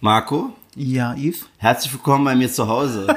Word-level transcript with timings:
Marco, 0.00 0.54
Ja, 0.74 1.14
Yves. 1.14 1.46
herzlich 1.58 1.92
willkommen 1.92 2.24
bei 2.24 2.34
mir 2.34 2.50
zu 2.50 2.66
Hause. 2.68 3.06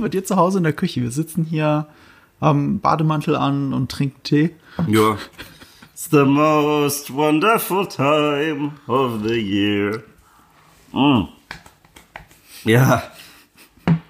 Bei 0.00 0.08
dir 0.08 0.24
zu 0.24 0.36
Hause 0.36 0.58
in 0.58 0.64
der 0.64 0.72
Küche. 0.72 1.02
Wir 1.02 1.10
sitzen 1.10 1.44
hier, 1.44 1.88
haben 2.40 2.78
Bademantel 2.80 3.34
an 3.34 3.72
und 3.74 3.90
trinken 3.90 4.22
Tee. 4.22 4.54
ja. 4.86 5.16
It's 5.92 6.08
the 6.12 6.24
most 6.24 7.12
wonderful 7.12 7.84
time 7.88 8.70
of 8.86 9.20
the 9.24 9.34
year. 9.34 10.04
Mm. 10.92 11.24
Ja, 12.62 13.02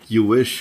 you 0.07 0.29
wish. 0.29 0.61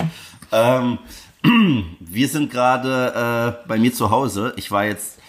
Ähm, 0.54 1.00
wir 2.00 2.30
sind 2.30 2.50
gerade 2.50 3.58
äh, 3.66 3.68
bei 3.68 3.78
mir 3.78 3.94
zu 3.94 4.10
Hause. 4.10 4.54
Ich 4.56 4.72
war 4.72 4.86
jetzt 4.86 5.20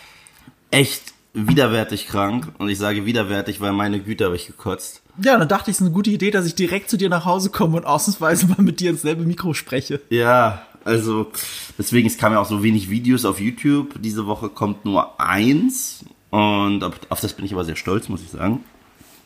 echt 0.70 1.12
widerwärtig 1.34 2.06
krank. 2.06 2.52
Und 2.58 2.68
ich 2.68 2.78
sage 2.78 3.06
widerwärtig, 3.06 3.60
weil 3.60 3.72
meine 3.72 4.00
Güte 4.00 4.26
habe 4.26 4.36
ich 4.36 4.46
gekotzt. 4.46 5.02
Ja, 5.22 5.36
dann 5.36 5.48
dachte 5.48 5.70
ich, 5.70 5.76
es 5.76 5.80
ist 5.80 5.86
eine 5.86 5.94
gute 5.94 6.10
Idee, 6.10 6.30
dass 6.30 6.46
ich 6.46 6.54
direkt 6.54 6.90
zu 6.90 6.96
dir 6.96 7.08
nach 7.08 7.24
Hause 7.24 7.50
komme 7.50 7.76
und 7.76 7.86
ausnahmsweise 7.86 8.46
mal 8.46 8.62
mit 8.62 8.80
dir 8.80 8.90
ins 8.90 9.02
selbe 9.02 9.24
Mikro 9.24 9.54
spreche. 9.54 10.00
Ja, 10.10 10.62
also 10.84 11.30
deswegen, 11.76 12.06
es 12.06 12.18
kamen 12.18 12.34
ja 12.34 12.40
auch 12.40 12.48
so 12.48 12.62
wenig 12.62 12.88
Videos 12.88 13.24
auf 13.24 13.40
YouTube. 13.40 14.00
Diese 14.00 14.26
Woche 14.26 14.48
kommt 14.48 14.84
nur 14.84 15.20
eins. 15.20 16.04
Und 16.30 16.84
auf, 16.84 16.94
auf 17.08 17.20
das 17.20 17.32
bin 17.32 17.44
ich 17.44 17.52
aber 17.52 17.64
sehr 17.64 17.76
stolz, 17.76 18.08
muss 18.08 18.22
ich 18.22 18.30
sagen. 18.30 18.64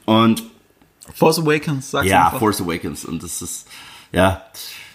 Und 0.05 0.43
Force 1.15 1.39
Awakens, 1.39 1.91
sag's 1.91 2.09
ja, 2.09 2.27
einfach. 2.27 2.39
Force 2.39 2.61
Awakens. 2.61 3.05
Und 3.05 3.23
das 3.23 3.43
ist, 3.43 3.69
ja, 4.13 4.43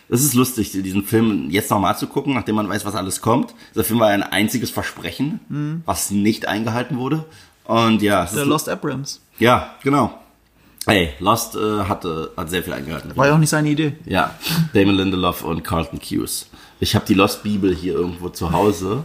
es 0.09 0.23
ist 0.23 0.33
lustig, 0.33 0.71
diesen 0.71 1.03
Film 1.03 1.49
jetzt 1.49 1.69
nochmal 1.71 1.97
zu 1.97 2.07
gucken, 2.07 2.33
nachdem 2.33 2.55
man 2.55 2.69
weiß, 2.69 2.85
was 2.85 2.95
alles 2.95 3.21
kommt. 3.21 3.53
Dieser 3.73 3.83
Film 3.83 3.99
war 3.99 4.07
ein 4.07 4.23
einziges 4.23 4.69
Versprechen, 4.71 5.81
was 5.85 6.11
nicht 6.11 6.47
eingehalten 6.47 6.97
wurde. 6.97 7.25
Und 7.65 8.01
ja, 8.01 8.25
Der 8.25 8.45
Lost 8.45 8.69
Abrams. 8.69 9.21
ja, 9.39 9.75
genau. 9.83 10.13
Ey, 10.85 11.09
Lost 11.19 11.57
äh, 11.57 11.81
hatte, 11.83 12.31
hat 12.37 12.49
sehr 12.49 12.63
viel 12.63 12.71
eingehalten. 12.71 13.11
War 13.17 13.27
ja 13.27 13.33
auch 13.35 13.37
nicht 13.39 13.49
seine 13.49 13.67
Idee. 13.69 13.97
Ja, 14.05 14.33
Damon 14.73 14.95
Lindelof 14.95 15.43
und 15.43 15.63
Carlton 15.65 15.99
Hughes. 15.99 16.47
Ich 16.79 16.95
habe 16.95 17.05
die 17.05 17.13
Lost 17.13 17.43
Bibel 17.43 17.75
hier 17.75 17.93
irgendwo 17.95 18.29
zu 18.29 18.53
Hause. 18.53 19.03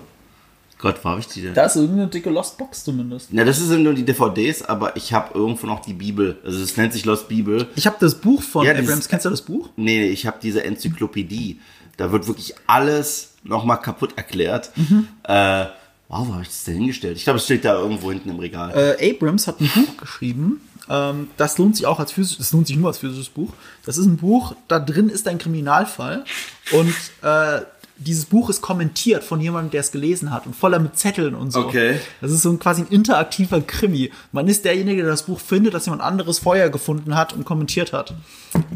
Gott, 0.83 0.97
wo 1.03 1.11
habe 1.11 1.21
ich 1.21 1.29
die 1.29 1.43
denn? 1.43 1.55
Da 1.55 1.67
ist 1.67 1.77
irgendeine 1.77 2.09
dicke 2.09 2.29
Lost 2.29 2.59
Box 2.59 2.83
zumindest. 2.83 3.29
Na, 3.31 3.45
das 3.45 3.59
sind 3.59 3.85
nur 3.85 3.95
die 3.95 4.05
DVDs, 4.05 4.63
aber 4.63 4.97
ich 4.97 5.13
habe 5.13 5.33
irgendwo 5.33 5.69
noch 5.69 5.81
die 5.81 5.93
Bibel. 5.95 6.39
Also 6.45 6.61
es 6.61 6.77
nennt 6.77 6.93
sich 6.93 7.05
Lost 7.05 7.29
Bibel. 7.29 7.69
Ich 7.77 7.87
habe 7.87 7.97
das 8.01 8.17
Buch 8.17 8.43
von 8.43 8.67
Ja, 8.67 8.73
Abrams. 8.73 9.09
Kennst 9.09 9.25
du 9.25 9.31
das 9.31 9.43
Buch? 9.43 9.71
Nee, 9.77 10.09
ich 10.09 10.27
habe 10.27 10.39
diese 10.43 10.65
Enzyklopädie. 10.65 11.61
Da 11.97 12.11
wird 12.11 12.27
wirklich 12.27 12.55
alles 12.67 13.35
nochmal 13.45 13.81
kaputt 13.81 14.15
erklärt. 14.17 14.73
Mhm. 14.77 15.07
Äh, 15.23 15.67
wow, 16.09 16.27
wo 16.27 16.33
habe 16.33 16.43
ich 16.43 16.49
das 16.49 16.65
denn 16.65 16.75
hingestellt? 16.75 17.17
Ich 17.17 17.25
glaube, 17.25 17.39
es 17.39 17.45
steht 17.45 17.65
da 17.65 17.79
irgendwo 17.79 18.11
hinten 18.11 18.31
im 18.31 18.41
Regal. 18.41 18.97
Äh, 18.99 19.13
Abrams 19.13 19.47
hat 19.47 19.61
ein 19.61 19.71
Buch 19.73 19.97
geschrieben. 20.01 20.61
Ähm, 20.91 21.29
das 21.37 21.59
lohnt 21.59 21.77
sich 21.77 21.87
auch 21.87 22.01
als 22.01 22.11
physisch, 22.11 22.39
das 22.39 22.51
lohnt 22.53 22.67
sich 22.67 22.77
nur 22.77 22.89
als 22.89 22.99
physisches 22.99 23.29
Buch. 23.29 23.53
Das 23.87 23.99
ist 23.99 24.07
ein 24.07 24.17
Buch, 24.17 24.57
da 24.67 24.81
drin 24.81 25.09
ist 25.09 25.29
ein 25.29 25.39
Kriminalfall 25.39 26.25
und 26.73 26.93
äh, 27.23 27.61
dieses 28.03 28.27
Buch 28.27 28.51
ist 28.51 28.61
kommentiert 28.61 29.25
von 29.25 29.41
jemandem, 29.41 29.71
der 29.71 29.81
es 29.81 29.93
gelesen 29.93 30.31
hat 30.31 30.47
und 30.47 30.55
voller 30.55 30.79
mit 30.79 30.99
Zetteln 30.99 31.35
und 31.35 31.51
so. 31.51 31.61
Okay. 31.67 32.01
Das 32.21 32.31
ist 32.31 32.43
so 32.43 32.51
ein 32.51 32.59
quasi 32.59 32.83
ein 32.83 32.89
interaktiver 32.89 33.61
Krimi. 33.61 34.11
Man 34.33 34.49
ist 34.49 34.65
derjenige, 34.65 35.03
der 35.03 35.11
das 35.11 35.25
Buch 35.25 35.41
findet, 35.41 35.75
dass 35.75 35.87
jemand 35.87 36.03
anderes 36.03 36.39
vorher 36.39 36.71
gefunden 36.71 37.15
hat 37.15 37.33
und 37.33 37.45
kommentiert 37.45 37.93
hat. 37.93 38.15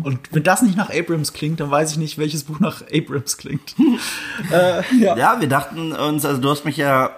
Und 0.03 0.21
wenn 0.33 0.43
das 0.43 0.63
nicht 0.63 0.77
nach 0.77 0.91
Abrams 0.91 1.33
klingt, 1.33 1.61
dann 1.61 1.71
weiß 1.71 1.93
ich 1.93 1.99
nicht, 1.99 2.19
welches 2.19 2.45
Buch 2.45 2.61
nach 2.61 2.83
Abrams 2.93 3.37
klingt. 3.37 3.75
äh, 4.53 4.83
ja. 4.99 5.17
Ja, 5.17 5.41
wir 5.41 5.49
dachten 5.49 5.93
uns, 5.93 6.25
also 6.25 6.41
du 6.41 6.51
hast 6.51 6.65
mich 6.65 6.77
ja, 6.77 7.11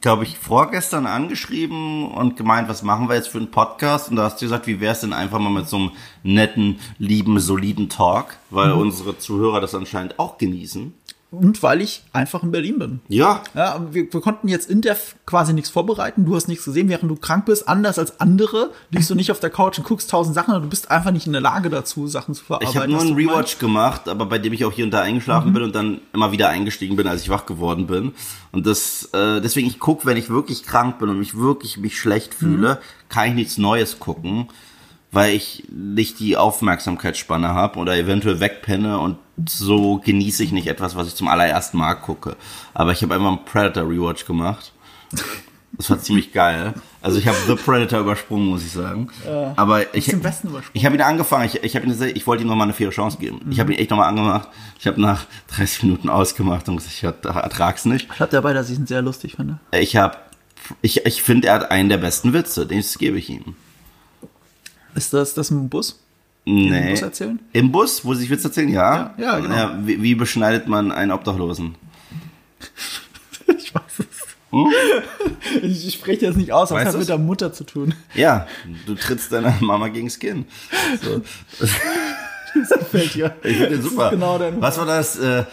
glaube 0.00 0.24
ich, 0.24 0.38
vorgestern 0.38 1.06
angeschrieben 1.06 2.10
und 2.10 2.36
gemeint, 2.36 2.68
was 2.68 2.82
machen 2.82 3.08
wir 3.08 3.16
jetzt 3.16 3.28
für 3.28 3.38
einen 3.38 3.50
Podcast? 3.50 4.10
Und 4.10 4.16
da 4.16 4.24
hast 4.24 4.40
du 4.40 4.46
gesagt, 4.46 4.66
wie 4.66 4.80
wär's 4.80 5.00
denn 5.00 5.12
einfach 5.12 5.38
mal 5.38 5.50
mit 5.50 5.68
so 5.68 5.76
einem 5.76 5.90
netten, 6.22 6.78
lieben, 6.98 7.38
soliden 7.40 7.88
Talk, 7.88 8.36
weil 8.50 8.72
unsere 8.72 9.18
Zuhörer 9.18 9.60
das 9.60 9.74
anscheinend 9.74 10.18
auch 10.18 10.38
genießen. 10.38 10.94
Und 11.30 11.62
weil 11.62 11.80
ich 11.80 12.02
einfach 12.12 12.42
in 12.42 12.50
Berlin 12.50 12.78
bin. 12.80 13.00
Ja, 13.08 13.42
Ja, 13.54 13.80
wir, 13.92 14.12
wir 14.12 14.20
konnten 14.20 14.48
jetzt 14.48 14.68
in 14.68 14.80
der 14.80 14.96
quasi 15.26 15.52
nichts 15.52 15.70
vorbereiten. 15.70 16.24
Du 16.24 16.34
hast 16.34 16.48
nichts 16.48 16.64
gesehen, 16.64 16.88
während 16.88 17.08
du 17.08 17.14
krank 17.14 17.46
bist. 17.46 17.68
Anders 17.68 18.00
als 18.00 18.18
andere 18.20 18.70
liegst 18.90 19.08
du 19.10 19.14
nicht 19.14 19.30
auf 19.30 19.38
der 19.38 19.50
Couch 19.50 19.78
und 19.78 19.84
guckst 19.84 20.10
tausend 20.10 20.34
Sachen 20.34 20.54
und 20.54 20.62
du 20.62 20.68
bist 20.68 20.90
einfach 20.90 21.12
nicht 21.12 21.26
in 21.26 21.32
der 21.32 21.40
Lage 21.40 21.70
dazu, 21.70 22.08
Sachen 22.08 22.34
zu 22.34 22.44
verarbeiten. 22.44 22.72
ich 22.72 22.76
habe 22.76 22.90
nur 22.90 23.00
einen 23.00 23.14
Rewatch 23.14 23.58
gemacht, 23.58 24.08
aber 24.08 24.26
bei 24.26 24.38
dem 24.38 24.52
ich 24.52 24.64
auch 24.64 24.72
hier 24.72 24.84
und 24.84 24.90
da 24.90 25.02
eingeschlafen 25.02 25.52
bin 25.52 25.62
und 25.62 25.74
dann 25.74 26.00
immer 26.12 26.32
wieder 26.32 26.48
eingestiegen 26.48 26.96
bin, 26.96 27.06
als 27.06 27.22
ich 27.22 27.28
wach 27.28 27.46
geworden 27.46 27.86
bin. 27.86 28.12
Und 28.50 28.66
das, 28.66 29.08
äh, 29.12 29.40
deswegen 29.40 29.68
ich 29.68 29.78
guck, 29.78 30.06
wenn 30.06 30.16
ich 30.16 30.30
wirklich 30.30 30.64
krank 30.64 30.98
bin 30.98 31.08
und 31.08 31.18
mich 31.18 31.36
wirklich 31.36 31.78
mich 31.78 31.98
schlecht 31.98 32.34
fühle, 32.34 32.80
kann 33.08 33.28
ich 33.28 33.34
nichts 33.34 33.58
Neues 33.58 34.00
gucken, 34.00 34.48
weil 35.12 35.34
ich 35.34 35.64
nicht 35.70 36.20
die 36.20 36.36
Aufmerksamkeitsspanne 36.36 37.48
habe 37.48 37.78
oder 37.78 37.96
eventuell 37.96 38.40
wegpenne 38.40 38.98
und 38.98 39.16
so 39.48 40.00
genieße 40.04 40.44
ich 40.44 40.52
nicht 40.52 40.68
etwas, 40.68 40.94
was 40.96 41.08
ich 41.08 41.14
zum 41.14 41.28
allerersten 41.28 41.78
Mal 41.78 41.94
gucke. 41.94 42.36
Aber 42.74 42.92
ich 42.92 43.02
habe 43.02 43.14
einfach 43.14 43.28
einen 43.28 43.44
Predator 43.44 43.88
Rewatch 43.88 44.24
gemacht. 44.26 44.72
Das 45.72 45.88
war 45.88 45.98
ziemlich 45.98 46.32
geil. 46.32 46.74
Also 47.00 47.18
ich 47.18 47.26
habe 47.26 47.38
The 47.46 47.54
Predator 47.54 48.00
übersprungen, 48.00 48.48
muss 48.48 48.62
ich 48.62 48.72
sagen. 48.72 49.08
Aber 49.56 49.94
ich, 49.94 50.06
den 50.06 50.20
ich 50.74 50.84
habe 50.84 50.94
ihn 50.94 51.00
angefangen. 51.00 51.46
Ich, 51.46 51.62
ich 51.62 51.74
ihn, 51.74 52.02
ich 52.14 52.26
wollte 52.26 52.42
ihm 52.42 52.48
noch 52.48 52.56
mal 52.56 52.64
eine 52.64 52.74
faire 52.74 52.90
Chance 52.90 53.18
geben. 53.18 53.40
Ich 53.50 53.60
habe 53.60 53.72
ihn 53.72 53.78
echt 53.78 53.90
noch 53.90 53.96
mal 53.96 54.06
angemacht. 54.06 54.48
Ich 54.78 54.86
habe 54.86 55.00
nach 55.00 55.24
30 55.56 55.84
Minuten 55.84 56.10
ausgemacht 56.10 56.68
und 56.68 56.76
gesagt, 56.76 56.94
ich 56.94 57.02
ertrag's 57.02 57.86
nicht. 57.86 58.08
Ich 58.12 58.20
hatte 58.20 58.36
dabei, 58.36 58.52
dass 58.52 58.68
ich 58.68 58.78
ihn 58.78 58.86
sehr 58.86 59.00
lustig 59.00 59.36
finde. 59.36 59.58
Ich 59.72 59.96
habe, 59.96 60.18
ich, 60.82 61.06
ich 61.06 61.22
finde, 61.22 61.48
er 61.48 61.54
hat 61.54 61.70
einen 61.70 61.88
der 61.88 61.98
besten 61.98 62.32
Witze. 62.34 62.66
Das 62.66 62.98
gebe 62.98 63.18
ich 63.18 63.30
ihm. 63.30 63.56
Ist 64.94 65.12
das 65.12 65.34
das 65.34 65.50
im 65.50 65.68
Bus? 65.68 65.98
Nee. 66.44 66.90
Bus 66.90 67.02
erzählen? 67.02 67.38
Im 67.52 67.70
Bus, 67.70 68.04
wo 68.04 68.14
sie 68.14 68.22
sich 68.22 68.30
Witze 68.30 68.48
erzählen, 68.48 68.68
ja. 68.68 69.14
Ja, 69.18 69.38
ja, 69.38 69.38
genau. 69.38 69.86
wie, 69.86 70.02
wie 70.02 70.14
beschneidet 70.14 70.66
man 70.68 70.92
einen 70.92 71.12
Obdachlosen? 71.12 71.74
Ich 73.58 73.74
weiß 73.74 73.98
es. 73.98 75.62
Ich, 75.62 75.88
ich 75.88 75.94
spreche 75.94 76.26
das 76.26 76.36
nicht 76.36 76.52
aus, 76.52 76.70
aber 76.70 76.80
es 76.82 76.88
hat 76.88 76.98
mit 76.98 77.08
der 77.08 77.18
Mutter 77.18 77.52
zu 77.52 77.64
tun. 77.64 77.94
Ja, 78.14 78.46
du 78.86 78.94
trittst 78.94 79.32
deiner 79.32 79.54
Mama 79.60 79.88
gegens 79.88 80.18
Kinn. 80.18 80.46
So. 81.02 81.20
Das 82.52 82.88
fällt 82.88 83.14
dir. 83.14 83.36
Ich 83.44 83.56
finde 83.58 83.76
den 83.76 83.82
super. 83.82 84.10
Genau 84.10 84.40
Was 84.58 84.76
war 84.76 84.84
das? 84.84 85.16
Äh, 85.16 85.44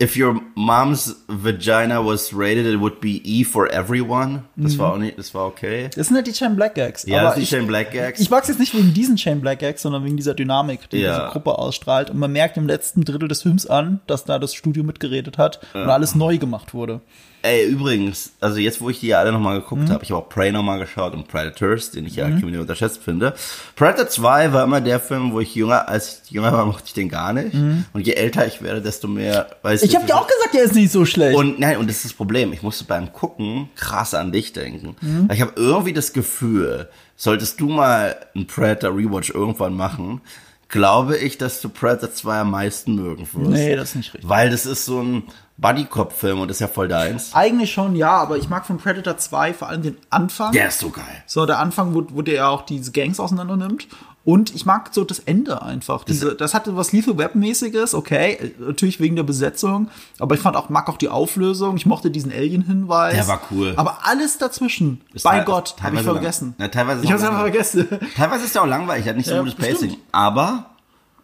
if 0.00 0.16
your 0.16 0.40
mom's 0.54 1.16
vagina 1.26 2.04
was 2.04 2.32
rated, 2.34 2.66
it 2.66 2.78
would 2.80 3.00
be 3.00 3.20
E 3.24 3.44
for 3.44 3.70
everyone. 3.72 4.42
Das 4.56 4.78
war 4.78 4.92
auch 4.92 4.98
nicht, 4.98 5.18
das 5.18 5.34
war 5.34 5.46
okay. 5.46 5.88
Das 5.96 6.08
sind 6.08 6.16
halt 6.16 6.26
die 6.26 6.34
Shane 6.34 6.54
Black 6.56 6.74
Gags. 6.74 7.04
Ja, 7.06 7.18
aber 7.18 7.26
das 7.28 7.36
die 7.36 7.42
ich, 7.42 7.48
Shane 7.48 7.66
Black 7.66 7.92
Gags. 7.92 8.20
Ich 8.20 8.28
mag 8.30 8.42
es 8.42 8.48
jetzt 8.48 8.58
nicht 8.60 8.74
wegen 8.74 8.92
diesen 8.92 9.16
Shane 9.16 9.40
Black 9.40 9.60
Gags, 9.60 9.82
sondern 9.82 10.04
wegen 10.04 10.16
dieser 10.16 10.34
Dynamik, 10.34 10.90
die 10.90 10.98
Ja. 10.98 11.18
diese 11.18 11.30
Gruppe 11.32 11.58
ausstrahlt. 11.58 12.10
Und 12.10 12.18
man 12.18 12.32
merkt 12.32 12.56
im 12.56 12.66
letzten 12.66 13.04
Drittel 13.04 13.28
des 13.28 13.42
Films 13.42 13.66
an, 13.66 14.00
dass 14.06 14.24
da 14.24 14.38
das 14.38 14.54
Studio 14.54 14.84
mitgeredet 14.84 15.38
hat 15.38 15.60
und 15.72 15.88
alles 15.88 16.14
neu 16.14 16.38
gemacht 16.38 16.74
wurde. 16.74 17.00
Ey, 17.46 17.64
übrigens, 17.66 18.32
also 18.40 18.58
jetzt, 18.58 18.80
wo 18.80 18.90
ich 18.90 18.98
die 19.00 19.06
ja 19.08 19.20
alle 19.20 19.30
nochmal 19.30 19.60
geguckt 19.60 19.82
Mhm. 19.82 19.90
habe, 19.90 20.02
ich 20.02 20.10
habe 20.10 20.20
auch 20.24 20.28
Prey 20.28 20.50
nochmal 20.50 20.80
geschaut 20.80 21.14
und 21.14 21.28
Predators, 21.28 21.92
den 21.92 22.04
ich 22.06 22.16
ja 22.16 22.28
kriminell 22.28 22.60
unterschätzt 22.60 23.02
finde. 23.02 23.34
Predator 23.76 24.08
2 24.08 24.52
war 24.52 24.64
immer 24.64 24.80
der 24.80 24.98
Film, 24.98 25.32
wo 25.32 25.38
ich 25.40 25.54
jünger, 25.54 25.88
als 25.88 26.22
ich 26.24 26.32
jünger 26.32 26.52
war, 26.52 26.66
mochte 26.66 26.84
ich 26.86 26.92
den 26.94 27.08
gar 27.08 27.32
nicht. 27.32 27.54
Und 27.54 28.06
je 28.06 28.14
älter 28.14 28.46
ich 28.46 28.62
werde, 28.62 28.82
desto 28.82 29.06
mehr, 29.06 29.46
weiß 29.62 29.82
Mhm. 29.82 29.88
Ich 29.88 29.94
habe 29.96 30.06
dir 30.06 30.16
auch 30.16 30.26
gesagt, 30.26 30.54
der 30.54 30.62
ist 30.64 30.74
nicht 30.74 30.90
so 30.90 31.04
schlecht. 31.04 31.36
Und 31.38 31.60
nein, 31.60 31.76
und 31.76 31.88
das 31.88 31.96
ist 31.96 32.04
das 32.06 32.12
Problem. 32.14 32.52
Ich 32.52 32.62
musste 32.62 32.84
beim 32.84 33.12
Gucken 33.12 33.68
krass 33.76 34.12
an 34.14 34.32
dich 34.32 34.52
denken. 34.52 34.96
Mhm. 35.00 35.28
Weil 35.28 35.36
Ich 35.36 35.42
habe 35.42 35.52
irgendwie 35.56 35.92
das 35.92 36.12
Gefühl, 36.12 36.88
solltest 37.16 37.60
du 37.60 37.68
mal 37.68 38.16
einen 38.34 38.46
Predator 38.46 38.90
Rewatch 38.96 39.30
irgendwann 39.30 39.74
machen, 39.74 40.20
glaube 40.68 41.16
ich, 41.16 41.38
dass 41.38 41.60
du 41.60 41.68
Predator 41.68 42.12
2 42.12 42.40
am 42.40 42.50
meisten 42.50 42.96
mögen 42.96 43.28
wirst. 43.32 43.50
nee, 43.52 43.76
das 43.76 43.90
ist 43.90 43.94
nicht 43.94 44.14
richtig. 44.14 44.28
Weil 44.28 44.50
das 44.50 44.66
ist 44.66 44.84
so 44.84 45.00
ein 45.00 45.22
Buddy-Cop-Film 45.58 46.40
und 46.40 46.48
das 46.48 46.56
ist 46.58 46.60
ja 46.60 46.68
voll 46.68 46.88
deins. 46.88 47.34
Eigentlich 47.34 47.72
schon, 47.72 47.96
ja, 47.96 48.10
aber 48.12 48.36
ich 48.36 48.48
mag 48.48 48.66
von 48.66 48.76
Predator 48.78 49.16
2 49.16 49.54
vor 49.54 49.68
allem 49.68 49.82
den 49.82 49.96
Anfang. 50.10 50.52
Der 50.52 50.68
ist 50.68 50.78
so 50.80 50.90
geil. 50.90 51.04
So, 51.26 51.46
der 51.46 51.58
Anfang, 51.58 51.94
wo, 51.94 52.04
wo 52.10 52.22
der 52.22 52.34
ja 52.34 52.48
auch 52.48 52.62
diese 52.62 52.92
Gangs 52.92 53.18
auseinander 53.20 53.56
nimmt. 53.56 53.88
Und 54.24 54.54
ich 54.56 54.66
mag 54.66 54.88
so 54.92 55.04
das 55.04 55.20
Ende 55.20 55.62
einfach. 55.62 56.02
Diese, 56.02 56.34
das 56.34 56.52
hatte 56.52 56.76
was 56.76 56.92
Lethal 56.92 57.16
Web-mäßiges, 57.16 57.94
okay, 57.94 58.54
natürlich 58.58 58.98
wegen 58.98 59.14
der 59.14 59.22
Besetzung, 59.22 59.88
aber 60.18 60.34
ich 60.34 60.40
fand 60.40 60.56
auch, 60.56 60.68
mag 60.68 60.88
auch 60.88 60.96
die 60.98 61.08
Auflösung, 61.08 61.76
ich 61.76 61.86
mochte 61.86 62.10
diesen 62.10 62.32
Alien-Hinweis. 62.32 63.14
Der 63.14 63.28
war 63.28 63.40
cool. 63.52 63.72
Aber 63.76 64.00
alles 64.02 64.36
dazwischen, 64.38 65.00
Ist 65.14 65.22
bei 65.22 65.40
Gott, 65.44 65.76
habe 65.80 65.94
ich 65.94 66.02
teilweise 66.02 66.06
lang- 66.06 66.14
vergessen. 66.16 66.54
Ja, 66.58 66.68
teilweise 66.68 66.98
ist 66.98 67.04
ich 67.04 67.12
habe 67.12 67.20
es 67.22 67.24
auch 67.24 67.30
einfach 67.30 67.42
vergessen. 67.42 67.88
Teilweise 68.16 68.44
ist 68.46 68.56
er 68.56 68.62
auch 68.62 68.66
langweilig, 68.66 69.06
er 69.06 69.10
hat 69.10 69.16
nicht 69.16 69.28
so 69.28 69.34
Ja, 69.34 69.42
gutes. 69.42 69.54
Pacing. 69.54 69.96
Aber, 70.10 70.66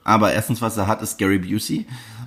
aber 0.05 0.32
erstens, 0.32 0.62
was 0.62 0.76
er 0.76 0.87
hat, 0.87 1.02
ist 1.02 1.19
Gary 1.19 1.38
Busey. 1.40 1.87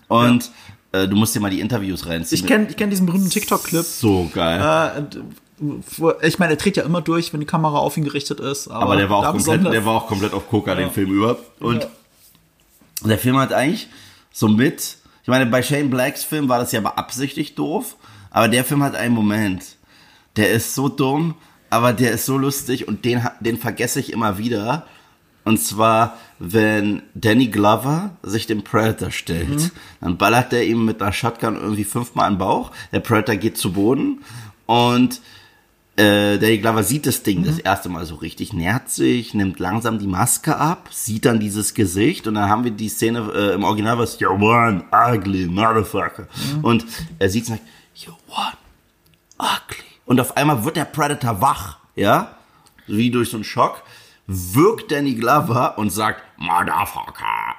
Und 0.09 0.51
äh, 0.95 1.07
du 1.07 1.15
musst 1.15 1.35
dir 1.35 1.39
mal 1.39 1.49
die 1.49 1.59
Interviews 1.59 2.07
reinziehen. 2.07 2.41
Ich 2.41 2.47
kenne 2.47 2.67
ich 2.69 2.77
kenn 2.77 2.89
diesen 2.89 3.05
berühmten 3.05 3.29
TikTok-Clip. 3.29 3.85
So 3.85 4.29
geil. 4.33 4.61
Äh, 4.61 6.27
ich 6.27 6.39
meine, 6.39 6.53
er 6.53 6.57
dreht 6.57 6.77
ja 6.77 6.83
immer 6.83 7.01
durch, 7.01 7.31
wenn 7.31 7.39
die 7.39 7.45
Kamera 7.45 7.77
auf 7.77 7.95
ihn 7.95 8.03
gerichtet 8.03 8.39
ist. 8.39 8.67
Aber, 8.67 8.83
Aber 8.83 8.95
der 8.97 9.09
war, 9.09 9.19
auch 9.19 9.31
komplett, 9.31 9.65
der 9.65 9.85
war 9.85 9.93
auch 9.95 10.07
komplett 10.07 10.33
auf 10.33 10.49
Coca 10.49 10.75
den 10.75 10.91
Film 10.91 11.11
über. 11.11 11.37
Und 11.59 11.87
der 13.03 13.17
Film 13.17 13.37
hat 13.37 13.53
eigentlich 13.53 13.87
so 14.31 14.47
mit, 14.47 14.97
ich 15.21 15.27
meine, 15.27 15.45
bei 15.45 15.63
Shane 15.63 15.89
Blacks 15.89 16.23
Film 16.23 16.49
war 16.49 16.59
das 16.59 16.71
ja 16.71 16.81
beabsichtigt 16.81 17.57
doof, 17.57 17.95
aber 18.31 18.49
der 18.49 18.65
Film 18.65 18.83
hat 18.83 18.95
einen 18.95 19.13
Moment, 19.13 19.63
der 20.35 20.51
ist 20.51 20.75
so 20.75 20.89
dumm, 20.89 21.35
aber 21.69 21.93
der 21.93 22.11
ist 22.11 22.25
so 22.25 22.37
lustig 22.37 22.87
und 22.87 23.05
den, 23.05 23.25
den 23.39 23.57
vergesse 23.57 23.99
ich 23.99 24.11
immer 24.11 24.37
wieder. 24.37 24.85
Und 25.45 25.59
zwar, 25.59 26.17
wenn 26.39 27.03
Danny 27.13 27.47
Glover 27.47 28.17
sich 28.23 28.47
dem 28.47 28.63
Predator 28.63 29.11
stellt, 29.11 29.49
Mhm. 29.49 29.71
dann 30.01 30.17
ballert 30.17 30.51
er 30.53 30.65
ihm 30.65 30.83
mit 30.85 31.01
einer 31.01 31.13
Shotgun 31.13 31.55
irgendwie 31.55 31.83
fünfmal 31.85 32.29
den 32.31 32.37
Bauch. 32.39 32.71
Der 32.91 32.99
Predator 32.99 33.35
geht 33.35 33.57
zu 33.57 33.71
Boden 33.71 34.23
und 34.65 35.21
äh, 35.97 36.37
Danny 36.39 36.57
Glover 36.57 36.83
sieht 36.83 37.05
das 37.05 37.23
Ding 37.23 37.43
das 37.45 37.57
erste 37.59 37.87
Mal 37.89 38.05
so 38.05 38.15
richtig, 38.15 38.51
nähert 38.51 38.89
sich, 38.89 39.33
nimmt 39.33 39.59
langsam 39.59 39.97
die 39.99 40.07
Maske 40.07 40.57
ab, 40.57 40.89
sieht 40.91 41.23
dann 41.25 41.39
dieses 41.39 41.73
Gesicht 41.73 42.27
und 42.27 42.33
dann 42.33 42.49
haben 42.49 42.63
wir 42.65 42.71
die 42.71 42.89
Szene 42.89 43.31
äh, 43.33 43.53
im 43.53 43.63
Original, 43.63 43.97
was 43.99 44.19
You're 44.19 44.41
one 44.41 44.83
ugly 44.91 45.45
motherfucker. 45.45 46.27
Und 46.63 46.85
er 47.19 47.29
sieht 47.29 47.45
sagt, 47.45 47.61
You're 47.95 48.09
one 48.27 48.57
ugly. 49.39 49.85
Und 50.05 50.19
auf 50.19 50.35
einmal 50.35 50.65
wird 50.65 50.75
der 50.75 50.85
Predator 50.85 51.39
wach, 51.39 51.77
ja, 51.95 52.35
wie 52.87 53.09
durch 53.09 53.29
so 53.29 53.37
einen 53.37 53.43
Schock, 53.45 53.81
wirkt 54.27 54.91
Danny 54.91 55.13
Glover 55.15 55.77
und 55.77 55.91
sagt, 55.91 56.21
Motherfucker. 56.37 57.55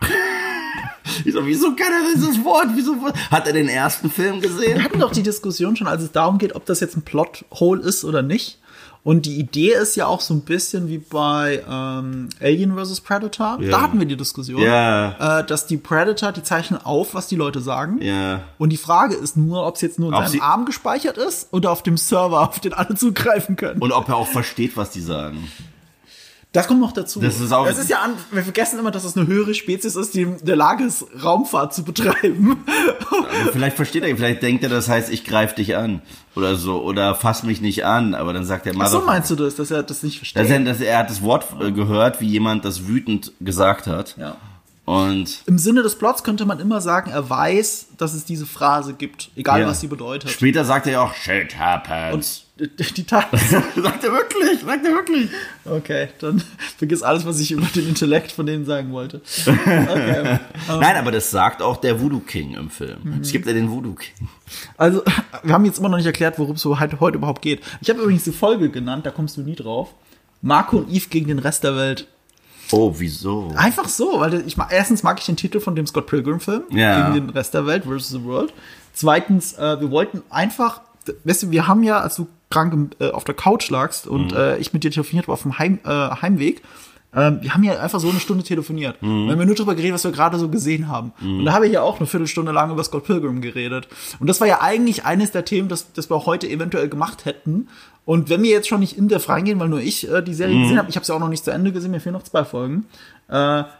Ich 1.24 1.32
so, 1.32 1.46
wieso 1.46 1.74
kann 1.76 1.92
er 1.92 2.12
dieses 2.14 2.42
Wort? 2.44 2.68
Wieso 2.74 2.96
hat 3.30 3.46
er 3.46 3.52
den 3.52 3.68
ersten 3.68 4.10
Film 4.10 4.40
gesehen? 4.40 4.76
Wir 4.78 4.84
hatten 4.84 4.98
doch 5.00 5.12
die 5.12 5.22
Diskussion 5.22 5.76
schon, 5.76 5.86
als 5.86 6.02
es 6.02 6.12
darum 6.12 6.38
geht, 6.38 6.54
ob 6.54 6.66
das 6.66 6.80
jetzt 6.80 6.96
ein 6.96 7.02
Plothole 7.02 7.80
ist 7.82 8.04
oder 8.04 8.22
nicht. 8.22 8.58
Und 9.04 9.24
die 9.24 9.36
Idee 9.38 9.72
ist 9.72 9.94
ja 9.94 10.06
auch 10.08 10.20
so 10.20 10.34
ein 10.34 10.40
bisschen 10.40 10.88
wie 10.88 10.98
bei 10.98 11.62
ähm, 11.70 12.28
Alien 12.40 12.76
vs. 12.76 13.00
Predator. 13.02 13.58
Ja. 13.60 13.70
Da 13.70 13.82
hatten 13.82 14.00
wir 14.00 14.06
die 14.06 14.16
Diskussion, 14.16 14.60
Ja. 14.60 15.38
äh, 15.40 15.46
dass 15.46 15.68
die 15.68 15.76
Predator, 15.76 16.32
die 16.32 16.42
zeichnen 16.42 16.80
auf, 16.84 17.14
was 17.14 17.28
die 17.28 17.36
Leute 17.36 17.60
sagen. 17.60 18.02
Ja. 18.02 18.40
Und 18.58 18.70
die 18.70 18.76
Frage 18.76 19.14
ist 19.14 19.36
nur, 19.36 19.64
ob 19.64 19.76
es 19.76 19.82
jetzt 19.82 20.00
nur 20.00 20.08
in 20.08 20.14
Ob 20.14 20.26
seinem 20.26 20.40
Arm 20.40 20.64
gespeichert 20.64 21.18
ist 21.18 21.52
oder 21.52 21.70
auf 21.70 21.84
dem 21.84 21.96
Server, 21.96 22.40
auf 22.48 22.58
den 22.58 22.72
alle 22.72 22.96
zugreifen 22.96 23.54
können. 23.54 23.80
Und 23.80 23.92
ob 23.92 24.08
er 24.08 24.16
auch 24.16 24.26
versteht, 24.26 24.76
was 24.76 24.90
die 24.90 25.00
sagen. 25.02 25.48
Das 26.56 26.66
kommt 26.68 26.80
noch 26.80 26.92
dazu. 26.92 27.20
Das 27.20 27.40
ist 27.40 27.52
auch- 27.52 27.66
Das 27.66 27.78
ist 27.78 27.88
ja 27.90 27.98
an, 28.00 28.12
wir 28.30 28.42
vergessen 28.42 28.78
immer, 28.78 28.90
dass 28.90 29.04
es 29.04 29.16
eine 29.16 29.26
höhere 29.26 29.54
Spezies 29.54 29.94
ist, 29.96 30.14
die 30.14 30.22
in 30.22 30.36
der 30.44 30.56
Lage 30.56 30.84
ist, 30.84 31.04
Raumfahrt 31.22 31.74
zu 31.74 31.84
betreiben. 31.84 32.64
Aber 33.10 33.52
vielleicht 33.52 33.76
versteht 33.76 34.04
er, 34.04 34.16
vielleicht 34.16 34.42
denkt 34.42 34.62
er, 34.64 34.70
das 34.70 34.88
heißt, 34.88 35.10
ich 35.10 35.24
greife 35.24 35.54
dich 35.56 35.76
an. 35.76 36.02
Oder 36.34 36.56
so. 36.56 36.82
Oder 36.82 37.14
fass 37.14 37.42
mich 37.42 37.60
nicht 37.60 37.84
an. 37.84 38.14
Aber 38.14 38.32
dann 38.32 38.44
sagt 38.44 38.66
er, 38.66 38.74
Ach 38.78 38.88
so 38.88 39.00
meinst 39.02 39.30
du 39.30 39.36
das, 39.36 39.54
dass 39.54 39.70
er 39.70 39.82
das 39.82 40.02
nicht 40.02 40.18
versteht? 40.18 40.42
Dass 40.42 40.50
er, 40.50 40.60
dass 40.60 40.80
er 40.80 40.98
hat 40.98 41.10
das 41.10 41.22
Wort 41.22 41.46
äh, 41.60 41.72
gehört, 41.72 42.20
wie 42.20 42.26
jemand 42.28 42.64
das 42.64 42.86
wütend 42.86 43.32
gesagt 43.40 43.86
hat. 43.86 44.16
ja. 44.18 44.36
Und 44.84 45.42
Im 45.46 45.58
Sinne 45.58 45.82
des 45.82 45.98
Plots 45.98 46.22
könnte 46.22 46.46
man 46.46 46.60
immer 46.60 46.80
sagen, 46.80 47.10
er 47.10 47.28
weiß, 47.28 47.88
dass 47.98 48.14
es 48.14 48.24
diese 48.24 48.46
Phrase 48.46 48.94
gibt, 48.94 49.30
egal 49.34 49.62
ja. 49.62 49.66
was 49.66 49.80
sie 49.80 49.88
bedeutet. 49.88 50.30
später 50.30 50.64
sagt 50.64 50.86
er 50.86 50.92
ja 50.92 51.00
auch, 51.02 51.12
shit 51.12 51.58
happens. 51.58 52.14
Und 52.14 52.45
die 52.58 53.04
Tat. 53.04 53.26
sagt 53.76 54.04
er 54.04 54.12
wirklich, 54.12 54.60
sagt 54.64 54.86
er 54.86 54.92
wirklich. 54.92 55.28
Okay, 55.64 56.08
dann 56.20 56.42
vergiss 56.78 57.02
alles, 57.02 57.26
was 57.26 57.38
ich 57.38 57.50
über 57.52 57.66
den 57.74 57.88
Intellekt 57.88 58.32
von 58.32 58.46
denen 58.46 58.64
sagen 58.64 58.92
wollte. 58.92 59.20
Okay. 59.46 60.38
Nein, 60.68 60.96
aber 60.96 61.12
das 61.12 61.30
sagt 61.30 61.60
auch 61.60 61.76
der 61.76 62.00
Voodoo 62.00 62.20
King 62.20 62.54
im 62.54 62.70
Film. 62.70 62.98
Mhm. 63.02 63.20
Es 63.20 63.30
gibt 63.30 63.46
ja 63.46 63.52
den 63.52 63.70
Voodoo 63.70 63.94
King. 63.94 64.28
Also, 64.78 65.02
wir 65.42 65.52
haben 65.52 65.64
jetzt 65.66 65.78
immer 65.78 65.90
noch 65.90 65.98
nicht 65.98 66.06
erklärt, 66.06 66.38
worum 66.38 66.54
es 66.56 66.62
so 66.62 66.80
heute, 66.80 66.96
überhaupt 67.16 67.42
geht. 67.42 67.60
Ich 67.82 67.90
habe 67.90 68.00
übrigens 68.00 68.24
die 68.24 68.32
Folge 68.32 68.70
genannt, 68.70 69.04
da 69.04 69.10
kommst 69.10 69.36
du 69.36 69.42
nie 69.42 69.54
drauf. 69.56 69.94
Marco 70.40 70.78
und 70.78 70.90
Eve 70.90 71.08
gegen 71.10 71.28
den 71.28 71.38
Rest 71.38 71.62
der 71.64 71.76
Welt. 71.76 72.06
Oh, 72.72 72.94
wieso? 72.96 73.52
Einfach 73.56 73.88
so, 73.88 74.18
weil 74.20 74.46
ich 74.46 74.56
erstens 74.70 75.02
mag 75.02 75.18
ich 75.20 75.26
den 75.26 75.36
Titel 75.36 75.60
von 75.60 75.76
dem 75.76 75.86
Scott 75.86 76.06
Pilgrim 76.06 76.40
Film 76.40 76.62
Ja. 76.70 77.10
gegen 77.10 77.26
den 77.26 77.30
Rest 77.30 77.54
der 77.54 77.66
Welt 77.66 77.84
versus 77.84 78.08
the 78.08 78.24
World. 78.24 78.52
Zweitens, 78.92 79.52
äh, 79.54 79.80
wir 79.80 79.90
wollten 79.90 80.22
einfach, 80.30 80.80
weißt 81.24 81.44
du, 81.44 81.50
wir 81.50 81.68
haben 81.68 81.82
ja, 81.82 82.00
als 82.00 82.16
du 82.16 82.26
krank 82.50 82.72
im, 82.72 82.90
äh, 83.00 83.10
auf 83.10 83.24
der 83.24 83.34
Couch 83.34 83.70
lagst 83.70 84.06
und 84.06 84.32
Mhm. 84.32 84.36
äh, 84.38 84.56
ich 84.58 84.72
mit 84.72 84.84
dir 84.84 84.90
telefoniert 84.90 85.28
war 85.28 85.34
auf 85.34 85.42
dem 85.42 85.58
Heim, 85.58 85.78
äh, 85.84 85.88
Heimweg, 85.90 86.62
ähm, 87.14 87.38
wir 87.40 87.54
haben 87.54 87.62
ja 87.62 87.78
einfach 87.80 87.98
so 87.98 88.10
eine 88.10 88.20
Stunde 88.20 88.44
telefoniert. 88.44 89.00
Mhm. 89.00 89.24
Wir 89.24 89.32
haben 89.32 89.40
ja 89.40 89.46
nur 89.46 89.54
darüber 89.54 89.74
geredet, 89.74 89.94
was 89.94 90.04
wir 90.04 90.12
gerade 90.12 90.38
so 90.38 90.48
gesehen 90.50 90.88
haben. 90.88 91.12
Und 91.22 91.44
da 91.46 91.52
habe 91.54 91.66
ich 91.66 91.72
ja 91.72 91.80
auch 91.80 91.96
eine 91.98 92.06
Viertelstunde 92.06 92.52
lang 92.52 92.70
über 92.70 92.84
Scott 92.84 93.04
Pilgrim 93.04 93.40
geredet. 93.40 93.88
Und 94.20 94.26
das 94.26 94.40
war 94.40 94.46
ja 94.48 94.60
eigentlich 94.60 95.06
eines 95.06 95.30
der 95.32 95.44
Themen, 95.46 95.68
das, 95.70 95.92
das 95.94 96.10
wir 96.10 96.26
heute 96.26 96.46
eventuell 96.48 96.88
gemacht 96.90 97.24
hätten. 97.24 97.68
Und 98.04 98.28
wenn 98.28 98.42
wir 98.42 98.50
jetzt 98.50 98.68
schon 98.68 98.80
nicht 98.80 98.98
in 98.98 99.08
Depth 99.08 99.28
reingehen, 99.30 99.58
weil 99.60 99.68
nur 99.70 99.80
ich 99.80 100.08
äh, 100.10 100.20
die 100.22 100.34
Serie 100.34 100.60
gesehen 100.60 100.78
habe, 100.78 100.90
ich 100.90 100.96
habe 100.96 101.06
sie 101.06 101.14
auch 101.14 101.18
noch 101.20 101.28
nicht 101.30 101.44
zu 101.44 101.50
Ende 101.52 101.72
gesehen, 101.72 101.90
mir 101.90 102.00
fehlen 102.00 102.12
noch 102.12 102.22
zwei 102.24 102.44
Folgen. 102.44 102.84
Äh, 103.28 103.32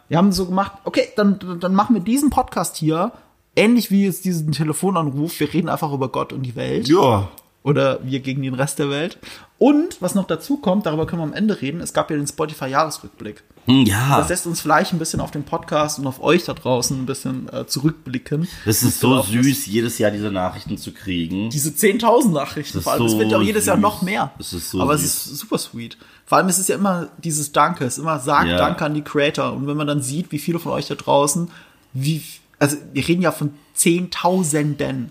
wir 0.08 0.16
haben 0.16 0.32
so 0.32 0.46
gemacht, 0.46 0.72
okay, 0.84 1.06
dann, 1.16 1.38
dann 1.60 1.74
machen 1.74 1.94
wir 1.94 2.00
diesen 2.02 2.30
Podcast 2.30 2.76
hier, 2.76 3.12
ähnlich 3.54 3.90
wie 3.90 4.04
jetzt 4.06 4.24
diesen 4.24 4.52
Telefonanruf, 4.52 5.38
wir 5.40 5.52
reden 5.52 5.68
einfach 5.68 5.92
über 5.92 6.08
Gott 6.08 6.32
und 6.32 6.42
die 6.42 6.56
Welt 6.56 6.88
Ja. 6.88 7.28
Oder 7.66 7.98
wir 8.04 8.20
gegen 8.20 8.42
den 8.42 8.54
Rest 8.54 8.78
der 8.78 8.88
Welt. 8.90 9.18
Und 9.58 10.00
was 10.00 10.14
noch 10.14 10.26
dazu 10.26 10.58
kommt, 10.58 10.86
darüber 10.86 11.04
können 11.06 11.20
wir 11.20 11.24
am 11.26 11.32
Ende 11.32 11.60
reden, 11.60 11.80
es 11.80 11.92
gab 11.92 12.10
ja 12.10 12.16
den 12.16 12.26
Spotify-Jahresrückblick. 12.26 13.42
Hm, 13.66 13.84
Ja. 13.86 14.18
Das 14.18 14.28
lässt 14.28 14.46
uns 14.46 14.60
vielleicht 14.60 14.92
ein 14.92 15.00
bisschen 15.00 15.20
auf 15.20 15.32
den 15.32 15.42
Podcast 15.42 15.98
und 15.98 16.06
auf 16.06 16.22
euch 16.22 16.44
da 16.44 16.54
draußen 16.54 16.96
ein 16.96 17.06
bisschen 17.06 17.48
äh, 17.52 17.66
zurückblicken. 17.66 18.46
Das 18.64 18.84
ist 18.84 19.00
so 19.00 19.20
süß, 19.20 19.66
jedes 19.66 19.98
Jahr 19.98 20.12
diese 20.12 20.30
Nachrichten 20.30 20.78
zu 20.78 20.92
kriegen. 20.92 21.50
Diese 21.50 21.70
10.000 21.70 22.30
Nachrichten, 22.30 22.80
vor 22.82 22.92
allem, 22.92 23.06
es 23.06 23.12
so 23.12 23.18
wird 23.18 23.32
ja 23.32 23.38
auch 23.38 23.42
jedes 23.42 23.66
Jahr 23.66 23.76
süß. 23.76 23.82
noch 23.82 24.02
mehr. 24.02 24.30
Das 24.38 24.52
ist 24.52 24.70
so 24.70 24.80
Aber 24.80 24.96
süß. 24.96 25.04
es 25.26 25.26
ist 25.32 25.38
super 25.40 25.58
sweet. 25.58 25.96
Vor 26.24 26.38
allem 26.38 26.48
ist 26.48 26.58
es 26.58 26.68
ja 26.68 26.76
immer 26.76 27.08
dieses 27.18 27.50
Danke, 27.50 27.84
es 27.84 27.94
ist 27.94 27.98
immer 28.02 28.20
sagt 28.20 28.48
Ja. 28.48 28.58
Danke 28.58 28.84
an 28.84 28.94
die 28.94 29.02
Creator. 29.02 29.52
Und 29.52 29.66
wenn 29.66 29.76
man 29.76 29.88
dann 29.88 30.02
sieht, 30.02 30.30
wie 30.30 30.38
viele 30.38 30.60
von 30.60 30.70
euch 30.72 30.86
da 30.86 30.94
draußen, 30.94 31.50
wie, 31.92 32.22
also 32.60 32.76
wir 32.92 33.08
reden 33.08 33.22
ja 33.22 33.32
von 33.32 33.54
Zehntausenden. 33.74 35.10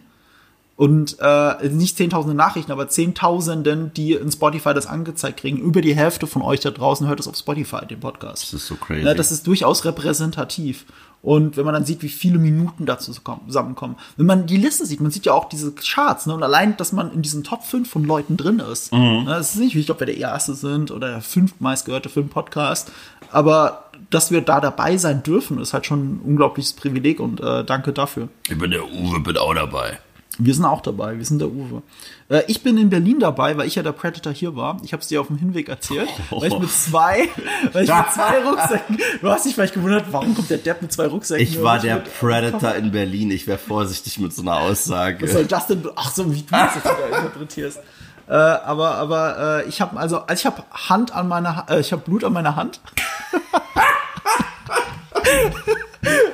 Und 0.77 1.17
äh, 1.21 1.69
nicht 1.69 1.95
zehntausende 1.95 2.35
Nachrichten, 2.35 2.71
aber 2.71 2.89
zehntausenden, 2.89 3.93
die 3.93 4.11
in 4.13 4.29
Spotify 4.29 4.73
das 4.73 4.87
angezeigt 4.87 5.39
kriegen. 5.39 5.57
Über 5.57 5.79
die 5.79 5.95
Hälfte 5.95 6.27
von 6.27 6.41
euch 6.41 6.59
da 6.59 6.69
draußen 6.69 7.07
hört 7.07 7.19
es 7.21 7.29
auf 7.29 7.37
Spotify, 7.37 7.85
den 7.85 8.01
Podcast. 8.01 8.43
Das 8.43 8.53
ist 8.53 8.67
so 8.67 8.75
crazy. 8.75 9.05
Ja, 9.05 9.13
das 9.13 9.31
ist 9.31 9.47
durchaus 9.47 9.85
repräsentativ. 9.85 10.85
Und 11.21 11.57
wenn 11.57 11.65
man 11.65 11.73
dann 11.73 11.85
sieht, 11.85 12.03
wie 12.03 12.09
viele 12.09 12.37
Minuten 12.37 12.85
dazu 12.85 13.11
zusammenkommen. 13.11 13.95
Wenn 14.15 14.27
man 14.27 14.45
die 14.45 14.57
Liste 14.57 14.85
sieht, 14.85 15.01
man 15.01 15.09
sieht 15.09 15.25
ja 15.25 15.33
auch 15.33 15.49
diese 15.49 15.73
Charts, 15.73 16.27
ne? 16.27 16.35
Und 16.35 16.43
allein, 16.43 16.77
dass 16.77 16.91
man 16.91 17.11
in 17.11 17.23
diesen 17.23 17.43
Top 17.43 17.63
5 17.63 17.89
von 17.89 18.03
Leuten 18.03 18.37
drin 18.37 18.59
ist. 18.59 18.93
Mhm. 18.93 19.23
Ne? 19.23 19.37
Es 19.39 19.55
ist 19.55 19.59
nicht 19.59 19.75
wichtig, 19.75 19.89
ob 19.91 20.01
wir 20.01 20.05
der 20.05 20.17
erste 20.17 20.53
sind 20.53 20.91
oder 20.91 21.07
der 21.09 21.21
fünf 21.21 21.59
meistgehörte 21.59 22.09
Filmpodcast. 22.09 22.91
Aber 23.31 23.85
dass 24.09 24.29
wir 24.29 24.41
da 24.41 24.59
dabei 24.59 24.97
sein 24.97 25.23
dürfen, 25.23 25.57
ist 25.59 25.73
halt 25.73 25.85
schon 25.85 25.99
ein 25.99 26.19
unglaubliches 26.23 26.73
Privileg 26.73 27.19
und 27.19 27.39
äh, 27.39 27.63
danke 27.63 27.91
dafür. 27.91 28.27
ich 28.47 28.57
bin 28.59 28.69
der 28.69 28.85
Uwe, 28.85 29.19
bin 29.21 29.37
auch 29.37 29.55
dabei. 29.55 29.97
Wir 30.37 30.53
sind 30.53 30.65
auch 30.65 30.81
dabei, 30.81 31.17
wir 31.17 31.23
sind 31.23 31.39
der 31.39 31.47
Uwe. 31.49 31.81
Äh, 32.27 32.41
ich 32.47 32.61
bin 32.61 32.77
in 32.77 32.89
Berlin 32.89 33.19
dabei, 33.21 33.57
weil 33.57 33.67
ich 33.67 33.75
ja 33.75 33.83
der 33.83 33.93
Predator 33.93 34.33
hier 34.33 34.55
war. 34.55 34.79
Ich 34.83 34.91
habe 34.91 35.01
es 35.01 35.07
dir 35.07 35.21
auf 35.21 35.27
dem 35.27 35.37
Hinweg 35.37 35.69
erzählt, 35.69 36.09
weil 36.29 36.51
ich 36.51 36.59
mit 36.59 36.69
zwei, 36.71 37.29
weil 37.71 37.83
ich 37.85 37.89
mit 37.93 38.11
zwei 38.13 38.43
Rucksäcken, 38.45 38.97
du 39.21 39.29
hast 39.29 39.45
dich 39.45 39.53
vielleicht 39.55 39.73
gewundert, 39.75 40.05
warum 40.11 40.35
kommt 40.35 40.49
der 40.49 40.57
Depp 40.57 40.81
mit 40.81 40.91
zwei 40.91 41.07
Rucksäcken? 41.07 41.41
Ich 41.43 41.61
war 41.63 41.79
der 41.79 41.95
mit- 41.95 42.19
Predator 42.19 42.75
in 42.75 42.91
Berlin. 42.91 43.31
Ich 43.31 43.47
wäre 43.47 43.57
vorsichtig 43.57 44.19
mit 44.19 44.33
so 44.33 44.41
einer 44.41 44.57
Aussage. 44.57 45.23
Was 45.25 45.31
soll 45.33 45.45
das 45.45 45.67
denn? 45.67 45.83
Ach 45.95 46.11
so, 46.11 46.29
wie 46.33 46.41
du 46.41 46.47
das 46.51 46.75
jetzt 46.75 46.85
wieder 46.85 47.07
interpretierst. 47.17 47.79
Äh, 48.27 48.33
aber 48.33 48.95
aber 48.95 49.61
äh, 49.65 49.69
ich 49.69 49.81
habe 49.81 49.99
also, 49.99 50.17
also 50.17 50.33
ich 50.33 50.47
habe 50.47 50.63
Hand 50.89 51.13
an 51.13 51.27
meiner, 51.27 51.67
äh, 51.69 51.79
ich 51.79 51.91
habe 51.91 52.01
Blut 52.01 52.23
an 52.23 52.33
meiner 52.33 52.55
Hand. 52.55 52.79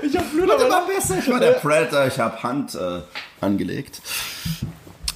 ich 0.02 0.18
habe 0.18 0.28
Blut 0.28 0.52
an 0.52 0.70
meiner 0.70 0.86
besser. 0.88 1.18
Ich 1.20 1.30
war 1.30 1.40
der 1.42 1.52
Predator. 1.54 2.06
Ich 2.08 2.20
habe 2.20 2.42
Hand 2.44 2.76
äh, 2.76 3.02
angelegt. 3.42 4.02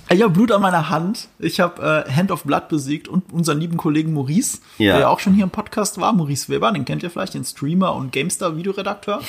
Ich 0.10 0.22
habe 0.22 0.32
Blut 0.32 0.52
an 0.52 0.62
meiner 0.62 0.90
Hand. 0.90 1.30
Ich 1.40 1.60
habe 1.60 2.06
äh, 2.08 2.12
Hand 2.12 2.32
of 2.32 2.44
Blood 2.44 2.68
besiegt 2.70 3.08
und 3.08 3.34
unseren 3.34 3.60
lieben 3.60 3.76
Kollegen 3.78 4.14
Maurice, 4.14 4.60
Ja. 4.78 4.94
der 4.94 5.02
ja 5.02 5.08
auch 5.10 5.20
schon 5.20 5.34
hier 5.34 5.44
im 5.44 5.50
Podcast 5.50 6.00
war. 6.00 6.14
Maurice 6.14 6.48
Weber, 6.50 6.72
den 6.72 6.86
kennt 6.86 7.02
ihr 7.04 7.10
vielleicht, 7.10 7.34
den 7.34 7.44
Streamer 7.44 7.96
und 7.96 8.12
GameStar-Videoredakteur. 8.12 9.22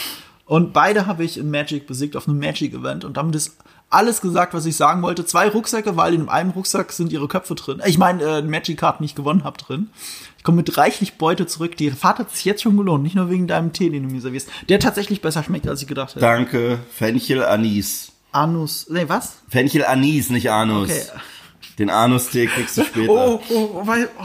Und 0.44 0.72
beide 0.72 1.06
habe 1.06 1.24
ich 1.24 1.38
in 1.38 1.50
Magic 1.50 1.86
besiegt 1.86 2.14
auf 2.14 2.28
einem 2.28 2.38
Magic-Event. 2.38 3.04
Und 3.04 3.16
damit 3.16 3.34
ist 3.34 3.56
alles 3.88 4.20
gesagt, 4.20 4.52
was 4.52 4.66
ich 4.66 4.76
sagen 4.76 5.00
wollte. 5.02 5.24
Zwei 5.24 5.48
Rucksäcke, 5.48 5.96
weil 5.96 6.12
in 6.14 6.28
einem 6.28 6.50
Rucksack 6.50 6.92
sind 6.92 7.10
ihre 7.12 7.26
Köpfe 7.26 7.54
drin. 7.54 7.80
Ich 7.86 7.98
meine, 7.98 8.22
äh, 8.22 8.42
Magic-Card 8.42 9.00
nicht 9.00 9.16
gewonnen 9.16 9.44
habe 9.44 9.58
drin. 9.58 9.88
Ich 10.38 10.44
komme 10.44 10.58
mit 10.58 10.76
reichlich 10.76 11.14
Beute 11.14 11.46
zurück. 11.46 11.76
Die 11.76 11.90
Fahrt 11.90 12.18
hat 12.18 12.30
sich 12.32 12.44
jetzt 12.44 12.62
schon 12.62 12.76
gelohnt. 12.76 13.02
Nicht 13.02 13.16
nur 13.16 13.30
wegen 13.30 13.46
deinem 13.48 13.72
Tee, 13.72 13.90
den 13.90 14.06
du 14.06 14.14
mir 14.14 14.20
servierst. 14.20 14.48
Der 14.68 14.78
tatsächlich 14.78 15.20
besser 15.22 15.42
schmeckt, 15.42 15.66
als 15.66 15.82
ich 15.82 15.88
gedacht 15.88 16.10
hätte. 16.10 16.20
Danke. 16.20 16.78
Fenchel 16.92 17.42
Anis. 17.44 18.12
Anus. 18.36 18.86
Nee, 18.90 19.04
was? 19.08 19.38
Fenchel 19.48 19.84
Anis, 19.84 20.30
nicht 20.30 20.50
Anus. 20.50 20.90
Okay. 20.90 21.02
Den 21.78 21.90
Anus-Tee 21.90 22.46
kriegst 22.46 22.76
du 22.78 22.84
später. 22.86 23.10
Oh, 23.12 23.40
oh, 23.50 23.70
oh, 23.74 23.86
weil, 23.86 24.08
oh. 24.20 24.24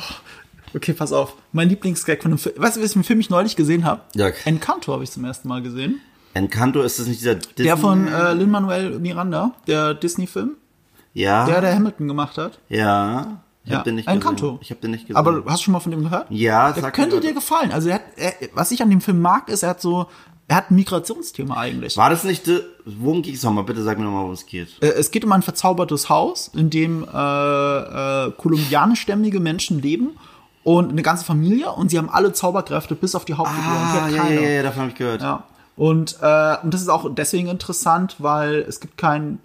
Okay, 0.76 0.94
pass 0.94 1.12
auf. 1.12 1.36
Mein 1.52 1.68
Lieblingsgag 1.70 2.22
von 2.22 2.32
dem 2.32 2.38
Film. 2.38 2.56
Weißt 2.58 2.78
du, 2.78 2.82
welchen 2.82 3.04
Film 3.04 3.20
ich 3.20 3.30
neulich 3.30 3.56
gesehen 3.56 3.84
habe? 3.86 4.02
Ja. 4.16 4.28
Encanto 4.46 4.94
habe 4.94 5.04
ich 5.04 5.12
zum 5.12 5.26
ersten 5.26 5.48
Mal 5.50 5.62
gesehen. 5.62 6.00
Encanto, 6.34 6.82
ist 6.82 6.98
das 6.98 7.08
nicht 7.08 7.20
dieser 7.20 7.36
Disney? 7.36 7.64
Der 7.66 7.76
von 7.78 8.08
äh, 8.08 8.34
Lin-Manuel 8.34 9.00
Miranda, 9.00 9.52
der 9.68 9.94
Disney-Film, 9.96 10.52
Ja. 11.14 11.46
der 11.46 11.60
der 11.60 11.76
Hamilton 11.76 12.08
gemacht 12.08 12.38
hat. 12.38 12.60
ja. 12.70 13.42
Ich 13.64 13.70
Ja, 13.70 13.78
hab 13.78 13.84
den 13.84 13.94
nicht 13.94 14.08
Encanto. 14.08 14.54
gesehen. 14.54 14.60
Ich 14.64 14.72
hab 14.72 14.82
den 14.82 14.90
nicht 14.90 15.02
gesehen. 15.08 15.18
Aber 15.18 15.44
hast 15.46 15.60
du 15.60 15.66
schon 15.66 15.74
mal 15.74 15.80
von 15.82 15.92
dem 15.92 16.02
gehört? 16.02 16.26
ja, 16.32 16.72
Der 16.72 16.82
sag 16.82 16.94
könnte 16.96 17.20
dir 17.20 17.32
gefallen. 17.34 17.72
Also 17.72 17.90
er 17.90 17.96
hat, 17.96 18.02
er, 18.16 18.34
was 18.56 18.72
ich 18.72 18.82
an 18.82 18.90
dem 18.90 19.02
Film 19.02 19.22
mag, 19.22 19.50
ist, 19.50 19.62
er 19.62 19.70
hat 19.70 19.82
so, 19.82 20.08
er 20.52 20.58
hat 20.58 20.70
ein 20.70 20.76
Migrationsthema 20.76 21.56
eigentlich. 21.56 21.96
War 21.96 22.10
das 22.10 22.26
nicht, 22.26 22.46
de- 22.46 22.62
worum 22.86 23.22
ging 23.22 23.34
es 23.36 23.42
nochmal? 23.44 23.64
Bitte 23.64 23.82
sag 23.84 23.98
mir 23.98 24.04
nochmal, 24.04 24.24
worum 24.24 24.34
es 24.34 24.46
geht. 24.46 24.68
Äh, 24.82 24.88
Es 24.88 25.10
geht 25.12 25.24
um 25.24 25.32
ein 25.32 25.42
verzaubertes 25.44 26.10
Haus, 26.10 26.52
in 26.54 26.70
dem 26.70 27.04
äh, 27.04 27.08
äh, 27.08 28.32
kolumbianischstämmige 28.38 29.40
Menschen 29.40 29.82
leben 29.82 30.10
und 30.64 30.90
eine 30.90 31.04
ganze 31.04 31.24
Familie 31.24 31.72
und 31.72 31.90
sie 31.90 31.98
haben 31.98 32.10
alle 32.10 32.34
Zauberkräfte 32.34 32.96
bis 32.96 33.16
auf 33.16 33.24
die 33.24 33.34
Hauptfigur. 33.36 33.72
Ah, 33.72 34.10
ja, 34.10 34.28
ja, 34.30 34.42
ja, 34.42 34.64
davon 34.64 34.82
habe 34.82 34.92
ich 34.92 34.98
gehört. 34.98 35.22
Ja. 35.22 35.44
Und, 35.78 36.18
äh, 36.22 36.58
und 36.64 36.74
das 36.74 36.82
ist 36.82 36.90
auch 36.90 37.08
deswegen 37.16 37.48
interessant, 37.48 38.18
weil 38.20 38.56
es 38.68 38.82
gibt 38.82 38.98
keinen 38.98 39.40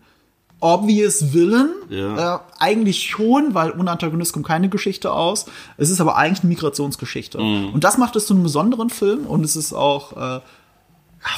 obvious 0.58 1.32
Villain. 1.32 1.68
Ja. 1.88 2.34
Äh, 2.36 2.38
eigentlich 2.58 3.02
schon, 3.04 3.54
weil 3.54 3.70
ohne 3.78 3.92
Antagonist 3.92 4.32
kommt 4.32 4.46
keine 4.46 4.68
Geschichte 4.68 5.12
aus. 5.12 5.46
Es 5.76 5.88
ist 5.88 6.00
aber 6.00 6.16
eigentlich 6.16 6.40
eine 6.40 6.48
Migrationsgeschichte. 6.48 7.38
Mhm. 7.40 7.70
Und 7.74 7.84
das 7.84 7.96
macht 7.96 8.16
es 8.16 8.26
zu 8.26 8.34
einem 8.34 8.42
besonderen 8.42 8.90
Film 8.90 9.24
und 9.26 9.44
es 9.44 9.54
ist 9.54 9.72
auch, 9.72 10.16
äh, 10.16 10.40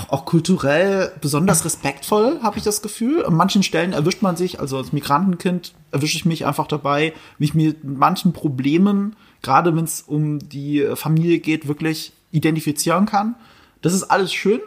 auch, 0.08 0.24
kulturell 0.24 1.12
besonders 1.20 1.64
respektvoll, 1.64 2.40
habe 2.42 2.58
ich 2.58 2.64
das 2.64 2.82
Gefühl. 2.82 3.24
An 3.24 3.34
manchen 3.34 3.62
Stellen 3.62 3.92
erwischt 3.92 4.22
man 4.22 4.36
sich, 4.36 4.60
also 4.60 4.76
als 4.76 4.92
Migrantenkind 4.92 5.72
erwische 5.92 6.16
ich 6.16 6.24
mich 6.24 6.46
einfach 6.46 6.66
dabei, 6.66 7.14
wie 7.38 7.44
ich 7.46 7.54
mir 7.54 7.68
mit 7.68 7.84
manchen 7.84 8.32
Problemen, 8.32 9.16
gerade 9.42 9.74
wenn 9.74 9.84
es 9.84 10.02
um 10.02 10.38
die 10.48 10.86
Familie 10.94 11.38
geht, 11.38 11.68
wirklich 11.68 12.12
identifizieren 12.32 13.06
kann. 13.06 13.34
Das 13.80 13.94
ist 13.94 14.04
alles 14.04 14.32
schön. 14.32 14.60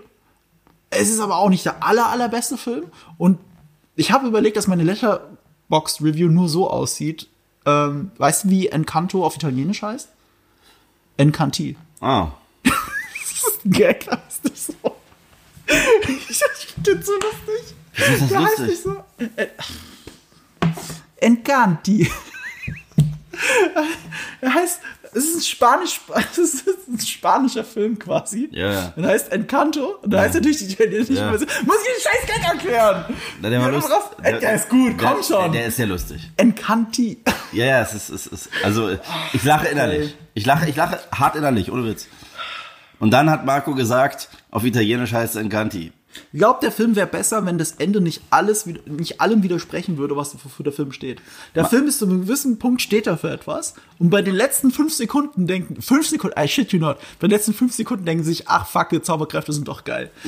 Es 0.90 1.10
ist 1.10 1.20
aber 1.20 1.38
auch 1.38 1.50
nicht 1.50 1.66
der 1.66 1.84
aller, 1.84 2.08
allerbeste 2.08 2.58
Film. 2.58 2.86
Und 3.18 3.38
ich 3.96 4.12
habe 4.12 4.28
überlegt, 4.28 4.58
dass 4.58 4.68
meine 4.68 4.84
Letterboxd-Review 4.84 6.30
nur 6.30 6.50
so 6.50 6.70
aussieht. 6.70 7.28
Ähm, 7.66 8.12
weißt 8.18 8.46
du, 8.46 8.50
wie 8.50 8.68
Encanto 8.68 9.26
auf 9.26 9.36
Italienisch 9.36 9.84
heißt? 9.84 10.10
Encanti. 11.18 11.78
Ah. 12.00 12.30
Das 13.44 13.54
ist 13.54 13.66
ein 13.66 13.72
Gag, 13.72 14.06
das 14.06 14.40
ist 14.44 14.68
so. 14.68 14.96
Ich 15.72 16.38
finde 16.74 16.98
das 16.98 17.06
so 17.06 17.14
lustig. 17.14 17.76
Wieso 17.94 18.12
ist 18.14 18.22
das 18.22 18.30
Der 18.30 18.40
heißt 18.40 18.58
lustig? 18.60 18.68
nicht 18.68 18.84
so. 18.84 19.04
Äh, 19.38 19.48
Encanti. 21.18 22.12
Er 24.42 24.54
heißt, 24.54 24.82
es 25.14 25.24
ist 25.26 25.36
ein 25.38 25.42
Spanisch, 25.42 26.00
es 26.32 26.38
ist 26.38 26.68
ein 26.88 27.00
spanischer 27.00 27.64
Film 27.64 27.98
quasi. 27.98 28.50
Ja, 28.52 28.72
ja. 28.72 28.94
Und 28.96 29.06
heißt 29.06 29.32
Encanto. 29.32 29.96
Und 30.02 30.12
da 30.12 30.22
heißt 30.22 30.36
natürlich 30.36 30.60
die 30.60 30.66
italienische 30.74 31.14
Ja. 31.14 31.30
Version. 31.30 31.50
Muss 31.66 31.78
ich 31.78 31.88
den 31.94 32.02
scheiß 32.04 32.28
Gag 32.28 32.44
erklären? 32.54 33.06
Na, 33.42 33.50
der, 33.50 33.60
war 33.62 33.70
Ja, 33.70 33.76
lustig. 33.76 33.92
was? 33.96 34.26
Ey, 34.26 34.40
der 34.40 34.54
ist 34.56 34.70
gut, 34.70 35.00
der, 35.02 35.08
komm 35.10 35.24
schon. 35.24 35.42
Der, 35.44 35.62
der 35.62 35.66
ist 35.68 35.78
sehr 35.78 35.88
lustig. 35.88 36.30
Encanti. 36.38 37.24
Ja, 37.52 37.66
ja, 37.66 37.82
es 37.82 37.94
ist, 37.94 38.10
es 38.10 38.28
ist, 38.28 38.50
also 38.64 38.96
ich 39.34 39.44
lache 39.44 39.68
innerlich. 39.70 40.16
Ich 40.34 40.46
lache, 40.46 40.70
ich 40.70 40.76
lache 40.76 41.00
hart 41.12 41.36
innerlich, 41.36 41.72
ohne 41.72 41.86
Witz. 41.86 42.08
Und 43.02 43.10
dann 43.10 43.32
hat 43.32 43.48
Marco 43.48 43.74
gesagt, 43.74 44.30
auf 44.52 44.64
Italienisch 44.64 45.12
heißt 45.12 45.36
es 45.36 45.42
Encanti. 45.42 45.92
Ich 46.34 46.40
glaube, 46.40 46.60
der 46.62 46.72
Film 46.72 46.96
wäre 46.96 47.08
besser, 47.08 47.46
wenn 47.46 47.58
das 47.58 47.74
Ende 47.74 48.02
nicht 48.02 48.22
alles, 48.30 48.66
nicht 48.66 49.22
allem 49.22 49.44
widersprechen 49.44 49.98
würde, 49.98 50.16
was 50.16 50.34
wofür 50.34 50.64
der 50.64 50.74
Film 50.74 50.92
steht. 50.92 51.22
Der 51.56 51.66
Film 51.66 51.88
ist 51.88 52.00
zu 52.00 52.06
einem 52.06 52.22
gewissen 52.22 52.60
Punkt 52.60 52.82
steht 52.82 53.08
er 53.08 53.18
für 53.18 53.30
etwas. 53.30 53.74
Und 54.00 54.10
bei 54.10 54.22
den 54.22 54.36
letzten 54.36 54.72
fünf 54.72 54.94
Sekunden 54.94 55.48
denken, 55.48 55.82
fünf 55.82 56.08
Sekunden, 56.08 56.40
I 56.40 56.48
shit 56.48 56.72
you 56.72 56.80
not, 56.80 56.98
bei 57.20 57.28
den 57.28 57.32
letzten 57.32 57.54
fünf 57.54 57.74
Sekunden 57.74 58.06
denken 58.06 58.24
sie 58.24 58.32
sich, 58.32 58.48
ach 58.48 58.68
fuck, 58.68 58.90
die 58.90 59.02
Zauberkräfte 59.02 59.54
sind 59.54 59.68
doch 59.68 59.84
geil. 59.84 60.12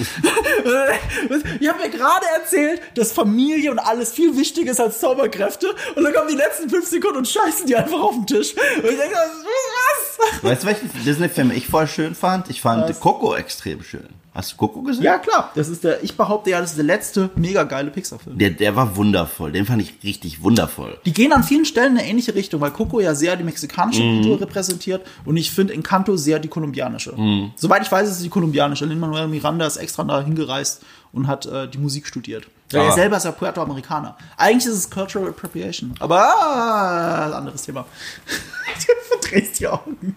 ich 1.59 1.67
habe 1.67 1.79
mir 1.79 1.89
gerade 1.89 2.25
erzählt, 2.39 2.81
dass 2.95 3.11
Familie 3.11 3.71
und 3.71 3.79
alles 3.79 4.11
viel 4.11 4.37
wichtiger 4.37 4.71
ist 4.71 4.79
als 4.79 4.99
Zauberkräfte. 4.99 5.67
Und 5.95 6.03
dann 6.03 6.13
kommen 6.13 6.29
die 6.29 6.35
letzten 6.35 6.69
fünf 6.69 6.87
Sekunden 6.87 7.17
und 7.17 7.27
scheißen 7.27 7.65
die 7.65 7.75
einfach 7.75 7.99
auf 7.99 8.15
den 8.15 8.27
Tisch. 8.27 8.53
Und 8.77 8.89
ich 8.89 8.97
denke, 8.97 9.15
was? 9.15 10.43
Weißt 10.43 10.63
du, 10.63 10.67
welchen 10.67 11.03
Disney-Film 11.03 11.51
ich 11.51 11.67
voll 11.67 11.87
schön 11.87 12.15
fand? 12.15 12.49
Ich 12.49 12.61
fand 12.61 12.89
Was? 12.89 12.99
Coco 12.99 13.35
extrem 13.35 13.83
schön. 13.83 14.07
Hast 14.33 14.53
du 14.53 14.55
Coco 14.57 14.81
gesehen? 14.81 15.03
Ja, 15.03 15.19
klar. 15.19 15.51
Das 15.53 15.67
ist 15.67 15.83
der, 15.83 16.03
ich 16.03 16.17
behaupte 16.17 16.49
ja, 16.49 16.59
das 16.59 16.71
ist 16.71 16.77
der 16.77 16.85
letzte 16.85 17.29
mega 17.35 17.63
geile 17.63 17.91
Pixar-Film. 17.91 18.37
Der, 18.37 18.49
der 18.49 18.75
war 18.75 18.95
wundervoll. 18.95 19.51
Den 19.51 19.65
fand 19.67 19.81
ich 19.83 19.93
richtig 20.03 20.41
wundervoll. 20.41 20.97
Die 21.05 21.13
gehen 21.13 21.31
an 21.33 21.43
vielen 21.43 21.65
Stellen 21.65 21.93
in 21.93 21.99
eine 21.99 22.07
ähnliche 22.09 22.33
Richtung, 22.33 22.59
weil 22.59 22.71
Coco 22.71 22.99
ja 22.99 23.13
sehr 23.13 23.35
die 23.35 23.43
mexikanische 23.43 24.01
Kultur 24.01 24.41
repräsentiert 24.41 25.05
und 25.25 25.37
ich 25.37 25.51
finde 25.51 25.73
Encanto 25.73 26.17
sehr 26.17 26.39
die 26.39 26.47
kolumbianische. 26.47 27.13
Soweit 27.55 27.83
ich 27.83 27.91
weiß, 27.91 28.09
ist 28.09 28.15
es 28.17 28.23
die 28.23 28.29
kolumbianische. 28.29 28.85
Lin-Manuel 28.85 29.27
Miranda 29.27 29.67
ist 29.67 29.77
extra 29.77 30.03
da 30.03 30.21
hingereist 30.23 30.81
und 31.11 31.27
hat 31.27 31.45
äh, 31.45 31.67
die 31.67 31.77
Musik 31.77 32.07
studiert. 32.07 32.47
Weil 32.71 32.81
Ah. 32.81 32.85
er 32.85 32.91
selber 32.93 33.17
ist 33.17 33.25
ja 33.25 33.31
Puerto-Amerikaner. 33.31 34.17
Eigentlich 34.35 34.65
ist 34.65 34.77
es 34.79 34.89
Cultural 34.89 35.29
Appropriation. 35.29 35.93
Aber 35.99 36.19
ah, 36.23 37.31
anderes 37.37 37.61
Thema. 37.61 37.85
du 38.25 39.19
verdrehst 39.19 39.59
die 39.59 39.67
Augen. 39.67 40.15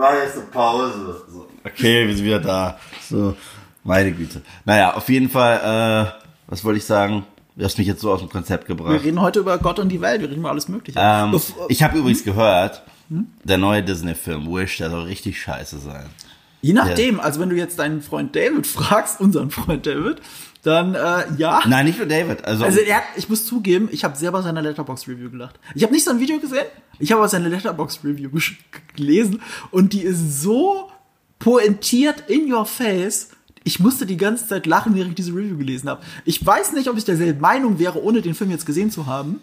Wir 0.00 0.06
machen 0.06 0.18
jetzt 0.24 0.36
eine 0.36 0.46
Pause. 0.46 1.22
So. 1.30 1.46
Okay, 1.62 2.08
wir 2.08 2.16
sind 2.16 2.24
wieder 2.24 2.40
da. 2.40 2.78
So, 3.06 3.36
meine 3.84 4.10
Güte. 4.12 4.40
Naja, 4.64 4.94
auf 4.94 5.06
jeden 5.10 5.28
Fall, 5.28 6.08
äh, 6.08 6.22
was 6.46 6.64
wollte 6.64 6.78
ich 6.78 6.86
sagen? 6.86 7.26
Du 7.54 7.66
hast 7.66 7.76
mich 7.76 7.86
jetzt 7.86 8.00
so 8.00 8.10
aus 8.10 8.20
dem 8.20 8.30
Konzept 8.30 8.66
Wir 8.66 8.76
gebracht. 8.76 9.04
reden 9.04 9.20
heute 9.20 9.40
über 9.40 9.58
Gott 9.58 9.78
und 9.78 9.90
die 9.90 10.00
Welt. 10.00 10.22
Wir 10.22 10.30
reden 10.30 10.40
über 10.40 10.48
alles 10.48 10.68
Mögliche. 10.68 10.98
Ähm, 10.98 11.38
ich 11.68 11.82
habe 11.82 11.98
übrigens 11.98 12.24
gehört, 12.24 12.82
der 13.44 13.58
neue 13.58 13.82
Disney-Film 13.82 14.46
Wish, 14.50 14.78
der 14.78 14.88
soll 14.88 15.02
richtig 15.02 15.38
scheiße 15.38 15.78
sein. 15.80 16.06
Je 16.62 16.72
nachdem, 16.72 17.20
also 17.20 17.38
wenn 17.38 17.50
du 17.50 17.56
jetzt 17.56 17.78
deinen 17.78 18.00
Freund 18.00 18.34
David 18.34 18.66
fragst, 18.66 19.20
unseren 19.20 19.50
Freund 19.50 19.84
David, 19.84 20.22
dann 20.62 20.94
äh, 20.94 21.24
ja. 21.38 21.60
Nein, 21.66 21.86
nicht 21.86 21.98
nur 21.98 22.06
David. 22.06 22.44
Also, 22.44 22.64
Also 22.64 22.80
er 22.80 23.02
ich 23.16 23.28
muss 23.28 23.46
zugeben, 23.46 23.88
ich 23.92 24.04
habe 24.04 24.16
sehr 24.16 24.30
bei 24.32 24.42
seiner 24.42 24.62
Letterbox 24.62 25.08
Review 25.08 25.30
gelacht. 25.30 25.58
Ich 25.74 25.82
habe 25.82 25.92
nicht 25.92 26.04
sein 26.04 26.20
Video 26.20 26.38
gesehen, 26.38 26.66
ich 26.98 27.10
habe 27.12 27.20
aber 27.20 27.28
seine 27.28 27.48
Letterbox 27.48 28.00
Review 28.04 28.28
gesch- 28.34 28.56
gelesen 28.96 29.40
und 29.70 29.92
die 29.92 30.02
ist 30.02 30.42
so 30.42 30.90
pointiert 31.38 32.24
in 32.28 32.52
your 32.52 32.66
face. 32.66 33.30
Ich 33.64 33.78
musste 33.80 34.06
die 34.06 34.16
ganze 34.16 34.46
Zeit 34.48 34.66
lachen, 34.66 34.94
während 34.94 35.10
ich 35.10 35.16
diese 35.16 35.32
Review 35.32 35.56
gelesen 35.58 35.88
habe. 35.88 36.02
Ich 36.24 36.44
weiß 36.44 36.72
nicht, 36.72 36.88
ob 36.88 36.96
ich 36.96 37.04
derselben 37.04 37.40
Meinung 37.40 37.78
wäre, 37.78 38.02
ohne 38.02 38.22
den 38.22 38.34
Film 38.34 38.50
jetzt 38.50 38.64
gesehen 38.66 38.90
zu 38.90 39.06
haben. 39.06 39.40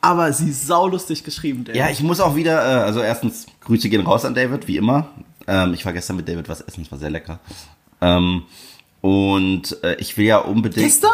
Aber 0.00 0.32
sie 0.32 0.50
ist 0.50 0.66
saulustig 0.66 1.24
geschrieben, 1.24 1.64
David. 1.64 1.80
ja, 1.80 1.88
ich 1.88 2.02
muss 2.02 2.20
auch 2.20 2.36
wieder, 2.36 2.60
äh, 2.62 2.82
also 2.84 3.00
erstens, 3.00 3.46
Grüße 3.60 3.88
gehen 3.88 4.02
raus 4.02 4.24
an 4.26 4.34
David, 4.34 4.68
wie 4.68 4.76
immer. 4.76 5.08
Ähm, 5.46 5.72
ich 5.74 5.84
war 5.84 5.92
gestern 5.94 6.16
mit 6.16 6.28
David 6.28 6.48
was 6.48 6.60
essen, 6.60 6.82
es 6.82 6.92
war 6.92 6.98
sehr 6.98 7.08
lecker. 7.10 7.40
Ähm, 8.02 8.42
und 9.04 9.84
äh, 9.84 9.96
ich 9.96 10.16
will 10.16 10.24
ja 10.24 10.38
unbedingt... 10.38 10.86
Gestern? 10.86 11.10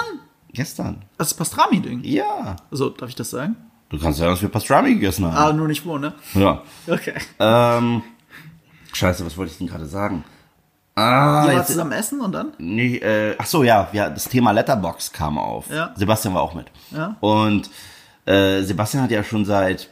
Gestern. 0.52 1.02
Das 1.18 1.34
Pastrami-Ding. 1.34 2.04
Ja. 2.04 2.54
Also, 2.70 2.90
darf 2.90 3.08
ich 3.08 3.16
das 3.16 3.30
sagen? 3.30 3.56
Du 3.88 3.98
kannst 3.98 4.20
sagen, 4.20 4.30
dass 4.30 4.40
wir 4.40 4.48
Pastrami 4.48 4.94
gegessen 4.94 5.26
haben. 5.26 5.36
Ah, 5.36 5.52
nur 5.52 5.66
nicht 5.66 5.84
wo, 5.84 5.98
ne? 5.98 6.12
Ja. 6.34 6.62
Okay. 6.86 7.14
Ähm, 7.40 8.02
scheiße, 8.92 9.26
was 9.26 9.36
wollte 9.36 9.50
ich 9.50 9.58
denn 9.58 9.66
gerade 9.66 9.86
sagen? 9.86 10.22
Ah, 10.94 11.44
Ihr 11.48 11.56
wart 11.56 11.66
zusammen 11.66 11.90
essen 11.90 12.20
und 12.20 12.30
dann? 12.30 12.52
nee, 12.58 12.98
äh, 12.98 13.34
ach 13.36 13.46
so, 13.46 13.64
ja, 13.64 13.88
ja, 13.92 14.08
das 14.08 14.28
Thema 14.28 14.52
Letterbox 14.52 15.10
kam 15.10 15.36
auf. 15.36 15.68
Ja. 15.68 15.92
Sebastian 15.96 16.32
war 16.34 16.42
auch 16.42 16.54
mit. 16.54 16.66
Ja. 16.92 17.16
Und 17.18 17.70
äh, 18.24 18.62
Sebastian 18.62 19.02
hat 19.02 19.10
ja 19.10 19.24
schon 19.24 19.44
seit, 19.44 19.90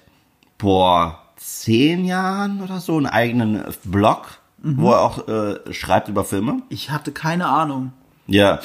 boah, 0.56 1.18
zehn 1.34 2.04
Jahren 2.04 2.62
oder 2.62 2.78
so 2.78 2.96
einen 2.96 3.06
eigenen 3.06 3.64
Blog, 3.82 4.37
Mhm. 4.62 4.74
wo 4.78 4.90
er 4.92 5.00
auch 5.02 5.28
äh, 5.28 5.72
schreibt 5.72 6.08
über 6.08 6.24
Filme. 6.24 6.62
Ich 6.68 6.90
hatte 6.90 7.12
keine 7.12 7.46
Ahnung. 7.46 7.92
Ja. 8.26 8.58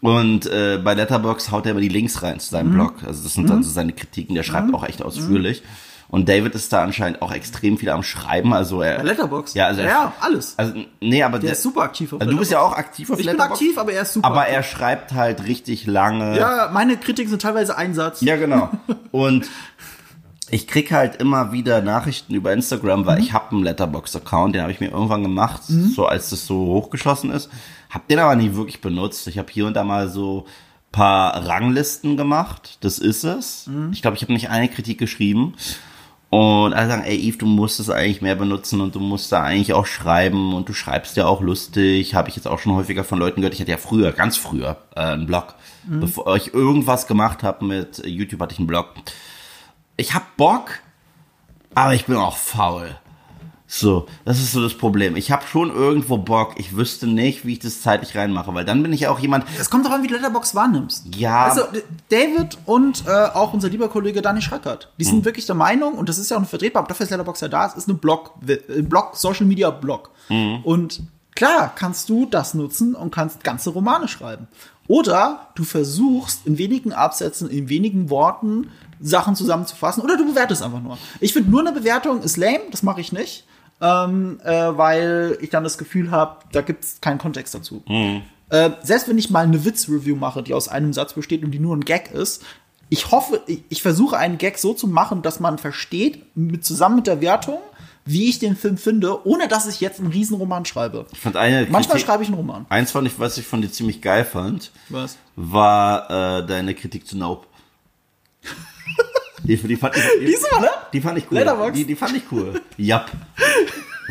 Und 0.00 0.46
äh, 0.46 0.78
bei 0.82 0.94
Letterbox 0.94 1.50
haut 1.50 1.64
er 1.66 1.72
immer 1.72 1.80
die 1.80 1.88
Links 1.88 2.22
rein 2.22 2.38
zu 2.38 2.48
Mhm. 2.48 2.50
seinem 2.58 2.72
Blog. 2.72 2.94
Also 3.06 3.22
das 3.22 3.34
sind 3.34 3.48
dann 3.50 3.62
so 3.62 3.70
seine 3.70 3.92
Kritiken. 3.92 4.34
Der 4.34 4.42
schreibt 4.44 4.72
auch 4.74 4.84
echt 4.84 5.02
ausführlich. 5.02 5.62
Und 6.10 6.26
David 6.28 6.54
ist 6.54 6.72
da 6.72 6.82
anscheinend 6.82 7.20
auch 7.20 7.32
extrem 7.32 7.76
viel 7.76 7.90
am 7.90 8.02
Schreiben. 8.02 8.54
Also 8.54 8.80
er. 8.80 8.96
Bei 8.98 9.02
Letterbox? 9.02 9.52
Ja, 9.54 9.66
also 9.66 9.82
er, 9.82 9.88
Ja, 9.88 10.12
alles. 10.20 10.54
Also 10.56 10.72
nee, 11.02 11.22
aber 11.22 11.38
Der 11.38 11.52
ist 11.52 11.62
super 11.62 11.82
aktiv 11.82 12.12
auf 12.14 12.20
Also 12.20 12.32
du 12.32 12.38
bist 12.38 12.50
ja 12.50 12.60
auch 12.60 12.72
aktiv 12.72 13.10
auf 13.10 13.18
Ich 13.18 13.26
bin 13.26 13.34
Letterboxd. 13.36 13.62
aktiv, 13.62 13.78
aber 13.78 13.92
er 13.92 14.02
ist 14.02 14.12
super 14.14 14.26
Aber 14.26 14.40
aktiv. 14.42 14.54
er 14.56 14.62
schreibt 14.62 15.12
halt 15.12 15.44
richtig 15.44 15.84
lange. 15.86 16.38
Ja, 16.38 16.70
meine 16.72 16.96
Kritiken 16.96 17.28
sind 17.28 17.42
teilweise 17.42 17.76
ein 17.76 17.92
Satz. 17.94 18.20
Ja, 18.22 18.36
genau. 18.36 18.70
Und 19.10 19.48
ich 20.50 20.66
krieg 20.66 20.92
halt 20.92 21.16
immer 21.16 21.52
wieder 21.52 21.82
Nachrichten 21.82 22.34
über 22.34 22.52
Instagram, 22.52 23.06
weil 23.06 23.20
ich 23.20 23.32
habe 23.32 23.52
einen 23.52 23.64
Letterbox-Account, 23.64 24.54
den 24.54 24.62
habe 24.62 24.72
ich 24.72 24.80
mir 24.80 24.90
irgendwann 24.90 25.22
gemacht, 25.22 25.62
so 25.94 26.06
als 26.06 26.30
das 26.30 26.46
so 26.46 26.56
hochgeschossen 26.58 27.30
ist. 27.30 27.50
Hab 27.90 28.08
den 28.08 28.18
aber 28.18 28.36
nie 28.36 28.54
wirklich 28.54 28.80
benutzt. 28.80 29.26
Ich 29.28 29.38
habe 29.38 29.50
hier 29.50 29.66
und 29.66 29.74
da 29.74 29.84
mal 29.84 30.08
so 30.08 30.46
paar 30.92 31.46
Ranglisten 31.46 32.16
gemacht. 32.16 32.78
Das 32.80 32.98
ist 32.98 33.24
es. 33.24 33.68
Ich 33.92 34.02
glaube, 34.02 34.16
ich 34.16 34.22
habe 34.22 34.32
nicht 34.32 34.50
eine 34.50 34.68
Kritik 34.68 34.98
geschrieben. 34.98 35.54
Und 36.30 36.74
alle 36.74 36.88
sagen, 36.88 37.04
ey 37.04 37.16
Yves, 37.16 37.38
du 37.38 37.46
musst 37.46 37.80
es 37.80 37.88
eigentlich 37.88 38.20
mehr 38.20 38.34
benutzen 38.34 38.82
und 38.82 38.94
du 38.94 39.00
musst 39.00 39.32
da 39.32 39.42
eigentlich 39.42 39.72
auch 39.72 39.86
schreiben 39.86 40.52
und 40.52 40.68
du 40.68 40.74
schreibst 40.74 41.16
ja 41.16 41.26
auch 41.26 41.40
lustig. 41.40 42.14
Habe 42.14 42.28
ich 42.28 42.36
jetzt 42.36 42.46
auch 42.46 42.58
schon 42.58 42.74
häufiger 42.74 43.02
von 43.04 43.18
Leuten 43.18 43.40
gehört. 43.40 43.54
Ich 43.54 43.60
hatte 43.60 43.70
ja 43.70 43.78
früher, 43.78 44.12
ganz 44.12 44.36
früher, 44.36 44.76
äh, 44.94 45.00
einen 45.00 45.26
Blog. 45.26 45.54
Bevor 46.00 46.36
ich 46.36 46.52
irgendwas 46.52 47.06
gemacht 47.06 47.42
habe 47.42 47.64
mit 47.64 48.04
YouTube, 48.04 48.42
hatte 48.42 48.52
ich 48.52 48.58
einen 48.58 48.66
Blog. 48.66 48.88
Ich 49.98 50.14
hab 50.14 50.36
Bock, 50.36 50.70
aber 51.74 51.92
ich 51.92 52.06
bin 52.06 52.14
auch 52.16 52.36
faul. 52.36 52.96
So, 53.66 54.06
das 54.24 54.38
ist 54.38 54.52
so 54.52 54.62
das 54.62 54.72
Problem. 54.72 55.16
Ich 55.16 55.30
habe 55.32 55.46
schon 55.46 55.74
irgendwo 55.74 56.16
Bock. 56.16 56.54
Ich 56.56 56.74
wüsste 56.76 57.08
nicht, 57.08 57.44
wie 57.44 57.54
ich 57.54 57.58
das 57.58 57.82
zeitlich 57.82 58.16
reinmache, 58.16 58.54
weil 58.54 58.64
dann 58.64 58.82
bin 58.82 58.92
ich 58.92 59.00
ja 59.00 59.10
auch 59.10 59.18
jemand. 59.18 59.44
Es 59.58 59.68
kommt 59.68 59.84
darauf 59.84 59.98
an, 59.98 60.04
wie 60.04 60.06
du 60.06 60.14
Letterbox 60.14 60.54
wahrnimmst. 60.54 61.14
Ja. 61.16 61.46
Also, 61.46 61.64
David 62.08 62.56
und 62.64 63.04
äh, 63.06 63.10
auch 63.10 63.52
unser 63.52 63.68
lieber 63.68 63.88
Kollege 63.88 64.22
Dani 64.22 64.40
Schrackert, 64.40 64.90
die 64.98 65.04
Hm. 65.04 65.10
sind 65.10 65.24
wirklich 65.24 65.46
der 65.46 65.56
Meinung, 65.56 65.94
und 65.94 66.08
das 66.08 66.16
ist 66.16 66.30
ja 66.30 66.38
auch 66.38 66.44
vertretbar, 66.46 66.82
aber 66.82 66.88
dafür 66.88 67.04
ist 67.04 67.10
Letterbox 67.10 67.40
ja 67.40 67.48
da, 67.48 67.66
es 67.66 67.74
ist 67.74 67.88
eine 67.88 67.98
Blog, 67.98 68.34
äh, 68.46 68.80
Blog, 68.82 69.16
Social 69.16 69.46
Media 69.46 69.68
Blog. 69.70 70.10
Hm. 70.28 70.60
Und 70.62 71.02
klar 71.34 71.72
kannst 71.74 72.08
du 72.08 72.24
das 72.24 72.54
nutzen 72.54 72.94
und 72.94 73.10
kannst 73.10 73.42
ganze 73.44 73.70
Romane 73.70 74.06
schreiben. 74.06 74.46
Oder 74.86 75.48
du 75.56 75.64
versuchst 75.64 76.46
in 76.46 76.56
wenigen 76.56 76.94
Absätzen, 76.94 77.50
in 77.50 77.68
wenigen 77.68 78.08
Worten 78.08 78.70
Sachen 79.00 79.34
zusammenzufassen 79.34 80.02
oder 80.02 80.16
du 80.16 80.26
bewertest 80.26 80.62
einfach 80.62 80.80
nur. 80.80 80.98
Ich 81.20 81.32
finde 81.32 81.50
nur 81.50 81.60
eine 81.60 81.72
Bewertung 81.72 82.22
ist 82.22 82.36
lame, 82.36 82.60
das 82.70 82.82
mache 82.82 83.00
ich 83.00 83.12
nicht, 83.12 83.44
ähm, 83.80 84.40
äh, 84.44 84.50
weil 84.76 85.38
ich 85.40 85.50
dann 85.50 85.64
das 85.64 85.78
Gefühl 85.78 86.10
habe, 86.10 86.38
da 86.52 86.60
gibt 86.62 86.84
es 86.84 87.00
keinen 87.00 87.18
Kontext 87.18 87.54
dazu. 87.54 87.82
Äh, 88.50 88.70
selbst 88.82 89.08
wenn 89.08 89.18
ich 89.18 89.30
mal 89.30 89.44
eine 89.44 89.64
Witz-Review 89.64 90.16
mache, 90.16 90.42
die 90.42 90.54
aus 90.54 90.68
einem 90.68 90.92
Satz 90.92 91.12
besteht 91.12 91.44
und 91.44 91.50
die 91.50 91.58
nur 91.58 91.76
ein 91.76 91.84
Gag 91.84 92.10
ist, 92.12 92.42
ich 92.90 93.10
hoffe, 93.10 93.42
ich, 93.46 93.62
ich 93.68 93.82
versuche 93.82 94.16
einen 94.16 94.38
Gag 94.38 94.56
so 94.58 94.72
zu 94.72 94.86
machen, 94.88 95.20
dass 95.22 95.40
man 95.40 95.58
versteht, 95.58 96.24
mit, 96.34 96.64
zusammen 96.64 96.96
mit 96.96 97.06
der 97.06 97.20
Wertung, 97.20 97.58
wie 98.06 98.30
ich 98.30 98.38
den 98.38 98.56
Film 98.56 98.78
finde, 98.78 99.26
ohne 99.26 99.48
dass 99.48 99.66
ich 99.66 99.82
jetzt 99.82 100.00
einen 100.00 100.10
Riesenroman 100.10 100.64
schreibe. 100.64 101.04
Ich 101.12 101.18
fand 101.20 101.36
eine 101.36 101.66
Manchmal 101.70 101.82
Kritik- 101.98 102.06
schreibe 102.06 102.22
ich 102.22 102.30
einen 102.30 102.38
Roman. 102.38 102.64
Eins 102.70 102.90
fand 102.92 103.06
ich, 103.06 103.18
was 103.20 103.36
ich 103.36 103.46
von 103.46 103.60
dir 103.60 103.70
ziemlich 103.70 104.00
geil 104.00 104.24
fand, 104.24 104.70
Was? 104.88 105.18
war 105.36 106.38
äh, 106.40 106.46
deine 106.46 106.74
Kritik 106.74 107.06
zu 107.06 107.18
Nope. 107.18 107.46
Die, 109.44 109.56
die, 109.56 109.76
fand 109.76 109.96
ich, 109.96 110.02
die, 110.20 110.26
Diesmal, 110.26 110.60
ne? 110.60 110.68
die 110.92 111.00
fand 111.00 111.18
ich 111.18 111.24
cool. 111.30 111.38
Letterboxd? 111.38 111.76
Die, 111.76 111.84
die 111.86 111.96
fand 111.96 112.16
ich 112.16 112.22
cool. 112.30 112.60
Jap. 112.76 113.10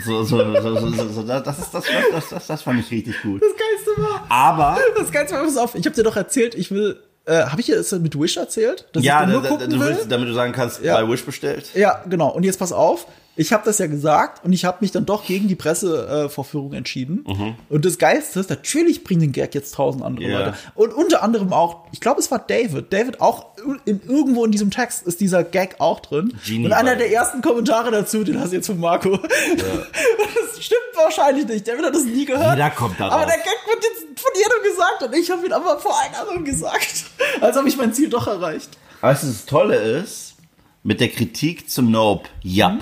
So, 0.03 0.23
so, 0.23 0.37
so, 0.61 0.75
so, 1.11 1.23
das, 1.23 1.59
ist, 1.59 1.73
das, 1.73 1.83
das, 2.11 2.29
das, 2.29 2.47
das 2.47 2.61
fand 2.61 2.79
ich 2.79 2.89
richtig 2.91 3.21
gut. 3.21 3.41
Das 3.41 3.49
Geilste 3.49 4.01
war. 4.01 4.25
Aber, 4.29 4.77
Das 4.97 5.11
Geilste 5.11 5.35
war, 5.35 5.43
pass 5.43 5.57
auf, 5.57 5.75
ich 5.75 5.85
habe 5.85 5.95
dir 5.95 6.03
doch 6.03 6.15
erzählt, 6.15 6.55
ich 6.55 6.71
will. 6.71 6.99
Äh, 7.25 7.43
habe 7.45 7.59
ich 7.59 7.65
dir 7.67 7.75
das 7.75 7.91
mit 7.91 8.17
Wish 8.19 8.37
erzählt? 8.37 8.85
Ja, 8.95 9.25
da, 9.25 9.39
da, 9.41 9.57
du 9.67 9.79
will? 9.79 9.79
willst, 9.89 10.09
damit 10.11 10.29
du 10.29 10.33
sagen 10.33 10.53
kannst, 10.53 10.81
Ja. 10.81 10.99
bei 11.01 11.07
Wish 11.11 11.23
bestellt. 11.25 11.69
Ja, 11.75 12.03
genau. 12.09 12.29
Und 12.29 12.43
jetzt 12.43 12.57
pass 12.57 12.71
auf. 12.71 13.05
Ich 13.37 13.53
habe 13.53 13.63
das 13.65 13.77
ja 13.77 13.87
gesagt 13.87 14.43
und 14.43 14.51
ich 14.51 14.65
habe 14.65 14.79
mich 14.81 14.91
dann 14.91 15.05
doch 15.05 15.25
gegen 15.25 15.47
die 15.47 15.55
Pressevorführung 15.55 16.73
äh, 16.73 16.77
entschieden. 16.77 17.55
Und 17.69 17.85
das 17.85 17.97
Geilste 17.97 18.39
ist, 18.39 18.49
natürlich 18.49 19.03
bringen 19.03 19.21
den 19.21 19.31
Gag 19.31 19.53
jetzt 19.55 19.75
tausend 19.75 20.03
andere 20.03 20.25
Ja. 20.25 20.39
Leute. 20.39 20.53
Und 20.75 20.93
unter 20.93 21.23
anderem 21.23 21.53
auch, 21.53 21.85
ich 21.91 21.99
glaube, 22.01 22.19
es 22.19 22.29
war 22.31 22.39
David. 22.39 22.91
David 22.91 23.21
auch 23.21 23.45
in, 23.85 24.01
irgendwo 24.07 24.43
in 24.43 24.51
diesem 24.51 24.71
Text 24.71 25.05
ist 25.07 25.21
dieser 25.21 25.43
Gag 25.43 25.75
auch 25.79 25.99
drin. 25.99 26.33
Genie 26.45 26.65
und 26.65 26.73
einer 26.73 26.95
der 26.95 27.11
ersten 27.11 27.41
Kommentare 27.41 27.91
dazu, 27.91 28.23
den 28.23 28.39
hast 28.39 28.51
du 28.51 28.57
jetzt 28.57 28.67
von 28.67 28.79
Marco. 28.79 29.09
Und 29.11 29.21
das 29.23 30.63
stimmt 30.65 30.81
wahrscheinlich 30.95 31.47
nicht. 31.47 31.67
David 31.67 31.85
hat 31.85 31.95
das 31.95 32.03
nie 32.03 32.25
gehört. 32.25 32.55
Jeder 32.55 32.69
kommt 32.71 32.99
darauf. 32.99 33.13
Aber 33.13 33.25
der 33.25 33.37
Gag 33.37 33.57
wird 33.67 33.83
jetzt 33.83 34.19
von 34.19 34.31
jedem 34.35 34.63
gesagt 34.63 35.03
und 35.03 35.15
ich 35.15 35.29
habe 35.29 35.45
ihn 35.45 35.53
aber 35.53 35.79
vor 35.79 35.95
allen 36.01 36.15
anderen 36.15 36.43
gesagt. 36.43 37.05
Also 37.41 37.59
habe 37.59 37.69
ich 37.69 37.77
mein 37.77 37.93
Ziel 37.93 38.09
doch 38.09 38.25
erreicht. 38.25 38.69
Weißt 39.01 39.21
du, 39.23 39.27
das 39.27 39.45
Tolle 39.45 39.75
ist, 39.75 40.35
mit 40.83 40.99
der 40.99 41.09
Kritik 41.09 41.69
zu 41.69 41.83
Nope, 41.83 42.29
Jap, 42.41 42.79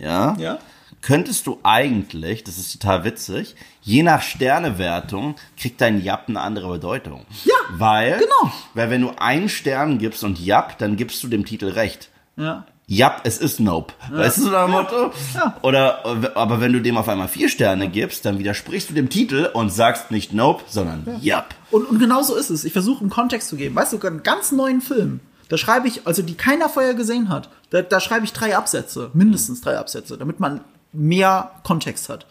ja, 0.00 0.36
Ja. 0.38 0.58
könntest 1.02 1.46
du 1.46 1.58
eigentlich, 1.62 2.44
das 2.44 2.58
ist 2.58 2.72
total 2.72 3.04
witzig, 3.04 3.54
je 3.82 4.02
nach 4.02 4.22
Sternewertung 4.22 5.34
kriegt 5.56 5.80
dein 5.80 6.02
Jap 6.02 6.24
eine 6.28 6.40
andere 6.40 6.68
Bedeutung. 6.70 7.24
Ja, 7.44 7.54
Weil, 7.72 8.18
genau. 8.18 8.52
weil 8.74 8.90
wenn 8.90 9.02
du 9.02 9.10
einen 9.18 9.48
Stern 9.48 9.98
gibst 9.98 10.24
und 10.24 10.38
Jap, 10.40 10.78
dann 10.78 10.96
gibst 10.96 11.22
du 11.22 11.28
dem 11.28 11.44
Titel 11.44 11.66
recht. 11.68 12.08
Ja. 12.36 12.64
Jap, 12.90 13.20
es 13.24 13.36
ist 13.36 13.60
Nope. 13.60 13.92
Weißt 14.10 14.38
du 14.38 14.42
so 14.44 14.50
dem 14.50 14.70
Motto? 14.70 15.12
Ja. 15.34 15.56
Oder, 15.60 16.06
aber 16.34 16.60
wenn 16.62 16.72
du 16.72 16.80
dem 16.80 16.96
auf 16.96 17.06
einmal 17.10 17.28
vier 17.28 17.50
Sterne 17.50 17.88
gibst, 17.90 18.24
dann 18.24 18.38
widersprichst 18.38 18.88
du 18.88 18.94
dem 18.94 19.10
Titel 19.10 19.50
und 19.52 19.68
sagst 19.70 20.10
nicht 20.10 20.32
Nope, 20.32 20.64
sondern 20.68 21.18
Jap. 21.20 21.54
Und, 21.70 21.84
und 21.86 21.98
genau 21.98 22.22
so 22.22 22.34
ist 22.34 22.48
es. 22.48 22.64
Ich 22.64 22.72
versuche 22.72 23.00
einen 23.02 23.10
Kontext 23.10 23.48
zu 23.50 23.56
geben. 23.56 23.74
Weißt 23.74 23.92
du, 23.92 24.00
einen 24.00 24.22
ganz 24.22 24.52
neuen 24.52 24.80
Film, 24.80 25.20
da 25.50 25.58
schreibe 25.58 25.86
ich, 25.86 26.06
also 26.06 26.22
die 26.22 26.34
keiner 26.34 26.70
vorher 26.70 26.94
gesehen 26.94 27.28
hat, 27.28 27.50
da, 27.70 27.82
da 27.82 28.00
schreibe 28.00 28.24
ich 28.24 28.32
drei 28.32 28.56
Absätze, 28.56 29.10
mindestens 29.14 29.60
drei 29.60 29.78
Absätze, 29.78 30.16
damit 30.16 30.40
man 30.40 30.60
mehr 30.92 31.50
Kontext 31.64 32.08
hat. 32.08 32.26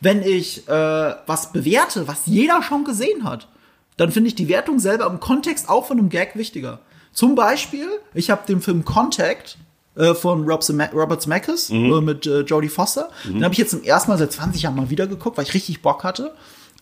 Wenn 0.00 0.22
ich 0.22 0.68
äh, 0.68 1.14
was 1.26 1.52
bewerte, 1.52 2.08
was 2.08 2.20
jeder 2.24 2.62
schon 2.62 2.84
gesehen 2.84 3.24
hat, 3.24 3.48
dann 3.96 4.10
finde 4.10 4.28
ich 4.28 4.34
die 4.34 4.48
Wertung 4.48 4.78
selber 4.78 5.06
im 5.06 5.20
Kontext 5.20 5.68
auch 5.68 5.86
von 5.86 5.98
einem 5.98 6.08
Gag 6.08 6.36
wichtiger. 6.36 6.80
Zum 7.12 7.34
Beispiel, 7.34 7.86
ich 8.14 8.30
habe 8.30 8.46
den 8.46 8.62
Film 8.62 8.84
Contact 8.84 9.58
äh, 9.96 10.14
von 10.14 10.48
Rob 10.48 10.64
Robert 10.94 11.22
Zemeckis 11.22 11.70
äh, 11.70 12.00
mit 12.00 12.26
äh, 12.26 12.40
Jodie 12.40 12.68
Foster. 12.68 13.10
Den 13.24 13.44
habe 13.44 13.52
ich 13.52 13.58
jetzt 13.58 13.70
zum 13.70 13.82
ersten 13.82 14.10
Mal 14.10 14.18
seit 14.18 14.32
20 14.32 14.62
Jahren 14.62 14.76
mal 14.76 14.90
wieder 14.90 15.06
geguckt, 15.06 15.36
weil 15.36 15.44
ich 15.44 15.54
richtig 15.54 15.82
Bock 15.82 16.02
hatte. 16.02 16.32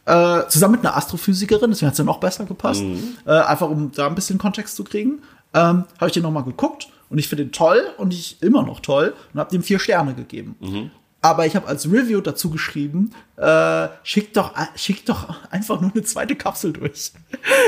Äh, 0.04 0.46
zusammen 0.48 0.76
mit 0.76 0.86
einer 0.86 0.96
Astrophysikerin, 0.96 1.70
deswegen 1.70 1.88
hat 1.88 1.94
es 1.94 1.98
ja 1.98 2.04
noch 2.04 2.20
besser 2.20 2.44
gepasst. 2.44 2.82
Äh, 3.26 3.30
einfach 3.30 3.68
um 3.68 3.90
da 3.92 4.06
ein 4.06 4.14
bisschen 4.14 4.38
Kontext 4.38 4.76
zu 4.76 4.84
kriegen. 4.84 5.22
Ähm, 5.54 5.84
habe 5.98 6.06
ich 6.06 6.12
den 6.12 6.22
nochmal 6.22 6.44
geguckt 6.44 6.88
und 7.10 7.18
ich 7.18 7.28
finde 7.28 7.44
den 7.44 7.52
toll 7.52 7.82
und 7.96 8.12
ich 8.12 8.42
immer 8.42 8.62
noch 8.62 8.80
toll 8.80 9.14
und 9.32 9.40
habe 9.40 9.50
dem 9.50 9.62
vier 9.62 9.78
Sterne 9.78 10.14
gegeben. 10.14 10.56
Aber 11.20 11.46
ich 11.46 11.56
habe 11.56 11.66
als 11.66 11.90
Review 11.90 12.20
dazu 12.20 12.48
geschrieben, 12.48 13.10
äh, 13.36 13.88
schick 14.04 14.32
doch, 14.34 14.54
schick 14.76 15.04
doch 15.04 15.34
einfach 15.50 15.80
nur 15.80 15.90
eine 15.92 16.04
zweite 16.04 16.36
Kapsel 16.36 16.72
durch. 16.72 17.10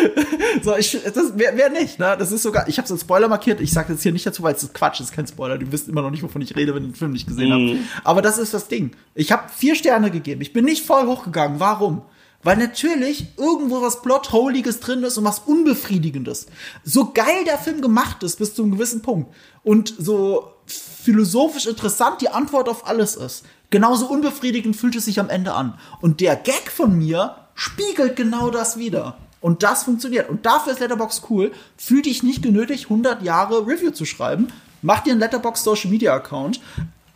so, 0.62 0.76
ich, 0.76 0.96
das 1.03 1.33
wer, 1.35 1.57
wer 1.57 1.68
nicht, 1.68 1.98
ne? 1.98 2.14
Das 2.16 2.31
ist 2.31 2.44
sogar, 2.44 2.68
ich 2.68 2.79
habe 2.79 2.87
es 2.87 2.92
als 2.92 3.00
Spoiler 3.00 3.26
markiert. 3.26 3.61
Ich 3.61 3.72
sage 3.72 3.92
jetzt 3.92 4.05
hier 4.05 4.12
nicht 4.12 4.24
dazu, 4.24 4.44
weil 4.44 4.55
es 4.55 4.62
ist 4.62 4.72
Quatsch, 4.72 5.00
es 5.00 5.07
ist 5.07 5.16
kein 5.16 5.26
Spoiler. 5.26 5.59
Du 5.59 5.70
wisst 5.72 5.88
immer 5.88 6.03
noch 6.03 6.12
nicht, 6.12 6.22
wovon 6.22 6.42
ich 6.42 6.55
rede, 6.55 6.76
wenn 6.76 6.85
ihr 6.85 6.90
den 6.90 6.94
Film 6.94 7.11
nicht 7.11 7.26
gesehen 7.26 7.53
habt. 7.53 8.05
Aber 8.05 8.22
das 8.22 8.38
ist 8.38 8.55
das 8.55 8.68
Ding. 8.68 8.92
Ich 9.16 9.33
habe 9.33 9.48
vier 9.48 9.74
Sterne 9.74 10.12
gegeben. 10.12 10.42
Ich 10.42 10.53
bin 10.53 10.64
nicht 10.64 10.87
voll 10.87 11.07
hochgegangen. 11.07 11.59
Warum? 11.59 12.03
Weil 12.42 12.57
natürlich 12.57 13.26
irgendwo 13.37 13.83
was 13.83 14.00
Plotholiges 14.00 14.81
drin 14.81 15.03
ist 15.03 15.18
und 15.18 15.24
was 15.24 15.40
Unbefriedigendes. 15.40 16.46
So 16.85 17.12
geil 17.12 17.44
der 17.44 17.59
Film 17.59 17.83
gemacht 17.83 18.22
ist 18.22 18.38
bis 18.38 18.55
zu 18.55 18.62
einem 18.62 18.72
gewissen 18.72 19.03
Punkt 19.03 19.35
und 19.62 19.94
so 19.98 20.53
philosophisch 20.66 21.66
interessant 21.66 22.20
die 22.20 22.31
Antwort 22.31 22.68
auf 22.68 22.87
alles 22.87 23.16
ist. 23.16 23.44
Genauso 23.70 24.07
unbefriedigend 24.07 24.74
fühlt 24.74 24.96
es 24.96 25.05
sich 25.05 25.20
am 25.20 25.29
Ende 25.29 25.53
an. 25.55 25.79
Und 26.00 26.20
der 26.20 26.35
Gag 26.37 26.70
von 26.70 26.96
mir 26.96 27.37
spiegelt 27.55 28.16
genau 28.16 28.50
das 28.50 28.79
wieder. 28.79 29.16
Und 29.40 29.62
das 29.62 29.85
funktioniert. 29.85 30.29
Und 30.29 30.44
dafür 30.44 30.72
ist 30.72 30.81
Letterbox 30.81 31.22
cool. 31.31 31.53
Fühl 31.76 32.03
dich 32.03 32.22
nicht 32.22 32.42
genötigt, 32.42 32.85
100 32.85 33.22
Jahre 33.22 33.66
Review 33.66 33.90
zu 33.90 34.05
schreiben. 34.05 34.48
Mach 34.83 35.00
dir 35.00 35.12
einen 35.12 35.20
Letterbox 35.20 35.62
Social 35.62 35.90
Media 35.90 36.14
Account. 36.14 36.61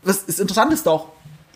Was 0.03 0.23
ist 0.25 0.41
interessant 0.41 0.73
ist 0.73 0.87
auch, 0.87 1.09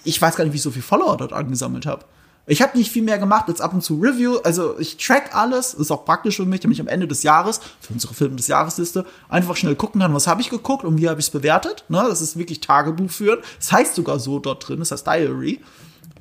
ich 0.05 0.21
weiß 0.21 0.37
gar 0.37 0.45
nicht, 0.45 0.53
wie 0.53 0.57
ich 0.57 0.63
so 0.63 0.71
viel 0.71 0.83
Follower 0.83 1.17
dort 1.17 1.33
angesammelt 1.33 1.87
habe. 1.87 2.05
Ich 2.49 2.63
habe 2.63 2.79
nicht 2.79 2.91
viel 2.91 3.03
mehr 3.03 3.19
gemacht 3.19 3.45
als 3.49 3.61
ab 3.61 3.75
und 3.75 3.83
zu 3.83 4.01
Review. 4.01 4.39
Also 4.39 4.79
ich 4.79 4.97
track 4.97 5.37
alles, 5.37 5.75
ist 5.75 5.91
auch 5.91 6.07
praktisch 6.07 6.37
für 6.37 6.47
mich, 6.47 6.61
damit 6.61 6.77
ich 6.77 6.81
am 6.81 6.89
Ende 6.89 7.07
des 7.07 7.23
Jahres, 7.23 7.61
für 7.81 7.93
unsere 7.93 8.15
Film 8.15 8.39
des 8.39 8.49
Jahresliste, 8.49 9.05
einfach 9.29 9.55
schnell 9.55 9.77
gucken 9.77 10.01
kann, 10.01 10.15
was 10.15 10.27
habe 10.27 10.41
ich 10.41 10.49
geguckt 10.49 10.85
und 10.85 10.99
wie 10.99 11.11
habe 11.11 11.21
ich 11.21 11.27
es 11.27 11.31
bewertet. 11.31 11.85
Ne? 11.89 12.03
Das 12.09 12.23
ist 12.23 12.39
wirklich 12.39 12.61
Tagebuch 12.61 13.11
führen. 13.11 13.41
Das 13.59 13.71
heißt 13.71 13.95
sogar 13.95 14.19
so 14.19 14.39
dort 14.39 14.67
drin, 14.67 14.79
das 14.79 14.91
heißt 14.91 15.07
Diary. 15.07 15.61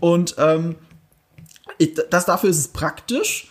Und 0.02 0.36
ähm, 0.38 0.76
ich, 1.78 1.98
das 2.10 2.26
dafür 2.26 2.50
ist 2.50 2.58
es 2.58 2.68
praktisch 2.68 3.50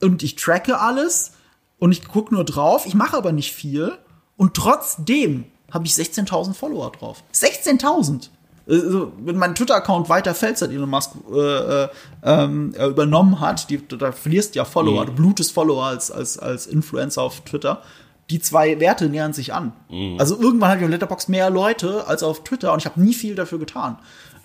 und 0.00 0.22
ich 0.22 0.36
tracke 0.36 0.78
alles 0.78 1.32
und 1.78 1.90
ich 1.90 2.06
gucke 2.06 2.32
nur 2.32 2.44
drauf. 2.44 2.86
Ich 2.86 2.94
mache 2.94 3.16
aber 3.16 3.32
nicht 3.32 3.52
viel 3.52 3.92
und 4.36 4.54
trotzdem 4.54 5.46
habe 5.72 5.86
ich 5.86 5.92
16.000 5.92 6.54
Follower 6.54 6.92
drauf. 6.92 7.24
16.000! 7.34 8.28
Also, 8.68 9.12
wenn 9.18 9.36
mein 9.36 9.54
Twitter-Account 9.54 10.08
weiter 10.08 10.34
fällt, 10.34 10.58
seit 10.58 10.70
Elon 10.70 10.90
Musk 10.90 11.12
äh, 11.32 11.84
äh, 11.84 11.88
ähm, 12.24 12.74
äh, 12.76 12.86
übernommen 12.86 13.40
hat, 13.40 13.70
die, 13.70 13.86
da 13.86 14.10
verlierst 14.10 14.54
du 14.54 14.58
ja 14.58 14.64
Follower, 14.64 15.06
du 15.06 15.12
blutest 15.12 15.52
Follower 15.52 15.84
als, 15.84 16.10
als, 16.10 16.38
als 16.38 16.66
Influencer 16.66 17.22
auf 17.22 17.42
Twitter. 17.42 17.82
Die 18.28 18.40
zwei 18.40 18.80
Werte 18.80 19.08
nähern 19.08 19.32
sich 19.32 19.54
an. 19.54 19.72
Also 20.18 20.36
irgendwann 20.40 20.70
habe 20.70 20.80
ich 20.80 20.84
auf 20.84 20.90
Letterboxd 20.90 21.28
mehr 21.28 21.48
Leute 21.48 22.08
als 22.08 22.24
auf 22.24 22.42
Twitter 22.42 22.72
und 22.72 22.80
ich 22.80 22.86
habe 22.86 23.00
nie 23.00 23.14
viel 23.14 23.36
dafür 23.36 23.60
getan. 23.60 23.98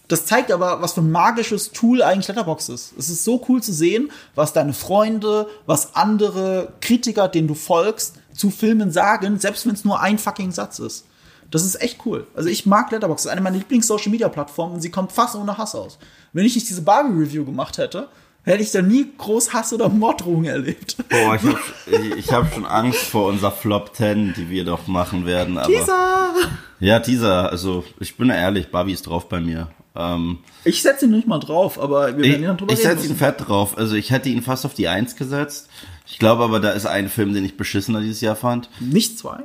Das 0.07 0.25
zeigt 0.25 0.51
aber, 0.51 0.81
was 0.81 0.93
für 0.93 1.01
ein 1.01 1.09
magisches 1.09 1.71
Tool 1.71 2.03
eigentlich 2.03 2.27
Letterboxd 2.27 2.69
ist. 2.69 2.93
Es 2.99 3.09
ist 3.09 3.23
so 3.23 3.43
cool 3.47 3.63
zu 3.63 3.73
sehen, 3.73 4.11
was 4.35 4.53
deine 4.53 4.73
Freunde, 4.73 5.47
was 5.65 5.95
andere 5.95 6.73
Kritiker, 6.81 7.27
denen 7.27 7.47
du 7.47 7.55
folgst, 7.55 8.17
zu 8.33 8.51
Filmen 8.51 8.91
sagen, 8.91 9.39
selbst 9.39 9.65
wenn 9.65 9.73
es 9.73 9.85
nur 9.85 9.99
ein 9.99 10.17
fucking 10.17 10.51
Satz 10.51 10.79
ist. 10.79 11.05
Das 11.51 11.65
ist 11.65 11.81
echt 11.81 11.99
cool. 12.05 12.25
Also 12.35 12.49
ich 12.49 12.65
mag 12.65 12.91
Letterboxd. 12.91 13.25
Das 13.25 13.29
ist 13.29 13.31
eine 13.31 13.41
meiner 13.41 13.57
Lieblings-Social-Media-Plattformen 13.57 14.75
und 14.75 14.81
sie 14.81 14.89
kommt 14.89 15.11
fast 15.11 15.35
ohne 15.35 15.57
Hass 15.57 15.75
aus. 15.75 15.99
Wenn 16.33 16.45
ich 16.45 16.55
nicht 16.55 16.69
diese 16.69 16.81
Barbie-Review 16.81 17.45
gemacht 17.45 17.77
hätte, 17.77 18.07
hätte 18.43 18.63
ich 18.63 18.71
da 18.71 18.81
nie 18.81 19.05
groß 19.17 19.53
Hass 19.53 19.73
oder 19.73 19.89
Morddrohungen 19.89 20.45
erlebt. 20.45 20.95
Boah, 21.09 21.35
ich 21.35 21.41
habe 21.43 21.59
ich, 21.85 22.11
ich 22.17 22.31
hab 22.31 22.53
schon 22.53 22.65
Angst 22.65 23.01
vor 23.03 23.27
unserer 23.27 23.51
Flop 23.51 23.95
10, 23.95 24.33
die 24.35 24.49
wir 24.49 24.65
doch 24.65 24.87
machen 24.87 25.25
werden. 25.25 25.57
Aber 25.57 25.67
Dieser! 25.71 26.33
Ja, 26.79 26.99
dieser, 26.99 27.51
also 27.51 27.83
ich 27.99 28.17
bin 28.17 28.31
ehrlich, 28.31 28.71
Barbie 28.71 28.93
ist 28.93 29.03
drauf 29.03 29.29
bei 29.29 29.39
mir. 29.39 29.67
Ähm, 29.95 30.39
Ich 30.63 30.81
setze 30.81 31.05
ihn 31.05 31.11
nicht 31.11 31.27
mal 31.27 31.37
drauf, 31.37 31.79
aber 31.79 32.17
wir 32.17 32.25
ich 32.25 32.31
werden 32.31 32.43
ja 32.43 32.53
drüber 32.53 32.73
ich 32.73 32.79
reden 32.79 32.97
setze 32.97 33.07
ihn 33.07 33.15
fett 33.17 33.47
drauf. 33.47 33.77
Also 33.77 33.95
ich 33.95 34.09
hätte 34.09 34.29
ihn 34.29 34.41
fast 34.41 34.65
auf 34.65 34.73
die 34.73 34.87
1 34.87 35.15
gesetzt. 35.15 35.69
Ich 36.07 36.17
glaube 36.17 36.43
aber, 36.43 36.59
da 36.59 36.71
ist 36.71 36.87
ein 36.87 37.09
Film, 37.09 37.33
den 37.33 37.45
ich 37.45 37.55
beschissener 37.57 38.01
dieses 38.01 38.21
Jahr 38.21 38.35
fand. 38.35 38.69
Nicht 38.79 39.19
zwei. 39.19 39.43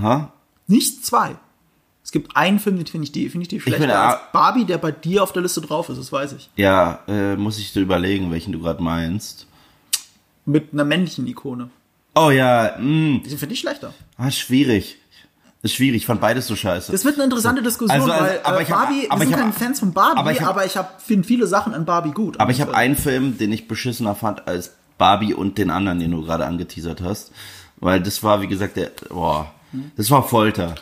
Ha? 0.00 0.32
Nicht 0.66 1.04
zwei. 1.04 1.36
Es 2.02 2.12
gibt 2.12 2.36
einen 2.36 2.58
Film, 2.58 2.76
den 2.76 2.86
finde 2.86 3.06
ich 3.06 3.12
definitiv 3.12 3.64
bin 3.64 3.74
schlechter 3.74 3.98
a- 3.98 4.10
als 4.12 4.20
Barbie, 4.32 4.64
der 4.64 4.78
bei 4.78 4.92
dir 4.92 5.22
auf 5.22 5.32
der 5.32 5.42
Liste 5.42 5.60
drauf 5.62 5.88
ist, 5.88 5.98
das 5.98 6.12
weiß 6.12 6.32
ich. 6.34 6.50
Ja, 6.56 7.00
äh, 7.08 7.34
muss 7.36 7.58
ich 7.58 7.72
dir 7.72 7.80
überlegen, 7.80 8.30
welchen 8.30 8.52
du 8.52 8.60
gerade 8.60 8.82
meinst. 8.82 9.46
Mit 10.44 10.72
einer 10.72 10.84
männlichen 10.84 11.26
Ikone. 11.26 11.70
Oh 12.14 12.30
ja, 12.30 12.74
mh, 12.78 13.20
Den 13.24 13.38
finde 13.38 13.54
ich 13.54 13.60
schlechter. 13.60 13.94
ah, 14.18 14.30
schwierig. 14.30 14.98
Ist 15.62 15.74
schwierig, 15.76 16.02
ich 16.02 16.06
fand 16.06 16.20
beides 16.20 16.46
so 16.46 16.54
scheiße. 16.56 16.92
Das 16.92 17.06
wird 17.06 17.14
eine 17.14 17.24
interessante 17.24 17.62
Diskussion, 17.62 17.98
Also, 17.98 18.12
also, 18.12 18.24
weil 18.24 18.40
aber 18.44 18.60
äh, 18.60 18.62
ich 18.64 18.70
hab- 18.70 18.80
Barbie, 18.82 19.06
aber 19.08 19.20
wir 19.20 19.24
ich 19.24 19.28
sind 19.30 19.40
keine 19.40 19.52
Fans 19.54 19.80
von 19.80 19.92
Barbie, 19.94 20.18
aber 20.20 20.32
ich 20.32 20.40
hab- 20.42 20.48
aber 20.50 20.66
ich 20.66 20.76
hab, 20.76 21.00
finde 21.00 21.26
viele 21.26 21.46
Sachen 21.46 21.72
an 21.72 21.86
Barbie 21.86 22.10
gut. 22.10 22.38
Aber 22.38 22.50
ich 22.50 22.60
habe 22.60 22.72
äh, 22.72 22.76
einen 22.76 22.96
Film, 22.96 23.38
den 23.38 23.50
ich 23.50 23.66
beschissener 23.66 24.14
fand 24.14 24.46
als 24.46 24.72
Barbie 24.98 25.32
und 25.32 25.56
den 25.56 25.70
anderen, 25.70 25.98
den 26.00 26.10
du 26.10 26.22
gerade 26.22 26.44
angeteasert 26.44 27.00
hast. 27.00 27.32
Weil 27.76 28.00
das 28.02 28.22
war, 28.22 28.42
wie 28.42 28.46
gesagt, 28.46 28.76
der, 28.76 28.90
boah. 29.08 29.50
Das 29.96 30.10
war 30.10 30.22
Folter. 30.26 30.74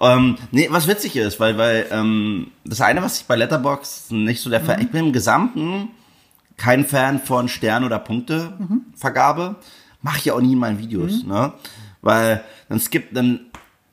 Ähm, 0.00 0.36
nee, 0.50 0.68
was 0.70 0.86
witzig 0.86 1.16
ist, 1.16 1.40
weil, 1.40 1.58
weil 1.58 1.86
ähm, 1.90 2.48
das 2.64 2.80
eine, 2.80 3.02
was 3.02 3.20
ich 3.20 3.24
bei 3.26 3.36
Letterbox 3.36 4.10
nicht 4.10 4.40
so 4.40 4.50
der 4.50 4.60
Fan, 4.60 4.80
ich 4.80 4.90
bin 4.90 5.06
im 5.06 5.12
Gesamten 5.12 5.88
kein 6.56 6.84
Fan 6.84 7.20
von 7.20 7.48
Stern- 7.48 7.84
oder 7.84 7.98
Punktevergabe. 7.98 9.56
Mache 10.02 10.18
ich 10.18 10.24
ja 10.26 10.34
auch 10.34 10.40
nie 10.40 10.52
in 10.52 10.58
meinen 10.58 10.78
Videos, 10.78 11.24
ne? 11.24 11.52
Weil 12.02 12.44
dann 12.68 12.78
skippt, 12.78 13.16
dann 13.16 13.40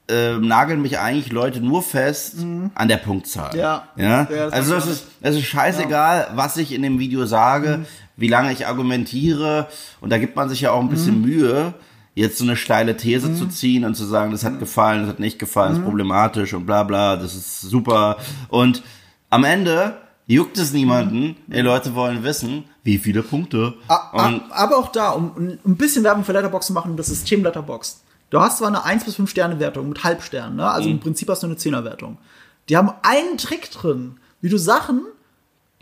äh, 0.09 0.37
nageln 0.37 0.81
mich 0.81 0.99
eigentlich 0.99 1.31
Leute 1.31 1.61
nur 1.61 1.81
fest 1.81 2.35
an 2.75 2.87
der 2.87 2.97
Punktzahl. 2.97 3.55
Ja. 3.55 3.87
ja? 3.95 4.27
Ja, 4.29 4.45
das 4.45 4.53
also 4.53 4.75
es 4.75 4.85
ist, 4.87 5.07
es 5.21 5.35
ist 5.37 5.45
scheißegal, 5.45 6.31
was 6.35 6.57
ich 6.57 6.73
in 6.73 6.81
dem 6.81 6.99
Video 6.99 7.25
sage, 7.25 7.85
wie 8.17 8.27
lange 8.27 8.51
ich 8.51 8.67
argumentiere. 8.67 9.67
Und 10.01 10.11
da 10.11 10.17
gibt 10.17 10.35
man 10.35 10.49
sich 10.49 10.61
ja 10.61 10.71
auch 10.71 10.81
ein 10.81 10.89
bisschen 10.89 11.21
Mühe, 11.21 11.73
jetzt 12.15 12.37
so 12.37 12.43
eine 12.43 12.55
steile 12.55 12.97
These 12.97 13.33
zu 13.35 13.47
ziehen 13.47 13.85
und 13.85 13.95
zu 13.95 14.05
sagen, 14.05 14.31
das 14.31 14.43
hat 14.43 14.59
gefallen, 14.59 15.01
das 15.01 15.09
hat 15.11 15.19
nicht 15.19 15.39
gefallen, 15.39 15.69
das 15.71 15.77
ist 15.79 15.85
problematisch 15.85 16.53
und 16.53 16.65
bla 16.65 16.83
bla, 16.83 17.15
das 17.15 17.35
ist 17.35 17.61
super. 17.61 18.17
Und 18.49 18.83
am 19.29 19.43
Ende 19.45 19.97
juckt 20.27 20.57
es 20.57 20.73
niemanden. 20.73 21.35
Die 21.47 21.59
Leute 21.61 21.95
wollen 21.95 22.23
wissen, 22.23 22.65
wie 22.83 22.97
viele 22.97 23.23
Punkte. 23.23 23.75
A- 23.87 24.25
Und 24.27 24.41
a- 24.51 24.55
Aber 24.55 24.77
auch 24.77 24.91
da, 24.91 25.11
um 25.11 25.57
ein 25.65 25.75
bisschen 25.77 26.03
Werbung 26.03 26.23
für 26.25 26.33
Letterbox 26.33 26.67
zu 26.67 26.73
machen, 26.73 26.97
das 26.97 27.07
System 27.07 27.43
Letterbox. 27.43 28.01
Du 28.29 28.39
hast 28.39 28.57
zwar 28.59 28.69
eine 28.69 28.83
1 28.85 29.03
bis 29.05 29.15
5 29.15 29.29
Sterne 29.29 29.59
Wertung 29.59 29.89
mit 29.89 30.03
Halbsternen, 30.03 30.55
ne? 30.57 30.69
also 30.69 30.89
im 30.89 30.99
Prinzip 30.99 31.29
hast 31.29 31.43
du 31.43 31.47
eine 31.47 31.55
10er 31.55 31.83
Wertung. 31.83 32.17
Die 32.69 32.77
haben 32.77 32.91
einen 33.03 33.37
Trick 33.37 33.69
drin, 33.71 34.19
wie 34.39 34.47
du 34.49 34.57
Sachen 34.57 35.01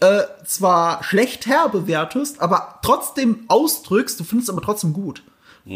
äh, 0.02 0.22
zwar 0.46 1.04
schlecht 1.04 1.46
herbewertest, 1.46 2.42
aber 2.42 2.80
trotzdem 2.82 3.40
ausdrückst, 3.50 4.20
du 4.20 4.24
findest 4.24 4.50
es 4.50 4.56
aber 4.56 4.64
trotzdem 4.66 4.94
gut. 4.94 5.24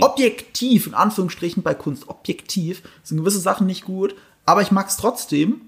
Objektiv, 0.02 0.88
in 0.88 0.93
Anführungsstrichen 0.93 1.63
bei 1.63 1.74
Kunst, 1.74 2.10
objektiv 2.10 2.82
sind 3.04 3.17
gewisse 3.19 3.39
Sachen 3.39 3.67
nicht 3.67 3.86
gut, 3.86 4.15
aber 4.46 4.62
ich 4.62 4.72
mag 4.72 4.88
es 4.88 4.98
trotzdem. 4.98 5.62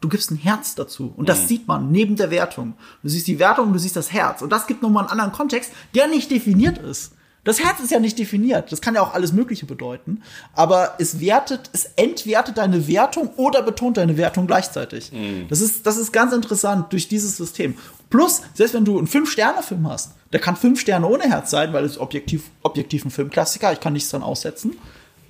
Du 0.00 0.08
gibst 0.08 0.30
ein 0.32 0.36
Herz 0.36 0.74
dazu. 0.74 1.12
Und 1.16 1.28
das 1.28 1.46
sieht 1.46 1.68
man 1.68 1.92
neben 1.92 2.16
der 2.16 2.30
Wertung. 2.30 2.74
Du 3.02 3.08
siehst 3.08 3.28
die 3.28 3.38
Wertung 3.38 3.68
und 3.68 3.72
du 3.72 3.78
siehst 3.78 3.94
das 3.94 4.12
Herz. 4.12 4.42
Und 4.42 4.50
das 4.50 4.66
gibt 4.66 4.82
nochmal 4.82 5.04
einen 5.04 5.12
anderen 5.12 5.32
Kontext, 5.32 5.70
der 5.94 6.08
nicht 6.08 6.30
definiert 6.30 6.78
ist. 6.78 7.12
Das 7.44 7.58
Herz 7.58 7.80
ist 7.80 7.90
ja 7.90 7.98
nicht 7.98 8.18
definiert. 8.18 8.70
Das 8.70 8.80
kann 8.80 8.94
ja 8.94 9.02
auch 9.02 9.14
alles 9.14 9.32
Mögliche 9.32 9.66
bedeuten. 9.66 10.22
Aber 10.54 10.94
es 10.98 11.20
wertet, 11.20 11.70
es 11.72 11.86
entwertet 11.96 12.58
deine 12.58 12.86
Wertung 12.86 13.30
oder 13.36 13.62
betont 13.62 13.96
deine 13.96 14.16
Wertung 14.16 14.46
gleichzeitig. 14.46 15.10
Das 15.48 15.60
ist, 15.60 15.84
das 15.86 15.96
ist 15.96 16.12
ganz 16.12 16.32
interessant 16.32 16.92
durch 16.92 17.08
dieses 17.08 17.36
System. 17.36 17.76
Plus, 18.10 18.42
selbst 18.54 18.74
wenn 18.74 18.84
du 18.84 18.96
einen 18.96 19.08
Fünf-Sterne-Film 19.08 19.88
hast, 19.88 20.12
der 20.32 20.40
kann 20.40 20.54
fünf 20.54 20.80
Sterne 20.80 21.08
ohne 21.08 21.24
Herz 21.24 21.50
sein, 21.50 21.72
weil 21.72 21.84
es 21.84 21.98
objektiv, 21.98 22.50
objektiv 22.62 23.04
ein 23.04 23.10
Filmklassiker, 23.10 23.72
ich 23.72 23.80
kann 23.80 23.92
nichts 23.92 24.10
dran 24.10 24.22
aussetzen. 24.22 24.78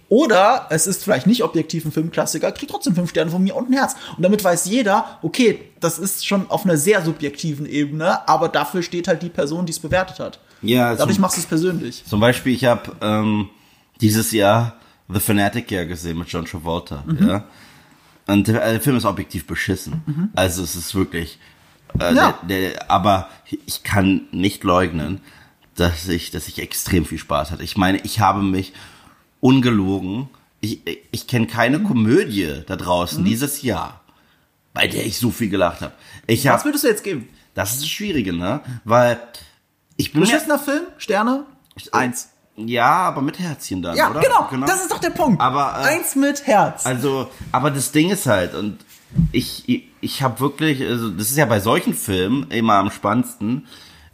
Oder 0.09 0.67
es 0.69 0.87
ist 0.87 1.03
vielleicht 1.03 1.27
nicht 1.27 1.43
objektiv 1.43 1.87
ein 1.87 1.93
Filmklassiker, 1.93 2.53
kriegt 2.53 2.71
trotzdem 2.71 2.95
fünf 2.95 3.09
Sterne 3.09 3.31
von 3.31 3.43
mir 3.43 3.57
und 3.57 3.71
ein 3.71 3.73
Herz. 3.73 3.97
Und 4.15 4.23
damit 4.23 4.45
weiß 4.45 4.67
jeder, 4.67 5.19
okay, 5.23 5.61
das 5.81 5.99
ist 5.99 6.27
schon 6.27 6.51
auf 6.51 6.67
einer 6.67 6.77
sehr 6.77 7.03
subjektiven 7.03 7.65
Ebene, 7.65 8.29
aber 8.29 8.51
dafür 8.51 8.83
steht 8.83 9.09
halt 9.09 9.23
die 9.23 9.31
Person, 9.31 9.65
die 9.65 9.73
es 9.73 9.79
bewertet 9.79 10.19
hat. 10.19 10.39
Ja, 10.63 10.95
Dadurch 10.95 11.19
machst 11.19 11.37
du 11.37 11.41
es 11.41 11.47
persönlich. 11.47 12.05
zum 12.05 12.21
Beispiel, 12.21 12.55
ich 12.55 12.65
habe 12.65 12.93
ähm, 13.01 13.49
dieses 14.01 14.33
Jahr 14.33 14.77
The 15.09 15.21
Fanatic 15.21 15.71
ja 15.71 15.85
gesehen 15.85 16.19
mit 16.19 16.29
John 16.29 16.45
Travolta. 16.45 17.05
Mhm. 17.07 17.29
Ja? 17.29 17.45
Und 18.29 18.47
der, 18.49 18.71
der 18.73 18.81
Film 18.81 18.97
ist 18.97 19.05
objektiv 19.05 19.47
beschissen. 19.47 20.31
Also 20.35 20.63
es 20.63 20.77
ist 20.77 20.95
wirklich. 20.95 21.39
Äh, 21.99 22.15
Ja. 22.15 22.39
der, 22.49 22.71
der, 22.71 22.91
aber 22.91 23.29
ich 23.67 23.83
kann 23.83 24.23
nicht 24.31 24.65
leugnen, 24.65 25.21
dass 25.75 26.09
ich, 26.09 26.31
dass 26.31 26.49
ich 26.49 26.59
extrem 26.61 27.05
viel 27.05 27.19
Spaß 27.19 27.51
hatte. 27.51 27.63
Ich 27.63 27.77
meine, 27.77 27.99
ich 28.03 28.21
habe 28.21 28.43
mich 28.43 28.73
ungelogen. 29.41 30.29
Ich, 30.61 30.81
ich 31.11 31.27
kenne 31.27 31.47
keine 31.49 31.81
Mhm. 31.81 31.85
Komödie 31.85 32.63
da 32.67 32.77
draußen 32.77 33.25
dieses 33.25 33.63
Jahr, 33.63 34.01
bei 34.73 34.87
der 34.87 35.05
ich 35.05 35.19
so 35.19 35.31
viel 35.31 35.49
gelacht 35.49 35.81
habe. 35.81 35.93
Ich 36.27 36.45
Was 36.45 36.53
habe, 36.53 36.65
würdest 36.67 36.85
du 36.85 36.89
jetzt 36.89 37.03
geben? 37.05 37.29
das 37.55 37.73
ist 37.73 37.83
das 37.83 37.89
Schwierige, 37.89 38.33
ne? 38.33 38.61
Weil 38.85 39.19
ich 39.97 40.13
bin 40.13 40.23
Beschissener 40.23 40.59
Film? 40.59 40.83
Sterne? 40.99 41.45
Eins. 41.93 42.29
ja, 42.57 42.87
aber 42.91 43.23
mit 43.23 43.39
Herzchen 43.39 43.83
dann, 43.83 43.97
Ja, 43.97 44.11
oder? 44.11 44.21
genau, 44.21 44.67
Das 44.67 44.83
ist 44.83 44.91
doch 44.93 44.99
der 45.01 45.11
Punkt. 45.11 45.41
Aber, 45.41 45.81
äh, 45.81 45.95
Eins 45.97 46.15
mit 46.17 46.47
Herz. 46.47 46.85
Also, 46.87 47.31
aber 47.51 47.71
das 47.71 47.93
Ding 47.93 48.11
ist 48.11 48.27
halt, 48.27 48.55
und 48.55 48.79
ich, 49.33 49.69
ich, 49.69 49.89
ich 50.01 50.23
habe 50.23 50.41
wirklich, 50.41 50.83
also 50.83 51.11
das 51.11 51.31
ist 51.31 51.37
ja 51.37 51.47
bei 51.47 51.61
solchen 51.61 51.95
Filmen 51.95 52.51
immer 52.51 52.75
am 52.75 52.91
spannendsten. 52.91 53.67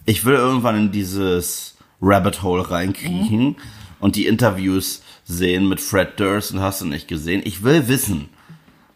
Ich 0.04 0.24
will 0.24 0.34
irgendwann 0.34 0.76
in 0.76 0.92
dieses 0.92 1.76
Rabbit 2.00 2.42
Hole 2.42 2.70
reinkriechen 2.70 3.56
und 4.00 4.14
die 4.16 4.26
Interviews 4.26 5.02
sehen 5.24 5.68
mit 5.68 5.80
Fred 5.80 6.18
Durst 6.20 6.52
und 6.52 6.60
hast 6.60 6.80
du 6.80 6.86
nicht 6.86 7.08
gesehen. 7.08 7.42
Ich 7.44 7.62
will 7.64 7.88
wissen, 7.88 8.28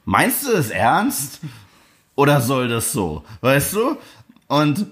meinst 0.05 0.47
du 0.47 0.53
das 0.53 0.71
ernst? 0.71 1.40
Oder 2.14 2.40
soll 2.40 2.68
das 2.68 2.92
so? 2.92 3.25
Weißt 3.40 3.73
du? 3.75 3.97
Und 4.47 4.87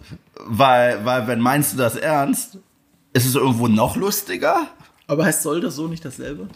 weil, 0.47 1.05
weil, 1.05 1.27
wenn 1.27 1.41
meinst 1.41 1.73
du 1.73 1.77
das 1.77 1.97
ernst, 1.97 2.59
ist 3.13 3.27
es 3.27 3.35
irgendwo 3.35 3.69
noch 3.69 3.97
lustiger? 3.97 4.67
Aber 5.07 5.25
heißt 5.25 5.43
soll 5.43 5.61
das 5.61 5.77
so 5.77 5.87
nicht 5.89 6.05
dasselbe? 6.05 6.49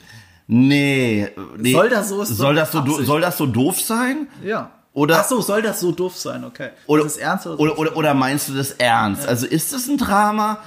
Nee, 0.47 1.29
nee. 1.57 1.73
Soll 1.73 1.89
das 1.89 2.09
so- 2.11 2.23
ist 2.23 2.29
soll 2.37 2.55
das 2.55 2.73
so 2.73 2.79
Absicht. 2.81 3.07
soll 3.07 3.21
das 3.21 3.37
so 3.39 3.47
doof 3.47 3.81
sein? 3.81 4.29
Ja. 4.43 4.71
Oder- 4.93 5.21
Ach 5.21 5.25
so, 5.25 5.41
soll 5.41 5.63
das 5.63 5.81
so 5.81 5.91
doof 5.91 6.17
sein? 6.17 6.45
Okay. 6.45 6.71
Oder, 6.87 7.05
ist 7.05 7.17
ernst 7.17 7.47
oder, 7.47 7.59
oder, 7.59 7.79
oder, 7.79 7.97
oder 7.97 8.15
meinst 8.15 8.49
du 8.49 8.55
das 8.55 8.73
ernst? 8.73 9.27
Also 9.27 9.47
ist 9.47 9.73
es 9.73 9.89
ein 9.89 9.97
Drama? 9.99 10.59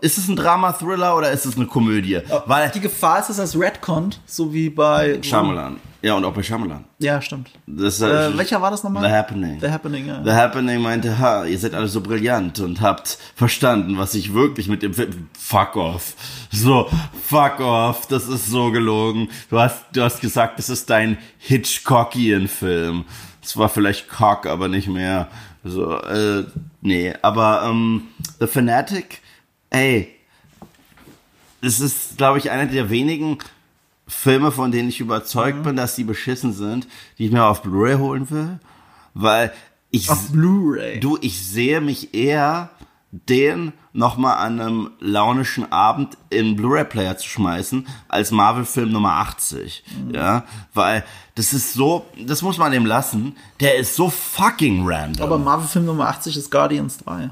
Ist 0.00 0.16
es 0.16 0.28
ein 0.28 0.36
Drama-Thriller 0.36 1.16
oder 1.16 1.32
ist 1.32 1.44
es 1.44 1.56
eine 1.56 1.66
Komödie? 1.66 2.20
Weil 2.46 2.70
die 2.70 2.78
Gefahr 2.80 3.18
ist, 3.18 3.28
dass 3.30 3.38
das 3.38 3.58
Redcon, 3.58 4.14
so 4.24 4.52
wie 4.52 4.70
bei 4.70 5.18
Shyamalan. 5.22 5.78
Ja, 6.02 6.14
und 6.14 6.24
auch 6.24 6.32
bei 6.32 6.42
Shyamalan. 6.44 6.84
Ja, 7.00 7.20
stimmt. 7.20 7.50
Das, 7.66 8.00
Äh, 8.00 8.36
welcher 8.38 8.62
war 8.62 8.70
das 8.70 8.84
nochmal? 8.84 9.02
The 9.02 9.10
Happening. 9.12 9.58
The 9.60 9.68
Happening, 9.68 10.06
ja. 10.06 10.22
The 10.22 10.30
Happening 10.30 10.80
meinte, 10.80 11.18
ha, 11.18 11.44
ihr 11.44 11.58
seid 11.58 11.74
alle 11.74 11.88
so 11.88 12.00
brillant 12.00 12.60
und 12.60 12.80
habt 12.80 13.18
verstanden, 13.34 13.98
was 13.98 14.14
ich 14.14 14.32
wirklich 14.32 14.68
mit 14.68 14.84
dem 14.84 14.94
Film. 14.94 15.28
Fuck 15.36 15.74
off. 15.74 16.14
So, 16.52 16.88
fuck 17.26 17.58
off. 17.58 18.06
Das 18.06 18.28
ist 18.28 18.46
so 18.46 18.70
gelogen. 18.70 19.28
Du 19.50 19.58
hast, 19.58 19.84
du 19.94 20.02
hast 20.02 20.20
gesagt, 20.20 20.60
das 20.60 20.68
ist 20.68 20.88
dein 20.90 21.18
Hitchcockian-Film. 21.38 23.04
Es 23.42 23.56
war 23.56 23.68
vielleicht 23.68 24.08
Cock, 24.08 24.46
aber 24.46 24.68
nicht 24.68 24.88
mehr. 24.88 25.28
So, 25.64 25.92
äh, 26.02 26.44
nee. 26.82 27.14
Aber 27.22 27.64
ähm, 27.68 28.02
The 28.38 28.46
Fanatic, 28.46 29.20
ey, 29.76 30.14
es 31.60 31.80
ist, 31.80 32.16
glaube 32.16 32.38
ich, 32.38 32.50
einer 32.50 32.66
der 32.66 32.90
wenigen 32.90 33.38
Filme, 34.08 34.52
von 34.52 34.70
denen 34.70 34.88
ich 34.88 35.00
überzeugt 35.00 35.62
bin, 35.62 35.76
dass 35.76 35.96
die 35.96 36.04
beschissen 36.04 36.52
sind, 36.52 36.86
die 37.18 37.26
ich 37.26 37.32
mir 37.32 37.44
auf 37.44 37.62
Blu-ray 37.62 37.96
holen 37.96 38.30
will. 38.30 38.58
Weil 39.14 39.52
ich, 39.90 40.10
Auf 40.10 40.30
Blu-ray. 40.30 41.00
du, 41.00 41.18
ich 41.20 41.44
sehe 41.46 41.80
mich 41.80 42.14
eher, 42.14 42.70
den 43.10 43.72
nochmal 43.92 44.36
an 44.38 44.60
einem 44.60 44.90
launischen 45.00 45.72
Abend 45.72 46.18
in 46.28 46.54
Blu-ray-Player 46.54 47.16
zu 47.16 47.28
schmeißen, 47.28 47.86
als 48.08 48.30
Marvel-Film 48.30 48.92
Nummer 48.92 49.12
80. 49.14 49.84
Ja, 50.12 50.44
weil 50.74 51.02
das 51.34 51.52
ist 51.52 51.72
so, 51.72 52.04
das 52.26 52.42
muss 52.42 52.58
man 52.58 52.72
dem 52.72 52.84
lassen, 52.84 53.36
der 53.60 53.76
ist 53.76 53.96
so 53.96 54.10
fucking 54.10 54.86
random. 54.86 55.22
Aber 55.24 55.38
Marvel-Film 55.38 55.86
Nummer 55.86 56.08
80 56.08 56.36
ist 56.36 56.50
Guardians 56.50 56.98
3. 56.98 57.30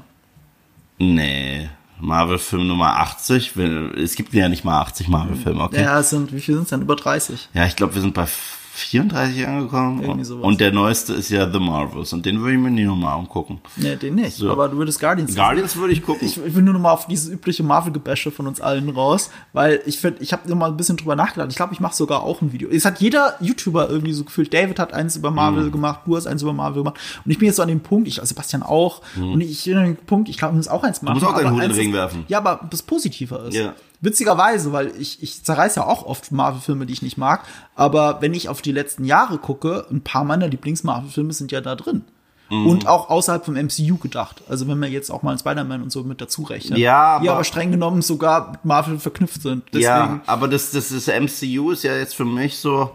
nee. 0.99 1.69
Marvel-Film 1.99 2.67
Nummer 2.67 2.97
80, 2.99 3.55
will- 3.57 3.93
es 3.97 4.15
gibt 4.15 4.33
ja 4.33 4.49
nicht 4.49 4.63
mal 4.65 4.79
80 4.81 5.07
Marvel-Filme, 5.07 5.63
okay? 5.63 5.81
Ja, 5.83 5.99
es 5.99 6.09
sind, 6.09 6.33
wie 6.33 6.41
viel 6.41 6.55
sind 6.55 6.63
es 6.63 6.69
denn? 6.69 6.81
Über 6.81 6.95
30. 6.95 7.49
Ja, 7.53 7.65
ich 7.65 7.75
glaube, 7.75 7.95
wir 7.95 8.01
sind 8.01 8.13
bei 8.13 8.27
34 8.75 9.47
angekommen. 9.47 10.01
Irgendwie 10.03 10.25
sowas. 10.25 10.43
Und 10.43 10.59
der 10.59 10.71
neueste 10.71 11.13
ist 11.13 11.29
ja 11.29 11.49
The 11.51 11.59
Marvels. 11.59 12.11
Und 12.13 12.25
den 12.25 12.41
würde 12.41 12.53
ich 12.53 12.59
mir 12.59 12.69
nie 12.69 12.83
nochmal 12.83 13.17
angucken. 13.17 13.61
Nee, 13.77 13.95
den 13.95 14.15
nicht. 14.15 14.35
So. 14.35 14.51
Aber 14.51 14.67
du 14.67 14.77
würdest 14.77 14.99
Guardians 14.99 15.33
Guardians 15.35 15.75
würde 15.77 15.93
ich 15.93 16.03
gucken. 16.03 16.27
Ich, 16.27 16.37
ich 16.37 16.55
will 16.55 16.61
nur 16.63 16.73
noch 16.73 16.81
mal 16.81 16.91
auf 16.91 17.07
dieses 17.07 17.29
übliche 17.29 17.63
Marvel-Gebäsche 17.63 18.31
von 18.31 18.47
uns 18.47 18.59
allen 18.59 18.89
raus, 18.89 19.29
weil 19.53 19.81
ich 19.85 19.99
finde, 19.99 20.21
ich 20.21 20.33
habe 20.33 20.49
noch 20.49 20.57
mal 20.57 20.69
ein 20.69 20.77
bisschen 20.77 20.97
drüber 20.97 21.15
nachgedacht. 21.15 21.49
Ich 21.49 21.55
glaube, 21.55 21.73
ich 21.73 21.79
mache 21.79 21.95
sogar 21.95 22.23
auch 22.23 22.41
ein 22.41 22.51
Video. 22.51 22.69
Es 22.69 22.83
hat 22.85 22.99
jeder 22.99 23.35
YouTuber 23.39 23.89
irgendwie 23.89 24.13
so 24.13 24.23
gefühlt. 24.25 24.53
David 24.53 24.77
hat 24.79 24.93
eins 24.93 25.15
über 25.15 25.29
Mhm. 25.29 25.35
Marvel 25.37 25.71
gemacht, 25.71 26.01
du 26.05 26.15
hast 26.17 26.27
eins 26.27 26.41
über 26.41 26.53
Marvel 26.53 26.83
gemacht. 26.83 26.99
Und 27.23 27.31
ich 27.31 27.39
bin 27.39 27.45
jetzt 27.47 27.55
so 27.55 27.61
an 27.61 27.69
dem 27.69 27.79
Punkt, 27.79 28.07
ich, 28.07 28.15
Sebastian 28.21 28.61
auch. 28.63 29.01
Und 29.17 29.39
ich 29.41 29.63
bin 29.63 29.77
an 29.77 29.85
dem 29.85 29.95
Punkt, 29.95 30.27
ich 30.29 30.37
glaube, 30.37 30.53
ich 30.53 30.57
muss 30.57 30.67
auch 30.67 30.83
eins 30.83 31.01
machen. 31.01 31.15
Mhm. 31.17 31.21
musst 31.21 31.31
auch 31.31 31.37
deinen 31.37 31.47
aber 31.47 31.55
Hut 31.55 31.63
in 31.63 31.69
den 31.69 31.77
Ring 31.79 31.93
werfen. 31.93 32.25
Ja, 32.27 32.39
aber 32.39 32.59
das 32.69 32.81
positiver 32.81 33.45
ist. 33.45 33.55
Ja. 33.55 33.73
Witzigerweise, 34.01 34.71
weil 34.73 34.91
ich, 34.99 35.21
ich 35.23 35.43
zerreiß 35.43 35.75
ja 35.75 35.85
auch 35.85 36.05
oft 36.05 36.31
Marvel-Filme, 36.31 36.85
die 36.85 36.93
ich 36.93 37.01
nicht 37.01 37.17
mag. 37.17 37.43
Aber 37.75 38.21
wenn 38.21 38.33
ich 38.33 38.49
auf 38.49 38.61
die 38.61 38.71
letzten 38.71 39.05
Jahre 39.05 39.37
gucke, 39.37 39.85
ein 39.89 40.01
paar 40.01 40.23
meiner 40.23 40.47
Lieblings-Marvel-Filme 40.47 41.33
sind 41.33 41.51
ja 41.51 41.61
da 41.61 41.75
drin. 41.75 42.03
Mhm. 42.51 42.67
Und 42.67 42.87
auch 42.87 43.09
außerhalb 43.09 43.43
vom 43.43 43.55
MCU 43.55 43.97
gedacht. 43.97 44.43
Also 44.47 44.67
wenn 44.67 44.77
wir 44.79 44.87
jetzt 44.89 45.09
auch 45.09 45.23
mal 45.23 45.37
Spider-Man 45.39 45.81
und 45.81 45.91
so 45.91 46.03
mit 46.03 46.21
dazu 46.21 46.43
rechnen. 46.43 46.77
Ja, 46.77 47.19
die 47.19 47.27
aber- 47.29 47.37
aber 47.37 47.43
streng 47.43 47.71
genommen 47.71 48.01
sogar 48.03 48.51
mit 48.51 48.65
Marvel 48.65 48.99
verknüpft 48.99 49.41
sind. 49.41 49.63
Deswegen, 49.69 49.81
ja, 49.83 50.21
aber 50.27 50.47
das, 50.47 50.69
das, 50.71 50.89
das 50.89 51.07
MCU 51.07 51.71
ist 51.71 51.83
ja 51.83 51.95
jetzt 51.97 52.15
für 52.15 52.25
mich 52.25 52.57
so. 52.59 52.91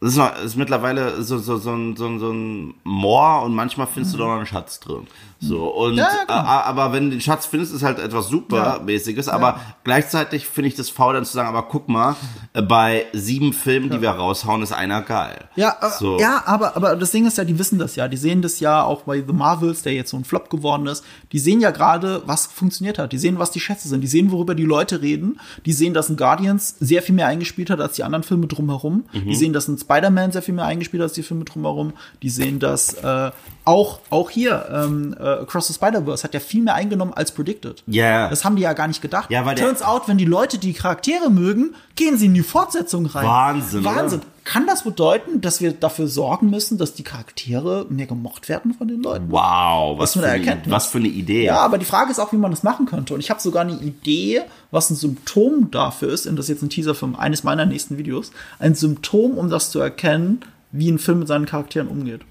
Das 0.00 0.12
ist, 0.12 0.16
noch, 0.16 0.42
ist 0.42 0.56
mittlerweile 0.56 1.22
so, 1.22 1.38
so, 1.38 1.58
so, 1.58 1.72
ein, 1.74 1.94
so, 1.96 2.06
ein- 2.06 2.18
so 2.18 2.32
ein 2.32 2.74
Moor 2.84 3.42
und 3.42 3.54
manchmal 3.54 3.86
findest 3.86 4.14
du 4.14 4.18
da 4.18 4.24
noch 4.24 4.36
einen 4.36 4.46
Schatz 4.46 4.80
drin. 4.80 5.06
So, 5.44 5.66
und, 5.66 5.96
Ja, 5.96 6.08
ja, 6.28 6.34
a- 6.34 6.62
aber 6.62 6.92
wenn 6.92 7.06
du 7.06 7.10
den 7.10 7.20
Schatz 7.20 7.46
findest, 7.46 7.74
ist 7.74 7.82
halt 7.82 7.98
etwas 7.98 8.28
supermäßiges, 8.28 9.28
aber 9.28 9.58
gleichzeitig 9.82 10.46
finde 10.46 10.68
ich 10.68 10.76
das 10.76 10.88
faul 10.88 11.14
dann 11.14 11.24
zu 11.24 11.32
sagen, 11.32 11.48
aber 11.48 11.64
guck 11.64 11.88
mal, 11.88 12.14
äh, 12.52 12.62
bei 12.62 13.06
sieben 13.12 13.52
Filmen, 13.52 13.90
die 13.90 14.00
wir 14.00 14.10
raushauen, 14.10 14.62
ist 14.62 14.72
einer 14.72 15.02
geil. 15.02 15.44
Ja, 15.56 15.76
äh, 15.82 15.90
so. 15.98 16.20
ja 16.20 16.44
aber, 16.46 16.76
aber 16.76 16.94
das 16.94 17.10
Ding 17.10 17.26
ist 17.26 17.38
ja, 17.38 17.44
die 17.44 17.58
wissen 17.58 17.78
das 17.80 17.96
ja. 17.96 18.06
Die 18.06 18.16
sehen 18.16 18.40
das 18.40 18.60
ja 18.60 18.84
auch 18.84 19.02
bei 19.02 19.16
The 19.26 19.32
Marvels, 19.32 19.82
der 19.82 19.94
jetzt 19.94 20.10
so 20.10 20.16
ein 20.16 20.24
Flop 20.24 20.48
geworden 20.48 20.86
ist. 20.86 21.04
Die 21.32 21.40
sehen 21.40 21.60
ja 21.60 21.72
gerade, 21.72 22.22
was 22.26 22.46
funktioniert 22.46 22.98
hat. 23.00 23.10
Die 23.12 23.18
sehen, 23.18 23.40
was 23.40 23.50
die 23.50 23.58
Schätze 23.60 23.88
sind. 23.88 24.00
Die 24.02 24.06
sehen, 24.06 24.30
worüber 24.30 24.54
die 24.54 24.62
Leute 24.64 25.02
reden. 25.02 25.40
Die 25.66 25.72
sehen, 25.72 25.92
dass 25.92 26.08
ein 26.08 26.16
Guardians 26.16 26.76
sehr 26.78 27.02
viel 27.02 27.16
mehr 27.16 27.26
eingespielt 27.26 27.68
hat 27.68 27.80
als 27.80 27.94
die 27.96 28.04
anderen 28.04 28.22
Filme 28.22 28.46
drumherum. 28.46 29.06
Mhm. 29.12 29.24
Die 29.28 29.34
sehen, 29.34 29.52
dass 29.52 29.66
ein 29.66 29.76
Spider-Man 29.76 30.30
sehr 30.30 30.42
viel 30.42 30.54
mehr 30.54 30.66
eingespielt 30.66 31.00
hat 31.02 31.08
als 31.08 31.14
die 31.14 31.24
Filme 31.24 31.44
drumherum. 31.44 31.94
Die 32.22 32.30
sehen, 32.30 32.60
dass 32.60 32.94
äh, 32.94 33.30
auch, 33.64 34.00
auch 34.10 34.30
hier 34.30 34.66
ähm, 34.72 35.14
äh, 35.18 35.22
Across 35.22 35.68
the 35.68 35.74
Spider-Verse 35.74 36.24
hat 36.24 36.34
ja 36.34 36.40
viel 36.40 36.62
mehr 36.62 36.74
eingenommen 36.74 37.12
als 37.14 37.32
predicted. 37.32 37.84
Ja. 37.86 38.28
Das 38.28 38.44
haben 38.44 38.56
die 38.56 38.62
ja 38.62 38.72
gar 38.72 38.88
nicht 38.88 39.00
gedacht. 39.00 39.30
Ja, 39.30 39.46
weil 39.46 39.54
Turns 39.54 39.82
out, 39.82 40.08
wenn 40.08 40.18
die 40.18 40.24
Leute 40.24 40.58
die 40.58 40.72
Charaktere 40.72 41.30
mögen, 41.30 41.74
gehen 41.94 42.16
sie 42.16 42.26
in 42.26 42.34
die 42.34 42.42
Fortsetzung 42.42 43.06
rein. 43.06 43.24
Wahnsinn, 43.26 43.84
Wahnsinn. 43.84 44.18
oder? 44.20 44.28
Kann 44.44 44.66
das 44.66 44.82
bedeuten, 44.82 45.40
dass 45.40 45.60
wir 45.60 45.72
dafür 45.72 46.08
sorgen 46.08 46.50
müssen, 46.50 46.76
dass 46.76 46.94
die 46.94 47.04
Charaktere 47.04 47.86
mehr 47.88 48.06
gemocht 48.06 48.48
werden 48.48 48.74
von 48.74 48.88
den 48.88 49.00
Leuten? 49.00 49.26
Wow, 49.30 49.96
was, 49.98 50.16
Was 50.16 50.24
für 50.24 50.28
eine, 50.28 50.62
was 50.66 50.86
für 50.86 50.98
eine 50.98 51.06
Idee. 51.06 51.44
Ja, 51.44 51.58
aber 51.58 51.78
die 51.78 51.84
Frage 51.84 52.10
ist 52.10 52.18
auch, 52.18 52.32
wie 52.32 52.36
man 52.36 52.50
das 52.50 52.64
machen 52.64 52.86
könnte. 52.86 53.14
Und 53.14 53.20
ich 53.20 53.30
habe 53.30 53.40
sogar 53.40 53.62
eine 53.62 53.74
Idee, 53.74 54.40
was 54.72 54.90
ein 54.90 54.96
Symptom 54.96 55.70
dafür 55.70 56.08
ist, 56.08 56.26
und 56.26 56.34
das 56.34 56.46
ist 56.46 56.56
jetzt 56.56 56.62
ein 56.62 56.70
Teaser 56.70 56.96
für 56.96 57.16
eines 57.16 57.44
meiner 57.44 57.66
nächsten 57.66 57.98
Videos, 57.98 58.32
ein 58.58 58.74
Symptom, 58.74 59.38
um 59.38 59.48
das 59.48 59.70
zu 59.70 59.78
erkennen, 59.78 60.40
wie 60.72 60.90
ein 60.90 60.98
Film 60.98 61.20
mit 61.20 61.28
seinen 61.28 61.46
Charakteren 61.46 61.86
umgeht. 61.86 62.22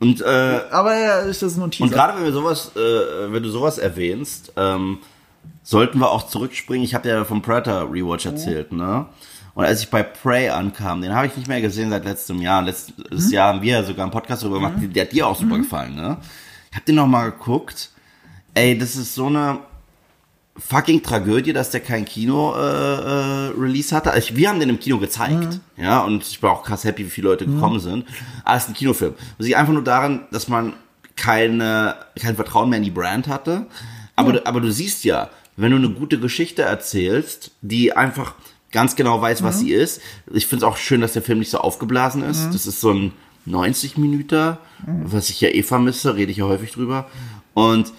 Und, 0.00 0.20
äh, 0.20 0.60
Aber 0.70 0.98
ja, 0.98 1.20
ist 1.20 1.42
das 1.42 1.56
nur 1.56 1.68
ein 1.68 1.70
Teaser. 1.70 1.84
und 1.84 1.90
gerade 1.92 2.16
wenn 2.18 2.24
wir 2.24 2.32
sowas, 2.32 2.72
äh, 2.76 3.32
wenn 3.32 3.42
du 3.42 3.48
sowas 3.48 3.78
erwähnst, 3.78 4.52
ähm, 4.56 4.98
sollten 5.62 5.98
wir 5.98 6.10
auch 6.10 6.26
zurückspringen. 6.26 6.84
Ich 6.84 6.94
habe 6.94 7.08
ja 7.08 7.24
vom 7.24 7.40
Predator 7.42 7.90
Rewatch 7.92 8.26
erzählt, 8.26 8.72
ne? 8.72 9.06
Und 9.54 9.64
als 9.64 9.82
ich 9.82 9.88
bei 9.88 10.02
Prey 10.02 10.48
ankam, 10.48 11.00
den 11.00 11.14
habe 11.14 11.28
ich 11.28 11.36
nicht 11.36 11.46
mehr 11.46 11.60
gesehen 11.60 11.90
seit 11.90 12.04
letztem 12.04 12.42
Jahr. 12.42 12.60
Letztes 12.62 13.30
Jahr 13.30 13.54
haben 13.54 13.62
wir 13.62 13.72
ja 13.72 13.82
sogar 13.84 14.02
einen 14.04 14.10
Podcast 14.12 14.42
darüber 14.42 14.56
gemacht. 14.56 14.74
Der 14.80 15.04
hat 15.04 15.12
dir 15.12 15.26
auch 15.28 15.38
super 15.38 15.58
gefallen, 15.58 15.94
ne? 15.94 16.18
Ich 16.70 16.76
habe 16.76 16.84
den 16.86 16.96
noch 16.96 17.06
mal 17.06 17.30
geguckt. 17.30 17.90
Ey, 18.54 18.76
das 18.76 18.96
ist 18.96 19.14
so 19.14 19.26
eine 19.26 19.60
fucking 20.56 21.02
Tragödie, 21.02 21.52
dass 21.52 21.70
der 21.70 21.80
kein 21.80 22.04
Kino-Release 22.04 23.94
hatte. 23.94 24.12
Also 24.12 24.36
wir 24.36 24.48
haben 24.48 24.60
den 24.60 24.68
im 24.68 24.78
Kino 24.78 24.98
gezeigt, 24.98 25.60
ja, 25.76 26.02
und 26.02 26.22
ich 26.22 26.42
war 26.42 26.52
auch 26.52 26.62
krass 26.62 26.84
happy, 26.84 27.06
wie 27.06 27.10
viele 27.10 27.28
Leute 27.28 27.46
gekommen 27.46 27.80
sind. 27.80 28.04
Aber 28.44 28.56
es 28.56 28.64
ist 28.64 28.70
ein 28.70 28.74
Kinofilm. 28.74 29.14
Das 29.36 29.46
liegt 29.46 29.58
einfach 29.58 29.72
nur 29.72 29.84
daran, 29.84 30.26
dass 30.30 30.48
man 30.48 30.74
keine, 31.16 31.96
kein 32.18 32.36
Vertrauen 32.36 32.70
mehr 32.70 32.78
in 32.78 32.84
die 32.84 32.90
Brand 32.90 33.28
hatte. 33.28 33.66
Aber, 34.16 34.32
du, 34.32 34.46
aber 34.46 34.60
du 34.60 34.70
siehst 34.70 35.04
ja, 35.04 35.30
wenn 35.56 35.70
du 35.70 35.76
eine 35.76 35.90
gute 35.90 36.18
Geschichte 36.18 36.62
erzählst, 36.62 37.50
die 37.60 37.92
einfach 37.96 38.34
ganz 38.70 38.96
genau 38.96 39.20
weiß, 39.20 39.42
was 39.42 39.60
sie 39.60 39.72
ist. 39.72 40.00
Ich 40.32 40.46
finde 40.46 40.64
es 40.64 40.70
auch 40.70 40.76
schön, 40.76 41.00
dass 41.00 41.12
der 41.12 41.22
Film 41.22 41.38
nicht 41.38 41.50
so 41.50 41.58
aufgeblasen 41.58 42.22
ist. 42.24 42.50
Das 42.52 42.66
ist 42.66 42.80
so 42.80 42.92
ein 42.92 43.12
90 43.46 43.98
Minuten, 43.98 44.56
was 44.86 45.30
ich 45.30 45.40
ja 45.40 45.48
eh 45.48 45.62
vermisse, 45.62 46.16
rede 46.16 46.32
ich 46.32 46.38
ja 46.38 46.44
häufig 46.44 46.72
drüber. 46.72 47.08
Und 47.54 47.92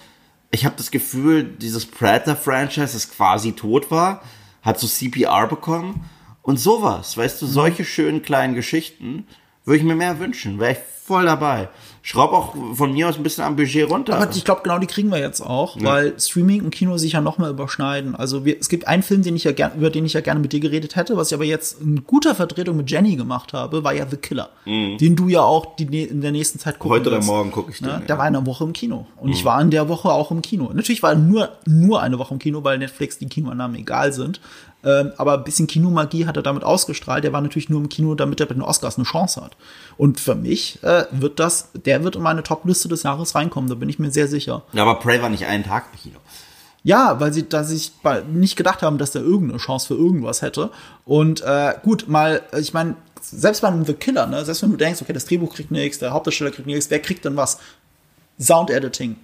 ich 0.56 0.64
habe 0.64 0.76
das 0.78 0.90
Gefühl, 0.90 1.44
dieses 1.44 1.84
Predator-Franchise, 1.84 2.94
das 2.94 3.10
quasi 3.10 3.52
tot 3.52 3.90
war, 3.90 4.22
hat 4.62 4.80
so 4.80 4.86
CPR 4.86 5.46
bekommen. 5.48 6.08
Und 6.40 6.58
sowas, 6.58 7.14
weißt 7.14 7.42
du, 7.42 7.46
solche 7.46 7.84
schönen 7.84 8.22
kleinen 8.22 8.54
Geschichten 8.54 9.26
würde 9.66 9.76
ich 9.78 9.84
mir 9.84 9.94
mehr 9.96 10.18
wünschen. 10.18 10.58
Wäre 10.58 10.72
ich 10.72 10.78
voll 11.04 11.24
dabei. 11.26 11.68
Schraub 12.02 12.32
auch 12.32 12.54
von 12.74 12.92
mir 12.92 13.08
aus 13.08 13.16
ein 13.16 13.22
bisschen 13.24 13.42
am 13.44 13.54
Budget 13.56 13.88
runter. 13.90 14.16
Aber 14.16 14.30
ich 14.32 14.44
glaube, 14.44 14.60
genau 14.64 14.78
die 14.78 14.86
kriegen 14.86 15.08
wir 15.10 15.18
jetzt 15.18 15.40
auch, 15.40 15.76
weil 15.80 16.18
Streaming 16.20 16.62
und 16.62 16.70
Kino 16.70 16.96
sich 16.98 17.12
ja 17.12 17.20
nochmal 17.20 17.50
überschneiden. 17.50 18.14
Also 18.16 18.44
wir, 18.44 18.56
es 18.60 18.68
gibt 18.68 18.86
einen 18.88 19.02
Film, 19.04 19.22
den 19.22 19.34
ich 19.36 19.42
ja 19.44 19.50
gern, 19.52 19.72
über 19.76 19.90
den 19.90 20.04
ich 20.04 20.12
ja 20.14 20.20
gerne 20.20 20.38
mit 20.40 20.52
dir 20.52 20.58
geredet 20.60 20.94
hätte, 20.96 21.16
was 21.16 21.28
ich 21.28 21.34
aber 21.34 21.44
jetzt 21.44 21.80
in 21.80 22.04
guter 22.04 22.34
Vertretung 22.36 22.76
mit 22.76 22.90
Jenny 22.90 23.14
gemacht 23.16 23.52
habe, 23.52 23.82
war 23.84 23.92
ja 23.92 24.06
The 24.08 24.16
Killer, 24.16 24.50
den 24.64 25.14
du 25.16 25.28
ja 25.28 25.42
auch 25.42 25.74
die, 25.76 25.86
ne- 25.86 26.04
in 26.04 26.20
der 26.20 26.30
nächsten 26.32 26.58
Zeit 26.60 26.78
gucken 26.78 26.96
Mhm. 26.96 27.00
Heute 27.00 27.08
oder 27.10 27.18
wirst. 27.18 27.28
morgen 27.28 27.50
gucke 27.52 27.70
ich 27.72 27.78
den, 27.78 27.86
Ne? 27.86 27.92
ja. 27.94 27.98
Mhm. 28.00 28.06
Der 28.06 28.18
war 28.18 28.28
in 28.28 28.36
einer 28.36 28.46
Woche 28.46 28.64
im 28.64 28.72
Kino 28.72 29.06
und 29.20 29.30
ich 29.30 29.44
war 29.44 29.60
in 29.60 29.70
der 29.70 29.88
Woche 29.88 30.10
auch 30.10 30.30
im 30.32 30.42
Kino. 30.42 30.70
Natürlich 30.72 31.02
war 31.02 31.10
er 31.10 31.16
nur 31.18 31.50
nur 31.66 32.02
eine 32.02 32.18
Woche 32.20 32.34
im 32.34 32.38
Kino, 32.40 32.62
weil 32.64 32.78
Netflix 32.78 33.18
die 33.18 33.26
Kinoannahmen 33.28 33.76
egal 33.76 34.12
sind. 34.12 34.40
Ähm, 34.86 35.12
aber 35.16 35.34
ein 35.34 35.44
bisschen 35.44 35.66
Kinomagie 35.66 36.26
hat 36.26 36.36
er 36.36 36.44
damit 36.44 36.62
ausgestrahlt. 36.62 37.24
Der 37.24 37.32
war 37.32 37.40
natürlich 37.40 37.68
nur 37.68 37.80
im 37.80 37.88
Kino, 37.88 38.14
damit 38.14 38.38
er 38.38 38.46
bei 38.46 38.54
den 38.54 38.62
Oscars 38.62 38.96
eine 38.96 39.04
Chance 39.04 39.42
hat. 39.42 39.56
Und 39.96 40.20
für 40.20 40.36
mich 40.36 40.78
äh, 40.84 41.06
wird 41.10 41.40
das, 41.40 41.70
der 41.74 42.04
wird 42.04 42.14
in 42.14 42.22
meine 42.22 42.44
Top-Liste 42.44 42.88
des 42.88 43.02
Jahres 43.02 43.34
reinkommen. 43.34 43.68
Da 43.68 43.74
bin 43.74 43.88
ich 43.88 43.98
mir 43.98 44.12
sehr 44.12 44.28
sicher. 44.28 44.62
Ja, 44.72 44.82
aber 44.82 45.00
Prey 45.00 45.20
war 45.20 45.28
nicht 45.28 45.46
einen 45.46 45.64
Tag 45.64 45.86
im 45.92 45.98
Kino. 45.98 46.18
Ja, 46.84 47.18
weil 47.18 47.32
sie 47.32 47.48
da 47.48 47.64
sich 47.64 47.90
nicht 48.32 48.54
gedacht 48.54 48.82
haben, 48.82 48.96
dass 48.96 49.10
der 49.10 49.22
irgendeine 49.22 49.58
Chance 49.58 49.88
für 49.88 49.94
irgendwas 49.94 50.40
hätte. 50.40 50.70
Und 51.04 51.40
äh, 51.40 51.74
gut, 51.82 52.06
mal, 52.06 52.42
ich 52.56 52.72
meine, 52.72 52.94
selbst 53.20 53.62
bei 53.62 53.68
einem 53.68 53.84
The 53.84 53.94
Killer, 53.94 54.28
ne, 54.28 54.44
selbst 54.44 54.62
wenn 54.62 54.70
du 54.70 54.76
denkst, 54.76 55.02
okay, 55.02 55.12
das 55.12 55.24
Drehbuch 55.24 55.52
kriegt 55.52 55.72
nichts, 55.72 55.98
der 55.98 56.12
Hauptdarsteller 56.12 56.52
kriegt 56.52 56.66
nichts, 56.66 56.88
wer 56.90 57.00
kriegt 57.00 57.24
denn 57.24 57.36
was? 57.36 57.58
Sound 58.38 58.70
Editing, 58.70 59.16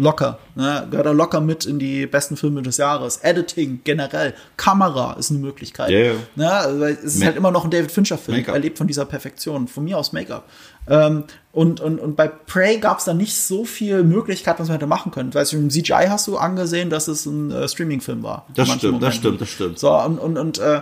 locker, 0.00 0.38
ne, 0.54 0.86
gehört 0.90 1.06
er 1.06 1.12
locker 1.12 1.42
mit 1.42 1.66
in 1.66 1.78
die 1.78 2.06
besten 2.06 2.38
Filme 2.38 2.62
des 2.62 2.78
Jahres. 2.78 3.18
Editing 3.18 3.80
generell, 3.84 4.32
Kamera 4.56 5.12
ist 5.18 5.30
eine 5.30 5.40
Möglichkeit. 5.40 5.90
Ja. 5.90 6.12
Ne, 6.36 6.50
also, 6.50 6.84
es 6.84 7.02
ist 7.04 7.18
Ma- 7.20 7.26
halt 7.26 7.36
immer 7.36 7.50
noch 7.50 7.64
ein 7.64 7.70
David 7.70 7.92
Fincher-Film. 7.92 8.44
Er 8.46 8.58
lebt 8.58 8.78
von 8.78 8.86
dieser 8.86 9.04
Perfektion. 9.04 9.68
Von 9.68 9.84
mir 9.84 9.98
aus 9.98 10.12
Make-up. 10.14 10.44
Ähm, 10.88 11.24
und, 11.52 11.80
und, 11.80 11.98
und 12.00 12.16
bei 12.16 12.28
Prey 12.28 12.78
gab 12.78 12.98
es 12.98 13.04
da 13.04 13.12
nicht 13.12 13.34
so 13.36 13.66
viel 13.66 14.02
Möglichkeit, 14.04 14.58
was 14.58 14.68
man 14.68 14.76
hätte 14.76 14.86
machen 14.86 15.12
können. 15.12 15.34
Weißt 15.34 15.52
du, 15.52 15.58
im 15.58 15.68
CGI 15.68 16.06
hast 16.08 16.26
du 16.26 16.38
angesehen, 16.38 16.88
dass 16.88 17.08
es 17.08 17.26
ein 17.26 17.50
äh, 17.50 17.68
Streaming-Film 17.68 18.22
war. 18.22 18.46
Das 18.54 18.70
stimmt, 18.70 19.02
das 19.02 19.16
stimmt, 19.16 19.40
das 19.40 19.50
stimmt. 19.50 19.78
So, 19.78 19.92
und, 19.92 20.18
und, 20.18 20.38
und 20.38 20.58
äh, 20.58 20.80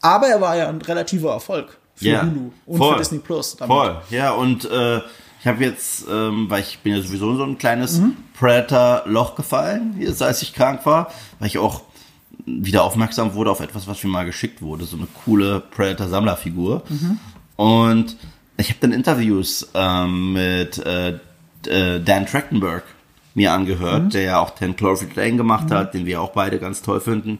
aber 0.00 0.26
er 0.26 0.40
war 0.40 0.56
ja 0.56 0.68
ein 0.68 0.82
relativer 0.82 1.30
Erfolg 1.32 1.78
für 1.94 2.06
Ja, 2.06 2.22
Hulu 2.22 2.50
und 2.66 2.78
voll. 2.78 2.92
für 2.94 2.98
Disney 2.98 3.18
Plus. 3.18 3.54
damit. 3.56 3.72
Voll, 3.76 3.96
ja, 4.10 4.32
und 4.32 4.64
äh, 4.64 5.00
ich 5.44 5.48
habe 5.48 5.62
jetzt, 5.62 6.06
ähm, 6.10 6.46
weil 6.48 6.62
ich 6.62 6.78
bin 6.78 6.94
ja 6.96 7.02
sowieso 7.02 7.30
in 7.32 7.36
so 7.36 7.44
ein 7.44 7.58
kleines 7.58 7.98
Mhm. 8.00 8.16
Predator-Loch 8.38 9.34
gefallen, 9.34 9.94
jetzt, 9.98 10.22
als 10.22 10.40
ich 10.40 10.54
krank 10.54 10.86
war, 10.86 11.10
weil 11.38 11.48
ich 11.48 11.58
auch 11.58 11.82
wieder 12.46 12.82
aufmerksam 12.82 13.34
wurde 13.34 13.50
auf 13.50 13.60
etwas, 13.60 13.86
was 13.86 14.02
mir 14.02 14.08
mal 14.08 14.24
geschickt 14.24 14.62
wurde, 14.62 14.86
so 14.86 14.96
eine 14.96 15.06
coole 15.26 15.60
Predator-Sammlerfigur. 15.60 16.82
Mhm. 16.88 17.18
Und 17.56 18.16
ich 18.56 18.70
habe 18.70 18.78
dann 18.80 18.92
Interviews 18.92 19.68
ähm, 19.74 20.32
mit 20.32 20.78
äh, 20.78 21.18
äh, 21.66 22.00
Dan 22.02 22.24
Trachtenberg 22.24 22.84
mir 23.34 23.52
angehört, 23.52 24.04
Mhm. 24.04 24.10
der 24.10 24.22
ja 24.22 24.38
auch 24.40 24.50
Ten 24.54 24.76
Cloverfield 24.76 25.14
Lane 25.14 25.36
gemacht 25.36 25.70
hat, 25.70 25.92
den 25.92 26.06
wir 26.06 26.22
auch 26.22 26.30
beide 26.30 26.58
ganz 26.58 26.80
toll 26.80 27.02
finden. 27.02 27.38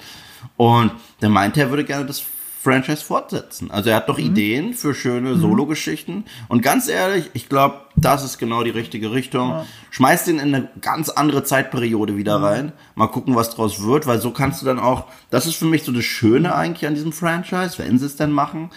Und 0.58 0.92
der 1.22 1.30
meinte, 1.30 1.60
er 1.62 1.70
würde 1.70 1.84
gerne 1.84 2.04
das 2.04 2.22
Franchise 2.64 3.04
fortsetzen. 3.04 3.70
Also 3.70 3.90
er 3.90 3.96
hat 3.96 4.08
Mhm. 4.08 4.12
doch 4.12 4.18
Ideen 4.18 4.74
für 4.74 4.94
schöne 4.94 5.36
Solo-Geschichten. 5.36 6.24
Und 6.48 6.62
ganz 6.62 6.88
ehrlich, 6.88 7.30
ich 7.34 7.48
glaube, 7.48 7.76
das 7.94 8.24
ist 8.24 8.38
genau 8.38 8.64
die 8.64 8.70
richtige 8.70 9.12
Richtung. 9.12 9.64
Schmeiß 9.90 10.24
den 10.24 10.38
in 10.40 10.54
eine 10.54 10.68
ganz 10.80 11.10
andere 11.10 11.44
Zeitperiode 11.44 12.16
wieder 12.16 12.38
Mhm. 12.38 12.44
rein. 12.44 12.72
Mal 12.94 13.06
gucken, 13.08 13.36
was 13.36 13.50
draus 13.54 13.82
wird, 13.84 14.06
weil 14.06 14.18
so 14.20 14.30
kannst 14.32 14.62
du 14.62 14.66
dann 14.66 14.78
auch, 14.80 15.04
das 15.30 15.46
ist 15.46 15.56
für 15.56 15.66
mich 15.66 15.82
so 15.84 15.92
das 15.92 16.04
Schöne 16.04 16.54
eigentlich 16.54 16.86
an 16.88 16.94
diesem 16.94 17.12
Franchise, 17.12 17.74
wenn 17.78 17.98
sie 17.98 18.06
es 18.06 18.16
denn 18.16 18.32
machen, 18.32 18.70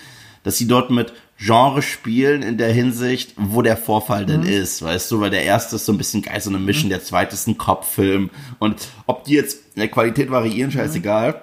dass 0.44 0.58
sie 0.58 0.68
dort 0.68 0.92
mit 0.92 1.14
Genre 1.40 1.82
spielen 1.82 2.42
in 2.42 2.58
der 2.58 2.72
Hinsicht, 2.74 3.34
wo 3.38 3.62
der 3.62 3.78
Vorfall 3.78 4.26
denn 4.26 4.42
Mhm. 4.42 4.48
ist, 4.48 4.82
weißt 4.82 5.12
du, 5.12 5.20
weil 5.20 5.30
der 5.30 5.44
erste 5.44 5.76
ist 5.76 5.86
so 5.86 5.92
ein 5.92 5.98
bisschen 5.98 6.22
geil, 6.24 6.42
so 6.42 6.50
eine 6.50 6.58
Mission, 6.60 6.90
der 6.90 7.04
zweite 7.04 7.36
ist 7.36 7.48
ein 7.48 7.58
Kopffilm 7.58 8.32
und 8.60 8.76
ob 9.06 9.24
die 9.26 9.34
jetzt 9.34 9.60
in 9.76 9.82
der 9.82 9.90
Qualität 9.90 10.32
variieren, 10.32 10.72
scheißegal. 10.72 11.42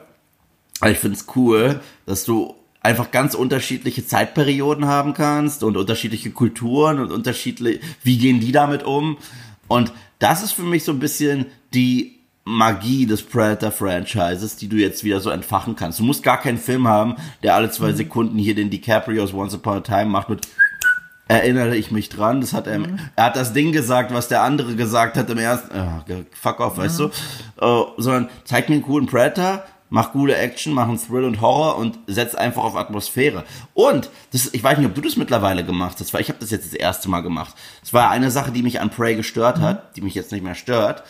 Ich 0.86 0.98
finde 0.98 1.16
es 1.16 1.26
cool, 1.34 1.80
dass 2.06 2.24
du 2.24 2.54
einfach 2.80 3.10
ganz 3.10 3.34
unterschiedliche 3.34 4.06
Zeitperioden 4.06 4.86
haben 4.86 5.14
kannst 5.14 5.64
und 5.64 5.76
unterschiedliche 5.76 6.30
Kulturen 6.30 6.98
und 6.98 7.12
unterschiedlich, 7.12 7.80
wie 8.02 8.18
gehen 8.18 8.40
die 8.40 8.52
damit 8.52 8.82
um? 8.82 9.16
Und 9.68 9.92
das 10.18 10.42
ist 10.42 10.52
für 10.52 10.62
mich 10.62 10.84
so 10.84 10.92
ein 10.92 10.98
bisschen 10.98 11.46
die 11.72 12.18
Magie 12.44 13.06
des 13.06 13.22
Predator-Franchises, 13.22 14.56
die 14.56 14.68
du 14.68 14.76
jetzt 14.76 15.02
wieder 15.02 15.20
so 15.20 15.30
entfachen 15.30 15.76
kannst. 15.76 15.98
Du 15.98 16.04
musst 16.04 16.22
gar 16.22 16.40
keinen 16.40 16.58
Film 16.58 16.86
haben, 16.86 17.16
der 17.42 17.54
alle 17.54 17.70
zwei 17.70 17.92
Sekunden 17.94 18.38
hier 18.38 18.54
den 18.54 18.68
DiCaprio's 18.68 19.32
Once 19.32 19.54
Upon 19.54 19.78
a 19.78 19.80
Time 19.80 20.06
macht 20.06 20.28
mit 20.28 20.46
erinnere 21.26 21.74
ich 21.74 21.90
mich 21.90 22.10
dran. 22.10 22.42
Das 22.42 22.52
hat 22.52 22.66
er, 22.66 22.80
er 23.16 23.24
hat 23.24 23.36
das 23.36 23.54
Ding 23.54 23.72
gesagt, 23.72 24.12
was 24.12 24.28
der 24.28 24.42
andere 24.42 24.76
gesagt 24.76 25.16
hat 25.16 25.30
im 25.30 25.38
ersten, 25.38 25.74
ah, 25.74 26.04
fuck 26.32 26.60
off, 26.60 26.76
weißt 26.76 27.00
du, 27.00 27.04
äh, 27.60 27.84
sondern 27.96 28.28
zeig 28.44 28.68
mir 28.68 28.74
einen 28.74 28.84
coolen 28.84 29.06
Predator, 29.06 29.64
mach 29.94 30.10
coole 30.10 30.36
Action, 30.36 30.74
mach 30.74 30.88
einen 30.88 30.98
Thrill 30.98 31.22
und 31.22 31.40
Horror 31.40 31.78
und 31.78 32.00
setz 32.08 32.34
einfach 32.34 32.64
auf 32.64 32.74
Atmosphäre. 32.74 33.44
Und 33.74 34.10
das, 34.32 34.52
ich 34.52 34.62
weiß 34.62 34.76
nicht, 34.76 34.88
ob 34.88 34.94
du 34.96 35.00
das 35.00 35.16
mittlerweile 35.16 35.64
gemacht 35.64 35.98
hast, 36.00 36.12
weil 36.12 36.20
ich 36.20 36.28
habe 36.30 36.40
das 36.40 36.50
jetzt 36.50 36.66
das 36.66 36.74
erste 36.74 37.08
Mal 37.08 37.20
gemacht. 37.20 37.54
Es 37.80 37.92
war 37.92 38.10
eine 38.10 38.32
Sache, 38.32 38.50
die 38.50 38.64
mich 38.64 38.80
an 38.80 38.90
Prey 38.90 39.14
gestört 39.14 39.60
hat, 39.60 39.96
die 39.96 40.00
mich 40.00 40.16
jetzt 40.16 40.32
nicht 40.32 40.42
mehr 40.42 40.56
stört. 40.56 41.04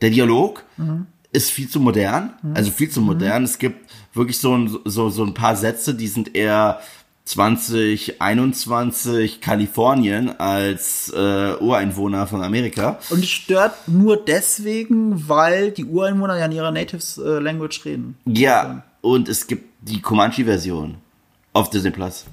Der 0.00 0.10
Dialog 0.10 0.64
ist 1.32 1.50
viel 1.50 1.68
zu 1.68 1.80
modern, 1.80 2.34
also 2.54 2.70
viel 2.70 2.88
zu 2.88 3.00
modern. 3.00 3.42
Es 3.42 3.58
gibt 3.58 3.90
wirklich 4.12 4.38
so 4.38 4.56
ein, 4.56 4.78
so, 4.84 5.10
so 5.10 5.24
ein 5.24 5.34
paar 5.34 5.56
Sätze, 5.56 5.92
die 5.92 6.06
sind 6.06 6.36
eher 6.36 6.78
2021 7.24 9.40
Kalifornien 9.40 10.30
als 10.38 11.10
äh, 11.14 11.54
Ureinwohner 11.60 12.26
von 12.26 12.42
Amerika. 12.42 12.98
Und 13.10 13.20
es 13.20 13.28
stört 13.30 13.88
nur 13.88 14.16
deswegen, 14.16 15.28
weil 15.28 15.70
die 15.70 15.84
Ureinwohner 15.84 16.38
ja 16.38 16.46
in 16.46 16.52
ihrer 16.52 16.70
Native 16.70 17.02
äh, 17.24 17.38
Language 17.40 17.84
reden. 17.84 18.16
Ja, 18.26 18.82
und 19.00 19.28
es 19.28 19.46
gibt 19.46 19.64
die 19.82 20.00
Comanche-Version 20.00 20.96
auf 21.52 21.70
Disney 21.70 21.90
Plus. 21.90 22.24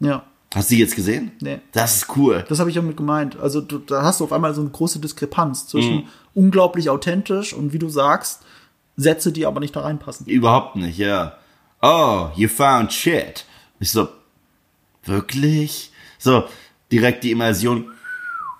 Ja. 0.00 0.22
Hast 0.54 0.70
du 0.70 0.74
die 0.74 0.80
jetzt 0.80 0.96
gesehen? 0.96 1.30
Nee. 1.40 1.60
Das 1.72 1.96
ist 1.96 2.16
cool. 2.16 2.44
Das 2.48 2.58
habe 2.58 2.70
ich 2.70 2.76
damit 2.76 2.96
gemeint. 2.96 3.38
Also 3.38 3.60
du, 3.60 3.78
da 3.78 4.02
hast 4.02 4.20
du 4.20 4.24
auf 4.24 4.32
einmal 4.32 4.52
so 4.54 4.60
eine 4.60 4.70
große 4.70 4.98
Diskrepanz 4.98 5.68
zwischen 5.68 5.96
Mhm. 5.98 6.04
unglaublich 6.34 6.90
authentisch 6.90 7.52
und 7.52 7.72
wie 7.72 7.78
du 7.78 7.88
sagst, 7.88 8.42
Sätze, 8.96 9.30
die 9.32 9.46
aber 9.46 9.60
nicht 9.60 9.76
da 9.76 9.80
reinpassen. 9.82 10.26
Überhaupt 10.26 10.76
nicht, 10.76 10.98
ja. 10.98 11.34
Oh, 11.82 12.28
you 12.34 12.48
found 12.48 12.92
shit. 12.92 13.44
Ich 13.80 13.90
so, 13.90 14.08
wirklich? 15.04 15.90
So, 16.18 16.44
direkt 16.92 17.24
die 17.24 17.32
Immersion 17.32 17.90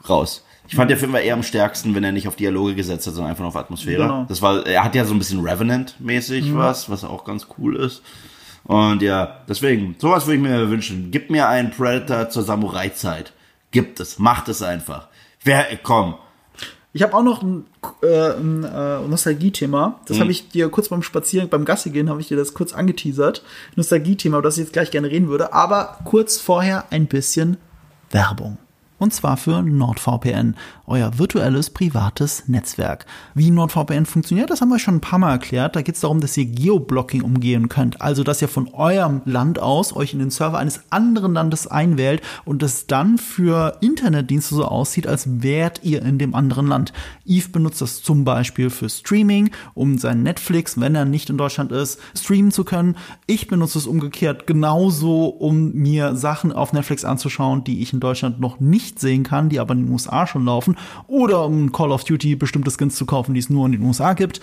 raus. 0.08 0.44
Ich 0.66 0.76
fand 0.76 0.88
der 0.88 0.98
Film 0.98 1.12
war 1.12 1.20
eher 1.20 1.34
am 1.34 1.42
stärksten, 1.42 1.94
wenn 1.96 2.04
er 2.04 2.12
nicht 2.12 2.28
auf 2.28 2.36
Dialoge 2.36 2.76
gesetzt 2.76 3.06
hat, 3.06 3.14
sondern 3.14 3.30
einfach 3.30 3.40
nur 3.40 3.48
auf 3.48 3.56
Atmosphäre. 3.56 4.02
Genau. 4.02 4.24
Das 4.28 4.40
war, 4.40 4.64
er 4.64 4.84
hat 4.84 4.94
ja 4.94 5.04
so 5.04 5.12
ein 5.12 5.18
bisschen 5.18 5.40
Revenant-mäßig 5.40 6.54
was, 6.54 6.88
was 6.88 7.04
auch 7.04 7.24
ganz 7.24 7.48
cool 7.58 7.76
ist. 7.76 8.02
Und 8.64 9.02
ja, 9.02 9.40
deswegen, 9.48 9.96
sowas 9.98 10.26
würde 10.26 10.36
ich 10.36 10.42
mir 10.42 10.70
wünschen. 10.70 11.10
Gib 11.10 11.28
mir 11.28 11.48
einen 11.48 11.72
Predator 11.72 12.30
zur 12.30 12.44
Samurai-Zeit. 12.44 13.32
Gibt 13.72 13.98
es, 13.98 14.18
macht 14.20 14.48
es 14.48 14.62
einfach. 14.62 15.08
Wer, 15.42 15.66
komm. 15.82 16.14
Ich 16.92 17.02
habe 17.02 17.14
auch 17.14 17.22
noch 17.22 17.42
ein, 17.42 17.66
äh, 18.02 18.32
ein 18.32 18.64
äh, 18.64 19.00
Nostalgie-Thema. 19.06 20.00
Das 20.06 20.16
Mhm. 20.16 20.20
habe 20.22 20.30
ich 20.32 20.48
dir 20.48 20.68
kurz 20.70 20.88
beim 20.88 21.02
Spazieren, 21.02 21.48
beim 21.48 21.64
Gassi 21.64 21.90
gehen, 21.90 22.10
habe 22.10 22.20
ich 22.20 22.28
dir 22.28 22.36
das 22.36 22.52
kurz 22.52 22.72
angeteasert. 22.72 23.44
Nostalgie-Thema, 23.76 24.38
über 24.38 24.42
das 24.48 24.56
ich 24.58 24.64
jetzt 24.64 24.72
gleich 24.72 24.90
gerne 24.90 25.08
reden 25.08 25.28
würde. 25.28 25.52
Aber 25.52 25.98
kurz 26.04 26.38
vorher 26.38 26.84
ein 26.90 27.06
bisschen 27.06 27.58
Werbung. 28.10 28.58
Und 29.00 29.14
zwar 29.14 29.38
für 29.38 29.62
NordVPN, 29.62 30.56
euer 30.86 31.18
virtuelles 31.18 31.70
privates 31.70 32.48
Netzwerk. 32.48 33.06
Wie 33.34 33.50
NordVPN 33.50 34.04
funktioniert, 34.04 34.50
das 34.50 34.60
haben 34.60 34.68
wir 34.68 34.78
schon 34.78 34.96
ein 34.96 35.00
paar 35.00 35.18
Mal 35.18 35.32
erklärt. 35.32 35.74
Da 35.74 35.80
geht 35.80 35.94
es 35.94 36.02
darum, 36.02 36.20
dass 36.20 36.36
ihr 36.36 36.44
Geoblocking 36.44 37.22
umgehen 37.22 37.70
könnt. 37.70 38.02
Also, 38.02 38.24
dass 38.24 38.42
ihr 38.42 38.48
von 38.48 38.68
eurem 38.74 39.22
Land 39.24 39.58
aus 39.58 39.96
euch 39.96 40.12
in 40.12 40.18
den 40.18 40.30
Server 40.30 40.58
eines 40.58 40.82
anderen 40.90 41.32
Landes 41.32 41.66
einwählt 41.66 42.20
und 42.44 42.62
es 42.62 42.88
dann 42.88 43.16
für 43.16 43.78
Internetdienste 43.80 44.54
so 44.54 44.66
aussieht, 44.66 45.06
als 45.06 45.42
wärt 45.42 45.82
ihr 45.82 46.02
in 46.02 46.18
dem 46.18 46.34
anderen 46.34 46.66
Land. 46.66 46.92
Eve 47.24 47.48
benutzt 47.48 47.80
das 47.80 48.02
zum 48.02 48.24
Beispiel 48.24 48.68
für 48.68 48.90
Streaming, 48.90 49.50
um 49.72 49.96
sein 49.96 50.22
Netflix, 50.22 50.78
wenn 50.78 50.94
er 50.94 51.06
nicht 51.06 51.30
in 51.30 51.38
Deutschland 51.38 51.72
ist, 51.72 51.98
streamen 52.14 52.52
zu 52.52 52.64
können. 52.64 52.98
Ich 53.26 53.48
benutze 53.48 53.78
es 53.78 53.86
umgekehrt 53.86 54.46
genauso, 54.46 55.24
um 55.24 55.72
mir 55.72 56.16
Sachen 56.16 56.52
auf 56.52 56.74
Netflix 56.74 57.06
anzuschauen, 57.06 57.64
die 57.64 57.80
ich 57.80 57.94
in 57.94 58.00
Deutschland 58.00 58.40
noch 58.40 58.60
nicht 58.60 58.89
sehen 58.98 59.22
kann, 59.22 59.48
die 59.48 59.60
aber 59.60 59.74
in 59.74 59.84
den 59.84 59.92
USA 59.92 60.26
schon 60.26 60.44
laufen. 60.44 60.76
Oder 61.06 61.44
um 61.44 61.72
Call 61.72 61.92
of 61.92 62.04
Duty 62.04 62.36
bestimmte 62.36 62.70
Skins 62.70 62.96
zu 62.96 63.06
kaufen, 63.06 63.34
die 63.34 63.40
es 63.40 63.50
nur 63.50 63.66
in 63.66 63.72
den 63.72 63.82
USA 63.82 64.14
gibt. 64.14 64.40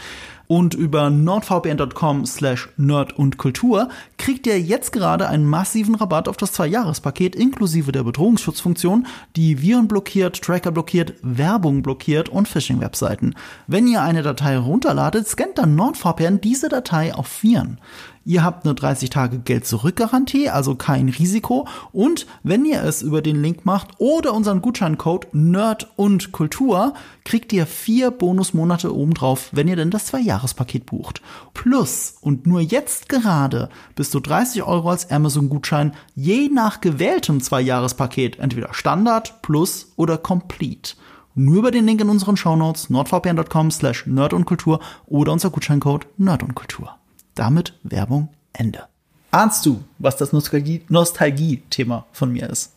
Und 0.47 0.73
über 0.73 1.10
nordvpn.com 1.10 2.25
slash 2.25 2.69
nerd 2.77 3.17
und 3.17 3.38
Kultur 3.38 3.89
kriegt 4.17 4.47
ihr 4.47 4.60
jetzt 4.60 4.93
gerade 4.93 5.27
einen 5.27 5.45
massiven 5.45 5.95
Rabatt 5.95 6.29
auf 6.29 6.38
das 6.38 6.53
Zwei-Jahres-Paket 6.53 7.36
inklusive 7.36 7.91
der 7.91 8.03
Bedrohungsschutzfunktion, 8.03 9.07
die 9.36 9.62
Viren 9.62 9.89
blockiert, 9.89 10.41
Tracker 10.41 10.71
blockiert, 10.71 11.15
Werbung 11.21 11.83
blockiert 11.83 12.29
und 12.29 12.47
Phishing-Webseiten. 12.47 13.36
Wenn 13.67 13.88
ihr 13.88 14.01
eine 14.01 14.23
Datei 14.23 14.57
runterladet, 14.57 15.27
scannt 15.27 15.57
dann 15.57 15.75
NordVPN 15.75 16.39
diese 16.39 16.69
Datei 16.69 17.13
auf 17.13 17.43
Viren. 17.43 17.79
Ihr 18.27 18.43
habt 18.43 18.65
eine 18.65 18.75
30 18.75 19.09
Tage 19.09 19.39
Geld 19.39 19.65
zurück-Garantie, 19.65 20.49
also 20.49 20.75
kein 20.75 21.07
Risiko. 21.07 21.65
Und 21.93 22.27
wenn 22.43 22.65
ihr 22.65 22.83
es 22.83 23.01
über 23.01 23.21
den 23.21 23.41
Link 23.41 23.65
macht 23.65 23.91
oder 23.99 24.33
unseren 24.33 24.61
Gutscheincode 24.61 25.33
Nerd 25.33 25.93
und 25.95 26.33
Kultur, 26.33 26.93
kriegt 27.23 27.53
ihr 27.53 27.65
vier 27.65 28.11
Bonusmonate 28.11 28.93
obendrauf, 28.93 29.47
wenn 29.53 29.69
ihr 29.69 29.77
denn 29.77 29.91
das 29.91 30.07
Zwei-Jahres-Paket 30.07 30.85
bucht. 30.87 31.21
Plus, 31.53 32.15
und 32.19 32.45
nur 32.45 32.59
jetzt 32.59 33.07
gerade, 33.07 33.69
bis 33.95 34.11
zu 34.11 34.19
30 34.19 34.63
Euro 34.63 34.89
als 34.89 35.09
Amazon-Gutschein, 35.09 35.93
je 36.13 36.49
nach 36.49 36.81
gewähltem 36.81 37.39
Zwei-Jahres-Paket, 37.39 38.39
entweder 38.39 38.73
Standard, 38.73 39.41
Plus 39.41 39.93
oder 39.95 40.17
Complete. 40.17 40.95
Nur 41.33 41.59
über 41.59 41.71
den 41.71 41.85
Link 41.85 42.01
in 42.01 42.09
unseren 42.09 42.35
Shownotes, 42.35 42.89
nordvpn.com 42.89 43.71
slash 43.71 44.05
nerd 44.05 44.33
und 44.33 44.43
Kultur 44.43 44.81
oder 45.05 45.31
unser 45.31 45.49
Gutscheincode 45.49 46.07
Nerd 46.17 46.43
und 46.43 46.55
Kultur. 46.55 46.97
Damit 47.38 47.73
Werbung 47.84 48.30
Ende. 48.52 48.84
Ahnst 49.30 49.63
du, 49.65 49.84
was 50.00 50.17
das 50.17 50.34
Nostalgie- 50.34 50.82
Nostalgie-Thema 50.89 52.06
von 52.12 52.32
mir 52.32 52.50
ist? 52.50 52.73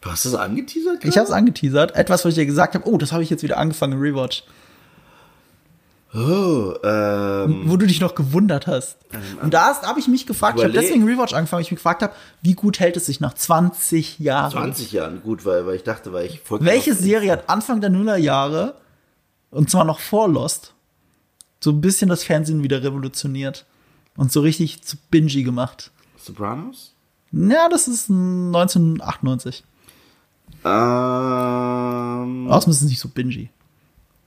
Du 0.00 0.10
hast 0.10 0.24
das 0.24 0.34
angeteasert? 0.34 1.04
Ich 1.04 1.16
habe 1.16 1.26
es 1.26 1.32
angeteasert. 1.32 1.94
Etwas, 1.94 2.24
was 2.24 2.30
ich 2.30 2.34
dir 2.34 2.46
gesagt 2.46 2.74
habe, 2.74 2.88
oh, 2.88 2.98
das 2.98 3.12
habe 3.12 3.22
ich 3.22 3.30
jetzt 3.30 3.42
wieder 3.44 3.58
angefangen 3.58 3.92
im 3.94 4.00
Rewatch. 4.00 4.42
Oh, 6.14 6.74
ähm, 6.82 7.62
Wo 7.66 7.76
du 7.76 7.86
dich 7.86 8.00
noch 8.00 8.14
gewundert 8.14 8.66
hast. 8.66 8.96
Und 9.42 9.52
da 9.54 9.80
habe 9.82 10.00
ich 10.00 10.08
mich 10.08 10.26
gefragt, 10.26 10.58
ich 10.58 10.64
habe 10.64 10.72
deswegen 10.72 11.04
Rewatch 11.04 11.34
angefangen, 11.34 11.58
weil 11.58 11.62
ich 11.64 11.70
mich 11.70 11.78
gefragt 11.78 12.02
habe, 12.02 12.14
wie 12.42 12.54
gut 12.54 12.80
hält 12.80 12.96
es 12.96 13.06
sich 13.06 13.20
nach 13.20 13.34
20 13.34 14.18
Jahren? 14.18 14.50
20 14.50 14.92
Jahren 14.92 15.22
gut, 15.22 15.44
weil, 15.44 15.66
weil 15.66 15.76
ich 15.76 15.82
dachte, 15.84 16.12
weil 16.12 16.26
ich 16.26 16.40
voll 16.40 16.64
Welche 16.64 16.94
Serie 16.94 17.32
hat 17.32 17.48
Anfang 17.50 17.80
der 17.80 17.90
Nullerjahre, 17.90 18.76
und 19.50 19.68
zwar 19.70 19.84
noch 19.84 20.00
vor 20.00 20.28
Lost, 20.28 20.72
so 21.60 21.70
ein 21.70 21.80
bisschen 21.80 22.08
das 22.08 22.22
Fernsehen 22.24 22.62
wieder 22.62 22.82
revolutioniert 22.82 23.64
und 24.16 24.30
so 24.32 24.40
richtig 24.40 24.82
zu 24.82 24.96
Bingy 25.10 25.42
gemacht? 25.42 25.90
Sopranos? 26.18 26.94
Ja, 27.32 27.68
das 27.68 27.88
ist 27.88 28.08
1998. 28.10 29.64
Ähm, 30.64 32.48
Außerdem 32.50 32.70
ist 32.72 32.82
es 32.82 32.88
nicht 32.88 33.00
so 33.00 33.08
Bingy. 33.08 33.50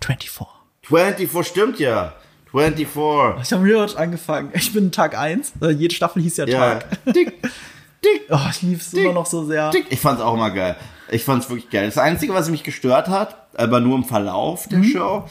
24. 0.04 0.48
24 0.84 1.48
stimmt 1.52 1.80
ja. 1.80 2.13
24. 2.52 3.44
Ich 3.44 3.54
habe 3.54 3.63
Rewatch 3.63 3.96
angefangen. 3.96 4.50
Ich 4.54 4.74
bin 4.74 4.92
Tag 4.92 5.18
1. 5.18 5.54
Äh, 5.62 5.70
Jede 5.72 5.94
Staffel 5.94 6.22
hieß 6.24 6.38
ja 6.38 6.48
Ja. 6.48 6.76
Tag. 6.80 7.06
Dick, 7.13 7.42
dick, 8.04 8.22
Oh, 8.30 8.39
ich 8.50 8.62
liebe 8.63 8.82
es 8.82 8.94
immer 8.94 9.13
noch 9.13 9.26
so 9.28 9.46
sehr. 9.46 9.70
dick. 9.72 9.86
Ich 9.89 10.00
fand's 10.00 10.22
auch 10.22 10.34
immer 10.34 10.50
geil. 10.52 10.76
Ich 11.12 11.24
fand's 11.24 11.50
wirklich 11.50 11.70
geil. 11.70 11.86
Das 11.86 11.98
Einzige, 11.98 12.34
was 12.34 12.50
mich 12.50 12.63
gestört 12.63 13.08
hat, 13.08 13.36
aber 13.56 13.80
nur 13.80 13.96
im 13.98 14.04
Verlauf 14.04 14.68
der 14.68 14.80
Mhm. 14.80 14.84
Show, 14.86 15.26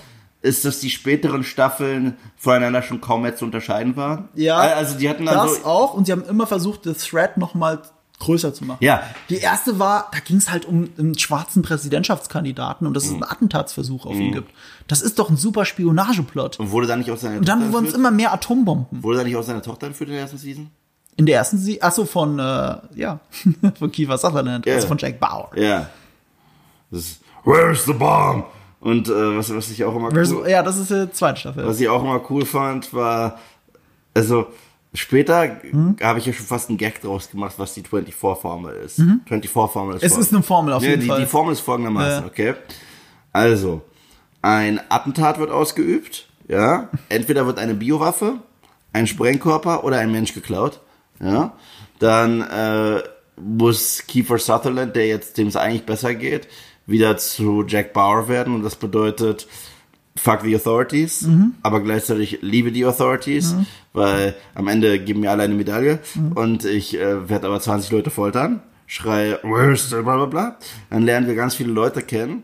ist, 0.48 0.64
dass 0.64 0.80
die 0.80 0.90
späteren 0.90 1.44
Staffeln 1.44 2.16
voneinander 2.36 2.82
schon 2.82 3.00
kaum 3.00 3.22
mehr 3.22 3.36
zu 3.36 3.44
unterscheiden 3.44 3.96
waren. 3.96 4.28
Ja, 4.34 4.56
Also 4.56 4.98
die 4.98 5.08
hatten 5.08 5.26
dann 5.26 5.36
das 5.36 5.56
so. 5.58 5.64
auch. 5.64 5.94
Und 5.94 6.06
sie 6.06 6.12
haben 6.12 6.24
immer 6.24 6.46
versucht, 6.46 6.86
das 6.86 6.98
Thread 6.98 7.36
noch 7.36 7.54
mal 7.54 7.80
größer 8.20 8.52
zu 8.52 8.64
machen. 8.64 8.78
Ja. 8.82 9.02
Die 9.30 9.36
erste 9.36 9.78
war, 9.78 10.08
da 10.12 10.18
ging 10.18 10.38
es 10.38 10.50
halt 10.50 10.64
um 10.64 10.88
einen 10.98 11.16
schwarzen 11.16 11.62
Präsidentschaftskandidaten 11.62 12.84
und 12.86 12.94
dass 12.94 13.04
Mhm. 13.04 13.08
es 13.10 13.14
einen 13.22 13.30
Attentatsversuch 13.30 14.06
auf 14.06 14.14
ihn 14.16 14.32
gibt. 14.32 14.50
Das 14.88 15.02
ist 15.02 15.20
doch 15.20 15.30
ein 15.30 15.36
super 15.36 15.64
Spionageplot. 15.64 16.58
Und 16.58 16.72
wurde 16.72 16.88
da 16.88 16.96
nicht 16.96 17.10
auch 17.12 17.16
seine 17.16 17.38
Und 17.38 17.46
dann 17.48 17.60
Tochter 17.60 17.72
wurden 17.74 17.86
es 17.86 17.94
immer 17.94 18.10
mehr 18.10 18.32
Atombomben. 18.32 19.02
Wurde 19.04 19.18
da 19.18 19.24
nicht 19.24 19.36
auch 19.36 19.44
seine 19.44 19.62
Tochter 19.62 19.86
entführt 19.86 20.08
in 20.08 20.14
der 20.14 20.22
ersten 20.22 20.38
Season? 20.38 20.70
In 21.16 21.26
der 21.26 21.36
ersten 21.36 21.58
sie, 21.58 21.80
achso, 21.82 22.04
von, 22.06 22.38
äh, 22.40 22.76
ja, 22.96 23.20
von 23.78 23.92
Kiefer 23.92 24.18
Sutherland, 24.18 24.66
Ja. 24.66 24.74
also 24.74 24.88
von 24.88 24.98
Jack 24.98 25.20
Bauer. 25.20 25.50
Ja. 25.54 25.88
Das 26.90 27.00
ist, 27.02 27.20
Where's 27.44 27.84
the 27.84 27.92
bomb? 27.92 28.44
Und 28.80 29.08
äh, 29.08 29.36
was, 29.36 29.54
was 29.54 29.70
ich 29.70 29.82
auch 29.84 29.94
immer 29.96 30.10
cool, 30.12 30.48
Ja, 30.48 30.62
das 30.62 30.76
ist 30.78 30.90
die 30.90 31.10
zweite 31.12 31.40
Staffel. 31.40 31.66
was 31.66 31.80
ich 31.80 31.88
auch 31.88 32.02
immer 32.02 32.20
cool 32.30 32.44
fand, 32.46 32.94
war, 32.94 33.38
also 34.14 34.46
später 34.94 35.60
Hm? 35.62 35.96
habe 36.00 36.18
ich 36.20 36.26
ja 36.26 36.32
schon 36.32 36.46
fast 36.46 36.68
einen 36.68 36.78
Gag 36.78 37.00
draus 37.02 37.30
gemacht, 37.30 37.54
was 37.58 37.74
die 37.74 37.82
24-Formel 37.82 38.74
ist. 38.76 39.00
24-Formel 39.00 39.96
ist 39.96 40.02
Mhm. 40.02 40.06
Es 40.06 40.14
fol- 40.14 40.20
ist 40.20 40.32
eine 40.34 40.42
Formel 40.42 40.72
auf 40.74 40.82
Ja, 40.82 40.90
jeden 40.90 41.02
die, 41.02 41.06
Fall. 41.08 41.20
Die 41.20 41.26
Formel 41.26 41.52
ist 41.52 41.60
folgendermaßen, 41.60 42.22
Ja. 42.22 42.26
okay? 42.26 42.54
Also, 43.32 43.82
ein 44.42 44.80
Attentat 44.88 45.38
wird 45.38 45.50
ausgeübt, 45.50 46.28
ja. 46.48 46.88
Entweder 47.08 47.46
wird 47.46 47.58
eine 47.58 47.74
Biowaffe, 47.74 48.34
ein 48.92 49.06
Sprengkörper 49.06 49.84
oder 49.84 49.98
ein 49.98 50.10
Mensch 50.12 50.32
geklaut, 50.34 50.80
ja. 51.20 51.52
Dann 51.98 52.40
äh, 52.42 53.02
muss 53.40 54.04
Kiefer 54.06 54.38
Sutherland, 54.38 54.94
der 54.96 55.08
jetzt 55.08 55.36
dem 55.36 55.48
es 55.48 55.56
eigentlich 55.56 55.84
besser 55.84 56.14
geht, 56.14 56.46
wieder 56.88 57.16
zu 57.16 57.64
Jack 57.68 57.92
Bauer 57.92 58.26
werden 58.28 58.54
und 58.54 58.62
das 58.64 58.74
bedeutet 58.74 59.46
fuck 60.16 60.40
the 60.42 60.56
authorities, 60.56 61.22
Mhm. 61.22 61.52
aber 61.62 61.80
gleichzeitig 61.80 62.38
liebe 62.42 62.72
die 62.72 62.84
authorities, 62.84 63.54
weil 63.92 64.34
am 64.56 64.66
Ende 64.66 64.98
geben 64.98 65.20
mir 65.20 65.30
alle 65.30 65.44
eine 65.44 65.54
Medaille 65.54 66.00
Mhm. 66.16 66.32
und 66.32 66.64
ich 66.64 66.98
äh, 66.98 67.28
werde 67.28 67.46
aber 67.46 67.60
20 67.60 67.92
Leute 67.92 68.10
foltern, 68.10 68.60
schreie 68.86 69.38
where's 69.44 69.90
the 69.90 69.96
bla 70.02 70.16
bla 70.16 70.26
bla, 70.26 70.56
dann 70.90 71.02
lernen 71.04 71.28
wir 71.28 71.36
ganz 71.36 71.54
viele 71.54 71.70
Leute 71.72 72.02
kennen 72.02 72.42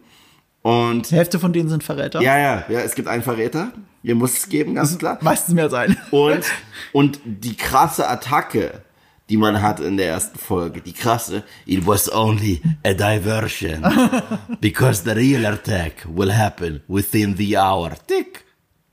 und 0.62 1.10
Die 1.10 1.16
Hälfte 1.16 1.40
von 1.40 1.52
denen 1.52 1.68
sind 1.68 1.82
Verräter. 1.82 2.20
ja, 2.20 2.38
ja, 2.38 2.64
ja, 2.68 2.78
es 2.80 2.94
gibt 2.94 3.08
einen 3.08 3.24
Verräter, 3.24 3.72
ihr 4.04 4.14
muss 4.14 4.34
es 4.34 4.48
geben, 4.48 4.76
ganz 4.76 4.96
klar. 4.96 5.18
Meistens 5.20 5.54
mehr 5.54 5.64
als 5.64 5.74
ein. 5.74 5.96
Und, 6.12 6.44
und 6.92 7.18
die 7.24 7.56
krasse 7.56 8.08
Attacke, 8.08 8.82
die 9.30 9.36
man 9.36 9.62
hat 9.62 9.80
in 9.80 9.96
der 9.96 10.08
ersten 10.08 10.38
Folge, 10.38 10.80
die 10.80 10.92
krasse, 10.92 11.42
it 11.66 11.86
was 11.86 12.12
only 12.12 12.60
a 12.84 12.92
diversion, 12.92 13.82
because 14.60 15.02
the 15.04 15.12
real 15.12 15.46
attack 15.46 16.04
will 16.06 16.32
happen 16.32 16.82
within 16.88 17.36
the 17.36 17.56
hour. 17.56 17.92
Tick, 18.06 18.44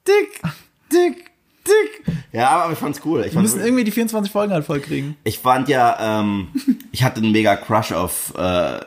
tick, 0.05 0.41
tick, 0.89 1.31
Dick. 1.63 2.15
Ja, 2.33 2.49
aber 2.63 2.73
ich 2.73 2.79
fand's 2.79 2.99
cool. 3.05 3.23
Ich, 3.23 3.35
Wir 3.35 3.41
müssen 3.41 3.59
irgendwie 3.63 3.83
die 3.83 3.91
24 3.91 4.31
Folgen 4.31 4.51
halt 4.51 4.65
voll 4.65 4.79
kriegen. 4.79 5.15
ich 5.23 5.37
fand 5.37 5.69
ja, 5.69 6.19
ähm, 6.19 6.47
ich 6.91 7.03
hatte 7.03 7.17
einen 7.21 7.31
mega 7.31 7.55
Crush 7.55 7.91
auf 7.91 8.33
äh, 8.35 8.79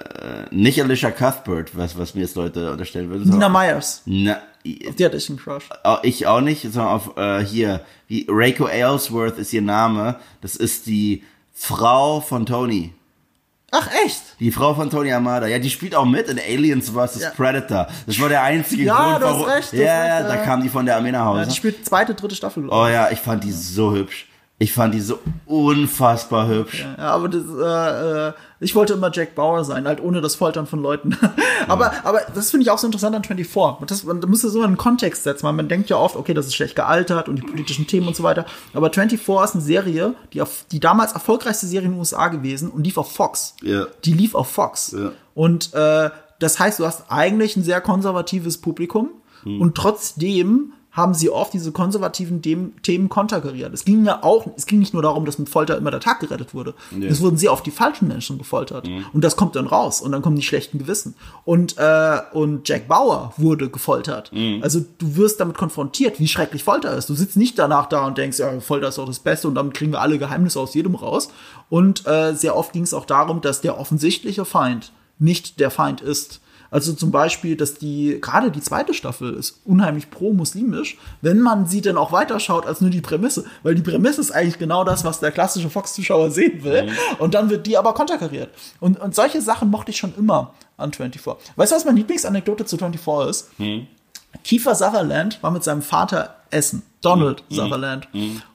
nicht 0.51 0.83
Alicia 0.83 1.13
Cuthbert, 1.13 1.77
was, 1.77 1.97
was 1.97 2.17
mir 2.17 2.23
jetzt 2.23 2.35
Leute 2.35 2.73
unterstellen 2.73 3.11
würden. 3.11 3.31
Nina 3.31 3.49
Myers. 3.49 4.03
Na, 4.07 4.39
Die 4.65 5.05
hatte 5.05 5.17
ich 5.19 5.29
einen 5.29 5.39
Crush. 5.39 5.69
Äh, 5.85 5.97
Ich 6.03 6.27
auch 6.27 6.41
nicht, 6.41 6.63
sondern 6.63 6.89
auf 6.89 7.17
äh, 7.17 7.45
hier, 7.45 7.83
wie 8.09 8.27
Reiko 8.29 8.67
Aylesworth 8.67 9.39
ist 9.39 9.53
ihr 9.53 9.63
Name. 9.63 10.17
Das 10.41 10.57
ist 10.57 10.87
die 10.87 11.23
Frau 11.55 12.21
von 12.21 12.45
Tony. 12.45 12.93
Ach, 13.71 13.89
echt? 14.05 14.21
Die 14.39 14.53
Frau 14.53 14.75
von 14.75 14.91
Tony 14.91 15.13
Amada. 15.13 15.47
Ja, 15.47 15.59
die 15.59 15.71
spielt 15.71 15.95
auch 15.95 16.05
mit 16.05 16.29
in 16.29 16.39
Aliens 16.39 16.91
vs. 16.91 17.21
Ja. 17.21 17.31
Predator. 17.31 17.89
Das 18.07 18.21
war 18.21 18.29
der 18.29 18.43
einzige 18.43 18.85
Ja, 18.85 18.95
Grund, 18.95 19.23
du 19.23 19.27
hast 19.27 19.33
warum. 19.35 19.47
recht, 19.47 19.73
du 19.73 19.77
ja, 19.83 19.93
hast 19.93 20.09
ja, 20.09 20.17
recht, 20.19 20.29
da 20.29 20.35
ja. 20.37 20.45
kam 20.45 20.63
die 20.63 20.69
von 20.69 20.87
der 20.87 20.97
Armee 20.97 21.11
nach 21.11 21.25
Hause. 21.25 21.41
Ja, 21.41 21.47
die 21.47 21.55
spielt 21.57 21.85
zweite, 21.85 22.15
dritte 22.15 22.37
Staffel, 22.37 22.69
oh 22.69 22.87
ja, 22.87 23.11
ich 23.11 23.19
fand 23.19 23.43
die 23.43 23.51
so 23.53 23.93
hübsch. 23.93 24.29
Ich 24.59 24.73
fand 24.73 24.95
die 24.95 25.01
so 25.01 25.19
unfassbar 25.47 26.47
hübsch. 26.47 26.87
Ja, 26.97 27.09
aber 27.09 27.29
das, 27.29 27.43
äh, 27.43 28.29
äh, 28.29 28.33
ich 28.61 28.77
wollte 28.77 28.93
immer 28.93 29.11
Jack 29.13 29.35
Bauer 29.35 29.65
sein, 29.65 29.87
halt 29.87 30.01
ohne 30.01 30.21
das 30.21 30.37
Foltern 30.37 30.69
von 30.69 30.81
Leuten. 30.81 31.17
aber, 31.69 31.93
aber 32.05 32.21
das 32.35 32.53
finde 32.53 32.63
ich 32.63 32.71
auch 32.71 32.79
so 32.79 32.87
interessant 32.87 33.17
an 33.17 33.25
24. 33.25 33.87
Das, 33.89 34.05
man 34.05 34.21
muss 34.21 34.43
das 34.43 34.53
so 34.53 34.61
in 34.61 34.67
einen 34.67 34.77
Kontext 34.77 35.25
setzen, 35.25 35.43
weil 35.45 35.55
man 35.55 35.69
denkt 35.69 35.91
ja 35.91 35.97
oft, 35.97 36.15
okay, 36.15 36.35
das 36.35 36.47
ist 36.47 36.55
schlecht 36.55 36.77
gealtert 36.77 37.29
und 37.29 37.37
die 37.37 37.43
politischen 37.43 37.89
Themen 37.89 38.07
und 38.07 38.15
so 38.15 38.23
weiter. 38.23 38.47
Aber 38.73 38.93
24 38.93 39.45
ist 39.45 39.55
eine 39.55 39.65
Serie, 39.65 40.15
die, 40.33 40.41
auf, 40.41 40.67
die 40.71 40.79
damals 40.79 41.13
erfolgreichste 41.15 41.67
Serie 41.67 41.87
in 41.87 41.93
den 41.95 41.99
USA 41.99 42.29
gewesen 42.29 42.71
und 42.71 42.85
lief 42.85 42.97
auf 42.97 43.11
Fox. 43.11 43.57
Ja. 43.61 43.87
Die 44.05 44.13
lief 44.13 44.37
auf 44.37 44.49
Fox. 44.49 44.95
Ja. 44.97 45.11
Und 45.35 45.75
äh, 45.75 46.11
das 46.39 46.61
heißt, 46.61 46.79
du 46.79 46.87
hast 46.87 47.11
eigentlich 47.11 47.57
ein 47.57 47.65
sehr 47.65 47.81
konservatives 47.81 48.59
Publikum 48.59 49.11
und 49.45 49.75
trotzdem 49.75 50.73
haben 50.95 51.13
sie 51.13 51.29
oft 51.29 51.53
diese 51.53 51.73
konservativen 51.73 52.41
Dem 52.41 52.81
Themen 52.83 53.09
konterkariert. 53.09 53.75
Es 53.75 53.85
ging 53.85 54.05
ja 54.05 54.23
auch, 54.23 54.47
es 54.57 54.65
ging 54.65 54.79
nicht 54.79 54.95
nur 54.95 55.03
darum, 55.03 55.27
dass 55.27 55.39
mit 55.39 55.49
Folter 55.49 55.77
immer 55.77 55.91
der 55.91 55.99
Tag 56.01 56.21
gerettet 56.21 56.55
wurde. 56.55 56.75
Ja. 56.97 57.09
Es 57.09 57.21
wurden 57.21 57.37
sehr 57.37 57.53
oft 57.53 57.67
die 57.67 57.73
falschen 57.73 58.07
Menschen 58.07 58.39
gefoltert. 58.39 58.87
Und 59.13 59.25
das 59.25 59.35
kommt 59.35 59.57
dann 59.57 59.67
raus 59.67 60.01
und 60.01 60.13
dann 60.13 60.23
kommen 60.23 60.37
die 60.37 60.43
schlechten 60.43 60.79
Gewissen. 60.79 61.17
Und, 61.45 61.77
äh, 61.79 62.19
und 62.33 62.69
Jack 62.69 62.87
Bauer 62.87 63.35
wurde 63.37 63.69
gefoltert. 63.69 64.31
Also 64.63 64.85
du 64.99 65.17
wirst 65.17 65.41
damit 65.41 65.59
konfrontiert, 65.59 66.21
wie 66.21 66.29
schrecklich 66.29 66.63
Folter 66.63 66.97
ist. 66.97 67.11
Du 67.11 67.15
sitzt 67.15 67.37
nicht 67.37 67.59
danach 67.59 67.87
da 67.87 68.07
und 68.07 68.17
denkst, 68.17 68.39
ja, 68.39 68.61
Folter 68.61 68.89
ist 68.89 68.99
doch 68.99 69.07
das 69.07 69.19
Beste 69.19 69.49
und 69.49 69.57
damit 69.57 69.75
kriegen 69.75 69.91
wir 69.91 70.01
alle 70.01 70.19
Geheimnisse 70.19 70.61
aus 70.61 70.75
jedem 70.75 70.95
raus. 70.95 71.29
Und 71.71 72.07
äh, 72.07 72.35
sehr 72.35 72.57
oft 72.57 72.73
ging 72.73 72.85
es 72.85 72.95
auch 72.95 73.05
darum, 73.05 73.41
dass 73.41 73.61
der 73.61 73.81
offensichtliche 73.81 74.45
Feind 74.45 74.93
nicht 75.19 75.59
der 75.59 75.73
Feind 75.73 76.01
ist. 76.01 76.41
Also 76.75 76.93
zum 76.93 77.13
Beispiel, 77.13 77.55
dass 77.55 77.75
die, 77.75 78.19
gerade 78.21 78.51
die 78.51 78.61
zweite 78.61 78.95
Staffel 78.95 79.35
ist 79.35 79.61
unheimlich 79.65 80.11
pro-muslimisch, 80.11 80.99
wenn 81.23 81.39
man 81.39 81.69
sie 81.69 81.81
dann 81.81 81.97
auch 81.97 82.11
weiterschaut 82.11 82.67
als 82.67 82.81
nur 82.81 82.91
die 82.91 83.01
Prämisse. 83.01 83.45
Weil 83.63 83.77
die 83.77 83.83
Prämisse 83.83 84.21
ist 84.21 84.33
eigentlich 84.33 84.59
genau 84.59 84.83
das, 84.83 85.05
was 85.05 85.21
der 85.21 85.31
klassische 85.31 85.71
Fox-Zuschauer 85.71 86.33
sehen 86.33 86.65
will. 86.65 86.91
Und 87.21 87.35
dann 87.35 87.49
wird 87.49 87.69
die 87.69 87.79
aber 87.79 87.95
konterkariert. 87.95 88.51
Und, 88.81 88.99
und 88.99 89.15
solche 89.15 89.41
Sachen 89.41 89.71
mochte 89.71 89.93
ich 89.93 89.99
schon 89.99 90.17
immer 90.19 90.53
an 90.77 90.93
24. 90.93 91.47
Weißt 91.55 91.71
du, 91.71 91.77
was 91.77 91.85
meine 91.85 91.99
Lieblingsanekdote 91.99 92.65
zu 92.65 92.77
24 92.77 93.31
ist? 93.31 93.51
Kiefer 94.43 94.75
Sutherland 94.75 95.41
war 95.45 95.53
mit 95.53 95.63
seinem 95.63 95.83
Vater 95.83 96.35
essen. 96.51 96.83
Donald 97.03 97.45
Sutherland. 97.51 98.09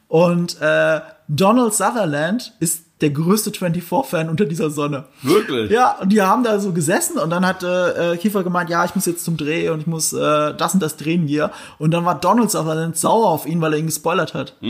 Und 0.10 0.60
äh, 0.60 1.00
Donald 1.30 1.74
Sutherland 1.74 2.54
ist 2.60 2.84
der 3.02 3.12
größte 3.12 3.52
24-Fan 3.52 4.30
unter 4.30 4.46
dieser 4.46 4.70
Sonne. 4.70 5.06
Wirklich? 5.22 5.72
Ja, 5.72 5.98
und 6.02 6.10
die 6.10 6.22
haben 6.22 6.44
da 6.44 6.60
so 6.60 6.74
gesessen 6.74 7.18
und 7.18 7.30
dann 7.30 7.46
hat 7.46 7.64
äh, 7.64 8.18
Kiefer 8.18 8.44
gemeint, 8.44 8.70
ja, 8.70 8.84
ich 8.84 8.96
muss 8.96 9.06
jetzt 9.06 9.24
zum 9.24 9.38
Dreh 9.38 9.70
und 9.70 9.82
ich 9.82 9.88
muss 9.88 10.12
äh, 10.14 10.54
das 10.54 10.74
und 10.74 10.82
das 10.82 10.98
drehen 10.98 11.26
hier. 11.28 11.52
Und 11.78 11.92
dann 11.92 12.04
war 12.06 12.20
Donald 12.20 12.52
Sutherland 12.52 12.98
sauer 12.98 13.30
auf 13.30 13.46
ihn, 13.46 13.62
weil 13.62 13.74
er 13.74 13.80
ihn 13.80 13.86
gespoilert 13.86 14.34
hat. 14.34 14.56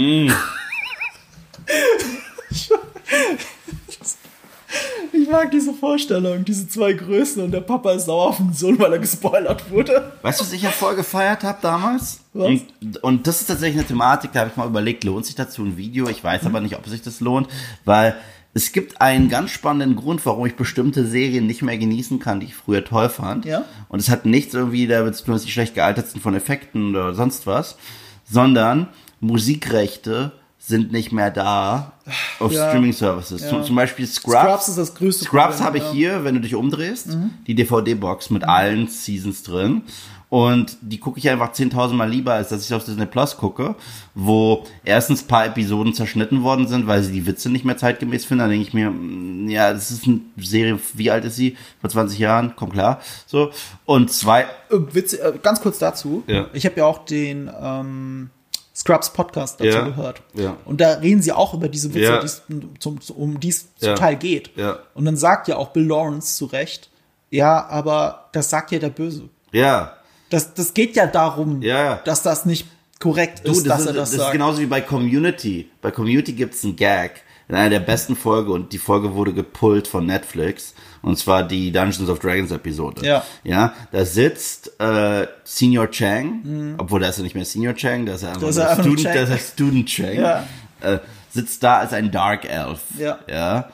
Ich 5.22 5.30
mag 5.30 5.52
diese 5.52 5.74
Vorstellung, 5.74 6.46
diese 6.46 6.68
zwei 6.68 6.94
Größen 6.94 7.44
und 7.44 7.52
der 7.52 7.62
Papa 7.62 7.92
ist 7.92 8.06
sauer 8.06 8.28
auf 8.30 8.38
den 8.38 8.54
Sohn, 8.54 8.80
weil 8.80 8.94
er 8.94 9.00
gespoilert 9.00 9.70
wurde. 9.70 10.14
Weißt 10.22 10.40
du, 10.40 10.46
was 10.46 10.54
ich 10.54 10.62
ja 10.62 10.70
voll 10.70 10.96
gefeiert 10.96 11.44
habe 11.44 11.58
damals? 11.62 12.22
Was? 12.34 12.48
Und, 12.48 13.04
und 13.04 13.28
das 13.28 13.42
ist 13.42 13.48
tatsächlich 13.48 13.80
eine 13.80 13.88
Thematik, 13.88 14.32
da 14.32 14.42
habe 14.42 14.50
ich 14.50 14.56
mal 14.56 14.68
überlegt, 14.68 15.04
lohnt 15.04 15.26
sich 15.26 15.36
dazu 15.36 15.64
ein 15.64 15.78
Video? 15.78 16.08
Ich 16.08 16.24
weiß 16.24 16.46
aber 16.46 16.62
nicht, 16.62 16.78
ob 16.78 16.88
sich 16.88 17.02
das 17.02 17.20
lohnt, 17.20 17.48
weil 17.86 18.16
es 18.54 18.72
gibt 18.72 19.02
einen 19.02 19.30
ganz 19.30 19.52
spannenden 19.52 19.98
Grund, 19.98 20.26
warum 20.26 20.46
ich 20.46 20.56
bestimmte 20.56 21.06
Serien 21.06 21.46
nicht 21.46 21.62
mehr 21.62 21.78
genießen 21.78 22.20
kann, 22.20 22.40
die 22.40 22.48
ich 22.48 22.56
früher 22.56 22.84
toll 22.84 23.10
fand. 23.10 23.46
Ja. 23.46 23.66
Und 23.90 24.00
es 24.00 24.10
hat 24.10 24.26
nichts 24.26 24.54
irgendwie 24.54 24.88
damit 24.88 25.16
zu 25.16 25.26
tun, 25.26 25.34
dass 25.34 25.44
die 25.44 25.52
schlecht 25.52 25.76
gealtert 25.76 26.08
sind 26.08 26.22
von 26.22 26.34
Effekten 26.34 26.92
oder 26.92 27.14
sonst 27.14 27.46
was, 27.46 27.78
sondern 28.24 28.88
Musikrechte 29.20 30.32
sind 30.70 30.92
nicht 30.92 31.12
mehr 31.12 31.32
da 31.32 31.92
auf 32.40 32.52
Ja. 32.52 32.70
Streaming-Services. 32.70 33.42
Ja. 33.42 33.64
Zum, 33.64 33.76
Beispiel 33.76 34.08
Scrubs. 34.08 34.38
Scrubs 34.38 34.68
ist 34.70 34.78
das 34.78 34.96
größte 34.96 35.26
Scrubs 35.26 35.62
habe 35.62 35.80
ich 35.80 35.84
ja. 35.84 35.92
hier, 35.92 36.24
wenn 36.24 36.36
du 36.36 36.42
dich 36.42 36.56
umdrehst, 36.56 37.10
die 37.48 37.56
DVD-Box 37.56 38.30
mit 38.30 38.44
allen 38.44 38.88
Seasons 38.88 39.44
drin. 39.44 39.82
Und 40.30 40.78
die 40.82 41.00
gucke 41.00 41.18
ich 41.18 41.28
einfach 41.28 41.54
10.000 41.54 41.94
Mal 41.94 42.08
lieber, 42.08 42.34
als 42.34 42.50
dass 42.50 42.64
ich 42.64 42.72
auf 42.76 42.86
Disney 42.86 43.08
Plus 43.08 43.36
gucke, 43.36 43.74
wo 44.14 44.64
erstens 44.86 45.24
paar 45.24 45.48
Episoden 45.48 45.96
zerschnitten 45.96 46.44
worden 46.44 46.68
sind, 46.68 46.86
weil 46.86 47.02
sie 47.02 47.12
die 47.12 47.26
Witze 47.26 47.50
nicht 47.50 47.66
mehr 47.66 47.78
zeitgemäß 47.78 48.26
finden. 48.26 48.44
Da 48.44 48.48
denke 48.48 48.68
ich 48.68 48.76
mir, 48.76 48.92
mm, 48.92 49.50
ja, 49.50 49.74
das 49.74 49.90
ist 49.90 50.06
eine 50.06 50.20
Serie, 50.38 50.80
wie 50.94 51.10
alt 51.10 51.26
ist 51.26 51.36
sie? 51.36 51.58
Vor 51.82 51.90
20 51.90 52.20
Jahren, 52.20 52.54
komm 52.56 52.72
klar. 52.72 53.02
So. 53.26 53.50
Und 53.86 54.12
zwei, 54.12 54.44
Äh, 54.70 54.78
Witz, 54.94 55.14
äh, 55.14 55.34
ganz 55.42 55.62
kurz 55.62 55.80
dazu. 55.80 56.24
Ja. 56.28 56.46
Ich 56.54 56.68
habe 56.68 56.76
ja 56.78 56.86
auch 56.86 57.06
den 57.06 57.50
ähm, 57.60 58.30
Scrubs 58.80 59.12
Podcast 59.12 59.60
dazu 59.60 59.70
Ja. 59.78 59.82
gehört. 59.84 60.22
Ja. 60.34 60.56
Und 60.66 60.80
da 60.80 60.94
reden 60.94 61.22
sie 61.22 61.34
auch 61.34 61.54
über 61.54 61.68
diese 61.68 61.90
Witze, 61.94 62.00
Ja. 62.14 62.20
die's, 62.22 62.42
zum, 62.80 63.00
um 63.16 63.40
die 63.40 63.50
es 63.50 63.68
zum 63.76 63.96
Teil 63.96 64.16
geht. 64.16 64.52
Und 64.94 65.04
dann 65.06 65.18
sagt 65.18 65.48
ja 65.50 65.58
auch 65.58 65.70
Bill 65.70 65.86
Lawrence 65.86 66.38
zu 66.38 66.46
Recht, 66.46 66.90
ja, 67.30 67.68
aber 67.68 68.30
das 68.32 68.50
sagt 68.50 68.72
ja 68.72 68.80
der 68.80 68.90
Böse. 68.90 69.24
ja, 69.52 69.94
Das, 70.30 70.54
das 70.54 70.74
geht 70.74 70.96
ja 70.96 71.08
darum, 71.08 71.62
dass 71.62 72.22
das 72.24 72.46
nicht 72.46 72.68
korrekt 73.00 73.42
Du, 73.46 73.52
ist, 73.52 73.66
das, 73.66 73.68
dass 73.68 73.80
ist, 73.82 73.88
er 73.88 73.94
das, 73.94 74.02
das 74.10 74.12
ist 74.14 74.20
sagt. 74.20 74.32
genauso 74.34 74.60
wie 74.62 74.66
bei 74.68 74.80
Community. 74.82 75.70
Bei 75.82 75.92
Community 75.92 76.34
gibt's 76.34 76.64
einen 76.64 76.76
Gag 76.76 77.22
in 77.48 77.56
einer 77.56 77.70
der 77.72 77.80
besten 77.82 78.16
Folge 78.16 78.52
und 78.52 78.72
die 78.74 78.78
Folge 78.78 79.14
wurde 79.16 79.34
gepullt 79.34 79.88
von 79.88 80.06
Netflix 80.06 80.74
und 81.02 81.18
zwar 81.18 81.44
die 81.48 81.72
Dungeons 81.72 82.10
of 82.10 82.20
Dragons 82.20 82.52
Episode. 82.52 83.06
Ja. 83.06 83.24
Ja, 83.44 83.74
da 83.92 84.06
sitzt 84.06 84.80
äh, 84.80 85.28
Senior 85.44 85.90
Chang, 85.92 86.76
obwohl 86.78 87.00
da 87.00 87.10
ist 87.10 87.18
er 87.20 87.24
nicht 87.24 87.36
mehr 87.36 87.46
Senior 87.46 87.74
Chang, 87.76 88.06
da 88.06 88.14
ist 88.14 88.24
er 88.24 88.30
einfach, 88.30 88.42
Mhm. 88.44 88.50
ist 88.50 88.58
er 88.58 88.70
einfach 88.70 88.84
Student, 88.84 89.04
Chang. 89.04 89.14
da 89.16 89.22
ist 89.22 89.30
er 89.30 89.38
Student 89.38 89.86
Chang. 89.90 90.14
Ja. 90.14 90.44
Äh, 90.82 91.00
sitzt 91.30 91.64
da 91.64 91.78
als 91.80 91.94
ein 91.94 92.12
Dark 92.12 92.46
Elf. 92.46 92.82
Ja. 92.98 93.20
Ja. 93.30 93.70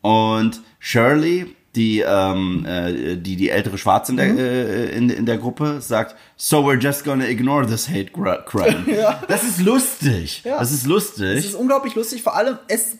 Und 0.00 0.60
Shirley, 0.78 1.54
die 1.76 2.00
ähm, 2.00 2.66
äh, 2.66 3.16
die 3.16 3.36
die 3.36 3.48
ältere 3.48 3.78
Schwarze 3.78 4.10
in 4.12 4.16
der 4.16 4.26
Mhm. 4.26 4.38
äh, 4.38 4.84
in, 4.86 5.08
in 5.10 5.24
der 5.26 5.38
Gruppe 5.38 5.80
sagt, 5.80 6.16
so 6.36 6.58
we're 6.68 6.80
just 6.80 7.04
gonna 7.04 7.26
ignore 7.28 7.64
this 7.66 7.88
hate 7.88 8.10
crime. 8.12 8.84
Ja. 8.88 9.22
Das 9.28 9.44
ist 9.44 9.60
lustig. 9.60 10.42
Ja. 10.44 10.58
Das 10.58 10.72
ist 10.72 10.86
lustig. 10.86 11.38
Es 11.38 11.44
ist 11.44 11.54
unglaublich 11.54 11.94
lustig, 11.94 12.22
vor 12.24 12.34
allem, 12.36 12.58
es, 12.66 12.96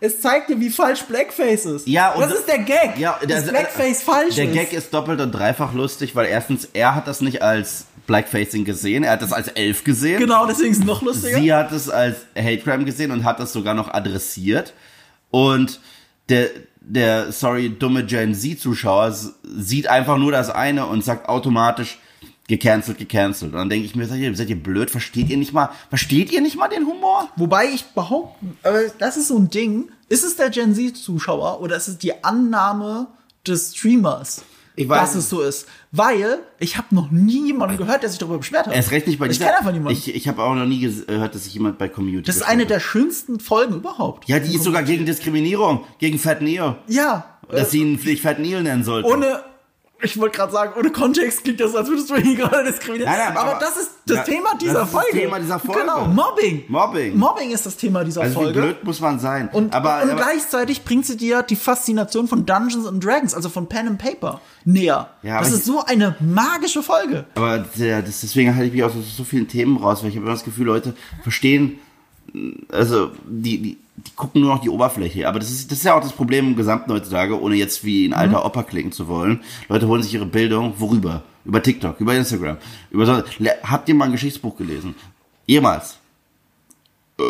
es 0.00 0.20
zeigt 0.20 0.50
dir, 0.50 0.60
wie 0.60 0.70
falsch 0.70 1.02
Blackface 1.02 1.66
ist. 1.66 1.88
Ja, 1.88 2.12
und- 2.12 2.20
das 2.22 2.32
ist 2.34 2.46
der 2.46 2.58
Gag. 2.60 2.96
ja, 2.96 3.18
dass 3.26 3.44
der- 3.44 3.50
Blackface 3.52 4.02
falsch 4.02 4.36
der 4.36 4.44
ist. 4.44 4.52
Gag 4.54 4.72
ist 4.72 4.94
doppelt 4.94 5.20
und 5.20 5.32
dreifach 5.32 5.72
lustig, 5.74 6.14
weil 6.14 6.26
erstens 6.26 6.68
er 6.72 6.94
hat 6.94 7.08
das 7.08 7.22
nicht 7.22 7.42
als 7.42 7.86
Blackfacing 8.06 8.64
gesehen, 8.64 9.02
er 9.02 9.12
hat 9.12 9.22
das 9.22 9.32
als 9.32 9.48
Elf 9.48 9.82
gesehen. 9.82 10.20
Genau, 10.20 10.46
deswegen 10.46 10.70
ist 10.72 10.78
es 10.78 10.84
noch 10.84 11.02
lustiger. 11.02 11.38
Sie 11.38 11.52
hat 11.52 11.72
es 11.72 11.88
als 11.90 12.18
Hate 12.36 12.58
Crime 12.58 12.84
gesehen 12.84 13.10
und 13.10 13.24
hat 13.24 13.40
das 13.40 13.52
sogar 13.52 13.74
noch 13.74 13.92
adressiert. 13.92 14.74
Und 15.30 15.80
der, 16.28 16.50
der, 16.84 17.32
sorry, 17.32 17.70
dumme 17.70 18.04
Gen 18.04 18.34
Z-Zuschauer 18.34 19.14
sieht 19.42 19.86
einfach 19.86 20.18
nur 20.18 20.32
das 20.32 20.50
eine 20.50 20.86
und 20.86 21.04
sagt 21.04 21.28
automatisch 21.28 21.98
gecancelt, 22.48 22.98
gecancelt. 22.98 23.52
Und 23.52 23.58
dann 23.58 23.70
denke 23.70 23.86
ich 23.86 23.94
mir, 23.94 24.06
seid 24.06 24.18
ihr, 24.18 24.34
seid 24.34 24.50
ihr 24.50 24.62
blöd? 24.62 24.90
Versteht 24.90 25.30
ihr 25.30 25.36
nicht 25.36 25.52
mal, 25.52 25.70
versteht 25.88 26.32
ihr 26.32 26.40
nicht 26.40 26.56
mal 26.56 26.68
den 26.68 26.86
Humor? 26.86 27.28
Wobei 27.36 27.66
ich 27.66 27.84
behaupte, 27.86 28.44
das 28.98 29.16
ist 29.16 29.28
so 29.28 29.38
ein 29.38 29.48
Ding. 29.48 29.90
Ist 30.08 30.24
es 30.24 30.36
der 30.36 30.50
Gen 30.50 30.74
Z-Zuschauer 30.74 31.60
oder 31.60 31.76
ist 31.76 31.88
es 31.88 31.98
die 31.98 32.24
Annahme 32.24 33.06
des 33.46 33.74
Streamers, 33.76 34.42
Ich 34.74 34.88
weiß 34.88 35.00
dass 35.00 35.14
es 35.16 35.28
so 35.28 35.42
ist? 35.42 35.66
Weil 35.90 36.38
ich 36.58 36.78
habe 36.78 36.94
noch 36.94 37.10
nie 37.10 37.46
jemanden 37.46 37.76
gehört, 37.76 38.02
der 38.02 38.08
sich 38.10 38.18
darüber 38.18 38.38
beschwert 38.38 38.66
hat. 38.66 38.74
Erst 38.74 38.90
recht 38.90 39.06
nicht 39.06 39.18
bei 39.18 39.26
Ich 39.26 39.32
dieser- 39.32 39.44
kenne 39.46 39.58
einfach 39.58 39.72
niemanden. 39.72 39.92
Ich, 39.92 40.14
ich 40.14 40.28
habe 40.28 40.42
auch 40.42 40.54
noch 40.54 40.64
nie 40.64 40.84
ges- 40.86 41.04
gehört, 41.06 41.34
dass 41.34 41.44
sich 41.44 41.54
jemand 41.54 41.76
bei 41.78 41.88
Community 41.88 42.22
das 42.26 42.36
ist 42.36 42.42
eine 42.42 42.62
hat. 42.62 42.70
der 42.70 42.80
schönsten 42.80 43.38
Folgen 43.40 43.74
überhaupt. 43.74 44.28
Ja, 44.28 44.38
die 44.38 44.54
ist 44.54 44.64
sogar 44.64 44.82
gegen 44.82 45.04
Diskriminierung, 45.04 45.84
gegen 45.98 46.18
Fat 46.18 46.40
Neo. 46.42 46.76
Ja. 46.88 47.38
Dass 47.50 47.70
sie 47.70 47.80
ihn 47.80 48.00
nicht 48.02 48.22
Fat 48.22 48.38
Neo 48.38 48.60
nennen 48.62 48.82
sollten. 48.84 49.10
ohne 49.10 49.42
ich 50.02 50.18
wollte 50.18 50.36
gerade 50.36 50.52
sagen, 50.52 50.72
ohne 50.78 50.90
Kontext 50.90 51.44
klingt 51.44 51.60
das, 51.60 51.74
als 51.74 51.88
würdest 51.88 52.10
du 52.10 52.16
ihn 52.16 52.36
gerade 52.36 52.64
diskriminieren. 52.64 53.10
Nein, 53.10 53.20
nein, 53.28 53.36
aber, 53.36 53.50
aber- 53.52 53.60
das 53.60 53.76
ist 53.76 53.90
das 54.06 54.16
Ja, 54.18 54.22
Thema 54.24 54.54
dieser 54.60 54.72
das 54.74 54.88
ist 54.88 54.94
das 54.94 55.02
Folge. 55.02 55.18
Thema 55.20 55.38
dieser 55.38 55.58
Folge. 55.60 55.80
Genau, 55.80 56.06
Mobbing. 56.06 56.64
Mobbing. 56.68 57.16
Mobbing 57.16 57.50
ist 57.52 57.64
das 57.66 57.76
Thema 57.76 58.02
dieser 58.04 58.22
Also 58.22 58.40
wie 58.40 58.44
Folge. 58.44 58.60
blöd 58.60 58.84
muss 58.84 59.00
man 59.00 59.18
sein. 59.20 59.48
Und, 59.52 59.72
aber, 59.74 60.02
und 60.02 60.10
aber 60.10 60.20
gleichzeitig 60.20 60.82
bringt 60.84 61.06
sie 61.06 61.16
dir 61.16 61.42
die 61.42 61.54
Faszination 61.56 62.26
von 62.28 62.44
Dungeons 62.44 62.86
and 62.86 63.04
Dragons, 63.04 63.32
also 63.34 63.48
von 63.48 63.68
Pen 63.68 63.86
and 63.88 63.98
Paper, 63.98 64.40
näher. 64.64 65.10
Ja, 65.22 65.38
das 65.38 65.52
ist 65.52 65.64
so 65.66 65.84
eine 65.84 66.16
magische 66.20 66.82
Folge. 66.82 67.24
Aber 67.36 67.58
der, 67.78 68.02
das, 68.02 68.20
deswegen 68.22 68.54
halte 68.54 68.66
ich 68.66 68.72
mich 68.72 68.82
aus 68.82 68.92
so, 68.94 69.00
so 69.02 69.24
vielen 69.24 69.46
Themen 69.46 69.76
raus, 69.76 70.02
weil 70.02 70.10
ich 70.10 70.16
habe 70.16 70.24
immer 70.26 70.34
das 70.34 70.44
Gefühl, 70.44 70.66
Leute 70.66 70.94
verstehen, 71.22 71.78
also 72.70 73.10
die, 73.26 73.58
die, 73.62 73.78
die 73.96 74.12
gucken 74.16 74.40
nur 74.40 74.54
noch 74.54 74.62
die 74.62 74.70
Oberfläche. 74.70 75.28
Aber 75.28 75.38
das 75.38 75.50
ist, 75.50 75.70
das 75.70 75.78
ist 75.78 75.84
ja 75.84 75.94
auch 75.94 76.02
das 76.02 76.12
Problem 76.12 76.48
im 76.48 76.56
Gesamten 76.56 76.92
heutzutage, 76.92 77.40
ohne 77.40 77.56
jetzt 77.56 77.84
wie 77.84 78.06
ein 78.06 78.14
alter 78.14 78.44
Opa 78.44 78.62
klingen 78.62 78.92
zu 78.92 79.06
wollen. 79.08 79.42
Leute 79.68 79.86
holen 79.88 80.02
sich 80.02 80.14
ihre 80.14 80.26
Bildung 80.26 80.74
worüber? 80.78 81.22
Über 81.44 81.62
TikTok, 81.62 82.00
über 82.00 82.14
Instagram. 82.14 82.56
Über 82.90 83.04
so, 83.06 83.22
habt 83.64 83.88
ihr 83.88 83.94
mal 83.94 84.06
ein 84.06 84.12
Geschichtsbuch 84.12 84.56
gelesen? 84.56 84.94
Jemals? 85.46 85.98
Äh, 87.18 87.22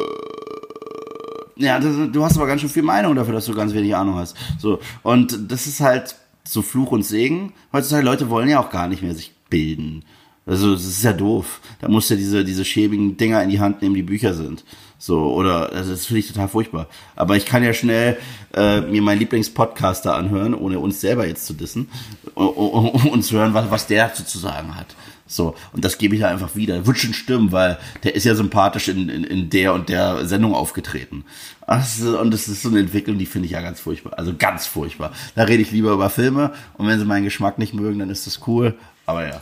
Ja, 1.57 1.79
das, 1.79 1.95
du 2.11 2.25
hast 2.25 2.37
aber 2.37 2.47
ganz 2.47 2.61
schön 2.61 2.71
viel 2.71 2.83
Meinung 2.83 3.15
dafür, 3.15 3.35
dass 3.35 3.47
du 3.47 3.55
ganz 3.55 3.73
wenig 3.73 3.95
Ahnung 3.95 4.17
hast. 4.17 4.37
So 4.59 4.81
und 5.03 5.51
das 5.51 5.67
ist 5.67 5.81
halt 5.81 6.17
so 6.45 6.63
Fluch 6.63 6.93
und 6.93 7.05
Segen. 7.05 7.53
Heutzutage 7.73 8.05
Leute 8.05 8.31
wollen 8.31 8.49
ja 8.49 8.61
auch 8.61 8.71
gar 8.71 8.89
nicht 8.89 9.03
mehr 9.03 9.15
sich 9.15 9.33
bilden. 9.49 10.05
Also 10.45 10.73
das 10.73 10.85
ist 10.85 11.05
ja 11.05 11.13
doof. 11.13 11.61
Da 11.81 11.89
musst 11.89 12.11
du 12.11 12.17
diese 12.17 12.45
diese 12.45 12.65
schäbigen 12.65 13.17
Dinger 13.17 13.43
in 13.43 13.51
die 13.51 13.61
Hand 13.61 13.81
nehmen, 13.83 13.95
die 13.95 14.03
Bücher 14.03 14.35
sind. 14.35 14.65
So 15.03 15.35
oder 15.35 15.73
also 15.73 15.91
das 15.91 16.07
finde 16.07 16.21
ich 16.21 16.29
total 16.29 16.47
furchtbar. 16.47 16.87
Aber 17.17 17.37
ich 17.37 17.45
kann 17.45 17.65
ja 17.65 17.75
schnell 17.75 18.19
äh, 18.55 18.83
mir 18.83 19.03
meinen 19.03 19.19
Lieblingspodcaster 19.19 20.15
anhören, 20.15 20.55
ohne 20.55 20.79
uns 20.79 21.01
selber 21.01 21.27
jetzt 21.27 21.45
zu 21.45 21.55
dissen, 21.55 21.89
um, 22.37 22.89
uns 23.11 23.27
zu 23.27 23.37
hören, 23.37 23.53
was 23.53 23.69
was 23.69 23.89
der 23.89 24.07
dazu 24.07 24.23
zu 24.23 24.39
sagen 24.39 24.77
hat. 24.77 24.95
So, 25.27 25.57
und 25.73 25.85
das 25.85 25.99
gebe 25.99 26.15
ich 26.15 26.21
da 26.21 26.29
einfach 26.29 26.55
wieder. 26.55 26.87
Wird 26.87 26.99
schon 26.99 27.15
stimmen, 27.15 27.51
weil 27.51 27.79
der 28.05 28.15
ist 28.15 28.23
ja 28.23 28.37
sympathisch 28.37 28.87
in, 28.87 29.09
in, 29.09 29.25
in 29.25 29.51
der 29.51 29.75
und 29.75 29.89
der 29.89 30.25
Sendung 30.25 30.55
aufgetreten. 30.55 31.25
Und 31.67 32.31
das 32.31 32.47
ist 32.47 32.63
so 32.63 32.69
eine 32.69 32.79
Entwicklung, 32.79 33.19
die 33.19 33.27
finde 33.27 33.47
ich 33.47 33.53
ja 33.53 33.61
ganz 33.61 33.81
furchtbar. 33.81 34.17
Also 34.17 34.35
ganz 34.39 34.67
furchtbar. 34.67 35.11
Da 35.35 35.43
rede 35.43 35.63
ich 35.63 35.73
lieber 35.73 35.91
über 35.91 36.11
Filme 36.11 36.53
und 36.75 36.87
wenn 36.87 37.01
sie 37.01 37.05
meinen 37.05 37.25
Geschmack 37.25 37.59
nicht 37.59 37.75
mögen, 37.75 37.99
dann 37.99 38.11
ist 38.11 38.29
das 38.29 38.47
cool. 38.47 38.77
Aber 39.05 39.27
ja. 39.27 39.41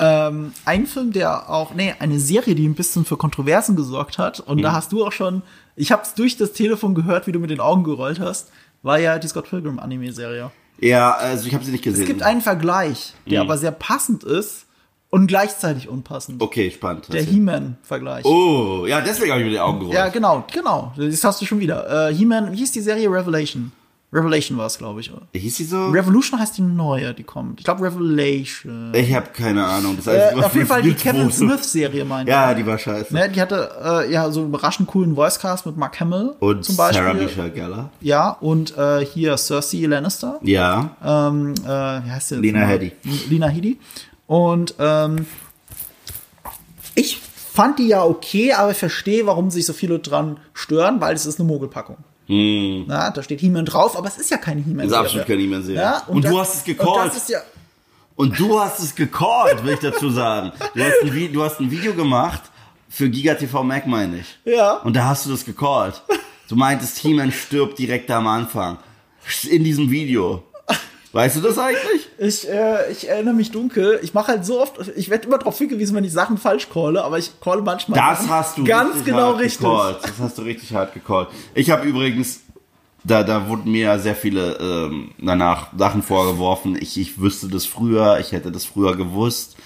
Ähm, 0.00 0.52
ein 0.64 0.86
Film, 0.86 1.12
der 1.12 1.50
auch, 1.50 1.74
nee, 1.74 1.94
eine 1.98 2.20
Serie, 2.20 2.54
die 2.54 2.66
ein 2.68 2.74
bisschen 2.74 3.04
für 3.04 3.16
Kontroversen 3.16 3.74
gesorgt 3.76 4.18
hat. 4.18 4.40
Und 4.40 4.58
Mhm. 4.58 4.62
da 4.62 4.72
hast 4.72 4.92
du 4.92 5.04
auch 5.04 5.12
schon, 5.12 5.42
ich 5.76 5.90
habe 5.92 6.02
es 6.02 6.14
durch 6.14 6.36
das 6.36 6.52
Telefon 6.52 6.94
gehört, 6.94 7.26
wie 7.26 7.32
du 7.32 7.38
mit 7.40 7.50
den 7.50 7.60
Augen 7.60 7.84
gerollt 7.84 8.20
hast, 8.20 8.50
war 8.82 8.98
ja 8.98 9.18
die 9.18 9.26
Scott 9.28 9.48
Pilgrim 9.50 9.78
Anime-Serie. 9.78 10.50
Ja, 10.80 11.12
also 11.14 11.48
ich 11.48 11.54
habe 11.54 11.64
sie 11.64 11.72
nicht 11.72 11.82
gesehen. 11.82 12.02
Es 12.02 12.06
gibt 12.06 12.22
einen 12.22 12.40
Vergleich, 12.40 13.14
der 13.28 13.42
Mhm. 13.42 13.48
aber 13.50 13.58
sehr 13.58 13.72
passend 13.72 14.22
ist 14.22 14.66
und 15.10 15.26
gleichzeitig 15.26 15.88
unpassend. 15.88 16.40
Okay, 16.40 16.70
spannend. 16.70 17.12
Der. 17.12 17.22
He-Man-Vergleich. 17.22 18.24
Oh, 18.24 18.84
ja, 18.86 19.00
deswegen 19.00 19.30
habe 19.32 19.40
ich 19.40 19.46
mit 19.46 19.54
den 19.54 19.60
Augen 19.62 19.80
gerollt. 19.80 19.96
Ja, 19.96 20.08
genau, 20.08 20.44
genau. 20.52 20.92
Das 20.96 21.24
hast 21.24 21.40
du 21.40 21.46
schon 21.46 21.58
wieder. 21.58 22.08
Äh, 22.10 22.14
He-Man, 22.14 22.52
wie 22.52 22.56
hieß 22.58 22.70
die 22.72 22.80
Serie? 22.82 23.10
Revelation. 23.10 23.72
Revelation 24.10 24.56
war 24.56 24.64
es, 24.66 24.78
glaube 24.78 25.00
ich. 25.00 25.10
Hieß 25.34 25.56
sie 25.56 25.64
so? 25.64 25.88
Revolution 25.90 26.40
heißt 26.40 26.56
die 26.56 26.62
neue, 26.62 27.12
die 27.12 27.24
kommt. 27.24 27.60
Ich 27.60 27.64
glaube 27.64 27.84
Revelation. 27.84 28.94
ich 28.94 29.12
habe 29.14 29.26
keine 29.34 29.66
Ahnung. 29.66 29.96
Das 29.96 30.06
Äh, 30.06 30.18
Einzige, 30.22 30.38
was 30.38 30.46
auf 30.46 30.54
jeden 30.54 30.66
Fall 30.66 30.80
die 30.82 30.94
Kevin 30.94 31.30
Smith-Serie, 31.30 32.04
meine 32.06 32.30
Ja, 32.30 32.54
die 32.54 32.64
war 32.64 32.78
scheiße. 32.78 33.12
Ne, 33.12 33.28
die 33.28 33.38
hatte 33.40 33.70
äh, 33.84 34.10
ja 34.10 34.30
so 34.30 34.40
einen 34.40 34.48
überraschend 34.48 34.88
coolen 34.88 35.14
Voicecast 35.14 35.66
mit 35.66 35.76
Mark 35.76 36.00
Hamill 36.00 36.34
Und 36.40 36.64
zum 36.64 36.76
Beispiel. 36.76 37.02
Sarah 37.04 37.12
Michelle 37.14 37.50
Gellar. 37.50 37.90
Ja, 38.00 38.30
und 38.40 38.76
äh, 38.78 39.04
hier 39.04 39.36
Cersei 39.36 39.84
Lannister. 39.84 40.38
Ja. 40.42 40.96
Ähm, 41.04 41.52
äh, 41.64 41.66
wie 41.68 42.10
heißt 42.10 42.30
der? 42.30 42.38
Lena? 42.38 42.60
Headey. 42.60 42.92
Lena 43.28 43.48
Headey. 43.48 43.78
Und 44.26 44.74
ähm, 44.78 45.26
ich 46.94 47.18
fand 47.18 47.78
die 47.78 47.88
ja 47.88 48.04
okay, 48.04 48.52
aber 48.54 48.70
ich 48.70 48.78
verstehe, 48.78 49.26
warum 49.26 49.50
sich 49.50 49.66
so 49.66 49.72
viele 49.72 49.98
dran 49.98 50.38
stören, 50.54 51.00
weil 51.00 51.14
es 51.14 51.26
ist 51.26 51.38
eine 51.38 51.46
Mogelpackung. 51.48 51.96
Na, 52.28 53.10
da 53.10 53.22
steht 53.22 53.40
He-Man 53.40 53.64
drauf, 53.64 53.96
aber 53.96 54.08
es 54.08 54.18
ist 54.18 54.30
ja 54.30 54.36
keine 54.36 54.60
He-Man. 54.62 54.84
Hm. 54.84 54.90
Ist 54.90 54.96
absolut 54.96 55.26
keine 55.26 55.40
He-Man-Serie. 55.42 55.80
Ja, 55.80 56.02
Und 56.06 56.24
du 56.24 56.30
das- 56.30 56.38
hast 56.40 56.54
es 56.56 56.64
gecallt. 56.64 57.12
Und 57.14 57.28
ja, 57.28 57.38
Und 58.16 58.38
du 58.38 58.60
hast 58.60 58.80
es 58.80 58.94
gecallt, 58.94 59.64
will 59.64 59.74
ich 59.74 59.80
dazu 59.80 60.10
sagen. 60.10 60.52
Du 60.74 60.82
hast 60.84 60.94
ein, 61.02 61.32
du 61.32 61.42
hast 61.42 61.60
ein 61.60 61.70
Video 61.70 61.94
gemacht 61.94 62.42
für 62.90 63.08
Giga 63.08 63.34
TV 63.34 63.62
Mac, 63.62 63.86
meine 63.86 64.18
ich. 64.18 64.38
Ja. 64.44 64.74
Und 64.78 64.94
da 64.94 65.04
hast 65.06 65.24
du 65.26 65.30
das 65.30 65.44
gecallt. 65.44 66.02
Du 66.48 66.56
meintest, 66.56 66.98
He-Man 66.98 67.32
stirbt 67.32 67.78
direkt 67.78 68.10
am 68.10 68.26
Anfang. 68.26 68.78
In 69.50 69.64
diesem 69.64 69.90
Video. 69.90 70.42
Weißt 71.12 71.36
du 71.36 71.40
das 71.40 71.58
eigentlich? 71.58 72.08
Ich, 72.18 72.48
äh, 72.48 72.90
ich 72.92 73.08
erinnere 73.08 73.34
mich 73.34 73.50
dunkel. 73.50 73.98
Ich 74.02 74.12
mache 74.12 74.32
halt 74.32 74.44
so 74.44 74.60
oft, 74.60 74.74
ich 74.96 75.08
werde 75.08 75.26
immer 75.26 75.38
darauf 75.38 75.56
hingewiesen, 75.56 75.96
wenn 75.96 76.04
ich 76.04 76.12
Sachen 76.12 76.36
falsch 76.36 76.68
calle, 76.68 77.02
aber 77.02 77.18
ich 77.18 77.40
calle 77.40 77.62
manchmal 77.62 77.98
Das 77.98 78.28
hast 78.28 78.58
du 78.58 78.64
ganz 78.64 79.04
genau 79.04 79.32
richtig. 79.32 79.60
gecallt. 79.66 79.98
Das 80.02 80.18
hast 80.18 80.38
du 80.38 80.42
richtig 80.42 80.74
hart 80.74 80.92
gecallt. 80.92 81.28
Ich 81.54 81.70
habe 81.70 81.86
übrigens, 81.86 82.40
da, 83.04 83.22
da 83.22 83.48
wurden 83.48 83.72
mir 83.72 83.98
sehr 84.00 84.16
viele 84.16 84.56
ähm, 84.60 85.12
danach 85.18 85.68
Sachen 85.78 86.02
vorgeworfen. 86.02 86.76
Ich, 86.78 86.98
ich 86.98 87.18
wüsste 87.20 87.48
das 87.48 87.64
früher, 87.64 88.18
ich 88.20 88.32
hätte 88.32 88.52
das 88.52 88.66
früher 88.66 88.94
gewusst. 88.96 89.56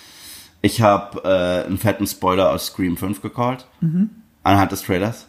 Ich 0.60 0.80
habe 0.80 1.22
äh, 1.24 1.66
einen 1.66 1.78
fetten 1.78 2.06
Spoiler 2.06 2.50
aus 2.50 2.66
Scream 2.66 2.96
5 2.96 3.20
gecallt. 3.20 3.66
Mhm. 3.80 4.10
Anhand 4.44 4.70
des 4.70 4.82
Trailers. 4.82 5.26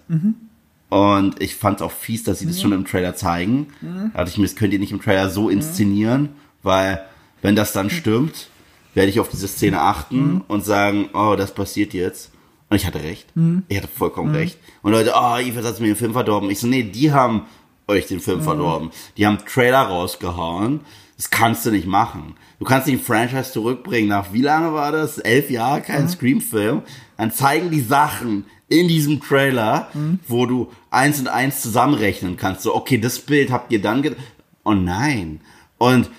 Und 0.93 1.41
ich 1.41 1.55
fand 1.55 1.77
es 1.77 1.81
auch 1.81 1.91
fies, 1.91 2.23
dass 2.23 2.39
sie 2.39 2.45
Mhm. 2.45 2.49
das 2.49 2.61
schon 2.61 2.71
im 2.71 2.85
Trailer 2.85 3.15
zeigen. 3.15 3.67
Da 3.81 4.19
dachte 4.19 4.29
ich 4.31 4.37
mir, 4.37 4.43
das 4.45 4.55
könnt 4.55 4.73
ihr 4.73 4.79
nicht 4.79 4.91
im 4.91 5.01
Trailer 5.01 5.29
so 5.29 5.49
inszenieren, 5.49 6.29
weil 6.61 7.03
wenn 7.41 7.55
das 7.55 7.73
Mhm. 7.73 7.79
dann 7.79 7.89
stimmt, 7.89 8.47
werde 8.93 9.09
ich 9.09 9.19
auf 9.19 9.29
diese 9.29 9.47
Szene 9.47 9.81
achten 9.81 10.41
und 10.47 10.63
sagen, 10.63 11.09
oh, 11.13 11.35
das 11.35 11.53
passiert 11.55 11.93
jetzt. 11.95 12.31
Und 12.69 12.75
ich 12.77 12.85
hatte 12.85 13.01
recht. 13.01 13.35
Mhm. 13.35 13.63
Ich 13.69 13.77
hatte 13.77 13.87
vollkommen 13.87 14.35
recht. 14.35 14.57
Und 14.83 14.91
Leute, 14.91 15.13
oh, 15.15 15.37
Eva 15.37 15.63
hat 15.63 15.79
mir 15.79 15.87
den 15.87 15.95
Film 15.95 16.13
verdorben. 16.13 16.49
Ich 16.51 16.59
so, 16.59 16.67
nee, 16.67 16.83
die 16.83 17.11
haben 17.11 17.43
euch 17.87 18.05
den 18.07 18.17
Mhm. 18.17 18.21
Film 18.21 18.41
verdorben. 18.43 18.91
Die 19.17 19.25
haben 19.25 19.39
Trailer 19.51 19.81
rausgehauen. 19.81 20.81
Das 21.17 21.29
kannst 21.31 21.65
du 21.65 21.71
nicht 21.71 21.87
machen. 21.87 22.35
Du 22.59 22.65
kannst 22.65 22.87
nicht 22.87 22.99
ein 22.99 23.03
Franchise 23.03 23.51
zurückbringen. 23.51 24.09
Nach 24.09 24.31
wie 24.33 24.41
lange 24.41 24.73
war 24.73 24.91
das? 24.91 25.17
Elf 25.17 25.49
Jahre 25.49 25.79
Mhm. 25.79 25.83
kein 25.83 26.09
Scream-Film. 26.09 26.81
Dann 27.17 27.31
zeigen 27.31 27.71
die 27.71 27.81
Sachen 27.81 28.45
in 28.69 28.87
diesem 28.87 29.19
Trailer, 29.21 29.89
Mhm. 29.93 30.19
wo 30.27 30.45
du 30.45 30.71
eins 30.89 31.19
und 31.19 31.27
eins 31.27 31.61
zusammenrechnen 31.61 32.37
kannst. 32.37 32.61
So, 32.63 32.73
okay, 32.75 32.97
das 32.97 33.19
Bild 33.19 33.51
habt 33.51 33.71
ihr 33.71 33.81
dann 33.81 34.15
Oh 34.63 34.73
nein. 34.73 35.41
Und 35.77 36.09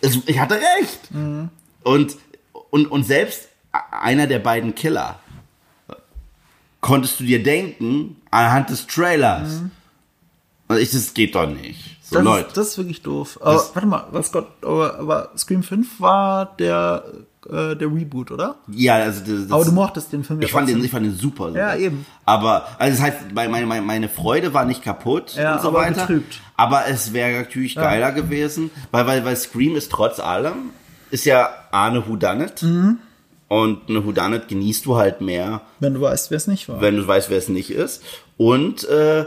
es, 0.00 0.18
ich 0.26 0.38
hatte 0.40 0.54
recht. 0.54 1.00
Und, 1.84 2.16
und, 2.70 2.86
und 2.90 3.04
selbst 3.04 3.48
einer 3.90 4.26
der 4.26 4.38
beiden 4.38 4.74
Killer 4.74 5.18
konntest 6.80 7.20
du 7.20 7.24
dir 7.24 7.42
denken 7.42 8.16
anhand 8.30 8.70
des 8.70 8.86
Trailers. 8.86 9.62
Und 10.68 10.78
ich, 10.78 10.90
das 10.90 11.12
geht 11.14 11.34
doch 11.34 11.46
nicht. 11.48 11.96
So, 12.02 12.16
Das 12.16 12.24
Leute. 12.24 12.48
ist, 12.48 12.56
das 12.56 12.68
ist 12.68 12.78
wirklich 12.78 13.02
doof. 13.02 13.38
Aber, 13.42 13.52
Das- 13.54 13.74
warte 13.74 13.88
mal, 13.88 14.06
was 14.12 14.32
Gott, 14.32 14.48
aber, 14.62 14.98
aber 14.98 15.30
Scream 15.36 15.62
5 15.62 16.00
war 16.00 16.56
der, 16.56 17.04
äh, 17.50 17.74
der 17.76 17.88
Reboot, 17.88 18.30
oder? 18.30 18.56
ja, 18.68 18.96
also 18.96 19.20
das, 19.24 19.50
Aber 19.50 19.64
du 19.64 19.72
mochtest 19.72 20.12
den 20.12 20.24
Film 20.24 20.40
ich 20.42 20.50
fand 20.52 20.68
den, 20.68 20.82
ich 20.84 20.90
fand 20.90 21.06
den 21.06 21.14
super. 21.16 21.46
Ja, 21.46 21.72
sogar. 21.72 21.78
eben. 21.78 22.06
Aber, 22.24 22.66
also 22.78 22.96
das 22.96 23.02
heißt, 23.06 23.18
meine, 23.34 23.66
meine, 23.66 23.82
meine 23.82 24.08
Freude 24.08 24.52
war 24.54 24.64
nicht 24.64 24.82
kaputt 24.82 25.34
Ja, 25.36 25.54
und 25.56 25.62
so 25.62 25.68
aber 25.68 25.78
weiter. 25.80 26.00
betrübt. 26.02 26.40
Aber 26.56 26.86
es 26.88 27.12
wäre 27.12 27.40
natürlich 27.42 27.74
geiler 27.74 28.12
gewesen, 28.12 28.70
weil, 28.90 29.06
weil, 29.06 29.24
weil 29.24 29.36
Scream 29.36 29.76
ist 29.76 29.90
trotz 29.92 30.20
allem, 30.20 30.70
ist 31.10 31.24
ja 31.24 31.48
Arne 31.70 32.06
Whodunit. 32.08 32.62
Mhm. 32.62 32.98
Und 33.48 33.88
eine 33.88 34.04
Whodunit 34.04 34.48
genießt 34.48 34.84
du 34.84 34.96
halt 34.96 35.20
mehr, 35.22 35.62
Wenn 35.80 35.94
du 35.94 36.00
weißt, 36.02 36.30
wer 36.30 36.36
es 36.36 36.46
nicht 36.48 36.68
war. 36.68 36.80
wenn 36.82 36.96
du 36.96 37.06
weißt, 37.06 37.30
wer 37.30 37.38
es 37.38 37.48
nicht 37.48 37.70
ist. 37.70 38.02
Und 38.36 38.86
äh, 38.88 39.24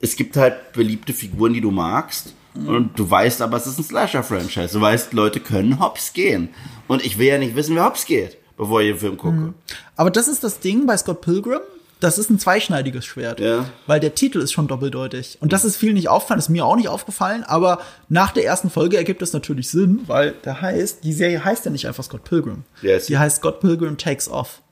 es 0.00 0.16
gibt 0.16 0.36
halt 0.36 0.72
beliebte 0.74 1.12
Figuren, 1.14 1.54
die 1.54 1.60
du 1.62 1.70
magst. 1.70 2.34
Und 2.54 2.98
du 2.98 3.08
weißt 3.08 3.42
aber, 3.42 3.56
es 3.56 3.66
ist 3.66 3.78
ein 3.78 3.84
Slasher-Franchise. 3.84 4.72
Du 4.72 4.80
weißt, 4.80 5.12
Leute 5.12 5.40
können 5.40 5.80
hops 5.80 6.12
gehen. 6.12 6.48
Und 6.86 7.04
ich 7.04 7.18
will 7.18 7.28
ja 7.28 7.38
nicht 7.38 7.54
wissen, 7.54 7.76
wer 7.76 7.84
hops 7.84 8.06
geht, 8.06 8.36
bevor 8.56 8.80
ich 8.80 8.88
den 8.90 8.98
Film 8.98 9.16
gucke. 9.16 9.54
Aber 9.96 10.10
das 10.10 10.28
ist 10.28 10.42
das 10.42 10.60
Ding 10.60 10.86
bei 10.86 10.96
Scott 10.96 11.20
Pilgrim. 11.20 11.60
Das 12.00 12.16
ist 12.16 12.30
ein 12.30 12.38
zweischneidiges 12.38 13.04
Schwert. 13.04 13.40
Ja. 13.40 13.68
Weil 13.86 13.98
der 13.98 14.14
Titel 14.14 14.38
ist 14.38 14.52
schon 14.52 14.68
doppeldeutig. 14.68 15.38
Und 15.40 15.52
das 15.52 15.64
ist 15.64 15.76
vielen 15.76 15.94
nicht 15.94 16.08
aufgefallen, 16.08 16.38
ist 16.38 16.48
mir 16.48 16.64
auch 16.64 16.76
nicht 16.76 16.88
aufgefallen. 16.88 17.42
Aber 17.42 17.80
nach 18.08 18.30
der 18.30 18.44
ersten 18.44 18.70
Folge 18.70 18.96
ergibt 18.96 19.20
es 19.20 19.32
natürlich 19.32 19.68
Sinn, 19.68 20.02
weil 20.06 20.32
der 20.44 20.60
heißt, 20.60 21.02
die 21.02 21.12
Serie 21.12 21.44
heißt 21.44 21.64
ja 21.64 21.72
nicht 21.72 21.88
einfach 21.88 22.04
Scott 22.04 22.24
Pilgrim. 22.24 22.64
Sie? 22.80 22.98
die 23.08 23.18
heißt 23.18 23.38
Scott 23.38 23.60
Pilgrim 23.60 23.98
Takes 23.98 24.28
Off. 24.28 24.62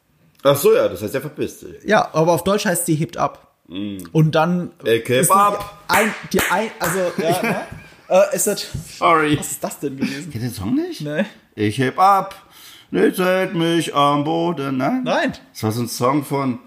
Ach 0.44 0.56
so, 0.56 0.74
ja, 0.74 0.88
das 0.88 1.02
heißt, 1.02 1.14
er 1.14 1.20
verpisst 1.20 1.60
sich. 1.60 1.82
Ja, 1.84 2.08
aber 2.12 2.32
auf 2.32 2.44
Deutsch 2.44 2.64
heißt 2.64 2.86
sie 2.86 2.94
hebt 2.94 3.16
ab. 3.16 3.45
Und 3.68 4.32
dann. 4.34 4.70
Ey, 4.84 5.00
heb 5.00 5.08
ist 5.22 5.30
die 5.30 5.34
ab. 5.34 5.82
Ein, 5.88 6.14
die 6.32 6.40
ein, 6.50 6.70
also, 6.78 6.98
ja, 7.18 7.42
ne? 7.42 7.66
äh, 8.08 8.36
ist 8.36 8.46
das. 8.46 8.66
Sorry. 8.98 9.38
Was 9.38 9.52
ist 9.52 9.64
das 9.64 9.80
denn 9.80 9.96
gewesen? 9.96 10.30
Kennt 10.30 10.34
ihr 10.36 10.50
den 10.50 10.52
Song 10.52 10.74
nicht? 10.74 11.00
Nee. 11.00 11.24
Ich 11.54 11.78
heb 11.78 11.98
ab, 11.98 12.34
nichts 12.90 13.18
hält 13.18 13.54
mich 13.54 13.94
am 13.94 14.24
Boden. 14.24 14.76
Nein? 14.76 15.02
Nein. 15.04 15.32
Das 15.52 15.62
war 15.64 15.72
so 15.72 15.82
ein 15.82 15.88
Song 15.88 16.24
von 16.24 16.60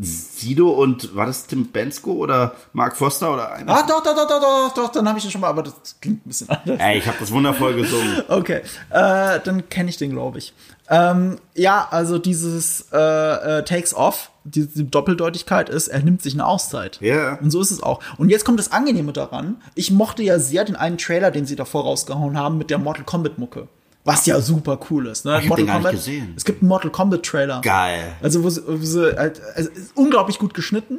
Sido 0.00 0.70
und 0.70 1.16
war 1.16 1.26
das 1.26 1.48
Tim 1.48 1.66
Bensko 1.66 2.12
oder 2.12 2.54
Mark 2.72 2.96
Foster 2.96 3.34
oder 3.34 3.52
einer? 3.52 3.74
Ah, 3.74 3.82
doch, 3.82 4.04
doch, 4.04 4.14
doch, 4.14 4.28
doch, 4.28 4.40
doch, 4.40 4.74
doch, 4.74 4.92
dann 4.92 5.08
habe 5.08 5.18
ich 5.18 5.24
den 5.24 5.32
schon 5.32 5.40
mal, 5.40 5.48
aber 5.48 5.64
das 5.64 5.96
klingt 6.00 6.24
ein 6.24 6.28
bisschen 6.28 6.48
anders. 6.48 6.78
Ey, 6.78 6.98
ich 6.98 7.06
habe 7.08 7.16
das 7.18 7.32
wundervoll 7.32 7.74
gesungen. 7.74 8.22
Okay, 8.28 8.62
äh, 8.90 9.40
dann 9.44 9.68
kenne 9.68 9.90
ich 9.90 9.96
den, 9.96 10.10
glaube 10.10 10.38
ich. 10.38 10.54
Ähm, 10.88 11.38
ja, 11.54 11.88
also 11.90 12.18
dieses 12.18 12.86
äh, 12.92 12.98
äh, 12.98 13.64
Takes 13.64 13.94
Off, 13.94 14.30
die, 14.44 14.66
die 14.66 14.88
Doppeldeutigkeit 14.88 15.68
ist, 15.68 15.88
er 15.88 16.00
nimmt 16.00 16.22
sich 16.22 16.34
eine 16.34 16.46
Auszeit. 16.46 16.98
Ja. 17.00 17.38
Und 17.40 17.50
so 17.50 17.60
ist 17.60 17.70
es 17.70 17.82
auch. 17.82 18.00
Und 18.16 18.28
jetzt 18.28 18.44
kommt 18.44 18.58
das 18.58 18.72
Angenehme 18.72 19.12
daran. 19.12 19.56
Ich 19.74 19.90
mochte 19.90 20.22
ja 20.22 20.38
sehr 20.38 20.64
den 20.64 20.76
einen 20.76 20.98
Trailer, 20.98 21.30
den 21.30 21.46
sie 21.46 21.56
davor 21.56 21.82
rausgehauen 21.82 22.38
haben 22.38 22.58
mit 22.58 22.70
der 22.70 22.78
Mortal 22.78 23.04
Kombat 23.04 23.38
Mucke. 23.38 23.68
Was 24.04 24.26
ja 24.26 24.38
super 24.40 24.78
cool 24.90 25.06
ist. 25.06 25.24
Ne? 25.24 25.40
ich 25.42 25.48
gar 25.66 25.78
nicht 25.80 25.90
gesehen. 25.90 26.34
Es 26.36 26.44
gibt 26.44 26.60
einen 26.62 26.68
Mortal 26.68 26.90
Kombat 26.90 27.22
Trailer. 27.24 27.60
Geil. 27.62 28.12
Also 28.22 28.44
wo 28.44 28.50
sie, 28.50 28.62
wo 28.66 28.84
sie 28.84 29.16
halt, 29.16 29.40
also 29.54 29.70
ist 29.70 29.96
unglaublich 29.96 30.38
gut 30.38 30.52
geschnitten 30.52 30.98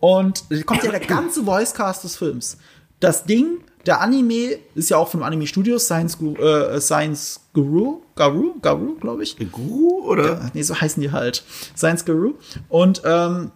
und 0.00 0.44
kommt 0.64 0.82
ja 0.82 0.90
der 0.90 1.00
ganze 1.06 1.44
Voicecast 1.46 2.04
des 2.04 2.16
Films. 2.16 2.56
Das 2.98 3.24
Ding, 3.24 3.58
der 3.84 4.00
Anime 4.00 4.56
ist 4.74 4.88
ja 4.88 4.96
auch 4.96 5.08
vom 5.08 5.22
Anime 5.22 5.46
Studios 5.46 5.84
Science, 5.84 6.16
Gu- 6.18 6.34
äh, 6.36 6.80
Science 6.80 7.40
Guru, 7.52 8.00
Garu, 8.14 8.54
Garu, 8.62 8.94
glaube 9.00 9.22
ich. 9.22 9.36
Guru 9.52 10.06
oder? 10.06 10.50
Nee, 10.54 10.62
so 10.62 10.74
heißen 10.80 11.02
die 11.02 11.12
halt. 11.12 11.44
Science 11.76 12.06
Guru. 12.06 12.34
Und 12.70 13.02
ähm, 13.04 13.52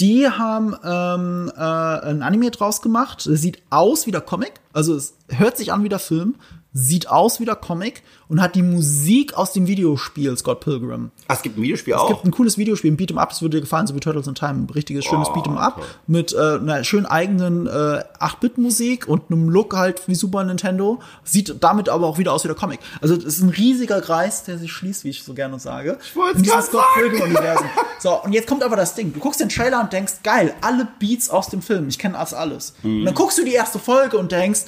die 0.00 0.28
haben 0.28 0.74
ähm, 0.84 1.50
äh, 1.56 1.60
ein 1.60 2.22
Anime 2.22 2.50
draus 2.50 2.80
gemacht. 2.82 3.26
Es 3.26 3.42
sieht 3.42 3.62
aus 3.70 4.06
wie 4.06 4.10
der 4.10 4.20
Comic. 4.20 4.52
Also 4.72 4.94
es 4.94 5.14
hört 5.28 5.56
sich 5.58 5.72
an 5.72 5.82
wie 5.82 5.88
der 5.88 5.98
Film. 5.98 6.36
Sieht 6.74 7.08
aus 7.08 7.40
wie 7.40 7.46
der 7.46 7.56
Comic 7.56 8.02
und 8.28 8.42
hat 8.42 8.54
die 8.54 8.62
Musik 8.62 9.34
aus 9.34 9.52
dem 9.54 9.66
Videospiel 9.66 10.36
Scott 10.36 10.60
Pilgrim. 10.60 11.10
Ah, 11.26 11.34
es 11.34 11.42
gibt 11.42 11.56
ein 11.58 11.62
Videospiel 11.62 11.94
Es 11.94 12.00
auch. 12.00 12.08
gibt 12.08 12.24
ein 12.26 12.30
cooles 12.30 12.58
Videospiel, 12.58 12.92
ein 12.92 12.98
Beat'em 12.98 13.16
Up, 13.16 13.30
das 13.30 13.40
würde 13.40 13.56
dir 13.56 13.60
gefallen, 13.62 13.86
so 13.86 13.94
wie 13.94 14.00
Turtles 14.00 14.26
in 14.26 14.34
Time. 14.34 14.50
Ein 14.66 14.70
richtiges, 14.74 15.06
schönes 15.06 15.28
Oh, 15.28 15.32
Beat'em 15.32 15.56
Up 15.56 15.76
toll. 15.76 15.84
mit 16.06 16.34
äh, 16.34 16.36
einer 16.38 16.84
schön 16.84 17.06
eigenen 17.06 17.66
äh, 17.66 17.70
8-Bit-Musik 18.20 19.08
und 19.08 19.30
einem 19.30 19.48
Look 19.48 19.74
halt 19.74 20.06
wie 20.08 20.14
Super 20.14 20.44
Nintendo. 20.44 21.00
Sieht 21.24 21.56
damit 21.60 21.88
aber 21.88 22.06
auch 22.06 22.18
wieder 22.18 22.32
aus 22.34 22.44
wie 22.44 22.48
der 22.48 22.56
Comic. 22.56 22.80
Also 23.00 23.14
es 23.16 23.24
ist 23.24 23.40
ein 23.40 23.48
riesiger 23.48 24.00
Kreis, 24.02 24.44
der 24.44 24.58
sich 24.58 24.70
schließt, 24.70 25.04
wie 25.04 25.10
ich 25.10 25.24
so 25.24 25.32
gerne 25.34 25.58
sage. 25.58 25.98
Ich 26.02 26.12
diesem 26.36 26.48
grad 26.54 26.64
Scott. 26.64 26.84
Pilgrim-Universum. 26.94 27.66
So, 28.00 28.22
und 28.22 28.32
jetzt 28.32 28.46
kommt 28.46 28.62
aber 28.62 28.76
das 28.76 28.94
Ding. 28.94 29.12
Du 29.12 29.18
guckst 29.18 29.40
den 29.40 29.48
Trailer 29.48 29.80
und 29.80 29.92
denkst, 29.92 30.22
geil, 30.22 30.54
alle 30.60 30.86
Beats 31.00 31.30
aus 31.30 31.48
dem 31.48 31.60
Film, 31.62 31.88
ich 31.88 31.98
kenne 31.98 32.14
das 32.16 32.32
alles. 32.32 32.74
Und 32.84 33.04
dann 33.04 33.12
guckst 33.14 33.38
du 33.38 33.44
die 33.44 33.54
erste 33.54 33.80
Folge 33.80 34.18
und 34.18 34.30
denkst, 34.30 34.60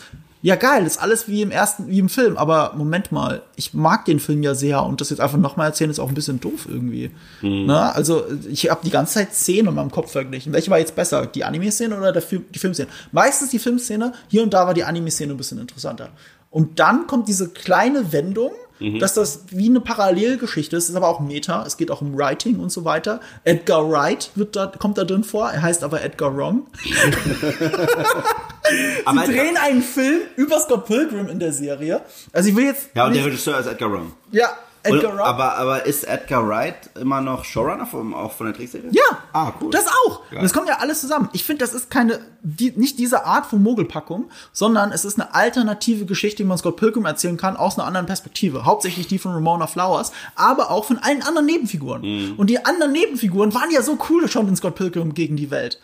ja 0.43 0.57
geil, 0.57 0.85
das 0.85 0.95
ist 0.95 1.03
alles 1.03 1.29
wie 1.29 1.43
im 1.43 1.51
ersten, 1.51 1.89
wie 1.89 1.99
im 1.99 2.09
Film, 2.09 2.37
aber 2.37 2.73
Moment 2.77 3.13
mal, 3.13 3.43
ich 3.57 3.75
mag 3.75 4.05
den 4.07 4.21
Film 4.21 4.43
ja 4.43 4.55
sehr 4.55 4.83
und 4.83 5.01
das 5.01 5.11
jetzt 5.11 5.21
einfach 5.21 5.39
nochmal 5.39 5.69
erzählen 5.69 5.91
ist 5.91 5.99
auch 5.99 6.09
ein 6.09 6.15
bisschen 6.15 6.41
doof 6.41 6.67
irgendwie. 6.69 7.11
Na, 7.43 7.91
also 7.93 8.25
ich 8.51 8.71
habe 8.71 8.81
die 8.85 8.91
ganze 8.91 9.15
Zeit 9.15 9.35
Szenen 9.35 9.69
in 9.69 9.75
meinem 9.75 9.91
Kopf 9.91 10.13
verglichen. 10.13 10.53
Welche 10.53 10.71
war 10.71 10.79
jetzt 10.79 10.97
besser, 10.97 11.27
die 11.27 11.45
Anime-Szene 11.45 11.97
oder 11.97 12.13
der 12.13 12.23
Film, 12.23 12.45
die 12.55 12.59
Filmszene? 12.59 12.89
Meistens 13.13 13.51
die 13.51 13.59
Filmszene, 13.59 14.13
hier 14.29 14.43
und 14.43 14.55
da 14.55 14.67
war 14.67 14.75
die 14.75 14.85
Anime-Szene 14.85 15.35
ein 15.35 15.37
bisschen 15.37 15.59
interessanter. 15.59 16.09
Und 16.51 16.81
dann 16.81 17.07
kommt 17.07 17.29
diese 17.29 17.49
kleine 17.51 18.13
Wendung, 18.13 18.53
dass 18.99 19.13
das 19.13 19.45
wie 19.51 19.69
eine 19.69 19.81
Parallelgeschichte 19.81 20.75
ist, 20.75 20.89
ist 20.89 20.95
aber 20.97 21.09
auch 21.09 21.21
Meta, 21.21 21.65
es 21.67 21.77
geht 21.77 21.91
auch 21.91 22.01
um 22.01 22.17
Writing 22.17 22.59
und 22.61 22.73
so 22.73 22.87
weiter. 22.87 23.21
Edgar 23.45 23.91
Wright 23.91 24.31
wird 24.37 24.57
da, 24.57 24.69
kommt 24.69 24.97
da 24.97 25.05
drin 25.05 25.23
vor, 25.23 25.51
er 25.51 25.61
heißt 25.61 25.85
aber 25.85 26.03
Edgar 26.03 26.35
Wrong. 26.35 26.67
Aber 29.05 29.27
Sie 29.27 29.33
drehen 29.33 29.57
einen 29.57 29.83
Film 29.83 30.21
über 30.37 30.59
Scott 30.61 30.87
Pilgrim 30.87 31.29
in 31.29 31.39
der 31.39 31.53
Serie. 31.53 32.03
Also 32.33 32.49
ich 32.51 32.57
will 32.57 32.65
jetzt 32.67 32.91
ja, 32.95 33.07
und 33.07 33.15
der 33.15 33.25
Regisseur 33.25 33.59
ist 33.59 33.67
Edgar 33.67 33.91
Wrong. 33.93 34.13
ja, 34.33 34.49
Edgar 34.83 35.15
Wright. 35.15 35.27
aber, 35.27 35.55
aber 35.59 35.85
ist 35.85 36.05
Edgar 36.05 36.49
Wright 36.49 36.89
immer 36.99 37.21
noch 37.21 37.45
Showrunner 37.45 37.85
vom, 37.85 38.15
auch 38.15 38.33
von 38.33 38.47
der 38.47 38.55
Trickserie? 38.57 38.89
Ja, 38.93 39.03
Ah, 39.35 39.53
cool. 39.61 39.71
das 39.71 39.85
auch. 40.07 40.23
Geil. 40.31 40.41
Das 40.41 40.55
kommt 40.55 40.69
ja 40.71 40.79
alles 40.79 41.03
zusammen. 41.03 41.29
Ich 41.35 41.45
finde, 41.45 41.63
das 41.67 41.75
ist 41.75 41.91
keine, 41.91 42.19
die, 42.41 42.71
nicht 42.75 42.99
diese 42.99 43.27
Art 43.27 43.45
von 43.45 43.63
Mogelpackung, 43.63 44.31
sondern 44.55 44.91
es 44.91 45.05
ist 45.05 45.21
eine 45.21 45.35
alternative 45.35 46.07
Geschichte, 46.07 46.39
die 46.39 46.45
man 46.49 46.57
Scott 46.57 46.77
Pilgrim 46.79 47.05
erzählen 47.05 47.37
kann, 47.37 47.59
aus 47.59 47.79
einer 47.79 47.87
anderen 47.87 48.07
Perspektive. 48.07 48.65
Hauptsächlich 48.65 49.07
die 49.07 49.19
von 49.19 49.33
Ramona 49.35 49.67
Flowers, 49.67 50.13
aber 50.35 50.71
auch 50.71 50.87
von 50.87 50.97
allen 50.97 51.23
anderen 51.25 51.45
Nebenfiguren. 51.45 52.01
Mhm. 52.01 52.35
Und 52.39 52.49
die 52.49 52.65
anderen 52.65 52.93
Nebenfiguren 52.93 53.53
waren 53.55 53.71
ja 53.71 53.83
so 53.83 53.99
cool 54.09 54.29
schon 54.31 54.49
in 54.49 54.57
Scott 54.57 54.77
Pilgrim 54.77 55.13
gegen 55.13 55.37
die 55.37 55.51
Welt. 55.51 55.79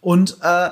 Und 0.00 0.38
äh, 0.40 0.70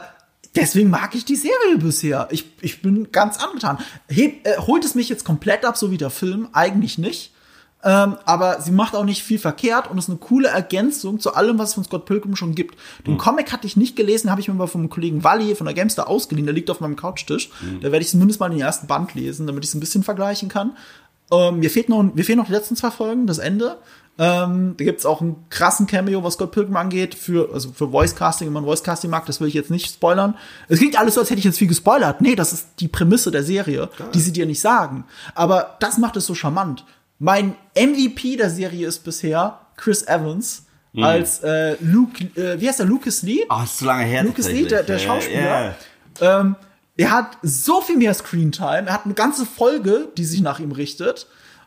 deswegen 0.56 0.90
mag 0.90 1.14
ich 1.14 1.24
die 1.24 1.36
Serie 1.36 1.78
bisher. 1.78 2.28
Ich, 2.30 2.46
ich 2.60 2.82
bin 2.82 3.12
ganz 3.12 3.38
angetan. 3.38 3.78
Heb, 4.08 4.46
äh, 4.46 4.58
holt 4.58 4.84
es 4.84 4.94
mich 4.94 5.08
jetzt 5.08 5.24
komplett 5.24 5.64
ab, 5.64 5.76
so 5.76 5.90
wie 5.90 5.98
der 5.98 6.10
Film? 6.10 6.48
Eigentlich 6.52 6.98
nicht. 6.98 7.32
Ähm, 7.84 8.16
aber 8.24 8.60
sie 8.60 8.72
macht 8.72 8.96
auch 8.96 9.04
nicht 9.04 9.22
viel 9.22 9.38
verkehrt 9.38 9.88
und 9.88 9.96
ist 9.98 10.08
eine 10.08 10.18
coole 10.18 10.48
Ergänzung 10.48 11.20
zu 11.20 11.34
allem, 11.34 11.58
was 11.58 11.68
es 11.68 11.74
von 11.74 11.84
Scott 11.84 12.04
Pilgrim 12.06 12.34
schon 12.34 12.54
gibt. 12.54 12.76
Den 13.06 13.16
Comic 13.16 13.52
hatte 13.52 13.66
ich 13.66 13.76
nicht 13.76 13.94
gelesen, 13.94 14.30
habe 14.30 14.40
ich 14.40 14.48
mir 14.48 14.54
mal 14.54 14.66
vom 14.66 14.88
Kollegen 14.88 15.22
Wally 15.22 15.54
von 15.54 15.66
der 15.66 15.74
Gamestar 15.74 16.08
ausgeliehen. 16.08 16.46
Der 16.46 16.54
liegt 16.54 16.68
auf 16.70 16.80
meinem 16.80 16.96
Couchtisch. 16.96 17.50
Da 17.80 17.92
werde 17.92 18.02
ich 18.02 18.08
zumindest 18.08 18.40
mal 18.40 18.48
den 18.48 18.58
ersten 18.58 18.88
Band 18.88 19.14
lesen, 19.14 19.46
damit 19.46 19.62
ich 19.62 19.70
es 19.70 19.74
ein 19.74 19.80
bisschen 19.80 20.02
vergleichen 20.02 20.48
kann. 20.48 20.76
Ähm, 21.30 21.60
mir, 21.60 21.70
fehlt 21.70 21.88
noch, 21.88 22.02
mir 22.02 22.24
fehlen 22.24 22.38
noch 22.38 22.46
die 22.46 22.52
letzten 22.52 22.76
zwei 22.76 22.90
Folgen, 22.90 23.26
das 23.26 23.38
Ende. 23.38 23.78
Ähm, 24.18 24.74
da 24.78 24.84
gibt's 24.84 25.04
auch 25.04 25.20
einen 25.20 25.44
krassen 25.50 25.86
Cameo, 25.86 26.24
was 26.24 26.34
Scott 26.34 26.52
Pilgrim 26.52 26.76
angeht, 26.76 27.14
für, 27.14 27.52
also 27.52 27.72
für 27.72 27.90
Voice 27.90 28.14
Casting, 28.14 28.46
wenn 28.46 28.54
man 28.54 28.64
Voice 28.64 28.82
Casting 28.82 29.10
mag, 29.10 29.26
das 29.26 29.40
will 29.40 29.48
ich 29.48 29.54
jetzt 29.54 29.70
nicht 29.70 29.92
spoilern. 29.92 30.36
Es 30.68 30.78
klingt 30.78 30.98
alles 30.98 31.14
so, 31.14 31.20
als 31.20 31.28
hätte 31.28 31.38
ich 31.38 31.44
jetzt 31.44 31.58
viel 31.58 31.68
gespoilert. 31.68 32.22
Nee, 32.22 32.34
das 32.34 32.52
ist 32.52 32.68
die 32.80 32.88
Prämisse 32.88 33.30
der 33.30 33.42
Serie, 33.42 33.90
die 34.14 34.20
sie 34.20 34.32
dir 34.32 34.46
nicht 34.46 34.60
sagen. 34.60 35.04
Aber 35.34 35.76
das 35.80 35.98
macht 35.98 36.16
es 36.16 36.24
so 36.26 36.34
charmant. 36.34 36.84
Mein 37.18 37.56
MVP 37.74 38.36
der 38.36 38.50
Serie 38.50 38.86
ist 38.86 39.04
bisher 39.04 39.60
Chris 39.76 40.06
Evans 40.06 40.62
als 41.02 41.40
äh, 41.40 41.76
Luke, 41.80 42.24
äh, 42.40 42.58
wie 42.58 42.68
heißt 42.68 42.78
der, 42.78 42.86
Lucas 42.86 43.22
Lee? 43.22 43.44
Oh, 43.50 43.62
ist 43.62 43.78
zu 43.78 43.84
lange 43.84 44.04
her. 44.04 44.24
Lucas 44.24 44.48
Lee, 44.48 44.64
der, 44.64 44.82
der. 44.82 44.98
Schauspieler. 44.98 45.74
Ja. 46.20 46.40
Ähm, 46.40 46.56
er 46.96 47.10
hat 47.10 47.36
so 47.42 47.82
viel 47.82 47.98
mehr 47.98 48.14
Screentime. 48.14 48.86
Er 48.86 48.94
hat 48.94 49.04
eine 49.04 49.14
ganze 49.14 49.44
Folge, 49.44 50.08
die 50.16 50.24
sich 50.24 50.40
nach 50.40 50.58
ihm 50.58 50.72
richtet. 50.72 51.26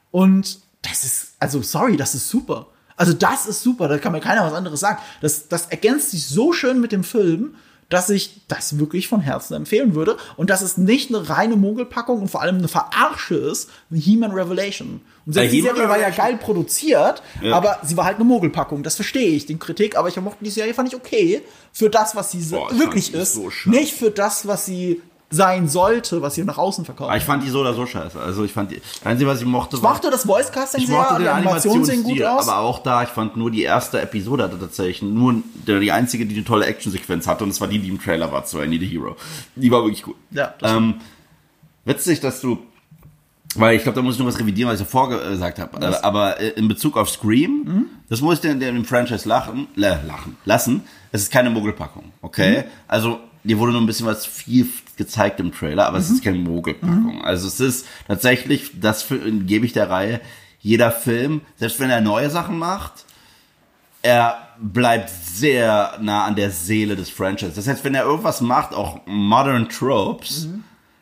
Und 0.09 0.59
das 0.81 1.03
ist, 1.03 1.27
also 1.39 1.61
sorry, 1.61 1.97
das 1.97 2.15
ist 2.15 2.29
super. 2.29 2.67
Also 2.95 3.13
das 3.13 3.45
ist 3.45 3.61
super. 3.63 3.87
Da 3.87 3.97
kann 3.97 4.11
mir 4.11 4.19
keiner 4.19 4.43
was 4.45 4.53
anderes 4.53 4.79
sagen. 4.79 4.97
Das, 5.21 5.47
das 5.47 5.67
ergänzt 5.67 6.11
sich 6.11 6.27
so 6.27 6.51
schön 6.53 6.81
mit 6.81 6.91
dem 6.91 7.03
Film, 7.03 7.55
dass 7.89 8.09
ich 8.11 8.41
das 8.47 8.77
wirklich 8.77 9.07
von 9.07 9.19
Herzen 9.21 9.55
empfehlen 9.55 9.95
würde. 9.95 10.17
Und 10.37 10.49
dass 10.49 10.61
es 10.61 10.77
nicht 10.77 11.09
eine 11.09 11.27
reine 11.29 11.55
Mogelpackung 11.55 12.21
und 12.21 12.27
vor 12.27 12.41
allem 12.41 12.57
eine 12.57 12.67
Verarsche 12.67 13.35
ist, 13.35 13.69
wie 13.89 13.99
He-Man 13.99 14.31
Revelation. 14.31 15.01
Und 15.25 15.33
selbst 15.33 15.49
Bei 15.49 15.55
die 15.55 15.61
Serie 15.61 15.89
war 15.89 15.99
ja 15.99 16.09
geil 16.11 16.37
produziert, 16.37 17.23
Ja. 17.41 17.55
aber 17.55 17.79
sie 17.83 17.97
war 17.97 18.05
halt 18.05 18.17
eine 18.17 18.25
Mogelpackung. 18.25 18.83
Das 18.83 18.95
verstehe 18.95 19.29
ich, 19.29 19.45
den 19.47 19.59
Kritik. 19.59 19.97
Aber 19.97 20.07
ich 20.07 20.17
mochte 20.17 20.43
die 20.43 20.49
Serie, 20.51 20.73
fand 20.73 20.89
ich 20.89 20.95
okay. 20.95 21.41
Für 21.73 21.89
das, 21.89 22.15
was 22.15 22.31
sie 22.31 22.39
Boah, 22.43 22.71
ich 22.71 22.77
wirklich 22.79 23.13
ist. 23.13 23.33
so 23.33 23.49
nicht 23.65 23.93
für 23.95 24.11
das, 24.11 24.45
was 24.47 24.65
sie 24.65 25.01
sein 25.31 25.67
sollte, 25.67 26.21
was 26.23 26.35
sie 26.35 26.43
nach 26.43 26.57
außen 26.57 26.85
verkauft. 26.85 27.09
Aber 27.09 27.17
ich 27.17 27.23
fand 27.23 27.43
die 27.43 27.49
so 27.49 27.59
oder 27.61 27.73
so 27.75 27.85
scheiße. 27.85 28.19
Also 28.19 28.43
ich 28.43 28.51
fand 28.51 28.71
die, 28.71 28.81
einzige, 29.03 29.29
was 29.29 29.39
ich 29.39 29.45
mochte, 29.45 29.75
Ich 29.77 29.81
mochte 29.83 30.09
das 30.09 30.23
Voice 30.25 30.51
Casting 30.51 30.87
sehr, 30.87 30.95
mochte 30.95 31.21
die 31.21 31.27
Animationen 31.27 31.85
sehen 31.85 32.03
gut 32.03 32.23
aus. 32.23 32.47
aber 32.47 32.57
auch 32.59 32.79
da, 32.79 33.03
ich 33.03 33.09
fand 33.09 33.37
nur 33.37 33.51
die 33.51 33.61
erste 33.61 34.01
Episode 34.01 34.43
hatte 34.45 34.59
tatsächlich 34.59 35.03
nur 35.03 35.35
die 35.67 35.91
einzige, 35.91 36.25
die 36.25 36.35
eine 36.35 36.43
tolle 36.45 36.65
Actionsequenz 36.65 37.27
hatte 37.27 37.43
und 37.43 37.51
das 37.51 37.61
war 37.61 37.67
die, 37.67 37.77
die 37.77 37.89
im 37.89 38.01
Trailer 38.01 38.31
war 38.31 38.43
zu 38.45 38.59
I 38.61 38.67
Need 38.67 38.81
a 38.81 38.85
Hero. 38.85 39.15
Die 39.55 39.69
war 39.69 39.83
wirklich 39.83 40.01
gut. 40.01 40.15
Ja, 40.31 40.53
das 40.59 40.71
ähm, 40.71 40.95
witzig, 41.85 42.19
dass 42.21 42.41
du 42.41 42.57
weil 43.55 43.75
ich 43.75 43.81
glaube, 43.83 43.95
da 43.95 44.03
muss 44.03 44.13
ich 44.13 44.19
nur 44.19 44.27
was 44.27 44.39
revidieren, 44.39 44.71
was 44.71 44.79
ich 44.79 44.85
davor 44.85 45.09
gesagt 45.09 45.57
habe. 45.57 45.81
Äh, 45.83 45.95
Aber 46.03 46.39
äh, 46.39 46.49
in 46.49 46.67
Bezug 46.67 46.95
auf 46.97 47.09
Scream, 47.09 47.63
Mhm. 47.65 47.85
das 48.07 48.21
muss 48.21 48.35
ich 48.35 48.41
dem, 48.41 48.59
dem 48.59 48.85
Franchise 48.85 49.27
lachen, 49.27 49.67
äh, 49.75 49.97
lachen 50.05 50.37
lassen. 50.45 50.83
Es 51.11 51.23
ist 51.23 51.31
keine 51.31 51.49
Mogelpackung, 51.49 52.11
okay? 52.21 52.59
Mhm. 52.59 52.63
Also 52.87 53.19
dir 53.43 53.57
wurde 53.57 53.71
nur 53.71 53.81
ein 53.81 53.87
bisschen 53.87 54.05
was 54.05 54.25
viel 54.27 54.67
gezeigt 54.99 55.39
im 55.39 55.51
Trailer, 55.51 55.87
aber 55.87 55.97
Mhm. 55.97 56.03
es 56.03 56.09
ist 56.11 56.23
keine 56.23 56.37
Mogelpackung. 56.37 57.23
Also 57.23 57.47
es 57.47 57.59
ist 57.59 57.87
tatsächlich, 58.07 58.79
das 58.79 59.01
für- 59.01 59.17
gebe 59.31 59.65
ich 59.65 59.73
der 59.73 59.89
Reihe, 59.89 60.21
jeder 60.59 60.91
Film, 60.91 61.41
selbst 61.55 61.79
wenn 61.79 61.89
er 61.89 62.01
neue 62.01 62.29
Sachen 62.29 62.59
macht, 62.59 63.05
er 64.03 64.37
bleibt 64.61 65.09
sehr 65.09 65.97
nah 66.01 66.25
an 66.25 66.35
der 66.35 66.51
Seele 66.51 66.95
des 66.95 67.09
Franchise. 67.09 67.53
Das 67.55 67.67
heißt, 67.67 67.83
wenn 67.83 67.95
er 67.95 68.03
irgendwas 68.03 68.41
macht, 68.41 68.73
auch 68.73 68.99
Modern 69.05 69.67
Tropes, 69.69 70.47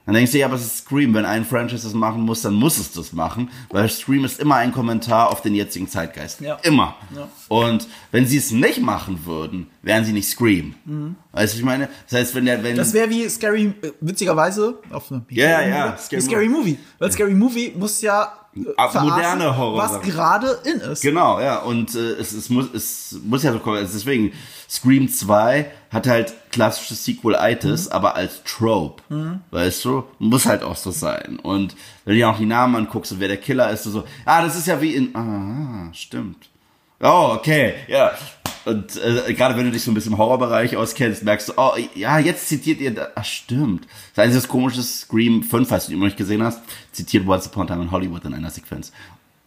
dann 0.08 0.16
denkst 0.16 0.32
du, 0.32 0.38
ja, 0.38 0.46
aber 0.46 0.56
es 0.56 0.66
ist 0.66 0.78
Scream. 0.80 1.14
Wenn 1.14 1.26
ein 1.26 1.44
Franchise 1.44 1.84
das 1.84 1.94
machen 1.94 2.22
muss, 2.22 2.42
dann 2.42 2.54
muss 2.54 2.78
es 2.78 2.94
das 2.94 3.12
machen, 3.12 3.50
weil 3.70 3.90
Scream 3.90 4.24
ist 4.24 4.40
immer 4.40 4.56
ein 4.56 4.72
Kommentar 4.72 5.30
auf 5.30 5.42
den 5.42 5.54
jetzigen 5.54 5.90
Zeitgeist. 5.90 6.40
Ja. 6.40 6.56
Immer. 6.64 6.96
Ja. 7.16 7.28
Und 7.50 7.88
wenn 8.12 8.26
sie 8.26 8.38
es 8.38 8.52
nicht 8.52 8.82
machen 8.82 9.26
würden, 9.26 9.68
wären 9.82 10.06
sie 10.06 10.14
nicht 10.14 10.30
Scream. 10.30 10.76
Weißt 10.86 11.54
du, 11.54 11.56
was 11.56 11.60
ich 11.60 11.66
meine? 11.66 11.90
Das 12.10 12.20
heißt, 12.20 12.36
wenn 12.36 12.46
der, 12.46 12.64
wenn. 12.64 12.78
Das 12.78 12.94
wäre 12.94 13.10
wie 13.10 13.28
Scary, 13.28 13.74
äh, 13.82 13.92
witzigerweise, 14.00 14.80
auf 14.92 15.12
eine 15.12 15.26
Ja, 15.30 15.62
ja, 15.62 15.68
ja, 15.68 15.98
Scary, 15.98 16.48
Movie. 16.48 16.78
Weil 17.00 17.12
Scary 17.12 17.34
Movie 17.34 17.74
muss 17.78 18.02
ja 18.02 18.32
verarschen, 18.54 19.04
moderne 19.10 19.58
Horror- 19.58 19.78
was 19.78 20.02
gerade 20.02 20.58
in 20.64 20.80
ist. 20.80 21.02
Genau, 21.02 21.40
ja, 21.40 21.60
und 21.60 21.94
äh, 21.96 22.14
es, 22.14 22.32
es, 22.34 22.50
muss, 22.50 22.68
es 22.74 23.20
muss 23.24 23.44
ja 23.44 23.54
so 23.54 23.60
kommen. 23.60 23.78
Also 23.78 23.94
deswegen, 23.94 24.34
Scream 24.70 25.08
2 25.10 25.72
hat 25.92 26.08
halt 26.08 26.34
klassisches 26.52 27.06
Sequel-Itis, 27.06 27.86
Mhm. 27.88 27.92
aber 27.92 28.16
als 28.16 28.44
Trope. 28.44 29.04
Weißt 29.52 29.86
du? 29.86 30.04
Muss 30.20 30.46
halt 30.46 30.64
auch 30.64 30.76
so 30.76 30.92
sein. 30.92 31.40
Und 31.42 31.76
wenn 32.06 32.14
du 32.14 32.18
dir 32.20 32.30
auch 32.30 32.38
die 32.38 32.46
Namen 32.46 32.76
anguckst 32.76 33.12
und 33.12 33.20
wer 33.20 33.28
der 33.30 33.38
Killer 33.38 33.70
ist, 33.70 33.84
so, 33.84 34.04
ah, 34.26 34.42
das 34.42 34.56
ist 34.58 34.68
ja 34.68 34.82
wie 34.82 34.96
in. 34.96 35.16
Ah, 35.16 35.94
stimmt. 35.94 36.50
Oh, 37.00 37.34
okay, 37.38 37.76
ja. 37.88 38.12
Und 38.68 38.98
äh, 38.98 39.34
gerade 39.34 39.58
wenn 39.58 39.64
du 39.64 39.72
dich 39.72 39.82
so 39.82 39.92
ein 39.92 39.94
bisschen 39.94 40.12
im 40.12 40.18
Horrorbereich 40.18 40.76
auskennst, 40.76 41.24
merkst 41.24 41.48
du, 41.48 41.54
oh 41.56 41.72
ja, 41.96 42.20
jetzt 42.20 42.50
zitiert 42.50 42.82
ihr, 42.82 42.94
da, 42.94 43.08
ach 43.16 43.24
stimmt. 43.24 43.88
Das 44.14 44.26
einzige 44.26 44.46
komische 44.46 44.84
Scream 44.84 45.42
5, 45.42 45.70
falls 45.70 45.86
du 45.86 45.94
ihn 45.94 46.00
noch 46.00 46.06
nicht 46.06 46.18
gesehen 46.18 46.44
hast, 46.44 46.62
zitiert 46.92 47.26
Once 47.26 47.48
Upon 47.48 47.64
a 47.64 47.66
Time 47.68 47.84
in 47.84 47.92
Hollywood 47.92 48.26
in 48.26 48.34
einer 48.34 48.50
Sequenz. 48.50 48.92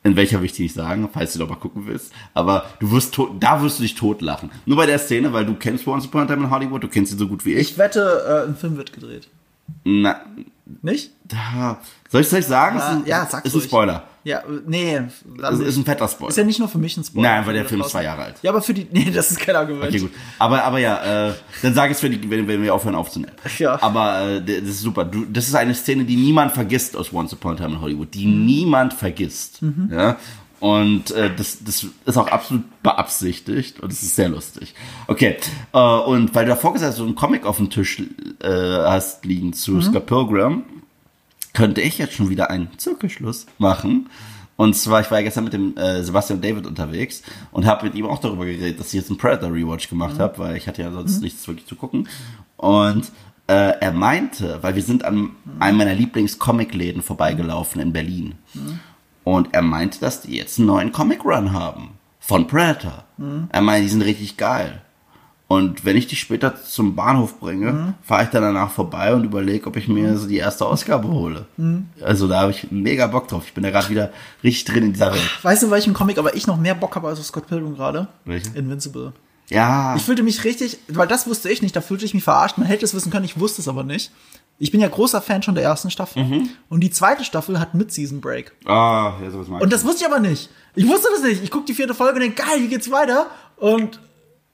In 0.04 0.16
welcher 0.16 0.38
will 0.38 0.46
ich 0.46 0.54
die 0.54 0.62
nicht 0.62 0.74
sagen, 0.74 1.06
falls 1.12 1.34
du 1.34 1.38
doch 1.38 1.50
mal 1.50 1.56
gucken 1.56 1.86
willst. 1.86 2.14
Aber 2.32 2.64
du 2.80 2.90
wirst 2.92 3.12
tot, 3.12 3.32
da 3.40 3.60
wirst 3.60 3.78
du 3.78 3.82
dich 3.82 3.94
totlachen. 3.94 4.50
Nur 4.64 4.78
bei 4.78 4.86
der 4.86 4.98
Szene, 4.98 5.34
weil 5.34 5.44
du 5.44 5.52
kennst 5.52 5.86
Once 5.86 6.06
Upon 6.06 6.22
a 6.22 6.24
Time 6.24 6.44
in 6.44 6.50
Hollywood, 6.50 6.82
du 6.82 6.88
kennst 6.88 7.12
ihn 7.12 7.18
so 7.18 7.28
gut 7.28 7.44
wie 7.44 7.52
ich. 7.52 7.72
Ich 7.72 7.78
wette, 7.78 8.24
äh, 8.26 8.48
ein 8.48 8.56
Film 8.56 8.78
wird 8.78 8.94
gedreht. 8.94 9.28
Na, 9.84 10.24
Nicht? 10.82 11.10
da, 11.30 11.78
soll 12.10 12.22
ich 12.22 12.26
es 12.26 12.32
euch 12.32 12.46
sagen? 12.46 12.78
Ja, 12.78 12.90
ist 12.90 12.96
ein, 12.96 13.06
ja, 13.06 13.26
sag's 13.30 13.46
Ist 13.46 13.54
ein. 13.54 13.60
Spoiler. 13.60 14.04
Ja, 14.24 14.38
äh, 14.38 14.42
nee. 14.66 15.00
Also 15.40 15.58
nicht. 15.58 15.68
ist 15.68 15.76
ein 15.76 15.84
fetter 15.84 16.08
Spoiler. 16.08 16.30
Ist 16.30 16.36
ja 16.36 16.44
nicht 16.44 16.58
nur 16.58 16.68
für 16.68 16.78
mich 16.78 16.96
ein 16.96 17.04
Spoiler. 17.04 17.28
Nein, 17.28 17.46
weil 17.46 17.54
der 17.54 17.64
Film 17.64 17.80
ist 17.80 17.90
zwei 17.90 18.04
Jahre 18.04 18.24
alt. 18.24 18.36
Ja, 18.42 18.50
aber 18.50 18.60
für 18.60 18.74
die. 18.74 18.86
Nee, 18.92 19.10
das 19.10 19.30
ist 19.30 19.40
kein 19.40 19.56
Argument. 19.56 19.84
Okay, 19.84 20.00
gut. 20.00 20.10
Aber, 20.38 20.64
aber 20.64 20.78
ja, 20.78 21.28
äh, 21.28 21.34
dann 21.62 21.74
sag 21.74 21.90
es 21.90 22.00
für 22.00 22.10
die, 22.10 22.28
wenn, 22.28 22.46
wenn 22.48 22.62
wir 22.62 22.74
aufhören 22.74 22.96
aufzunehmen. 22.96 23.32
Ja. 23.58 23.80
Aber 23.80 24.22
äh, 24.22 24.42
das 24.42 24.70
ist 24.70 24.80
super. 24.80 25.04
Du, 25.04 25.24
das 25.24 25.48
ist 25.48 25.54
eine 25.54 25.74
Szene, 25.74 26.04
die 26.04 26.16
niemand 26.16 26.52
vergisst 26.52 26.96
aus 26.96 27.12
Once 27.12 27.32
Upon 27.32 27.54
a 27.54 27.56
Time 27.56 27.74
in 27.76 27.80
Hollywood. 27.80 28.12
Die 28.12 28.26
niemand 28.26 28.92
vergisst. 28.92 29.60
Ja. 29.90 30.18
Und 30.60 31.10
äh, 31.12 31.34
das, 31.34 31.64
das 31.64 31.86
ist 32.04 32.16
auch 32.18 32.28
absolut 32.28 32.64
beabsichtigt 32.82 33.80
und 33.80 33.90
es 33.90 34.02
ist 34.02 34.14
sehr 34.14 34.28
lustig. 34.28 34.74
Okay. 35.06 35.38
Äh, 35.72 35.78
und 35.78 36.34
weil 36.34 36.44
du 36.44 36.50
davor 36.50 36.74
gesagt 36.74 36.90
hast, 36.90 36.98
so 36.98 37.04
einen 37.04 37.14
Comic 37.14 37.46
auf 37.46 37.56
dem 37.56 37.70
Tisch 37.70 38.02
äh, 38.42 38.48
hast 38.48 39.24
liegen 39.24 39.54
zu 39.54 39.80
Scott 39.80 40.04
Pilgrim, 40.04 40.64
könnte 41.54 41.80
ich 41.80 41.96
jetzt 41.96 42.14
schon 42.14 42.28
wieder 42.28 42.50
einen 42.50 42.68
Zirkelschluss 42.76 43.46
machen. 43.58 44.10
Und 44.56 44.76
zwar, 44.76 45.00
ich 45.00 45.10
war 45.10 45.18
ja 45.18 45.24
gestern 45.24 45.44
mit 45.44 45.54
dem 45.54 45.74
äh, 45.78 46.02
Sebastian 46.02 46.42
David 46.42 46.66
unterwegs 46.66 47.22
und 47.50 47.64
habe 47.64 47.86
mit 47.86 47.94
ihm 47.94 48.04
auch 48.04 48.18
darüber 48.18 48.44
geredet, 48.44 48.78
dass 48.78 48.88
ich 48.88 49.00
jetzt 49.00 49.08
einen 49.08 49.16
Predator 49.16 49.50
Rewatch 49.50 49.88
gemacht 49.88 50.18
habe, 50.18 50.36
weil 50.36 50.56
ich 50.58 50.68
hatte 50.68 50.82
ja 50.82 50.92
sonst 50.92 51.22
nichts 51.22 51.48
wirklich 51.48 51.66
zu 51.66 51.76
gucken. 51.76 52.06
Und 52.58 53.10
äh, 53.46 53.78
er 53.80 53.92
meinte, 53.92 54.58
weil 54.60 54.74
wir 54.74 54.82
sind 54.82 55.06
an 55.06 55.30
einem 55.58 55.78
meiner 55.78 55.94
Lieblings-Comic-Läden 55.94 57.00
vorbeigelaufen 57.00 57.80
in 57.80 57.94
Berlin. 57.94 58.34
Und 59.30 59.54
er 59.54 59.62
meinte, 59.62 60.00
dass 60.00 60.22
die 60.22 60.36
jetzt 60.36 60.58
einen 60.58 60.66
neuen 60.66 60.90
Comic-Run 60.90 61.52
haben. 61.52 61.90
Von 62.18 62.48
Predator. 62.48 63.04
Er 63.52 63.60
meinte, 63.60 63.84
die 63.84 63.92
sind 63.92 64.02
richtig 64.02 64.36
geil. 64.36 64.82
Und 65.46 65.84
wenn 65.84 65.96
ich 65.96 66.08
die 66.08 66.16
später 66.16 66.60
zum 66.64 66.96
Bahnhof 66.96 67.38
bringe, 67.38 67.94
fahre 68.02 68.24
ich 68.24 68.30
dann 68.30 68.42
danach 68.42 68.72
vorbei 68.72 69.14
und 69.14 69.22
überlege, 69.22 69.68
ob 69.68 69.76
ich 69.76 69.86
mir 69.86 70.18
so 70.18 70.26
die 70.26 70.38
erste 70.38 70.66
Ausgabe 70.66 71.06
hole. 71.06 71.46
Also 72.02 72.26
da 72.26 72.40
habe 72.40 72.50
ich 72.50 72.72
mega 72.72 73.06
Bock 73.06 73.28
drauf. 73.28 73.44
Ich 73.46 73.54
bin 73.54 73.62
da 73.62 73.70
gerade 73.70 73.88
wieder 73.88 74.10
richtig 74.42 74.64
drin 74.64 74.86
in 74.86 74.92
dieser 74.94 75.12
Welt. 75.12 75.38
Weißt 75.42 75.62
du, 75.62 75.70
welchen 75.70 75.94
Comic 75.94 76.18
aber 76.18 76.34
ich 76.34 76.48
noch 76.48 76.56
mehr 76.56 76.74
Bock 76.74 76.96
habe 76.96 77.06
als 77.06 77.20
auf 77.20 77.26
Scott 77.26 77.46
Pilgrim 77.46 77.76
gerade? 77.76 78.08
Welchen? 78.24 78.56
Invincible. 78.56 79.12
Ja. 79.48 79.94
Ich 79.96 80.02
fühlte 80.02 80.24
mich 80.24 80.42
richtig, 80.42 80.78
weil 80.88 81.06
das 81.06 81.28
wusste 81.28 81.50
ich 81.50 81.62
nicht, 81.62 81.74
da 81.76 81.80
fühlte 81.80 82.04
ich 82.04 82.14
mich 82.14 82.24
verarscht. 82.24 82.58
Man 82.58 82.66
hätte 82.66 82.84
es 82.84 82.94
wissen 82.94 83.10
können, 83.12 83.24
ich 83.24 83.38
wusste 83.38 83.62
es 83.62 83.68
aber 83.68 83.84
nicht. 83.84 84.10
Ich 84.60 84.70
bin 84.70 84.80
ja 84.80 84.88
großer 84.88 85.22
Fan 85.22 85.42
schon 85.42 85.54
der 85.54 85.64
ersten 85.64 85.90
Staffel. 85.90 86.22
Mhm. 86.22 86.50
Und 86.68 86.80
die 86.80 86.90
zweite 86.90 87.24
Staffel 87.24 87.58
hat 87.58 87.74
Mid-Season 87.74 88.20
Break. 88.20 88.52
Ah, 88.66 89.14
ja, 89.22 89.30
sowas 89.30 89.48
mag 89.48 89.62
Und 89.62 89.68
ich. 89.68 89.72
das 89.72 89.84
wusste 89.84 90.04
ich 90.04 90.06
aber 90.06 90.20
nicht. 90.20 90.50
Ich 90.74 90.86
wusste 90.86 91.08
das 91.12 91.22
nicht. 91.22 91.42
Ich 91.42 91.50
gucke 91.50 91.64
die 91.64 91.72
vierte 91.72 91.94
Folge 91.94 92.16
und 92.16 92.20
denke, 92.20 92.42
geil, 92.42 92.60
wie 92.60 92.68
geht's 92.68 92.90
weiter? 92.90 93.26
Und 93.56 93.98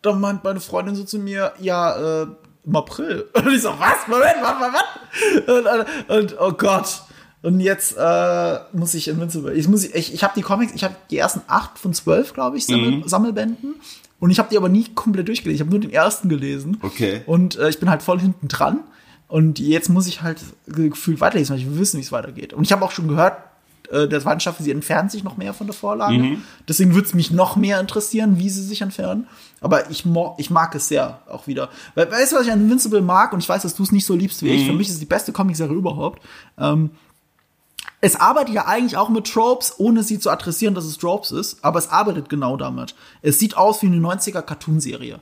dann 0.03 0.21
meint 0.21 0.45
meine 0.45 0.61
Freundin 0.61 0.95
so 0.95 1.03
zu 1.03 1.19
mir, 1.19 1.53
ja, 1.59 2.23
äh, 2.23 2.27
im 2.65 2.77
April. 2.77 3.27
Und 3.35 3.53
ich 3.53 3.63
so, 3.63 3.69
was? 3.71 4.07
Moment, 4.09 4.37
warte 4.41 4.61
mal, 4.61 4.73
was? 4.73 6.09
Und, 6.09 6.17
und, 6.17 6.41
oh 6.41 6.53
Gott. 6.53 7.03
Und 7.43 7.61
jetzt 7.61 7.97
äh, 7.97 8.59
muss 8.73 8.95
ich 8.95 9.09
Invincible. 9.09 9.55
Ich, 9.55 9.69
muss, 9.69 9.85
ich, 9.85 10.15
ich 10.15 10.25
habe 10.25 10.35
die 10.37 10.43
Comics, 10.43 10.73
ich 10.75 10.83
habe 10.85 10.97
die 11.11 11.19
ersten 11.19 11.43
acht 11.47 11.79
von 11.79 11.95
zwölf, 11.95 12.33
glaube 12.33 12.57
ich, 12.57 12.67
Sammel, 12.67 13.09
Sammelbänden. 13.09 13.75
Und 14.19 14.31
ich 14.31 14.39
habe 14.39 14.49
die 14.51 14.57
aber 14.57 14.69
nie 14.69 14.87
komplett 14.95 15.29
durchgelesen. 15.29 15.55
Ich 15.57 15.61
habe 15.61 15.71
nur 15.71 15.81
den 15.81 15.93
ersten 15.93 16.29
gelesen. 16.29 16.79
Okay. 16.83 17.23
Und 17.27 17.57
äh, 17.57 17.69
ich 17.69 17.79
bin 17.79 17.89
halt 17.91 18.03
voll 18.03 18.19
hinten 18.21 18.49
dran. 18.49 18.81
Und 19.29 19.59
jetzt 19.59 19.89
muss 19.89 20.07
ich 20.07 20.23
halt 20.23 20.41
gefühlt 20.67 21.21
weiterlesen, 21.21 21.55
weil 21.55 21.61
ich 21.61 21.69
will 21.69 21.79
wissen, 21.79 21.99
wie 21.99 22.05
es 22.05 22.13
weitergeht. 22.13 22.53
Und 22.53 22.65
ich 22.65 22.73
habe 22.73 22.85
auch 22.85 22.93
schon 22.93 23.09
gehört, 23.09 23.39
äh, 23.91 24.09
der 24.09 24.21
zweiten 24.21 24.41
Staffel, 24.41 24.65
sie 24.65 24.71
entfernt 24.71 25.11
sich 25.11 25.25
noch 25.25 25.37
mehr 25.37 25.55
von 25.55 25.67
der 25.67 25.75
Vorlage. 25.75 26.39
Deswegen 26.69 26.95
würde 26.95 27.09
es 27.09 27.15
mich 27.15 27.31
noch 27.31 27.57
mehr 27.57 27.81
interessieren, 27.81 28.39
wie 28.39 28.51
sie 28.51 28.63
sich 28.63 28.83
entfernen. 28.83 29.27
Aber 29.61 29.91
ich, 29.91 30.05
ich 30.39 30.51
mag 30.51 30.75
es 30.75 30.89
sehr 30.89 31.21
auch 31.29 31.47
wieder. 31.47 31.71
Weil, 31.95 32.11
weißt 32.11 32.33
du, 32.33 32.37
was 32.37 32.47
ich 32.47 32.53
an 32.53 32.61
Invincible 32.61 33.01
mag? 33.01 33.33
Und 33.33 33.41
ich 33.41 33.49
weiß, 33.49 33.63
dass 33.63 33.75
du 33.75 33.83
es 33.83 33.93
nicht 33.93 34.07
so 34.07 34.15
liebst 34.15 34.43
wie 34.43 34.49
ich. 34.49 34.67
Für 34.67 34.73
mich 34.73 34.89
ist 34.89 34.95
es 34.95 35.01
die 35.01 35.07
beste 35.07 35.33
Comicserie 35.33 35.75
überhaupt. 35.75 36.23
Ähm, 36.59 36.91
es 38.01 38.17
arbeitet 38.17 38.55
ja 38.55 38.67
eigentlich 38.67 38.97
auch 38.97 39.09
mit 39.09 39.27
Tropes, 39.27 39.75
ohne 39.79 40.03
sie 40.03 40.19
zu 40.19 40.31
adressieren, 40.31 40.75
dass 40.75 40.85
es 40.85 40.99
Tropes 40.99 41.31
ist, 41.31 41.65
aber 41.65 41.79
es 41.79 41.89
arbeitet 41.89 42.29
genau 42.29 42.57
damit. 42.57 42.95
Es 43.23 43.39
sieht 43.39 43.57
aus 43.57 43.83
wie 43.83 43.87
eine 43.87 43.97
90er 43.97 44.43
Cartoonserie. 44.43 45.21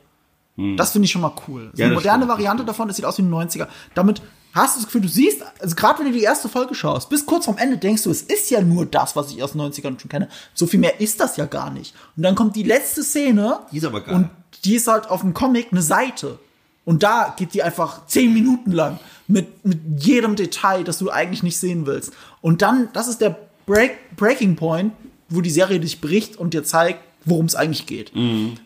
Das 0.56 0.92
finde 0.92 1.06
ich 1.06 1.12
schon 1.12 1.22
mal 1.22 1.34
cool. 1.48 1.70
So 1.72 1.80
Ja, 1.80 1.86
eine 1.86 1.94
das 1.94 2.02
moderne 2.02 2.22
stimmt, 2.22 2.22
das 2.22 2.38
Variante 2.38 2.64
davon, 2.64 2.88
es 2.88 2.96
sieht 2.96 3.04
aus 3.04 3.18
wie 3.18 3.22
eine 3.22 3.30
90er. 3.34 3.66
Damit 3.94 4.22
hast 4.52 4.76
du 4.76 4.80
das 4.80 4.86
Gefühl, 4.86 5.00
du 5.00 5.08
siehst, 5.08 5.42
also 5.60 5.74
gerade 5.74 5.98
wenn 5.98 6.06
du 6.06 6.12
die 6.12 6.22
erste 6.22 6.48
Folge 6.48 6.74
schaust, 6.74 7.08
bis 7.08 7.26
kurz 7.26 7.46
vorm 7.46 7.58
Ende 7.58 7.76
denkst 7.76 8.04
du, 8.04 8.10
es 8.10 8.22
ist 8.22 8.50
ja 8.50 8.60
nur 8.60 8.86
das, 8.86 9.16
was 9.16 9.32
ich 9.32 9.42
aus 9.42 9.52
den 9.52 9.62
90ern 9.62 9.98
schon 9.98 10.08
kenne. 10.08 10.28
So 10.54 10.66
viel 10.66 10.78
mehr 10.78 11.00
ist 11.00 11.18
das 11.20 11.36
ja 11.36 11.46
gar 11.46 11.70
nicht. 11.70 11.94
Und 12.16 12.22
dann 12.22 12.36
kommt 12.36 12.54
die 12.54 12.62
letzte 12.62 13.02
Szene. 13.02 13.60
Die 13.72 13.78
ist 13.78 13.84
aber 13.84 14.00
geil. 14.00 14.14
Und 14.14 14.30
die 14.64 14.76
ist 14.76 14.86
halt 14.86 15.10
auf 15.10 15.22
dem 15.22 15.34
Comic 15.34 15.68
eine 15.72 15.82
Seite. 15.82 16.38
Und 16.84 17.02
da 17.02 17.34
geht 17.36 17.54
die 17.54 17.62
einfach 17.62 18.06
zehn 18.06 18.32
Minuten 18.32 18.70
lang 18.70 19.00
mit, 19.26 19.64
mit 19.64 19.80
jedem 20.04 20.36
Detail, 20.36 20.84
das 20.84 20.98
du 20.98 21.10
eigentlich 21.10 21.42
nicht 21.42 21.58
sehen 21.58 21.86
willst. 21.86 22.12
Und 22.42 22.62
dann, 22.62 22.90
das 22.92 23.08
ist 23.08 23.20
der 23.20 23.36
Break, 23.66 24.16
Breaking 24.16 24.54
Point, 24.54 24.92
wo 25.30 25.40
die 25.40 25.50
Serie 25.50 25.80
dich 25.80 26.00
bricht 26.00 26.36
und 26.36 26.54
dir 26.54 26.62
zeigt, 26.62 27.00
worum 27.24 27.46
es 27.46 27.54
eigentlich 27.54 27.86
geht. 27.86 28.12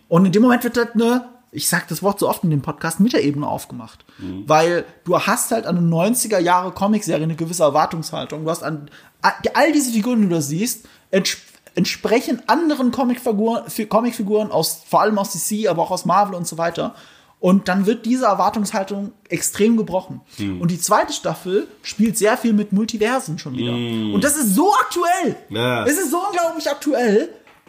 Und 0.08 0.26
in 0.26 0.32
dem 0.32 0.42
Moment 0.42 0.64
wird 0.64 0.76
halt 0.76 0.94
eine, 0.94 1.28
ich 1.50 1.68
sag 1.68 1.88
das 1.88 2.02
Wort 2.02 2.18
so 2.18 2.28
oft 2.28 2.44
in 2.44 2.50
dem 2.50 2.62
Podcast, 2.62 3.00
Metaebene 3.00 3.46
aufgemacht. 3.46 4.04
Weil 4.46 4.84
du 5.04 5.18
hast 5.18 5.50
halt 5.50 5.66
an 5.66 5.78
eine 5.78 5.86
90er 5.86 6.38
Jahre 6.38 6.72
Comicserie 6.72 7.22
eine 7.22 7.36
gewisse 7.36 7.62
Erwartungshaltung. 7.62 8.44
Du 8.44 8.50
hast 8.50 8.62
an 8.62 8.90
all 9.22 9.72
diese 9.72 9.92
Figuren, 9.92 10.20
die 10.20 10.28
du 10.28 10.34
da 10.34 10.40
siehst, 10.40 10.86
entsp 11.10 11.40
entsprechen 11.74 12.42
anderen 12.48 12.90
Comicfiguren, 12.90 13.62
Comicfiguren 13.88 14.50
aus, 14.50 14.82
vor 14.88 15.02
allem 15.02 15.16
aus 15.16 15.30
DC, 15.32 15.68
aber 15.68 15.82
auch 15.82 15.92
aus 15.92 16.06
Marvel 16.06 16.34
und 16.34 16.44
so 16.44 16.58
weiter. 16.58 16.96
Und 17.40 17.68
dann 17.68 17.86
wird 17.86 18.04
diese 18.04 18.24
Erwartungshaltung 18.24 19.12
extrem 19.28 19.76
gebrochen. 19.76 20.20
Und 20.60 20.72
die 20.72 20.80
zweite 20.80 21.12
Staffel 21.12 21.68
spielt 21.82 22.18
sehr 22.18 22.36
viel 22.36 22.52
mit 22.52 22.72
Multiversen 22.72 23.38
schon 23.38 23.56
wieder. 23.56 23.74
Und 24.12 24.24
das 24.24 24.36
ist 24.36 24.56
so 24.56 24.72
aktuell. 24.74 25.36
Ja. 25.50 25.84
Es 25.84 25.98
ist 25.98 26.10
so 26.10 26.18
unglaublich 26.18 26.68
aktuell. 26.68 27.28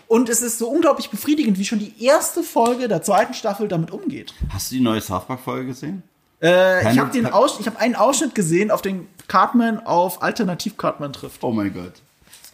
Und 0.09 0.27
es 0.27 0.41
ist 0.41 0.57
so 0.57 0.67
unglaublich 0.67 1.09
befriedigend, 1.11 1.59
wie 1.59 1.65
schon 1.65 1.77
die 1.79 1.93
erste 2.03 2.41
Folge 2.41 2.87
der 2.87 3.03
zweiten 3.03 3.35
Staffel 3.35 3.67
damit 3.67 3.91
umgeht. 3.91 4.33
Hast 4.49 4.71
du 4.71 4.75
die 4.75 4.81
neue 4.81 4.99
South 5.01 5.25
Park 5.27 5.39
Folge 5.39 5.67
gesehen? 5.67 6.01
Äh, 6.41 6.91
ich 6.91 6.97
habe 6.97 7.11
den 7.11 7.27
Aus, 7.27 7.59
ich 7.59 7.67
habe 7.67 7.77
einen 7.79 7.95
Ausschnitt 7.95 8.33
gesehen, 8.33 8.71
auf 8.71 8.81
den 8.81 9.07
Cartman 9.27 9.79
auf 9.85 10.23
Alternativ 10.23 10.77
Cartman 10.77 11.13
trifft. 11.13 11.43
Oh 11.43 11.51
mein 11.51 11.71
Gott. 11.73 11.93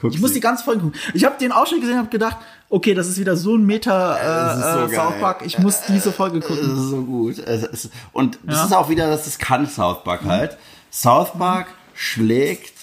Guck 0.02 0.14
Ich 0.14 0.20
muss 0.20 0.34
die 0.34 0.42
ganze 0.42 0.66
Folge 0.66 0.82
gucken. 0.82 1.00
Ich 1.14 1.24
habe 1.24 1.38
den 1.40 1.54
Ausschnitt 1.54 1.80
gesehen 1.80 1.94
und 1.96 2.00
habe 2.02 2.10
gedacht, 2.10 2.36
okay, 2.70 2.94
das 2.94 3.08
ist 3.08 3.18
wieder 3.20 3.38
so 3.38 3.56
ein 3.56 3.66
Meta 3.66 4.16
Das 4.18 4.58
äh, 4.60 4.88
so 4.88 4.94
äh. 4.94 4.96
South 4.98 5.20
Park. 5.22 5.44
Ich 5.46 5.58
muss 5.58 5.82
diese 5.88 6.12
Folge 6.12 6.40
Das 6.42 6.50
gucken. 6.50 6.64
ist 6.76 6.90
so 6.90 7.02
gut. 7.04 7.38
Ist, 7.38 7.90
und 8.12 8.38
das 8.44 8.58
Ja. 8.58 8.66
ist 8.66 8.74
auch 8.74 8.90
wieder, 8.90 9.08
dass 9.08 9.24
das 9.24 9.38
kann 9.38 9.66
South 9.66 10.04
Park 10.04 10.26
halt. 10.26 10.58
South 10.92 11.32
Park 11.38 11.68
schlägt 11.94 12.74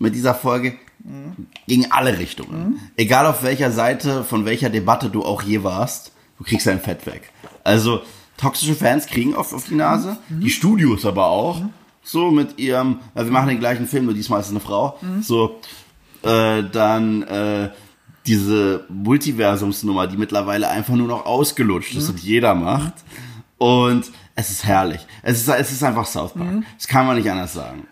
mit 0.00 0.16
dieser 0.16 0.34
Folge 0.34 0.74
gegen 1.66 1.90
alle 1.90 2.18
Richtungen. 2.18 2.80
Egal 2.96 3.26
auf 3.26 3.42
welcher 3.42 3.70
Seite, 3.70 4.24
von 4.24 4.44
welcher 4.44 4.70
Debatte 4.70 5.10
du 5.10 5.24
auch 5.24 5.42
je 5.42 5.62
warst, 5.62 6.12
du 6.38 6.44
kriegst 6.44 6.66
dein 6.66 6.80
Fett 6.80 7.06
weg. 7.06 7.30
Also, 7.64 8.02
toxische 8.36 8.74
Fans 8.74 9.06
kriegen 9.06 9.34
auf, 9.34 9.52
auf 9.52 9.64
die 9.66 9.74
Nase, 9.74 10.18
die 10.28 10.50
Studios 10.50 11.04
aber 11.04 11.26
auch. 11.26 11.62
So 12.02 12.30
mit 12.30 12.58
ihrem, 12.58 13.00
ja, 13.14 13.24
wir 13.24 13.32
machen 13.32 13.48
den 13.48 13.58
gleichen 13.58 13.86
Film, 13.86 14.06
nur 14.06 14.14
diesmal 14.14 14.40
ist 14.40 14.46
es 14.46 14.52
eine 14.52 14.60
Frau. 14.60 14.98
So, 15.20 15.60
äh, 16.22 16.62
dann 16.62 17.22
äh, 17.24 17.70
diese 18.26 18.84
Multiversumsnummer, 18.88 20.06
die 20.06 20.16
mittlerweile 20.16 20.68
einfach 20.68 20.94
nur 20.94 21.08
noch 21.08 21.26
ausgelutscht 21.26 21.94
ist 21.94 22.08
und 22.08 22.20
jeder 22.20 22.54
macht. 22.54 22.94
Und 23.58 24.10
es 24.34 24.50
ist 24.50 24.64
herrlich. 24.64 25.06
Es 25.22 25.38
ist, 25.40 25.48
es 25.48 25.72
ist 25.72 25.82
einfach 25.82 26.06
South 26.06 26.34
Park. 26.34 26.62
Das 26.76 26.86
kann 26.86 27.06
man 27.06 27.16
nicht 27.16 27.30
anders 27.30 27.54
sagen. 27.54 27.88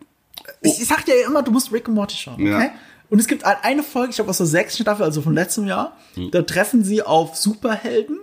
Ich, 0.60 0.80
ich 0.80 0.86
sag 0.86 1.04
dir 1.04 1.20
ja 1.20 1.26
immer, 1.26 1.42
du 1.42 1.50
musst 1.50 1.72
Rick 1.72 1.88
und 1.88 1.94
Morty 1.94 2.16
schauen, 2.16 2.34
okay? 2.34 2.66
Ja. 2.66 2.70
Und 3.08 3.18
es 3.20 3.26
gibt 3.28 3.44
ein- 3.44 3.56
eine 3.62 3.82
Folge, 3.82 4.10
ich 4.10 4.16
glaube 4.16 4.30
aus 4.30 4.38
der 4.38 4.46
sechsten 4.46 4.82
Staffel, 4.82 5.04
also 5.04 5.22
von 5.22 5.32
letztem 5.34 5.66
Jahr, 5.66 5.96
da 6.32 6.42
treffen 6.42 6.82
sie 6.84 7.02
auf 7.02 7.36
Superhelden, 7.36 8.18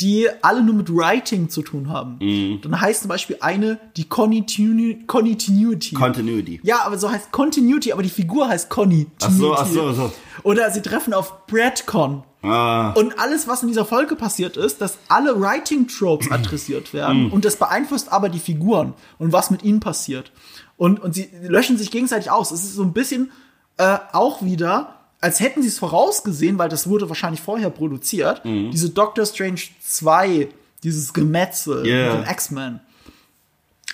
die 0.00 0.28
alle 0.42 0.62
nur 0.62 0.74
mit 0.74 0.94
Writing 0.94 1.48
zu 1.48 1.62
tun 1.62 1.88
haben. 1.90 2.18
Dann 2.62 2.80
heißt 2.80 3.00
zum 3.02 3.08
Beispiel 3.08 3.36
eine 3.40 3.78
die 3.96 4.04
Continu 4.08 4.94
Continuity. 5.06 5.94
Continuity. 5.94 6.60
ja, 6.62 6.82
aber 6.84 6.98
so 6.98 7.10
heißt 7.10 7.32
Continuity, 7.32 7.92
aber 7.92 8.02
die 8.02 8.10
Figur 8.10 8.48
heißt 8.48 8.68
Conny. 8.68 9.06
Ach 9.22 9.30
so, 9.30 9.54
ach 9.54 9.66
so, 9.66 9.88
ach 9.88 9.94
so. 9.94 10.12
Oder 10.42 10.70
sie 10.70 10.82
treffen 10.82 11.14
auf 11.14 11.46
Bradcon. 11.46 12.22
Ah, 12.42 12.92
Und 12.92 13.18
alles, 13.18 13.48
was 13.48 13.60
in 13.62 13.68
dieser 13.68 13.84
Folge 13.84 14.16
passiert 14.16 14.56
ist, 14.56 14.80
dass 14.80 14.96
alle 15.08 15.38
Writing-Tropes 15.40 16.30
adressiert 16.30 16.94
werden 16.94 17.30
und 17.30 17.44
das 17.44 17.56
beeinflusst 17.56 18.10
aber 18.10 18.30
die 18.30 18.38
Figuren 18.38 18.94
und 19.18 19.32
was 19.34 19.50
mit 19.50 19.62
ihnen 19.62 19.80
passiert. 19.80 20.32
Und, 20.78 21.00
und 21.00 21.14
sie 21.14 21.28
löschen 21.42 21.76
sich 21.76 21.90
gegenseitig 21.90 22.30
aus. 22.30 22.50
Es 22.50 22.64
ist 22.64 22.74
so 22.76 22.82
ein 22.82 22.94
bisschen 22.94 23.30
äh, 23.78 23.98
auch 24.12 24.42
wieder 24.42 24.96
als 25.22 25.38
hätten 25.40 25.60
sie 25.60 25.68
es 25.68 25.78
vorausgesehen, 25.78 26.56
weil 26.56 26.70
das 26.70 26.86
wurde 26.88 27.06
wahrscheinlich 27.10 27.42
vorher 27.42 27.68
produziert, 27.68 28.42
Mhm. 28.42 28.70
diese 28.70 28.88
Doctor 28.88 29.26
Strange 29.26 29.60
2, 29.82 30.48
dieses 30.82 31.12
Gemetzel 31.12 31.84
Yeah. 31.84 32.14
mit 32.16 32.24
den 32.26 32.30
X-Men. 32.32 32.80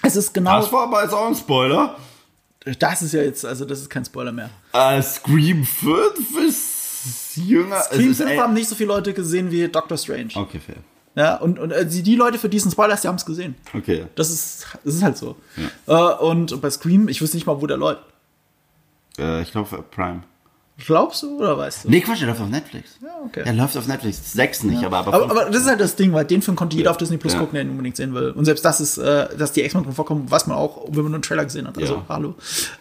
Es 0.02 0.14
ist 0.14 0.32
genau, 0.32 0.60
Das 0.60 0.72
war 0.72 0.84
aber 0.84 1.02
jetzt 1.02 1.12
auch 1.12 1.26
ein 1.26 1.34
Spoiler. 1.34 1.96
das 2.78 3.02
ist 3.02 3.12
ja 3.12 3.22
jetzt, 3.22 3.44
also 3.44 3.64
das 3.64 3.80
ist 3.80 3.90
kein 3.90 4.04
Spoiler 4.04 4.30
mehr. 4.30 4.50
Äh, 4.72 5.02
Scream 5.02 5.64
5 5.64 6.46
ist 6.46 7.36
jünger. 7.38 7.80
Scream 7.80 8.12
ist 8.12 8.22
5 8.22 8.38
haben 8.40 8.54
nicht 8.54 8.68
so 8.68 8.76
viele 8.76 8.88
Leute 8.90 9.12
gesehen 9.12 9.50
wie 9.50 9.66
Doctor 9.66 9.98
Strange. 9.98 10.28
Okay, 10.36 10.60
fair. 10.60 10.76
Ja, 11.16 11.36
und, 11.38 11.58
und 11.58 11.72
äh, 11.72 11.84
die, 11.86 12.02
die 12.04 12.14
Leute 12.14 12.38
für 12.38 12.48
diesen 12.48 12.70
Spoiler, 12.70 12.94
die 12.94 13.08
haben 13.08 13.16
es 13.16 13.26
gesehen. 13.26 13.56
Okay. 13.74 14.04
Das 14.14 14.30
ist, 14.30 14.66
das 14.84 14.94
ist 14.94 15.02
halt 15.02 15.16
so. 15.16 15.34
Äh, 15.88 15.92
und 15.92 16.60
bei 16.60 16.70
Scream, 16.70 17.08
ich 17.08 17.20
wüsste 17.20 17.36
nicht 17.36 17.46
mal, 17.46 17.60
wo 17.60 17.66
der 17.66 17.78
läuft. 17.78 18.02
Äh, 19.18 19.42
ich 19.42 19.52
glaube 19.52 19.82
Prime. 19.90 20.22
Glaubst 20.78 21.22
du 21.22 21.38
oder 21.38 21.56
weißt 21.56 21.84
du? 21.84 21.90
Nee, 21.90 22.02
Quatsch, 22.02 22.20
der 22.20 22.28
läuft 22.28 22.40
auf 22.42 22.50
Netflix. 22.50 22.98
Ja, 23.02 23.08
okay. 23.24 23.44
Der 23.44 23.54
läuft 23.54 23.78
auf 23.78 23.86
Netflix. 23.86 24.32
Sechs 24.34 24.62
nicht, 24.62 24.84
aber, 24.84 24.98
aber, 24.98 25.14
Aber, 25.14 25.28
fünf. 25.28 25.30
aber 25.40 25.50
das 25.50 25.62
ist 25.62 25.68
halt 25.68 25.80
das 25.80 25.96
Ding, 25.96 26.12
weil 26.12 26.26
den 26.26 26.42
Film 26.42 26.54
konnte 26.54 26.76
jeder 26.76 26.90
auf 26.90 26.98
Disney 26.98 27.16
Plus 27.16 27.32
Ja. 27.32 27.38
gucken, 27.38 27.54
der 27.54 27.62
ihn 27.62 27.70
unbedingt 27.70 27.96
sehen 27.96 28.12
will. 28.12 28.32
Und 28.32 28.44
selbst 28.44 28.62
das 28.62 28.82
ist, 28.82 28.98
äh, 28.98 29.34
dass 29.38 29.52
die 29.52 29.62
X-Men 29.64 29.84
drin 29.84 29.94
vorkommen, 29.94 30.30
weiß 30.30 30.46
man 30.48 30.58
auch, 30.58 30.84
wenn 30.88 30.96
man 30.96 31.04
nur 31.04 31.14
einen 31.14 31.22
Trailer 31.22 31.44
gesehen 31.44 31.66
hat. 31.66 31.78
Also, 31.78 31.94
Ja. 31.94 32.04
hallo. 32.10 32.34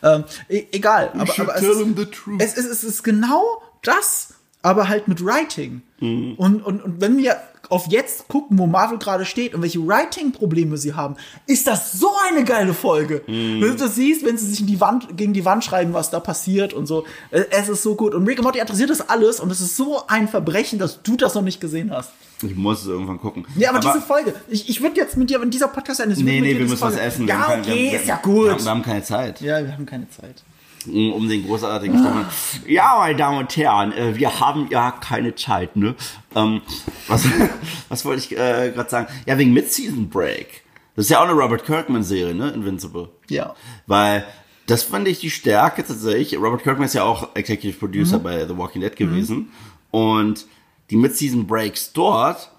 Ähm, 0.04 0.26
e 0.50 0.66
egal. 0.74 1.12
Aber, 1.14 1.26
should 1.28 1.48
aber 1.48 1.56
es, 1.58 1.62
tell 1.62 1.72
ist, 1.72 1.78
him 1.80 1.96
the 1.96 2.06
truth. 2.06 2.42
es, 2.42 2.54
ist, 2.58 2.70
es 2.70 2.84
ist 2.84 3.04
genau 3.04 3.42
das, 3.82 4.34
aber 4.62 4.90
halt 4.90 5.08
mit 5.08 5.24
Writing. 5.24 5.82
Mhm. 6.02 6.34
Und, 6.36 6.64
und, 6.66 6.84
und 6.84 7.00
wenn 7.00 7.16
wir 7.18 7.38
auf 7.70 7.88
jetzt 7.88 8.28
gucken, 8.28 8.58
wo 8.58 8.68
Marvel 8.68 8.98
gerade 8.98 9.26
steht 9.26 9.54
und 9.56 9.62
welche 9.62 9.80
Writing-Probleme 9.86 10.78
sie 10.78 10.94
haben, 10.94 11.16
ist 11.48 11.68
das 11.68 11.94
so 11.94 12.10
eine 12.30 12.44
geile 12.44 12.74
Folge. 12.74 13.22
Mhm. 13.28 13.62
Wenn 13.62 13.70
du 13.72 13.76
das 13.76 13.96
siehst, 13.96 14.26
wenn 14.26 14.38
sie 14.38 14.48
sich 14.48 14.62
in 14.62 14.68
die 14.68 14.80
Wand, 14.82 15.18
gegen 15.18 15.34
die 15.34 15.46
Wand 15.46 15.64
schreiben, 15.64 15.94
was 15.94 16.10
da 16.10 16.20
passiert 16.20 16.74
und 16.74 16.86
so. 16.86 17.06
Äh, 17.32 17.46
Es 17.52 17.70
ist 17.70 17.84
so 17.84 17.96
gut. 17.96 18.14
Und 18.14 18.26
Rick 18.28 18.38
and 18.40 18.44
Morty 18.46 18.60
interessiert 18.60 18.90
das 18.90 19.10
alles 19.10 19.40
und 19.40 19.52
es 19.52 19.62
ist 19.62 19.76
so 19.78 20.04
ein 20.08 20.28
Verbrechen, 20.28 20.80
dass 20.80 21.02
du 21.04 21.16
das 21.18 21.36
noch 21.36 21.42
nicht 21.42 21.60
gesehen 21.62 21.92
hast. 21.92 22.12
ich 22.44 22.56
muss 22.56 22.82
es 22.82 22.88
irgendwann 22.88 23.20
gucken. 23.20 23.46
Ja, 23.58 23.70
aber, 23.70 23.80
diese 23.80 24.02
Folge, 24.02 24.34
ich, 24.50 24.70
ich 24.70 24.82
würde 24.82 24.96
jetzt 24.98 25.16
mit 25.18 25.30
dir, 25.30 25.40
wenn 25.42 25.50
dieser 25.52 25.68
Podcast 25.68 26.00
endet, 26.02 26.18
ich 26.18 26.24
Nee, 26.24 26.42
nee, 26.42 26.54
wir 26.54 26.62
müssen 26.62 26.74
was 26.74 26.94
Folge- 26.94 27.00
essen. 27.02 27.28
Wir 27.28 27.34
Ja, 27.34 27.48
okay, 27.60 27.92
wir, 27.92 28.00
ist 28.00 28.08
ja 28.08 28.20
Wir 28.24 28.32
gut. 28.34 28.50
haben, 28.52 28.64
wir 28.64 28.72
haben 28.72 28.82
keine 28.84 29.04
Zeit. 29.04 29.42
Ja, 29.42 29.64
wir 29.64 29.72
haben 29.74 29.86
keine 29.86 30.10
Zeit. 30.10 30.44
Um 30.88 31.28
den 31.28 31.46
großartigen 31.46 32.00
Staffel. 32.00 32.26
Ja, 32.72 32.96
meine 32.98 33.16
Damen 33.16 33.40
und 33.40 33.56
Herren, 33.58 33.92
äh, 33.94 34.16
wir 34.16 34.40
haben 34.40 34.68
ja 34.70 34.92
keine 34.92 35.36
Zeit, 35.36 35.76
ne? 35.76 35.96
Ähm, 36.36 36.62
was, 37.08 37.26
was 37.90 38.06
wollte 38.06 38.22
ich 38.24 38.32
äh, 38.32 38.72
gerade 38.72 38.90
sagen? 38.90 39.08
Ja, 39.26 39.38
wegen 39.38 39.54
Mid-Season 39.54 40.10
Break. 40.10 40.64
Das 40.96 41.06
ist 41.06 41.12
ja 41.12 41.20
auch 41.20 41.28
eine 41.28 41.34
Robert 41.34 41.66
Kirkman-Serie, 41.66 42.34
ne? 42.34 42.50
Invincible. 42.52 43.10
Ja. 43.30 43.56
Weil 43.88 44.26
das 44.66 44.84
fand 44.84 45.08
ich 45.08 45.20
die 45.20 45.30
Stärke 45.30 45.86
tatsächlich. 45.86 46.38
Robert 46.38 46.64
Kirkman 46.64 46.86
ist 46.86 46.94
ja 46.94 47.04
auch 47.04 47.36
Executive 47.36 47.78
Producer 47.78 48.20
bei 48.20 48.48
The 48.48 48.58
Walking 48.58 48.82
Dead 48.82 48.96
gewesen. 48.96 49.52
Und 49.92 50.46
die 50.90 50.96
Mid-Season 50.96 51.46
Breaks 51.46 51.94
dort, 51.94 52.52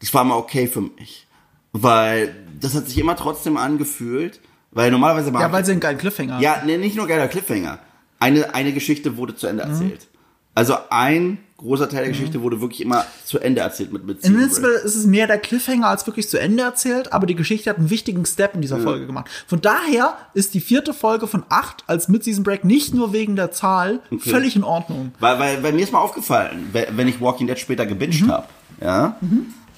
das 0.00 0.12
war 0.12 0.24
mal 0.24 0.36
okay 0.36 0.66
für 0.66 0.80
mich. 0.80 1.26
Weil 1.72 2.34
das 2.60 2.74
hat 2.74 2.88
sich 2.88 2.98
immer 2.98 3.16
trotzdem 3.16 3.56
angefühlt. 3.56 4.40
Weil 4.72 4.90
normalerweise 4.90 5.30
mag 5.30 5.42
Ja, 5.42 5.52
weil 5.52 5.64
sie 5.64 5.72
einen 5.72 5.80
geilen 5.80 5.98
Cliffhanger 5.98 6.40
ja, 6.40 6.62
nee, 6.66 6.76
nicht 6.76 6.96
nur 6.96 7.06
geiler 7.06 7.28
Cliffhanger. 7.28 7.78
Eine, 8.18 8.54
eine 8.54 8.72
Geschichte 8.72 9.16
wurde 9.16 9.34
zu 9.36 9.46
Ende 9.46 9.64
Mhm. 9.64 9.70
erzählt. 9.72 10.08
Also 10.54 10.74
ein 10.90 11.38
großer 11.58 11.88
Teil 11.88 12.00
der 12.04 12.08
Geschichte 12.12 12.42
wurde 12.42 12.60
wirklich 12.62 12.80
immer 12.82 13.04
zu 13.24 13.38
Ende 13.38 13.60
erzählt 13.62 13.92
mit 13.92 14.06
mit 14.06 14.22
Invincible 14.24 14.70
ist 14.84 14.94
es 14.94 15.06
mehr 15.06 15.26
der 15.26 15.38
Cliffhanger 15.38 15.88
als 15.88 16.06
wirklich 16.06 16.28
zu 16.28 16.38
Ende 16.38 16.62
erzählt, 16.62 17.12
aber 17.14 17.26
die 17.26 17.34
Geschichte 17.34 17.68
hat 17.70 17.78
einen 17.78 17.88
wichtigen 17.90 18.24
Step 18.26 18.54
in 18.54 18.60
dieser 18.62 18.78
Folge 18.78 19.06
gemacht. 19.06 19.30
Von 19.46 19.60
daher 19.62 20.16
ist 20.34 20.52
die 20.54 20.60
vierte 20.60 20.92
Folge 20.94 21.26
von 21.26 21.44
acht 21.50 21.84
als 21.86 22.08
Mid-Season 22.08 22.42
Break 22.44 22.64
nicht 22.64 22.92
nur 22.94 23.12
wegen 23.14 23.36
der 23.36 23.52
Zahl 23.52 24.00
völlig 24.18 24.56
in 24.56 24.64
Ordnung. 24.64 25.12
Weil, 25.20 25.38
weil, 25.38 25.62
weil 25.62 25.72
mir 25.72 25.82
ist 25.82 25.92
mal 25.92 26.00
aufgefallen, 26.00 26.68
we- 26.72 26.88
wenn 26.92 27.08
ich 27.08 27.20
Walking 27.22 27.46
Dead 27.46 27.58
später 27.58 27.84
gebinged 27.86 28.22
Mhm. 28.26 28.30
hab, 28.32 28.50
ja, 28.82 29.16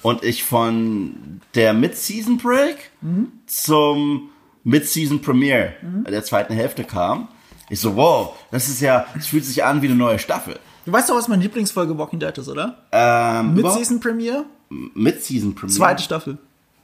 und 0.01 0.23
ich 0.23 0.43
von 0.43 1.39
der 1.55 1.73
Mid-Season 1.73 2.37
Break 2.37 2.77
Mhm. 3.01 3.31
zum 3.47 4.29
Mid-Season 4.63 5.21
Premiere 5.21 5.73
Mhm. 5.81 6.03
der 6.05 6.23
zweiten 6.23 6.53
Hälfte 6.53 6.83
kam, 6.83 7.27
ich 7.69 7.79
so, 7.79 7.95
wow, 7.95 8.33
das 8.51 8.67
ist 8.67 8.81
ja, 8.81 9.05
es 9.17 9.27
fühlt 9.27 9.45
sich 9.45 9.63
an 9.63 9.81
wie 9.81 9.87
eine 9.87 9.95
neue 9.95 10.19
Staffel. 10.19 10.59
Du 10.85 10.91
weißt 10.91 11.09
doch, 11.09 11.15
was 11.15 11.27
meine 11.27 11.43
Lieblingsfolge 11.43 11.97
Walking 11.97 12.19
Dead 12.19 12.35
ist, 12.37 12.47
oder? 12.47 12.77
Ähm, 12.91 13.53
Mid-Season 13.53 13.99
Premiere, 13.99 14.45
Mid-Season 14.69 15.53
Premiere. 15.55 15.77
zweite 15.77 16.03
Staffel. 16.03 16.37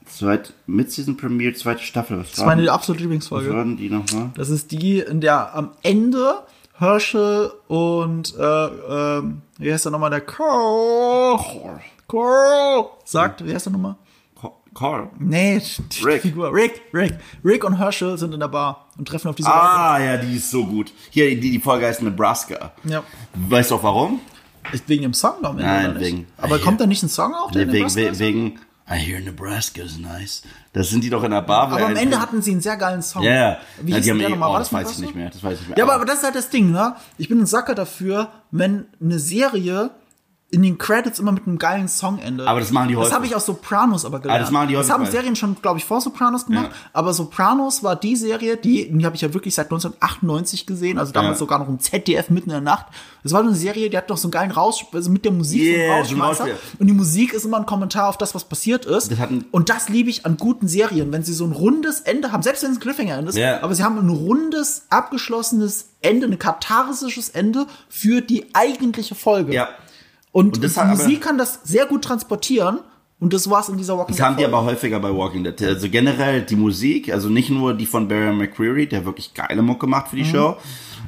Zweit, 0.06 0.52
Mid-Season 0.66 1.16
Premiere, 1.16 1.54
zweite 1.54 1.82
Staffel. 1.82 2.18
Was 2.20 2.30
Das 2.30 2.38
ist 2.38 2.44
meine 2.46 2.70
absolute 2.70 3.02
Lieblingsfolge. 3.02 3.48
Was 3.48 3.56
waren 3.56 3.76
die 3.76 3.90
nochmal? 3.90 4.30
Das 4.36 4.48
ist 4.50 4.70
die, 4.70 5.00
in 5.00 5.20
der 5.20 5.52
am 5.56 5.70
Ende 5.82 6.44
Herschel 6.78 7.50
und 7.66 8.34
äh, 8.38 8.42
ähm, 8.66 9.42
wie 9.58 9.72
heißt 9.72 9.86
der 9.86 9.92
nochmal, 9.92 10.10
der 10.10 10.20
Carl, 10.20 11.80
Carl 12.08 12.84
sagt, 13.04 13.44
wie 13.44 13.52
heißt 13.52 13.66
der 13.66 13.72
nochmal? 13.72 13.96
Carl. 14.76 15.08
Nee, 15.18 15.60
die 15.92 16.02
Rick. 16.04 16.22
Figur. 16.22 16.52
Rick, 16.52 16.82
Rick. 16.92 17.14
Rick 17.44 17.64
und 17.64 17.78
Herschel 17.78 18.16
sind 18.18 18.32
in 18.34 18.40
der 18.40 18.48
Bar 18.48 18.86
und 18.98 19.08
treffen 19.08 19.28
auf 19.28 19.34
diese 19.36 19.48
Ah, 19.52 19.98
ja, 19.98 20.16
die 20.18 20.36
ist 20.36 20.50
so 20.50 20.64
gut. 20.66 20.92
Hier, 21.10 21.28
die, 21.30 21.50
die 21.52 21.58
Folge 21.58 21.86
heißt 21.86 22.02
Nebraska. 22.02 22.72
Ja. 22.84 23.02
Weißt 23.34 23.70
du 23.70 23.76
auch 23.76 23.82
warum? 23.82 24.20
Wegen 24.86 25.02
dem 25.02 25.14
Song 25.14 25.44
am 25.44 25.58
Ende, 25.58 25.64
Nein, 25.64 26.00
wegen- 26.00 26.26
Aber 26.38 26.56
Ah, 26.56 26.58
kommt 26.58 26.80
da 26.80 26.86
nicht 26.86 27.02
ein 27.02 27.08
Song 27.08 27.32
auch? 27.34 27.50
der 27.52 27.62
wegen, 27.62 27.72
Nebraska 27.72 28.00
wegen, 28.00 28.18
wegen, 28.18 28.60
I 28.88 28.94
hear 28.98 29.20
Nebraska 29.20 29.82
is 29.82 29.98
nice. 29.98 30.42
Das 30.72 30.90
sind 30.90 31.02
die 31.02 31.10
doch 31.10 31.24
in 31.24 31.30
der 31.32 31.42
Bar. 31.42 31.72
Aber 31.72 31.86
am 31.86 31.96
Ende 31.96 32.20
hatten 32.20 32.40
sie 32.42 32.52
einen 32.52 32.60
sehr 32.60 32.76
geilen 32.76 33.02
Song. 33.02 33.22
Ja, 33.22 33.32
ja. 33.32 33.56
Wie 33.82 33.92
ja 33.92 34.00
die 34.00 34.10
haben 34.10 34.18
der 34.18 34.28
eh, 34.28 34.30
nochmal? 34.30 34.48
oh, 34.50 34.52
War 34.52 34.58
das 34.60 34.70
das 34.70 34.80
weiß 34.80 34.92
ich 34.92 34.98
nicht 34.98 35.14
mehr. 35.16 35.30
Das 35.30 35.42
weiß 35.42 35.54
ich 35.54 35.58
nicht 35.60 35.68
mehr. 35.70 35.78
Ja, 35.78 35.84
aber, 35.84 35.94
aber 35.94 36.04
das 36.04 36.18
ist 36.18 36.24
halt 36.24 36.34
das 36.36 36.50
Ding, 36.50 36.70
ne? 36.70 36.94
Ich 37.18 37.28
bin 37.28 37.40
ein 37.40 37.46
Sacker 37.46 37.74
dafür, 37.74 38.28
wenn 38.52 38.84
eine 39.00 39.18
Serie 39.18 39.90
in 40.48 40.62
den 40.62 40.78
Credits 40.78 41.18
immer 41.18 41.32
mit 41.32 41.44
einem 41.46 41.58
geilen 41.58 41.88
Song 41.88 42.18
endet. 42.20 42.46
Aber 42.46 42.60
das 42.60 42.70
machen 42.70 42.86
die 42.88 42.94
Das 42.94 43.02
häufig. 43.04 43.14
habe 43.14 43.26
ich 43.26 43.34
aus 43.34 43.46
Sopranos 43.46 44.04
aber 44.04 44.20
gelernt. 44.20 44.38
Ah, 44.40 44.42
das 44.44 44.52
machen 44.52 44.68
die 44.68 44.76
häufig, 44.76 44.88
Das 44.88 44.96
haben 44.96 45.04
Serien 45.06 45.34
schon, 45.34 45.56
glaube 45.60 45.78
ich, 45.78 45.84
vor 45.84 46.00
Sopranos 46.00 46.46
gemacht. 46.46 46.66
Ja. 46.70 46.90
Aber 46.92 47.12
Sopranos 47.14 47.82
war 47.82 47.96
die 47.96 48.14
Serie, 48.14 48.56
die, 48.56 48.88
die 48.90 49.04
habe 49.04 49.16
ich 49.16 49.22
ja 49.22 49.34
wirklich 49.34 49.56
seit 49.56 49.66
1998 49.66 50.64
gesehen, 50.64 50.98
also 50.98 51.12
damals 51.12 51.34
Ja. 51.34 51.38
sogar 51.40 51.58
noch 51.58 51.68
im 51.68 51.80
ZDF 51.80 52.30
mitten 52.30 52.50
in 52.50 52.54
der 52.54 52.60
Nacht. 52.60 52.86
Das 53.24 53.32
war 53.32 53.40
eine 53.40 53.56
Serie, 53.56 53.90
die 53.90 53.96
hat 53.96 54.08
doch 54.08 54.16
so 54.16 54.28
einen 54.28 54.32
geilen 54.32 54.52
Raus, 54.52 54.84
also 54.92 55.10
mit 55.10 55.24
der 55.24 55.32
Musik 55.32 55.60
Yeah, 55.62 56.04
so. 56.04 56.44
Und 56.78 56.86
die 56.86 56.92
Musik 56.92 57.32
ist 57.32 57.44
immer 57.44 57.56
ein 57.56 57.66
Kommentar 57.66 58.08
auf 58.08 58.16
das, 58.16 58.32
was 58.36 58.44
passiert 58.44 58.84
ist. 58.86 59.10
Das 59.10 59.18
Und 59.50 59.68
das 59.68 59.88
liebe 59.88 60.10
ich 60.10 60.24
an 60.26 60.36
guten 60.36 60.68
Serien, 60.68 61.10
wenn 61.10 61.24
sie 61.24 61.32
so 61.34 61.44
ein 61.44 61.52
rundes 61.52 62.00
Ende 62.02 62.30
haben, 62.30 62.44
selbst 62.44 62.62
wenn 62.62 62.70
es 62.70 62.76
ein 62.76 62.80
Cliffhanger 62.80 63.26
ist, 63.26 63.36
Ja. 63.36 63.62
aber 63.64 63.74
sie 63.74 63.82
haben 63.82 63.98
ein 63.98 64.08
rundes, 64.10 64.86
abgeschlossenes 64.90 65.88
Ende, 66.02 66.28
ein 66.28 66.38
katharsisches 66.38 67.30
Ende 67.30 67.66
für 67.88 68.20
die 68.20 68.46
eigentliche 68.54 69.16
Folge. 69.16 69.52
Ja. 69.52 69.68
Und, 70.36 70.62
Und 70.62 70.76
die 70.76 70.84
Musik 70.84 71.22
kann 71.22 71.38
das 71.38 71.60
sehr 71.64 71.86
gut 71.86 72.04
transportieren. 72.04 72.80
Und 73.18 73.32
das 73.32 73.48
war's 73.48 73.70
in 73.70 73.78
dieser 73.78 73.96
Walking 73.96 74.14
Das 74.14 74.22
haben 74.22 74.36
die 74.36 74.44
aber 74.44 74.62
häufiger 74.64 75.00
bei 75.00 75.08
Walking 75.08 75.42
Dead. 75.42 75.62
Also 75.62 75.88
generell 75.88 76.42
die 76.42 76.56
Musik, 76.56 77.10
also 77.10 77.30
nicht 77.30 77.48
nur 77.48 77.72
die 77.72 77.86
von 77.86 78.06
Barry 78.06 78.34
McCreary, 78.34 78.86
der 78.86 79.06
wirklich 79.06 79.32
geile 79.32 79.62
Mucke 79.62 79.86
macht 79.86 80.08
für 80.08 80.16
die 80.16 80.26
Show, 80.26 80.58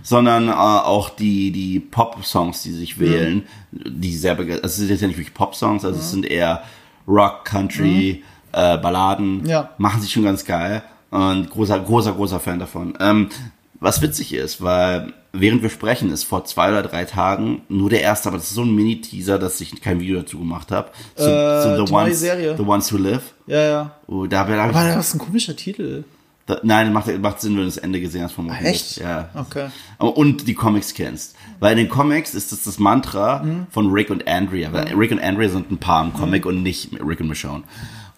sondern 0.02 0.48
äh, 0.48 0.52
auch 0.52 1.10
die, 1.10 1.50
die 1.50 1.78
Pop-Songs, 1.78 2.62
die 2.62 2.72
sich 2.72 2.98
wählen, 2.98 3.46
die 3.70 4.16
sehr 4.16 4.34
begeistert. 4.34 4.64
Also 4.64 4.80
es 4.80 4.88
sind 4.88 4.98
ja 5.02 5.08
nicht 5.08 5.18
wirklich 5.18 5.34
Pop-Songs, 5.34 5.84
also 5.84 6.00
es 6.00 6.10
sind 6.10 6.24
eher 6.24 6.62
Rock, 7.06 7.44
Country, 7.44 8.24
äh, 8.52 8.78
Balladen. 8.78 9.44
Ja. 9.44 9.74
Machen 9.76 10.00
sie 10.00 10.08
schon 10.08 10.24
ganz 10.24 10.46
geil. 10.46 10.82
Und 11.10 11.50
großer, 11.50 11.78
großer, 11.80 12.12
großer 12.12 12.40
Fan 12.40 12.58
davon. 12.58 12.96
Ähm, 12.98 13.28
was 13.80 14.02
witzig 14.02 14.32
ist, 14.34 14.60
weil 14.62 15.12
während 15.32 15.62
wir 15.62 15.70
sprechen, 15.70 16.10
ist 16.10 16.24
vor 16.24 16.44
zwei 16.44 16.70
oder 16.70 16.82
drei 16.82 17.04
Tagen 17.04 17.62
nur 17.68 17.90
der 17.90 18.02
erste, 18.02 18.28
aber 18.28 18.38
das 18.38 18.48
ist 18.48 18.54
so 18.54 18.62
ein 18.62 18.74
Mini-Teaser, 18.74 19.38
dass 19.38 19.60
ich 19.60 19.80
kein 19.80 20.00
Video 20.00 20.20
dazu 20.20 20.38
gemacht 20.38 20.70
habe. 20.72 20.90
Zu, 21.14 21.24
Äh, 21.30 21.62
zu 21.78 21.84
die 21.86 21.92
neue 21.92 22.14
Serie. 22.14 22.56
The 22.56 22.62
Ones 22.62 22.92
Who 22.92 22.96
Live. 22.98 23.34
Ja, 23.46 23.62
ja. 23.62 23.90
Oh, 24.06 24.26
da, 24.26 24.44
da, 24.44 24.64
Aber 24.64 24.72
das 24.94 25.08
ist 25.08 25.14
ein 25.14 25.18
komischer 25.18 25.54
Titel. 25.54 26.04
da 26.46 26.58
Nein, 26.62 26.92
macht, 26.92 27.06
macht 27.20 27.40
Sinn, 27.40 27.52
wenn 27.52 27.60
du 27.60 27.66
das 27.66 27.76
Ende 27.76 28.00
gesehen 28.00 28.22
hast 28.24 28.32
vom 28.32 28.48
Walking 28.48 28.66
Echt? 28.66 28.96
Ja. 28.96 29.28
Okay. 29.34 29.68
Und 29.98 30.48
die 30.48 30.54
Comics 30.54 30.94
kennst. 30.94 31.36
Weil 31.60 31.72
in 31.72 31.78
den 31.78 31.88
Comics 31.88 32.34
ist 32.34 32.50
das 32.52 32.62
das 32.64 32.78
Mantra 32.78 33.42
Mhm. 33.44 33.66
von 33.70 33.92
Rick 33.92 34.10
und 34.10 34.26
Andrea. 34.26 34.72
Weil 34.72 34.92
Rick 34.94 35.10
und 35.12 35.20
Andrea 35.20 35.50
sind 35.50 35.70
ein 35.70 35.78
Paar 35.78 36.04
im 36.04 36.12
Comic 36.14 36.46
und 36.46 36.62
nicht 36.62 36.90
Rick 37.06 37.20
und 37.20 37.28
Michonne. 37.28 37.62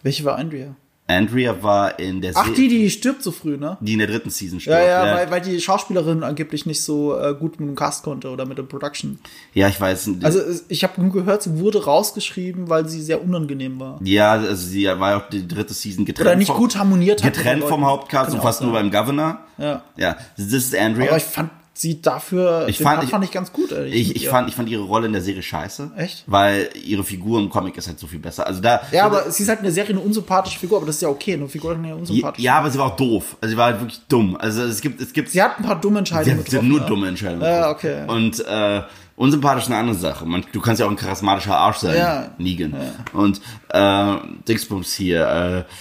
Welche 0.02 0.24
war 0.24 0.36
Andrea? 0.36 0.74
Andrea 1.10 1.62
war 1.62 1.98
in 1.98 2.20
der 2.20 2.32
Ach, 2.34 2.46
Se- 2.46 2.52
die, 2.54 2.68
die 2.68 2.88
stirbt 2.90 3.22
so 3.22 3.30
früh, 3.32 3.56
ne? 3.56 3.76
die 3.80 3.92
in 3.94 3.98
der 3.98 4.08
dritten 4.08 4.30
Season 4.30 4.60
stirbt. 4.60 4.78
Ja, 4.78 5.06
ja, 5.06 5.14
Weil, 5.16 5.30
weil 5.30 5.40
die 5.40 5.60
Schauspielerin 5.60 6.22
angeblich 6.22 6.66
nicht 6.66 6.82
so 6.82 7.18
äh, 7.18 7.34
gut 7.34 7.60
mit 7.60 7.68
dem 7.68 7.74
Cast 7.74 8.02
konnte 8.04 8.30
oder 8.30 8.46
mit 8.46 8.58
der 8.58 8.62
Production. 8.62 9.18
ja, 9.54 9.68
ich 9.68 9.80
weiß. 9.80 10.10
Also 10.22 10.40
ich 10.68 10.82
habe 10.84 11.00
nur 11.00 11.12
gehört, 11.12 11.42
sie 11.42 11.58
wurde 11.58 11.84
rausgeschrieben, 11.84 12.68
weil 12.68 12.88
sie 12.88 13.02
sehr 13.02 13.22
unangenehm 13.22 13.78
war. 13.80 14.00
ja, 14.02 14.32
also 14.32 14.54
sie 14.66 14.84
war 14.86 15.10
ja 15.10 15.16
auch 15.18 15.28
die 15.28 15.46
dritte 15.46 15.74
Season 15.74 16.04
getrennt. 16.04 16.28
Oder 16.28 16.36
nicht 16.36 16.48
vom, 16.48 16.56
gut 16.56 16.76
harmoniert 16.76 17.22
Getrennt 17.22 17.64
vom. 17.64 17.84
Hauptcast 17.84 18.32
und 18.34 18.40
fast 18.42 18.62
nur 18.62 18.72
beim 18.72 18.90
Governor. 18.90 19.40
Ja. 19.58 19.82
Ja, 19.96 20.16
das 20.36 20.46
ist 20.52 20.74
Andrea. 20.76 21.08
Aber 21.08 21.16
ich 21.16 21.22
fand 21.24 21.50
sie 21.80 22.02
dafür, 22.02 22.66
Ich 22.68 22.78
fand- 22.78 23.02
ich- 23.04 23.10
fand 23.10 23.24
ich 23.24 23.30
ganz 23.30 23.52
gut. 23.52 23.72
ehrlich. 23.72 23.94
Ich, 23.94 24.16
ich, 24.16 24.22
Ja. 24.24 24.30
fand, 24.30 24.48
ich 24.48 24.54
fand 24.54 24.68
ihre 24.68 24.82
Rolle 24.82 25.06
in 25.06 25.12
der 25.12 25.22
Serie 25.22 25.42
scheiße. 25.42 25.92
Echt? 25.96 26.24
Weil 26.26 26.68
ihre 26.84 27.04
Figur 27.04 27.40
im 27.40 27.48
Comic 27.50 27.76
ist 27.76 27.88
halt 27.88 27.98
so 27.98 28.06
viel 28.06 28.18
besser. 28.18 28.46
Also 28.46 28.60
da. 28.60 28.80
Ja, 28.92 29.06
aber 29.06 29.30
sie 29.30 29.42
ist 29.42 29.48
halt 29.48 29.60
in 29.60 29.64
der 29.64 29.72
Serie 29.72 29.90
eine 29.90 30.00
unsympathische 30.00 30.58
Figur, 30.58 30.76
aber 30.78 30.86
das 30.86 30.96
ist 30.96 31.02
ja 31.02 31.08
okay, 31.08 31.34
eine 31.34 31.48
Figur 31.48 31.72
kann 31.74 31.84
ja 31.84 31.94
unsympathisch. 31.94 32.42
ja, 32.44 32.58
aber 32.58 32.70
sie 32.70 32.78
war 32.78 32.86
auch 32.86 32.96
doof. 32.96 33.36
Also 33.40 33.52
sie 33.52 33.56
war 33.56 33.66
halt 33.66 33.80
wirklich 33.80 34.00
dumm. 34.08 34.36
Also 34.36 34.62
es 34.62 34.80
gibt, 34.80 35.00
es 35.00 35.12
gibt. 35.12 35.30
Sie 35.30 35.42
hat 35.42 35.58
ein 35.58 35.64
paar 35.64 35.80
dumme 35.80 36.00
Entscheidungen 36.00 36.44
sie 36.46 36.56
hat 36.56 36.64
nur 36.64 36.80
ja. 36.80 36.86
dumme 36.86 37.08
Entscheidungen. 37.08 37.42
Ja, 37.42 37.72
getroffen. 37.72 38.04
okay. 38.06 38.12
Und 38.12 38.46
äh, 38.46 38.82
unsympathisch 39.16 39.64
ist 39.64 39.70
eine 39.70 39.78
andere 39.78 39.96
Sache. 39.96 40.24
Man, 40.26 40.44
du 40.52 40.60
kannst 40.60 40.80
ja 40.80 40.86
auch 40.86 40.90
ein 40.90 40.96
charismatischer 40.96 41.56
Arsch 41.56 41.78
sein, 41.78 41.96
Ja. 41.96 42.30
Negan. 42.38 42.74
Und 43.12 43.40
äh, 43.68 44.14
Dingsbums 44.48 44.92
hier, 44.94 45.26
äh, 45.66 45.72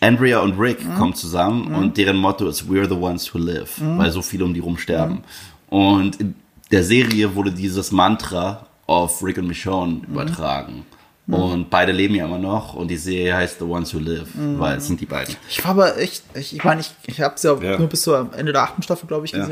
Andrea 0.00 0.40
und 0.40 0.58
Rick 0.58 0.84
Mhm. 0.84 0.94
kommen 0.94 1.14
zusammen 1.14 1.74
und 1.74 1.96
deren 1.96 2.16
Motto 2.16 2.48
ist 2.48 2.62
We're 2.68 2.88
the 2.88 2.94
ones 2.94 3.32
who 3.34 3.38
live, 3.38 3.80
Mhm. 3.80 3.98
weil 3.98 4.10
so 4.12 4.22
viele 4.22 4.44
um 4.44 4.54
die 4.54 4.60
rum 4.60 4.78
sterben. 4.78 5.22
Und 5.68 6.20
in 6.20 6.34
der 6.70 6.84
Serie 6.84 7.34
wurde 7.34 7.50
dieses 7.50 7.90
Mantra 7.90 8.66
auf 8.86 9.22
Rick 9.22 9.38
und 9.38 9.48
Michonne 9.48 9.94
Mhm. 9.94 10.04
übertragen. 10.12 10.84
Und 11.26 11.68
beide 11.68 11.92
leben 11.92 12.14
ja 12.14 12.24
immer 12.24 12.38
noch 12.38 12.72
und 12.72 12.88
die 12.88 12.96
Serie 12.96 13.36
heißt 13.36 13.58
The 13.58 13.64
Ones 13.66 13.92
Who 13.94 13.98
Live, 13.98 14.34
Mhm. 14.34 14.58
weil 14.58 14.78
es 14.78 14.86
sind 14.86 14.98
die 14.98 15.04
beiden. 15.06 15.36
Ich 15.48 15.62
war 15.62 15.72
aber 15.72 15.98
echt, 15.98 16.22
ich, 16.34 16.56
ich 16.56 16.64
meine, 16.64 16.80
ich, 16.80 16.90
ich 17.06 17.20
habe 17.20 17.34
es 17.34 17.42
ja, 17.42 17.54
Ja. 17.60 17.76
nur 17.78 17.86
bis 17.88 18.00
zum 18.02 18.32
Ende 18.32 18.52
der 18.52 18.62
achten 18.62 18.82
Staffel, 18.82 19.06
glaube 19.06 19.26
ich, 19.26 19.32
Ja. 19.32 19.46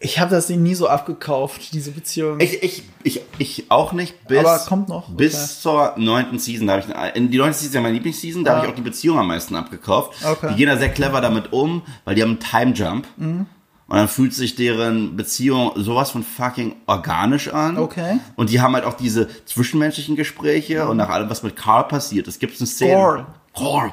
Ich 0.00 0.20
habe 0.20 0.30
das 0.30 0.48
nie 0.48 0.74
so 0.76 0.86
abgekauft, 0.88 1.72
diese 1.72 1.90
Beziehung. 1.90 2.38
Ich, 2.38 2.62
ich, 2.62 2.82
ich, 3.02 3.20
ich 3.38 3.64
auch 3.68 3.92
nicht. 3.92 4.28
Bis, 4.28 4.38
Aber 4.38 4.58
kommt 4.60 4.88
noch, 4.88 5.08
Bis 5.10 5.34
okay. 5.34 5.60
zur 5.60 5.94
neunten 5.96 6.38
Season. 6.38 6.68
Da 6.68 6.74
habe 6.74 6.84
ich, 6.86 7.16
in 7.16 7.32
die 7.32 7.38
neunte 7.38 7.54
Season 7.54 7.70
ist 7.70 7.74
ja 7.74 7.80
meine 7.80 7.94
Lieblingsseason, 7.94 8.44
da 8.44 8.56
habe 8.56 8.66
ich 8.66 8.72
auch 8.72 8.76
die 8.76 8.82
Beziehung 8.82 9.18
am 9.18 9.26
meisten 9.26 9.56
abgekauft. 9.56 10.24
Okay. 10.24 10.50
Die 10.50 10.54
gehen 10.54 10.68
da 10.68 10.76
sehr 10.76 10.90
clever 10.90 11.20
damit 11.20 11.52
um, 11.52 11.82
weil 12.04 12.14
die 12.14 12.22
haben 12.22 12.38
einen 12.38 12.40
Time 12.40 12.72
Jump. 12.74 13.08
Mhm. 13.16 13.46
Und 13.88 13.96
dann 13.96 14.06
fühlt 14.06 14.34
sich 14.34 14.54
deren 14.54 15.16
Beziehung 15.16 15.72
sowas 15.76 16.10
von 16.10 16.22
fucking 16.22 16.76
organisch 16.86 17.48
an. 17.48 17.78
Okay. 17.78 18.20
Und 18.36 18.50
die 18.50 18.60
haben 18.60 18.74
halt 18.74 18.84
auch 18.84 18.94
diese 18.94 19.28
zwischenmenschlichen 19.46 20.14
Gespräche 20.14 20.86
und 20.86 20.98
nach 20.98 21.08
allem, 21.08 21.30
was 21.30 21.42
mit 21.42 21.56
Carl 21.56 21.84
passiert. 21.88 22.28
Es 22.28 22.38
gibt 22.38 22.60
eine 22.60 22.66
Szene. 22.66 22.92
Carl. 22.92 23.26
Carl. 23.56 23.92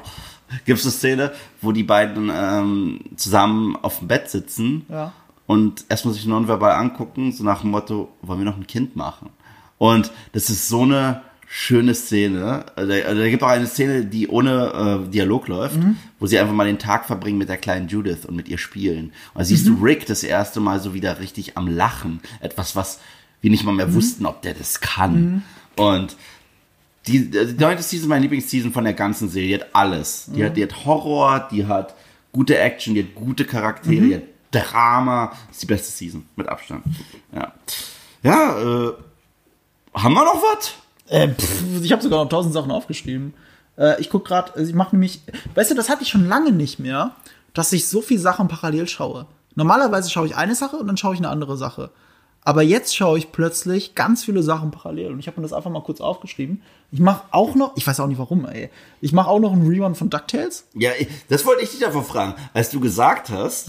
Gibt 0.66 0.78
es 0.78 0.84
eine 0.84 0.92
Szene, 0.92 1.32
wo 1.62 1.72
die 1.72 1.82
beiden 1.82 2.30
ähm, 2.32 3.00
zusammen 3.16 3.76
auf 3.82 3.98
dem 3.98 4.08
Bett 4.08 4.30
sitzen 4.30 4.86
Ja. 4.88 5.12
Und 5.46 5.84
erstmal 5.88 6.14
sich 6.14 6.26
nonverbal 6.26 6.72
angucken, 6.72 7.32
so 7.32 7.44
nach 7.44 7.60
dem 7.60 7.70
Motto, 7.70 8.08
wollen 8.22 8.40
wir 8.40 8.44
noch 8.44 8.56
ein 8.56 8.66
Kind 8.66 8.96
machen? 8.96 9.30
Und 9.78 10.10
das 10.32 10.50
ist 10.50 10.68
so 10.68 10.82
eine 10.82 11.22
schöne 11.46 11.94
Szene. 11.94 12.66
Also, 12.74 12.92
also, 12.92 13.22
da 13.22 13.28
gibt 13.28 13.42
auch 13.42 13.48
eine 13.48 13.66
Szene, 13.66 14.04
die 14.04 14.28
ohne 14.28 15.04
äh, 15.06 15.10
Dialog 15.10 15.48
läuft, 15.48 15.78
wo 16.18 16.26
sie 16.26 16.38
einfach 16.38 16.54
mal 16.54 16.66
den 16.66 16.78
Tag 16.78 17.06
verbringen 17.06 17.38
mit 17.38 17.48
der 17.48 17.56
kleinen 17.56 17.88
Judith 17.88 18.24
und 18.26 18.36
mit 18.36 18.48
ihr 18.48 18.58
spielen. 18.58 19.12
Und 19.34 19.40
da 19.40 19.44
siehst 19.44 19.66
du 19.66 19.74
Rick 19.74 20.06
das 20.06 20.22
erste 20.22 20.60
Mal 20.60 20.80
so 20.80 20.94
wieder 20.94 21.20
richtig 21.20 21.56
am 21.56 21.68
Lachen. 21.68 22.20
Etwas, 22.40 22.74
was 22.74 23.00
wir 23.40 23.50
nicht 23.50 23.64
mal 23.64 23.72
mehr 23.72 23.94
wussten, 23.94 24.26
ob 24.26 24.42
der 24.42 24.54
das 24.54 24.80
kann. 24.80 25.44
Und 25.76 26.16
die, 27.06 27.30
die 27.30 27.54
neunte 27.58 27.82
Season 27.82 28.08
meine 28.08 28.22
Lieblingsseason 28.22 28.72
von 28.72 28.84
der 28.84 28.94
ganzen 28.94 29.28
Serie. 29.28 29.58
Die 29.58 29.62
hat 29.62 29.68
alles. 29.72 30.28
Die, 30.34 30.44
hat, 30.44 30.56
die 30.56 30.62
hat 30.64 30.84
Horror, 30.84 31.48
die 31.50 31.66
hat 31.66 31.94
gute 32.32 32.58
Action, 32.58 32.94
die 32.94 33.04
hat 33.04 33.14
gute 33.14 33.44
Charaktere, 33.44 34.04
die 34.04 34.14
hat 34.16 34.22
Drama. 34.60 35.32
Das 35.48 35.56
ist 35.56 35.62
die 35.62 35.66
beste 35.66 35.92
Season, 35.92 36.26
mit 36.36 36.48
Abstand. 36.48 36.84
Ja, 37.34 37.52
ja 38.22 38.58
äh, 38.58 38.92
haben 39.94 40.14
wir 40.14 40.24
noch 40.24 40.42
was? 40.42 40.72
Äh, 41.08 41.28
pff, 41.28 41.82
ich 41.82 41.92
habe 41.92 42.02
sogar 42.02 42.22
noch 42.22 42.28
tausend 42.28 42.54
Sachen 42.54 42.70
aufgeschrieben. 42.70 43.34
Äh, 43.78 44.00
ich 44.00 44.10
guck 44.10 44.24
gerade, 44.24 44.60
ich 44.62 44.74
mache 44.74 44.94
nämlich, 44.94 45.22
weißt 45.54 45.70
du, 45.70 45.74
das 45.74 45.88
hatte 45.88 46.02
ich 46.02 46.08
schon 46.08 46.26
lange 46.26 46.52
nicht 46.52 46.78
mehr, 46.78 47.12
dass 47.54 47.72
ich 47.72 47.88
so 47.88 48.02
viel 48.02 48.18
Sachen 48.18 48.48
parallel 48.48 48.88
schaue. 48.88 49.26
Normalerweise 49.54 50.10
schaue 50.10 50.26
ich 50.26 50.36
eine 50.36 50.54
Sache 50.54 50.76
und 50.76 50.86
dann 50.86 50.96
schaue 50.96 51.14
ich 51.14 51.20
eine 51.20 51.30
andere 51.30 51.56
Sache. 51.56 51.90
Aber 52.46 52.62
jetzt 52.62 52.94
schaue 52.94 53.18
ich 53.18 53.32
plötzlich 53.32 53.96
ganz 53.96 54.22
viele 54.22 54.40
Sachen 54.40 54.70
parallel 54.70 55.10
und 55.10 55.18
ich 55.18 55.26
habe 55.26 55.40
mir 55.40 55.42
das 55.42 55.52
einfach 55.52 55.70
mal 55.70 55.82
kurz 55.82 56.00
aufgeschrieben. 56.00 56.62
Ich 56.92 57.00
mache 57.00 57.24
auch 57.32 57.56
noch, 57.56 57.76
ich 57.76 57.84
weiß 57.84 57.98
auch 57.98 58.06
nicht 58.06 58.18
warum, 58.18 58.44
ey. 58.44 58.70
Ich 59.00 59.12
mache 59.12 59.28
auch 59.28 59.40
noch 59.40 59.52
einen 59.52 59.66
Rerun 59.66 59.96
von 59.96 60.10
DuckTales. 60.10 60.64
Ja, 60.74 60.92
das 61.28 61.44
wollte 61.44 61.62
ich 61.62 61.70
dich 61.70 61.80
davor 61.80 62.04
fragen. 62.04 62.34
Als 62.54 62.70
du 62.70 62.78
gesagt 62.78 63.30
hast, 63.30 63.68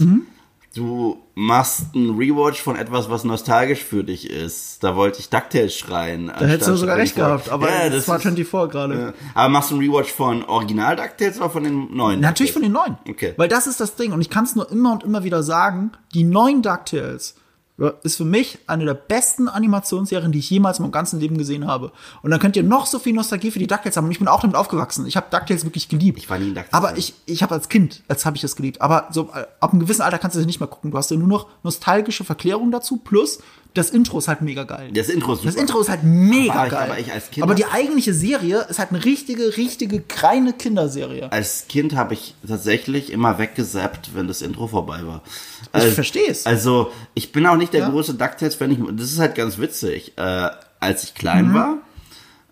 du 0.78 1.18
machst 1.34 1.94
einen 1.94 2.16
Rewatch 2.16 2.62
von 2.62 2.76
etwas, 2.76 3.10
was 3.10 3.24
nostalgisch 3.24 3.84
für 3.84 4.02
dich 4.04 4.30
ist, 4.30 4.82
da 4.82 4.96
wollte 4.96 5.20
ich 5.20 5.28
DuckTales 5.28 5.74
schreien. 5.76 6.28
Da 6.28 6.46
hättest 6.46 6.68
du 6.70 6.76
sogar 6.76 6.96
recht 6.96 7.14
gehabt, 7.16 7.48
aber 7.50 7.68
ja, 7.68 7.84
das, 7.90 8.06
das 8.06 8.08
war 8.08 8.16
ist- 8.16 8.22
24 8.22 8.70
gerade. 8.72 8.98
Ja. 8.98 9.12
Aber 9.34 9.48
machst 9.50 9.70
du 9.70 9.74
einen 9.74 9.84
Rewatch 9.90 10.12
von 10.12 10.44
Original 10.44 10.96
DuckTales 10.96 11.38
oder 11.38 11.50
von 11.50 11.64
den 11.64 11.94
neuen? 11.94 12.20
Natürlich 12.20 12.52
von 12.52 12.62
den 12.62 12.72
neuen. 12.72 12.96
Okay. 13.08 13.34
Weil 13.36 13.48
das 13.48 13.66
ist 13.66 13.80
das 13.80 13.94
Ding. 13.96 14.12
Und 14.12 14.20
ich 14.20 14.30
kann 14.30 14.44
es 14.44 14.54
nur 14.56 14.70
immer 14.70 14.92
und 14.92 15.04
immer 15.04 15.24
wieder 15.24 15.42
sagen, 15.42 15.92
die 16.14 16.24
neuen 16.24 16.62
DuckTales 16.62 17.34
ist 18.02 18.16
für 18.16 18.24
mich 18.24 18.58
eine 18.66 18.84
der 18.84 18.94
besten 18.94 19.48
Animationsserien, 19.48 20.32
die 20.32 20.40
ich 20.40 20.50
jemals 20.50 20.78
in 20.78 20.82
meinem 20.82 20.92
ganzen 20.92 21.20
Leben 21.20 21.38
gesehen 21.38 21.66
habe. 21.66 21.92
Und 22.22 22.30
dann 22.30 22.40
könnt 22.40 22.56
ihr 22.56 22.64
noch 22.64 22.86
so 22.86 22.98
viel 22.98 23.12
Nostalgie 23.12 23.52
für 23.52 23.60
die 23.60 23.68
DuckTales 23.68 23.96
haben. 23.96 24.06
Und 24.06 24.10
ich 24.10 24.18
bin 24.18 24.26
auch 24.26 24.40
damit 24.40 24.56
aufgewachsen. 24.56 25.06
Ich 25.06 25.16
habe 25.16 25.28
DuckTales 25.30 25.64
wirklich 25.64 25.88
geliebt. 25.88 26.18
Ich 26.18 26.28
war 26.28 26.38
nie 26.38 26.46
ein 26.46 26.54
DuckTales-Fan. 26.54 26.84
Aber 26.84 26.98
ich, 26.98 27.14
ich 27.26 27.42
habe 27.42 27.54
als 27.54 27.68
Kind, 27.68 28.02
als 28.08 28.26
habe 28.26 28.36
ich 28.36 28.42
das 28.42 28.56
geliebt. 28.56 28.80
Aber 28.80 29.08
so 29.12 29.30
äh, 29.34 29.46
ab 29.60 29.72
einem 29.72 29.80
gewissen 29.80 30.02
Alter 30.02 30.18
kannst 30.18 30.34
du 30.34 30.40
das 30.40 30.46
nicht 30.46 30.58
mehr 30.58 30.68
gucken. 30.68 30.90
Du 30.90 30.98
hast 30.98 31.10
ja 31.10 31.16
nur 31.16 31.28
noch 31.28 31.46
nostalgische 31.62 32.24
Verklärung 32.24 32.72
dazu. 32.72 32.96
Plus, 32.96 33.38
das 33.74 33.90
Intro 33.90 34.18
ist 34.18 34.26
halt 34.28 34.40
mega 34.40 34.64
geil. 34.64 34.90
Das 34.92 35.08
Intro 35.08 35.34
ist 35.34 35.44
Das 35.44 35.52
super. 35.52 35.60
Intro 35.62 35.80
ist 35.80 35.88
halt 35.88 36.02
mega 36.02 36.52
Aber 36.54 36.68
geil. 36.68 36.90
aber 36.90 36.98
ich 36.98 37.12
als 37.12 37.30
Kind- 37.30 37.44
aber 37.44 37.54
die 37.54 37.66
eigentliche 37.66 38.12
Serie 38.12 38.66
ist 38.68 38.78
halt 38.80 38.90
eine 38.90 39.04
richtige, 39.04 39.56
richtige, 39.56 40.00
kleine 40.00 40.52
Kinderserie. 40.52 41.30
Als 41.30 41.66
Kind 41.68 41.94
habe 41.94 42.14
ich 42.14 42.34
tatsächlich 42.46 43.12
immer 43.12 43.38
weggesappt, 43.38 44.10
wenn 44.14 44.26
das 44.26 44.42
Intro 44.42 44.66
vorbei 44.66 45.06
war. 45.06 45.22
Ich 45.62 45.68
Also- 45.74 45.90
versteh's. 45.92 46.44
Also, 46.46 46.90
ich 47.14 47.30
bin 47.30 47.46
auch 47.46 47.56
nicht 47.56 47.72
der 47.72 47.80
Ja. 47.82 47.88
große 47.90 48.14
DuckTales-Fan. 48.14 48.70
Ich- 48.72 48.78
Das 48.96 49.12
ist 49.12 49.18
halt 49.20 49.34
ganz 49.36 49.58
witzig. 49.58 50.14
Äh, 50.16 50.48
als 50.80 51.04
ich 51.04 51.14
Mhm. 51.14 51.18
klein 51.18 51.54
war, 51.54 51.74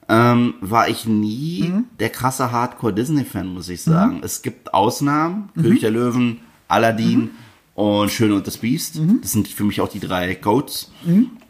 ähm, 0.09 0.55
war 0.61 0.89
ich 0.89 1.07
nie 1.07 1.73
der 1.99 2.11
krasse 2.11 2.53
Hardcore-Disney-Fan, 2.53 3.49
muss 3.49 3.69
ich 3.69 3.83
sagen. 3.83 4.21
Es 4.23 4.43
gibt 4.43 4.73
Ausnahmen. 4.75 5.49
Mhm. 5.55 5.63
König 5.63 5.81
der 5.81 5.91
Löwen, 5.91 6.41
Aladdin 6.69 7.31
und 7.77 8.11
Schön 8.11 8.33
und 8.33 8.47
das 8.47 8.57
Biest. 8.57 8.99
Das 9.21 9.33
sind 9.33 9.49
für 9.49 9.65
mich 9.65 9.81
auch 9.83 9.89
die 9.89 10.01
drei 10.01 10.35
Goats. 10.35 10.91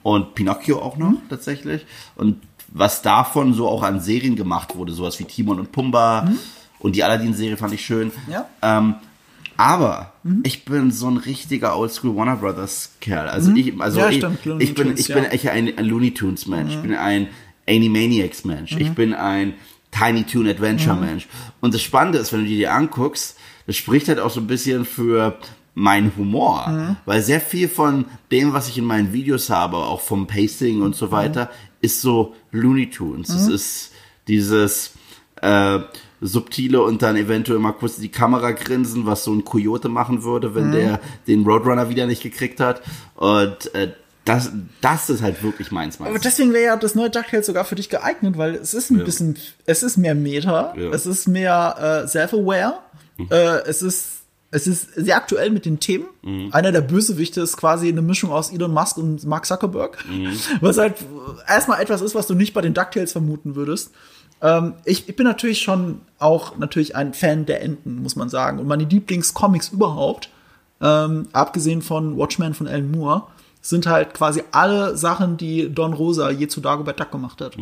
Und 0.02 0.34
Pinocchio 0.34 0.82
auch 0.82 0.96
noch, 0.96 1.14
tatsächlich. 1.30 1.86
Und 2.16 2.42
was 2.68 3.00
davon 3.00 3.54
so 3.54 3.68
auch 3.68 3.82
an 3.82 4.00
Serien 4.00 4.36
gemacht 4.36 4.76
wurde, 4.76 4.92
sowas 4.92 5.18
wie 5.20 5.24
Timon 5.24 5.60
und 5.60 5.72
Pumba 5.72 6.30
und 6.80 6.96
die 6.96 7.04
Aladdin-Serie 7.04 7.56
fand 7.56 7.72
ich 7.74 7.86
schön. 7.86 8.10
Ja. 8.28 8.48
Ähm, 8.60 8.96
aber 9.56 10.12
ich 10.42 10.64
bin 10.64 10.90
so 10.90 11.08
ein 11.08 11.16
richtiger 11.16 11.78
Oldschool 11.78 12.14
Warner 12.14 12.36
Brothers 12.36 12.92
Kerl. 13.00 13.28
Also 13.28 13.52
ich, 13.54 13.80
also 13.80 14.00
Ja, 14.00 14.10
ich, 14.10 14.16
stimmt, 14.18 14.38
ich 14.60 14.74
bin, 14.74 14.84
Tunes, 14.88 15.00
ich 15.00 15.06
bin 15.06 15.24
ja. 15.24 15.30
echt 15.30 15.48
ein, 15.48 15.78
ein 15.78 15.86
Looney 15.86 16.12
Tunes 16.12 16.46
Mensch. 16.46 16.74
Ich 16.74 16.80
bin 16.80 16.94
ein 16.94 17.28
Animaniacs 17.68 18.44
Mensch. 18.44 18.76
Ich 18.76 18.90
bin 18.92 19.14
ein 19.14 19.54
Tiny 19.92 20.24
Toon 20.24 20.48
Adventure 20.48 20.96
Mensch. 20.96 21.28
Und 21.60 21.72
das 21.72 21.80
Spannende 21.82 22.18
ist, 22.18 22.32
wenn 22.32 22.40
du 22.40 22.46
dir 22.46 22.56
die 22.56 22.68
anguckst, 22.68 23.38
das 23.66 23.76
spricht 23.76 24.08
halt 24.08 24.18
auch 24.18 24.30
so 24.30 24.40
ein 24.40 24.46
bisschen 24.46 24.84
für 24.84 25.38
meinen 25.78 26.10
Humor, 26.16 26.96
weil 27.04 27.20
sehr 27.20 27.40
viel 27.40 27.68
von 27.68 28.06
dem, 28.32 28.54
was 28.54 28.66
ich 28.68 28.78
in 28.78 28.84
meinen 28.86 29.12
Videos 29.12 29.50
habe, 29.50 29.76
auch 29.76 30.00
vom 30.00 30.26
Pacing 30.26 30.80
und 30.80 30.96
so 30.96 31.12
weiter, 31.12 31.50
ist 31.82 32.00
so 32.00 32.34
Looney 32.50 32.88
Tunes. 32.90 33.28
Es 33.28 33.46
ist 33.46 33.92
dieses 34.26 34.92
äh, 35.42 35.80
subtile 36.22 36.82
und 36.82 37.02
dann 37.02 37.16
eventuell 37.16 37.58
mal 37.58 37.72
kurz 37.72 37.96
die 37.96 38.08
Kamera 38.08 38.52
grinsen, 38.52 39.04
was 39.04 39.24
so 39.24 39.34
ein 39.34 39.44
Coyote 39.44 39.90
machen 39.90 40.22
würde, 40.24 40.54
wenn 40.54 40.72
der 40.72 40.98
den 41.26 41.44
Roadrunner 41.44 41.90
wieder 41.90 42.06
nicht 42.06 42.22
gekriegt 42.22 42.58
hat. 42.58 42.80
Und 43.14 43.74
äh, 43.74 43.92
das, 44.24 44.50
das 44.80 45.10
ist 45.10 45.20
halt 45.22 45.42
wirklich 45.42 45.70
meins, 45.72 46.00
Aber 46.00 46.08
meins. 46.10 46.22
deswegen 46.22 46.54
wäre 46.54 46.64
ja 46.64 46.76
das 46.76 46.94
neue 46.94 47.10
DuckTales 47.10 47.44
sogar 47.44 47.66
für 47.66 47.74
dich 47.74 47.90
geeignet, 47.90 48.38
weil 48.38 48.54
es 48.54 48.72
ist 48.72 48.90
ein 48.90 49.04
bisschen, 49.04 49.36
es 49.66 49.82
ist 49.82 49.98
mehr 49.98 50.14
Meta, 50.14 50.74
Ja. 50.74 50.88
es 50.88 51.04
ist 51.04 51.28
mehr 51.28 52.02
äh, 52.04 52.08
self-aware, 52.08 52.78
äh, 53.30 53.60
es 53.68 53.82
ist 53.82 54.06
es 54.50 54.66
ist 54.66 54.94
sehr 54.94 55.16
aktuell 55.16 55.50
mit 55.50 55.64
den 55.64 55.80
Themen. 55.80 56.06
Einer 56.52 56.72
der 56.72 56.80
Bösewichte 56.80 57.40
ist 57.40 57.56
quasi 57.56 57.88
eine 57.88 58.02
Mischung 58.02 58.30
aus 58.30 58.52
Elon 58.52 58.72
Musk 58.72 58.96
und 58.96 59.24
Mark 59.26 59.44
Zuckerberg, 59.46 60.04
was 60.60 60.78
halt 60.78 60.94
erstmal 61.48 61.80
etwas 61.80 62.00
ist, 62.00 62.14
was 62.14 62.26
du 62.26 62.34
nicht 62.34 62.54
bei 62.54 62.60
den 62.60 62.72
DuckTales 62.74 63.12
vermuten 63.12 63.56
würdest. 63.56 63.92
Ähm, 64.42 64.74
ich, 64.84 65.08
ich 65.08 65.16
bin 65.16 65.26
natürlich 65.26 65.60
schon 65.62 66.00
auch 66.18 66.58
natürlich 66.58 66.94
ein 66.94 67.14
Fan 67.14 67.46
der 67.46 67.62
Enten, 67.62 68.02
muss 68.02 68.16
man 68.16 68.28
sagen. 68.28 68.58
Und 68.58 68.66
meine 68.66 68.84
Lieblingscomics 68.84 69.70
überhaupt, 69.70 70.30
ähm, 70.80 71.26
abgesehen 71.32 71.82
von 71.82 72.16
Watchmen 72.18 72.54
von 72.54 72.68
Alan 72.68 72.90
Moore, 72.90 73.24
sind 73.62 73.86
halt 73.86 74.14
quasi 74.14 74.42
alle 74.52 74.96
Sachen, 74.96 75.36
die 75.38 75.72
Don 75.74 75.92
Rosa 75.92 76.30
je 76.30 76.46
zu 76.48 76.60
Dagobert 76.60 77.00
Duck 77.00 77.10
gemacht 77.10 77.40
hat. 77.40 77.56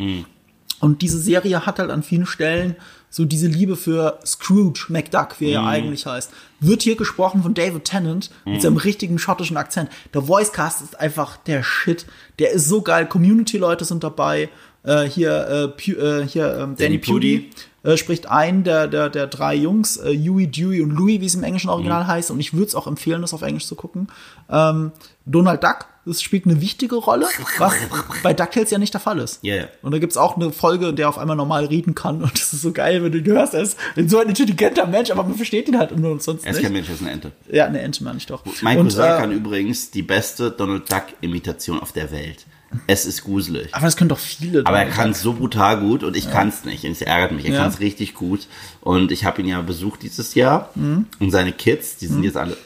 Und 0.81 1.01
diese 1.01 1.17
Serie 1.17 1.65
hat 1.65 1.79
halt 1.79 1.89
an 1.89 2.03
vielen 2.03 2.25
Stellen 2.25 2.75
so 3.15 3.23
diese 3.23 3.47
Liebe 3.47 3.77
für 3.77 4.19
Scrooge 4.25 4.87
McDuck, 4.89 5.39
wie 5.39 5.45
er 5.45 5.51
ja 5.51 5.65
eigentlich 5.65 6.05
heißt. 6.05 6.31
Wird 6.59 6.81
hier 6.81 6.97
gesprochen 6.97 7.43
von 7.43 7.53
David 7.53 7.85
Tennant 7.85 8.29
mit 8.43 8.61
seinem 8.61 8.75
richtigen 8.75 9.19
schottischen 9.19 9.55
Akzent. 9.55 9.89
Der 10.13 10.27
Voicecast 10.27 10.81
ist 10.81 10.99
einfach 10.99 11.37
der 11.37 11.63
Shit. 11.63 12.05
Der 12.39 12.51
ist 12.51 12.67
so 12.67 12.81
geil. 12.81 13.05
Community-Leute 13.05 13.85
sind 13.85 14.03
dabei. 14.03 14.49
Äh, 14.83 15.03
hier, 15.05 15.73
äh, 15.79 15.91
äh, 15.91 16.27
hier 16.27 16.57
ähm, 16.57 16.75
Danny, 16.75 16.75
Danny 16.75 16.97
Pudi. 16.97 17.49
Äh, 17.83 17.95
spricht 17.95 18.29
einen 18.29 18.65
der, 18.65 18.87
der, 18.89 19.09
der 19.09 19.27
drei 19.27 19.55
Jungs, 19.55 19.95
äh, 19.95 20.13
Huey, 20.13 20.47
Dewey 20.47 20.81
und 20.81 20.89
Louie, 20.91 21.21
wie 21.21 21.25
es 21.25 21.35
im 21.35 21.43
englischen 21.43 21.69
Original 21.69 22.03
Mhm. 22.03 22.07
heißt. 22.07 22.31
Und 22.31 22.41
ich 22.41 22.53
würde 22.53 22.65
es 22.65 22.75
auch 22.75 22.85
empfehlen, 22.87 23.21
das 23.21 23.33
auf 23.33 23.43
Englisch 23.43 23.65
zu 23.65 23.75
gucken. 23.75 24.09
Ähm, 24.49 24.91
Donald 25.25 25.63
Duck, 25.63 25.85
das 26.05 26.21
spielt 26.21 26.45
eine 26.45 26.61
wichtige 26.61 26.95
Rolle, 26.95 27.25
was 27.57 27.73
bei 28.21 28.33
DuckTales 28.33 28.69
ja 28.69 28.77
nicht 28.77 28.93
der 28.93 29.01
Fall 29.01 29.19
ist. 29.19 29.39
Ja, 29.41 29.55
ja. 29.55 29.63
Und 29.81 29.91
da 29.91 29.97
gibt's 29.97 30.17
auch 30.17 30.35
eine 30.35 30.51
Folge, 30.51 30.89
in 30.89 30.95
der 30.95 31.05
er 31.07 31.09
auf 31.09 31.17
einmal 31.17 31.35
normal 31.35 31.65
reden 31.65 31.95
kann. 31.95 32.21
Und 32.21 32.33
das 32.39 32.53
ist 32.53 32.61
so 32.61 32.71
geil, 32.71 33.03
wenn 33.03 33.11
du 33.11 33.17
ihn 33.19 33.25
hörst, 33.25 33.53
er 33.53 33.61
ist 33.61 33.77
so 34.07 34.19
ein 34.19 34.29
intelligenter 34.29 34.85
Mensch, 34.87 35.09
aber 35.11 35.23
man 35.23 35.35
versteht 35.35 35.67
ihn 35.67 35.77
halt 35.77 35.97
nur 35.97 36.11
und 36.11 36.21
sonst 36.21 36.45
Er 36.45 36.51
ist 36.51 36.57
nicht. 36.57 36.63
kein 36.65 36.73
Mensch, 36.73 36.89
er 36.89 36.95
ist 36.95 37.01
eine 37.01 37.11
Ente. 37.11 37.31
Ja, 37.51 37.65
eine 37.65 37.79
Ente 37.81 38.03
meine 38.03 38.17
ich 38.17 38.25
doch. 38.25 38.43
Mein 38.61 38.77
und, 38.79 38.85
Cousin 38.87 39.03
äh, 39.03 39.17
kann 39.17 39.31
übrigens 39.31 39.91
die 39.91 40.03
beste 40.03 40.51
Donald 40.51 40.91
Duck-Imitation 40.91 41.79
auf 41.79 41.91
der 41.91 42.11
Welt. 42.11 42.45
Es 42.87 43.05
ist 43.05 43.23
gruselig. 43.23 43.73
aber 43.73 43.85
das 43.85 43.95
können 43.95 44.09
doch 44.09 44.19
viele. 44.19 44.65
Aber 44.65 44.79
er 44.79 44.89
kann 44.89 45.11
es 45.11 45.21
so 45.21 45.33
brutal 45.33 45.79
gut 45.79 46.03
und 46.03 46.17
ich 46.17 46.29
kann 46.29 46.49
es 46.49 46.65
nicht. 46.65 46.83
Und 46.83 46.91
es 46.91 47.01
ärgert 47.01 47.31
mich. 47.31 47.45
Er 47.45 47.53
Ja. 47.53 47.59
kann 47.61 47.69
es 47.69 47.79
richtig 47.79 48.15
gut. 48.15 48.47
Und 48.81 49.11
ich 49.11 49.23
habe 49.23 49.41
ihn 49.41 49.47
ja 49.47 49.61
besucht 49.61 50.01
dieses 50.03 50.35
Jahr. 50.35 50.69
Mhm. 50.75 51.05
Und 51.19 51.31
seine 51.31 51.53
Kids, 51.53 51.97
die 51.97 52.07
sind 52.07 52.23
jetzt 52.23 52.35
alle 52.37 52.57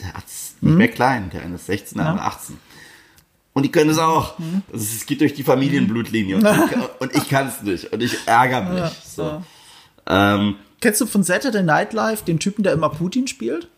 der 0.00 0.14
ist 0.26 0.62
nicht 0.62 0.76
mehr 0.76 0.88
klein. 0.88 1.30
Der 1.32 1.42
eine 1.42 1.56
ist 1.56 1.66
16, 1.66 1.98
der 1.98 2.06
andere 2.06 2.26
18. 2.26 2.56
Und 3.58 3.64
die 3.64 3.72
können 3.72 3.90
es 3.90 3.98
auch. 3.98 4.38
Mhm. 4.38 4.62
Also 4.72 4.84
Es 4.96 5.04
geht 5.04 5.20
durch 5.20 5.34
die 5.34 5.42
Familienblutlinie. 5.42 6.36
Und 6.36 6.46
ich, 6.46 7.00
und 7.00 7.14
ich 7.16 7.28
kann 7.28 7.48
es 7.48 7.60
nicht. 7.62 7.92
Und 7.92 8.00
ich 8.02 8.16
ärgere 8.26 8.62
mich. 8.62 8.78
Ja, 8.78 8.92
So. 9.04 9.22
ja. 9.22 10.34
Ähm, 10.36 10.54
Kennst 10.80 11.00
du 11.00 11.06
von 11.06 11.24
Saturday 11.24 11.62
Night 11.64 11.92
Live 11.92 12.22
den 12.22 12.38
Typen, 12.38 12.62
der 12.62 12.72
immer 12.72 12.88
Putin 12.88 13.26
spielt? 13.26 13.68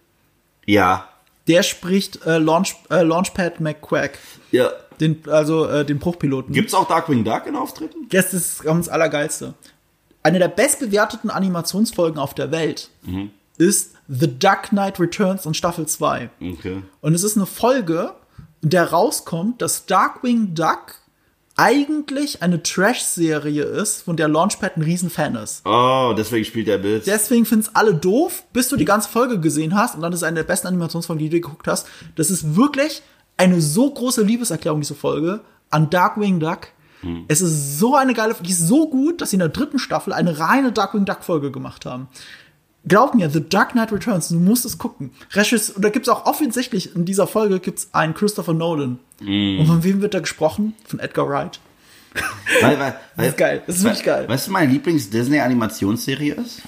ja. 0.67 1.07
Der 1.49 1.63
spricht 1.65 2.25
äh, 2.27 2.37
Launch, 2.39 2.77
äh, 2.91 3.03
Launchpad 3.03 3.61
McQuack. 3.61 4.19
Ja. 4.53 4.69
Den, 5.01 5.23
also 5.29 5.67
äh, 5.67 5.85
den 5.87 5.99
Bruchpiloten. 5.99 6.53
Gibt 6.53 6.69
es 6.69 6.75
auch 6.75 6.87
Darkwing 6.87 7.25
Duck 7.25 7.47
in 7.47 7.57
Auftritten? 7.57 8.07
Das 8.11 8.35
ist 8.35 8.63
ganz 8.63 8.87
Allergeilste. 8.89 9.55
Eine 10.23 10.39
der 10.39 10.49
bestbewerteten 10.49 11.31
Animationsfolgen 11.31 12.19
auf 12.21 12.35
der 12.35 12.51
Welt 12.53 12.91
Mhm. 13.03 13.31
ist 13.57 13.95
The 14.07 14.29
Duck 14.39 14.65
Knight 14.69 15.01
Returns 15.01 15.47
in 15.47 15.55
Staffel 15.55 15.87
2. 15.87 16.29
Okay. 16.41 16.83
Und 17.01 17.15
es 17.15 17.25
ist 17.25 17.37
eine 17.37 17.47
Folge, 17.47 18.13
in 18.63 18.71
der 18.71 18.91
rauskommt, 18.91 19.63
dass 19.63 19.87
Darkwing 19.87 20.55
Duck 20.55 20.97
eigentlich 21.57 22.43
eine 22.43 22.63
Trash-Serie 22.63 23.65
ist, 23.65 24.03
von 24.03 24.17
der 24.17 24.29
Launchpad 24.29 24.77
ein 24.77 24.83
Riesenfan 24.83 25.35
ist. 25.35 25.63
Oh, 25.67 26.15
deswegen 26.17 26.45
spielt 26.45 26.69
er 26.69 26.79
Bild. 26.79 27.07
Deswegen 27.07 27.45
find's 27.45 27.71
alle 27.75 27.95
doof, 27.95 28.45
bis 28.53 28.69
du 28.69 28.77
die 28.77 28.87
ganze 28.87 29.11
Folge 29.11 29.39
gesehen 29.41 29.75
hast 29.75 29.95
und 29.95 30.01
dann 30.01 30.13
ist 30.13 30.21
es 30.21 30.23
eine 30.23 30.37
der 30.37 30.45
besten 30.45 30.69
Animationsfolgen, 30.69 31.23
die 31.23 31.29
du 31.29 31.41
geguckt 31.41 31.69
hast. 31.69 31.87
Das 32.17 32.31
ist 32.31 32.57
wirklich 32.57 33.03
eine 33.37 33.61
so 33.61 33.91
große 33.91 34.23
Liebeserklärung, 34.23 34.81
diese 34.81 34.95
Folge, 34.95 35.41
an 35.69 35.91
Darkwing 35.91 36.41
Duck. 36.41 36.69
Es 37.29 37.41
ist 37.41 37.79
so 37.79 37.97
eine 37.97 38.13
geile, 38.13 38.37
die 38.43 38.51
ist 38.51 38.69
so 38.69 38.89
gut, 38.91 39.23
dass 39.23 39.31
sie 39.31 39.37
in 39.37 39.41
der 39.41 39.49
dritten 39.49 39.79
Staffel 39.79 40.13
eine 40.13 40.39
reine 40.39 40.71
Darkwing 40.71 41.07
Duck 41.07 41.25
Folge 41.25 41.51
gemacht 41.51 41.87
haben. 41.87 42.09
Glaub 42.87 43.15
mir, 43.15 43.29
The 43.29 43.47
Dark 43.47 43.73
Knight 43.73 43.93
Returns, 43.93 44.29
du 44.29 44.37
musst 44.37 44.65
es 44.65 44.79
gucken. 44.79 45.11
Regis, 45.33 45.71
und 45.71 45.85
da 45.85 45.91
gibt's 45.91 46.09
auch 46.09 46.25
offensichtlich 46.25 46.95
in 46.97 47.05
dieser 47.05 47.27
Folge 47.27 47.61
gibt's 47.61 47.89
einen 47.93 48.15
Christopher 48.15 48.55
Nolan. 48.55 48.99
Und 49.21 49.67
von 49.67 49.85
wem 49.85 50.01
wird 50.01 50.15
da 50.15 50.21
gesprochen? 50.21 50.75
Von 50.87 50.99
Edgar 50.99 51.29
Wright. 51.29 51.61
Weil, 52.61 52.79
weil, 52.81 52.97
weil, 53.15 53.29
ist 53.29 53.37
geil. 53.39 53.63
Das 53.69 53.77
ist 53.77 53.85
wirklich 53.85 54.03
geil. 54.03 54.29
Weißt 54.29 54.49
du, 54.49 54.51
meine 54.51 54.73
Lieblings-Disney-Animationsserie 54.73 56.35
ist? 56.35 56.59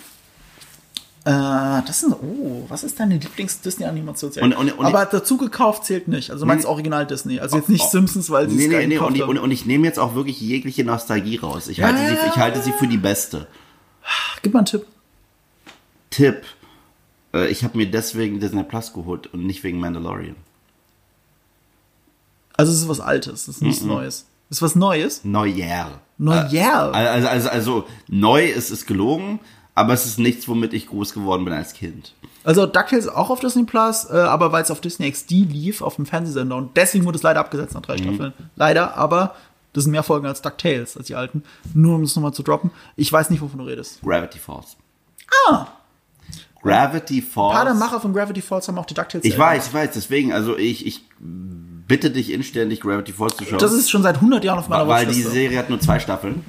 Äh, 1.25 1.83
das 1.85 2.05
ist, 2.05 2.13
oh, 2.13 2.65
was 2.69 2.85
ist 2.85 3.01
deine 3.01 3.17
Lieblings-Disney-Animationsserie? 3.17 4.55
Aber 4.79 5.07
dazu 5.07 5.37
gekauft 5.39 5.85
zählt 5.85 6.07
nicht. 6.07 6.31
Also 6.31 6.47
meinst 6.47 6.65
Original 6.65 7.07
Disney. 7.07 7.41
Also 7.41 7.57
jetzt 7.57 7.69
nicht 7.69 7.85
Oh, 7.85 7.91
Simpsons, 7.91 8.31
weil 8.31 8.49
sie 8.49 8.57
Nee, 8.57 8.67
es 8.67 8.71
nee, 8.71 8.87
nee. 8.87 8.99
Und 8.99 9.21
und, 9.21 9.39
und 9.39 9.51
ich 9.51 9.67
nehme 9.67 9.85
jetzt 9.85 9.99
auch 9.99 10.15
wirklich 10.15 10.41
jegliche 10.41 10.85
Nostalgie 10.85 11.39
raus. 11.39 11.67
Ich, 11.67 11.83
halte, 11.83 12.01
ja, 12.01 12.09
sie, 12.11 12.29
ich 12.29 12.37
halte 12.37 12.63
sie 12.63 12.73
für 12.73 12.87
die 12.87 12.99
beste. 12.99 13.49
Gib 14.43 14.53
mal 14.53 14.61
einen 14.61 14.67
Tipp. 14.67 14.87
Tipp. 16.13 16.43
Äh, 17.35 17.49
Ich 17.49 17.65
habe 17.65 17.77
mir 17.77 17.91
deswegen 17.91 18.39
Disney 18.39 18.63
Plus 18.63 18.93
geholt 18.93 19.27
und 19.35 19.45
nicht 19.45 19.65
wegen 19.65 19.81
Mandalorian. 19.81 20.37
Also 22.57 22.71
es 22.73 22.79
ist 22.83 22.89
was 22.89 23.01
Altes, 23.01 23.49
es 23.49 23.57
ist 23.57 23.63
nichts 23.63 23.83
Neues. 23.83 24.27
Es 24.51 24.59
ist 24.59 24.63
was 24.63 24.75
Neues? 24.77 25.25
Neujahr. 25.25 26.01
Neujahr. 26.19 26.95
Also, 26.95 27.29
also, 27.29 27.49
also 27.49 27.87
neu 28.09 28.45
ist 28.47 28.71
es 28.71 28.85
gelogen, 28.87 29.41
aber 29.75 29.95
es 29.95 30.05
ist 30.05 30.19
nichts, 30.19 30.47
womit 30.47 30.75
ich 30.75 30.87
groß 30.87 31.15
geworden 31.15 31.45
bin 31.47 31.55
als 31.55 31.73
Kind. 31.73 32.15
Also 32.45 32.67
DuckTales 32.67 33.09
auch 33.09 33.31
auf 33.31 33.41
Disney 33.41 33.65
Plus, 33.65 34.05
äh, 34.11 34.13
aber 34.19 34.53
weil 34.53 34.63
es 34.63 34.71
auf 34.71 34.81
Disney 34.83 35.11
XD 35.11 35.31
lief, 35.31 35.81
auf 35.81 35.97
dem 35.97 36.05
Fernsehsender. 36.07 36.57
Und 36.57 36.77
deswegen 36.77 37.07
wurde 37.07 37.17
es 37.17 37.23
leider 37.23 37.41
abgesetzt 37.41 37.75
nach 37.75 37.81
drei 37.83 37.97
Mhm. 37.97 38.03
Staffeln. 38.05 38.33
Leider, 38.57 38.97
aber 38.97 39.35
das 39.73 39.85
sind 39.85 39.93
mehr 39.93 40.03
Folgen 40.03 40.27
als 40.27 40.43
DuckTales, 40.43 40.99
als 40.99 41.07
die 41.07 41.15
alten. 41.15 41.43
Nur 41.73 41.95
um 41.97 42.03
es 42.03 42.15
nochmal 42.15 42.35
zu 42.35 42.43
droppen. 42.43 42.71
Ich 42.97 43.11
weiß 43.11 43.31
nicht, 43.31 43.41
wovon 43.41 43.59
du 43.61 43.65
redest. 43.65 44.03
Gravity 44.03 44.39
Falls. 44.39 44.77
Ah! 45.49 45.67
Gravity 46.63 47.19
Ein 47.19 47.29
paar 47.35 47.65
der 47.65 47.75
Falls. 47.75 47.79
Macher 47.79 48.01
von 48.01 48.13
Gravity 48.13 48.41
Falls 48.43 48.69
haben 48.69 48.79
auch 48.79 48.87
die 48.87 48.95
DuckTales 48.95 49.25
Ich 49.25 49.37
weiß, 49.37 49.69
ich 49.69 49.75
weiß, 49.75 49.91
deswegen, 49.95 50.33
also 50.33 50.57
ich, 50.57 50.87
ich 50.87 51.03
bitte 51.19 52.11
dich 52.11 52.31
inständig, 52.31 52.81
Gravity 52.81 53.13
Falls 53.13 53.37
zu 53.37 53.45
schauen. 53.45 53.59
Das 53.59 53.73
ist 53.73 53.91
schon 53.91 54.03
seit 54.03 54.17
100 54.17 54.45
Jahren 54.45 54.59
auf 54.59 54.69
meiner 54.69 54.87
weil 54.89 55.07
die. 55.07 55.23
Serie 55.23 55.59
hat 55.59 55.71
nur 55.71 55.81
zwei 55.81 55.99
Staffeln. 55.99 56.45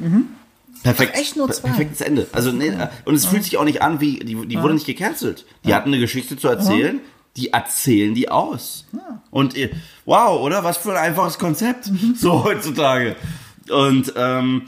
Perfekt. 0.83 1.13
Ach, 1.15 1.19
echt 1.19 1.37
nur 1.37 1.49
zwei? 1.51 1.69
Perfektes 1.69 2.01
Ende. 2.01 2.27
Also 2.31 2.51
nee, 2.51 2.67
äh, 2.67 2.87
und 3.05 3.15
es 3.15 3.25
fühlt 3.25 3.43
sich 3.43 3.57
auch 3.57 3.63
nicht 3.63 3.81
an 3.81 4.01
wie 4.01 4.19
die, 4.19 4.47
die 4.47 4.61
wurde 4.61 4.73
nicht 4.73 4.85
gecancelt. 4.85 5.45
Die 5.65 5.73
hatten 5.73 5.89
eine 5.89 5.99
Geschichte 5.99 6.37
zu 6.37 6.47
erzählen. 6.47 6.99
Die 7.35 7.51
erzählen 7.51 8.13
die 8.13 8.29
aus. 8.29 8.85
Und 9.31 9.55
ihr, 9.55 9.71
wow, 10.05 10.39
oder 10.41 10.63
was 10.63 10.77
für 10.77 10.91
ein 10.91 10.97
einfaches 10.97 11.39
Konzept 11.39 11.89
Mhm. 11.89 12.13
so 12.15 12.43
heutzutage. 12.43 13.15
Und 13.71 14.13
ähm, 14.15 14.63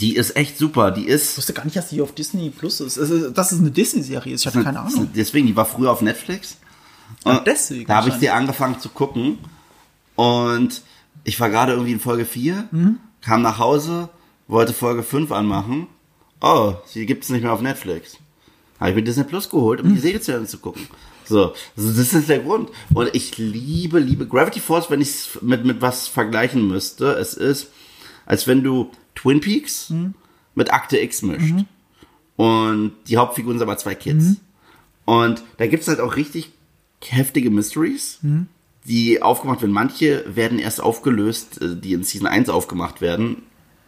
die 0.00 0.16
ist 0.16 0.36
echt 0.36 0.58
super. 0.58 0.90
Die 0.90 1.06
ist 1.06 1.32
Ich 1.32 1.36
wusste 1.38 1.52
gar 1.54 1.64
nicht, 1.64 1.76
dass 1.76 1.88
die 1.88 2.00
auf 2.02 2.12
Disney 2.14 2.50
Plus 2.50 2.80
ist. 2.80 2.96
Dass 2.98 3.52
es 3.52 3.58
eine 3.60 3.70
Disney-Serie 3.70 4.34
ist. 4.34 4.42
Ich 4.42 4.46
hatte 4.46 4.62
keine 4.62 4.80
Ahnung. 4.80 5.10
Deswegen, 5.14 5.46
die 5.46 5.56
war 5.56 5.64
früher 5.64 5.90
auf 5.90 6.02
Netflix. 6.02 6.58
Ach, 7.24 7.38
Und 7.38 7.46
deswegen 7.46 7.86
Da 7.86 7.96
habe 7.96 8.08
ich 8.10 8.14
sie 8.16 8.30
angefangen 8.30 8.78
zu 8.80 8.88
gucken. 8.88 9.38
Und 10.16 10.82
ich 11.24 11.38
war 11.40 11.50
gerade 11.50 11.72
irgendwie 11.72 11.92
in 11.92 12.00
Folge 12.00 12.24
4, 12.24 12.68
Mhm. 12.70 12.98
kam 13.20 13.42
nach 13.42 13.58
Hause, 13.58 14.08
wollte 14.48 14.72
Folge 14.72 15.02
5 15.02 15.32
anmachen. 15.32 15.86
Oh, 16.40 16.74
sie 16.86 17.06
gibt 17.06 17.24
es 17.24 17.30
nicht 17.30 17.42
mehr 17.42 17.52
auf 17.52 17.62
Netflix. 17.62 18.18
Habe 18.78 18.90
ich 18.90 18.96
mir 18.96 19.02
Disney 19.02 19.24
Plus 19.24 19.48
geholt, 19.48 19.80
um 19.80 19.94
die 19.94 20.00
Serie 20.00 20.20
zu 20.20 20.32
Ende 20.32 20.46
zu 20.46 20.58
gucken. 20.58 20.86
So, 21.24 21.54
also 21.76 21.92
das 21.92 22.12
ist 22.12 22.28
der 22.28 22.40
Grund. 22.40 22.70
Und 22.94 23.10
ich 23.14 23.36
liebe, 23.38 23.98
liebe 23.98 24.26
Gravity 24.28 24.60
Falls, 24.60 24.90
wenn 24.90 25.00
ich 25.00 25.08
es 25.08 25.38
mit, 25.42 25.64
mit 25.64 25.80
was 25.80 26.06
vergleichen 26.06 26.68
müsste. 26.68 27.12
Es 27.12 27.34
ist, 27.34 27.68
als 28.26 28.46
wenn 28.46 28.62
du 28.62 28.90
Twin 29.16 29.40
Peaks 29.40 29.90
mit 30.54 30.72
Akte 30.72 30.98
X 30.98 31.22
mischt. 31.22 31.54
Und 32.36 32.92
die 33.08 33.16
Hauptfiguren 33.16 33.58
sind 33.58 33.68
aber 33.68 33.78
zwei 33.78 33.94
Kids. 33.96 34.36
Und 35.04 35.42
da 35.58 35.66
gibt's 35.66 35.88
halt 35.88 36.00
auch 36.00 36.14
richtig 36.16 36.52
heftige 37.02 37.50
Mysteries, 37.50 38.18
die 38.84 39.22
aufgemacht 39.22 39.62
werden. 39.62 39.72
Manche 39.72 40.24
werden 40.34 40.58
erst 40.58 40.80
aufgelöst, 40.80 41.60
äh, 41.60 41.76
die 41.76 41.92
in 41.92 42.02
Season 42.04 42.26
1 42.26 42.48
aufgemacht 42.48 43.00
werden, 43.00 43.42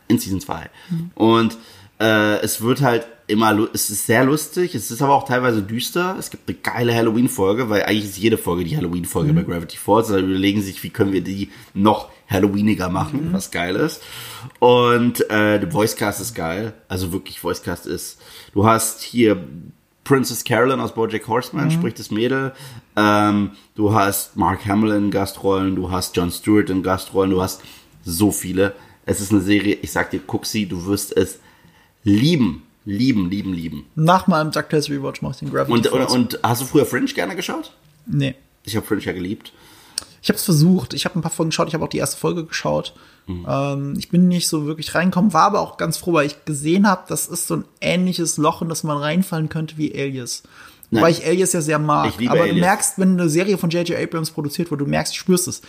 in 0.08 0.18
Season 0.18 0.40
2. 0.40 0.70
Und 1.14 1.56
äh, 2.00 2.40
es 2.40 2.60
wird 2.60 2.82
halt 2.82 3.06
immer, 3.26 3.68
es 3.74 3.90
ist 3.90 4.06
sehr 4.06 4.24
lustig, 4.24 4.74
es 4.74 4.90
ist 4.90 5.02
aber 5.02 5.14
auch 5.14 5.24
teilweise 5.24 5.62
düster. 5.62 6.16
Es 6.18 6.30
gibt 6.30 6.48
eine 6.48 6.58
geile 6.58 6.94
Halloween-Folge, 6.94 7.68
weil 7.68 7.82
eigentlich 7.82 8.04
ist 8.04 8.18
jede 8.18 8.38
Folge 8.38 8.64
die 8.64 8.76
Halloween-Folge 8.76 9.32
bei 9.32 9.42
Gravity 9.42 9.76
Falls. 9.76 10.08
Da 10.08 10.18
überlegen 10.18 10.62
sich, 10.62 10.82
wie 10.82 10.90
können 10.90 11.12
wir 11.12 11.22
die 11.22 11.50
noch 11.74 12.10
Halloweeniger 12.28 12.88
machen, 12.88 13.32
was 13.32 13.50
geil 13.50 13.76
ist. 13.76 14.02
Und 14.58 15.20
äh, 15.30 15.58
der 15.58 15.72
Voicecast 15.72 16.20
ist 16.20 16.34
geil. 16.34 16.74
Also 16.88 17.12
wirklich, 17.12 17.42
Voicecast 17.42 17.86
ist. 17.86 18.20
Du 18.52 18.66
hast 18.66 19.02
hier 19.02 19.42
Princess 20.04 20.44
Carolyn 20.44 20.80
aus 20.80 20.94
BoJack 20.94 21.28
Horseman 21.28 21.70
spricht 21.70 21.98
das 21.98 22.10
Mädel. 22.10 22.52
Ähm, 22.96 23.52
du 23.74 23.92
hast 23.92 24.36
Mark 24.36 24.64
Hamill 24.66 24.92
in 24.92 25.10
Gastrollen, 25.10 25.76
du 25.76 25.90
hast 25.90 26.16
Jon 26.16 26.30
Stewart 26.30 26.70
in 26.70 26.82
Gastrollen, 26.82 27.30
du 27.30 27.42
hast 27.42 27.62
so 28.04 28.30
viele. 28.30 28.74
Es 29.04 29.20
ist 29.20 29.32
eine 29.32 29.40
Serie, 29.42 29.78
ich 29.82 29.92
sag 29.92 30.10
dir, 30.10 30.20
guck 30.26 30.46
sie, 30.46 30.66
du 30.66 30.86
wirst 30.86 31.14
es 31.16 31.40
lieben, 32.04 32.62
lieben, 32.86 33.28
lieben, 33.28 33.52
lieben. 33.52 33.86
Nach 33.96 34.26
meinem 34.26 34.50
DuckTales 34.50 34.88
Rewatch 34.90 35.20
mache 35.22 35.32
ich 35.32 35.38
den 35.40 35.50
Gravity 35.50 35.72
Und, 35.72 35.86
und, 35.88 36.06
und 36.10 36.40
hast 36.42 36.62
du 36.62 36.66
früher 36.66 36.86
Fringe 36.86 37.06
gerne 37.06 37.36
geschaut? 37.36 37.74
nee. 38.06 38.34
Ich 38.64 38.76
habe 38.76 38.84
Fringe 38.84 39.02
ja 39.02 39.12
geliebt. 39.12 39.52
Ich 40.22 40.28
habe 40.28 40.36
es 40.36 40.44
versucht. 40.44 40.94
Ich 40.94 41.04
habe 41.04 41.18
ein 41.18 41.22
paar 41.22 41.30
Folgen 41.30 41.50
geschaut. 41.50 41.68
Ich 41.68 41.74
habe 41.74 41.84
auch 41.84 41.88
die 41.88 41.98
erste 41.98 42.16
Folge 42.16 42.44
geschaut. 42.44 42.94
Ähm, 43.28 43.94
ich 43.98 44.08
bin 44.08 44.28
nicht 44.28 44.48
so 44.48 44.66
wirklich 44.66 44.94
reingekommen, 44.94 45.32
war 45.32 45.44
aber 45.44 45.60
auch 45.60 45.76
ganz 45.76 45.98
froh, 45.98 46.14
weil 46.14 46.26
ich 46.26 46.44
gesehen 46.44 46.88
habe, 46.88 47.04
das 47.08 47.26
ist 47.26 47.46
so 47.46 47.56
ein 47.56 47.64
ähnliches 47.80 48.38
Loch, 48.38 48.62
in 48.62 48.68
das 48.68 48.84
man 48.84 48.96
reinfallen 48.96 49.48
könnte 49.48 49.76
wie 49.76 49.94
Alias. 49.94 50.42
Nein. 50.90 51.02
Weil 51.02 51.12
ich 51.12 51.26
Alias 51.26 51.52
ja 51.52 51.60
sehr 51.60 51.78
mag. 51.78 52.08
Ich 52.08 52.18
liebe 52.18 52.32
aber 52.32 52.44
du 52.44 52.50
Alias. 52.50 52.60
merkst, 52.60 52.98
wenn 52.98 53.20
eine 53.20 53.28
Serie 53.28 53.58
von 53.58 53.68
J.J. 53.68 53.98
Abrams 53.98 54.30
produziert 54.30 54.70
wird, 54.70 54.80
du 54.80 54.86
merkst, 54.86 55.12
du 55.12 55.18
spürst 55.18 55.48
es. 55.48 55.60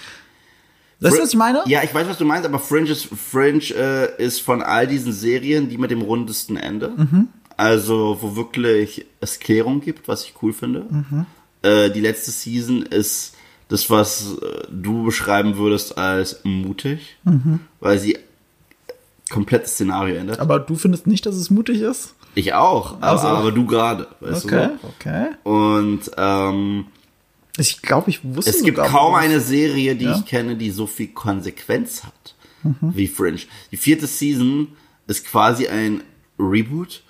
Weißt 1.01 1.17
du, 1.17 1.21
was 1.21 1.29
ich 1.29 1.37
meine? 1.37 1.63
Ja, 1.65 1.83
ich 1.83 1.93
weiß, 1.93 2.07
was 2.07 2.17
du 2.17 2.25
meinst, 2.25 2.45
aber 2.45 2.59
Fringe 2.59 2.89
ist, 2.89 3.05
Fringe, 3.05 3.63
äh, 3.73 4.23
ist 4.23 4.41
von 4.41 4.61
all 4.61 4.85
diesen 4.87 5.13
Serien 5.13 5.69
die 5.69 5.77
mit 5.77 5.91
dem 5.91 6.01
rundesten 6.01 6.57
Ende. 6.57 6.93
Mhm. 6.95 7.27
Also, 7.55 8.17
wo 8.21 8.35
wirklich 8.35 9.05
es 9.19 9.39
Klärung 9.39 9.81
gibt, 9.81 10.07
was 10.07 10.23
ich 10.23 10.33
cool 10.41 10.53
finde. 10.53 10.85
Mhm. 10.89 11.25
Äh, 11.61 11.89
die 11.89 12.01
letzte 12.01 12.31
Season 12.31 12.83
ist 12.83 13.33
das, 13.69 13.89
was 13.89 14.33
äh, 14.41 14.67
du 14.69 15.03
beschreiben 15.05 15.55
würdest 15.57 15.97
als 15.97 16.41
mutig, 16.43 17.17
Mhm. 17.23 17.61
weil 17.79 17.97
sie 17.99 18.17
komplettes 19.29 19.73
Szenario 19.73 20.15
ändert. 20.15 20.39
Aber 20.39 20.59
du 20.59 20.75
findest 20.75 21.05
nicht, 21.07 21.25
dass 21.25 21.35
es 21.35 21.49
mutig 21.49 21.81
ist? 21.81 22.15
Ich 22.35 22.53
auch, 22.53 22.93
aber, 22.97 23.07
Also- 23.07 23.27
aber 23.27 23.51
du 23.51 23.65
gerade, 23.65 24.07
weißt 24.19 24.45
Okay, 24.45 24.69
du? 24.81 24.87
okay. 24.87 25.27
so? 25.43 25.49
Und 25.51 26.11
ähm, 26.17 26.85
Ich 27.57 27.81
glaube, 27.81 28.09
ich 28.09 28.21
wusste 28.23 28.51
es 28.51 28.63
gibt 28.63 28.77
sogar, 28.77 28.89
kaum 28.91 29.13
was- 29.13 29.23
eine 29.23 29.39
Serie, 29.41 29.95
die 29.95 30.05
Ja? 30.05 30.15
Mhm. 30.15 30.19
ich 30.23 30.25
kenne, 30.25 30.55
die 30.55 30.71
so 30.71 30.87
viel 30.87 31.07
Konsequenz 31.09 32.03
hat 32.03 32.35
wie 32.81 33.07
Fringe. 33.07 33.39
Die 33.71 33.77
vierte 33.77 34.05
Season 34.07 34.67
ist 35.07 35.25
quasi 35.25 35.67
ein 35.67 36.01
Reboot 36.37 37.03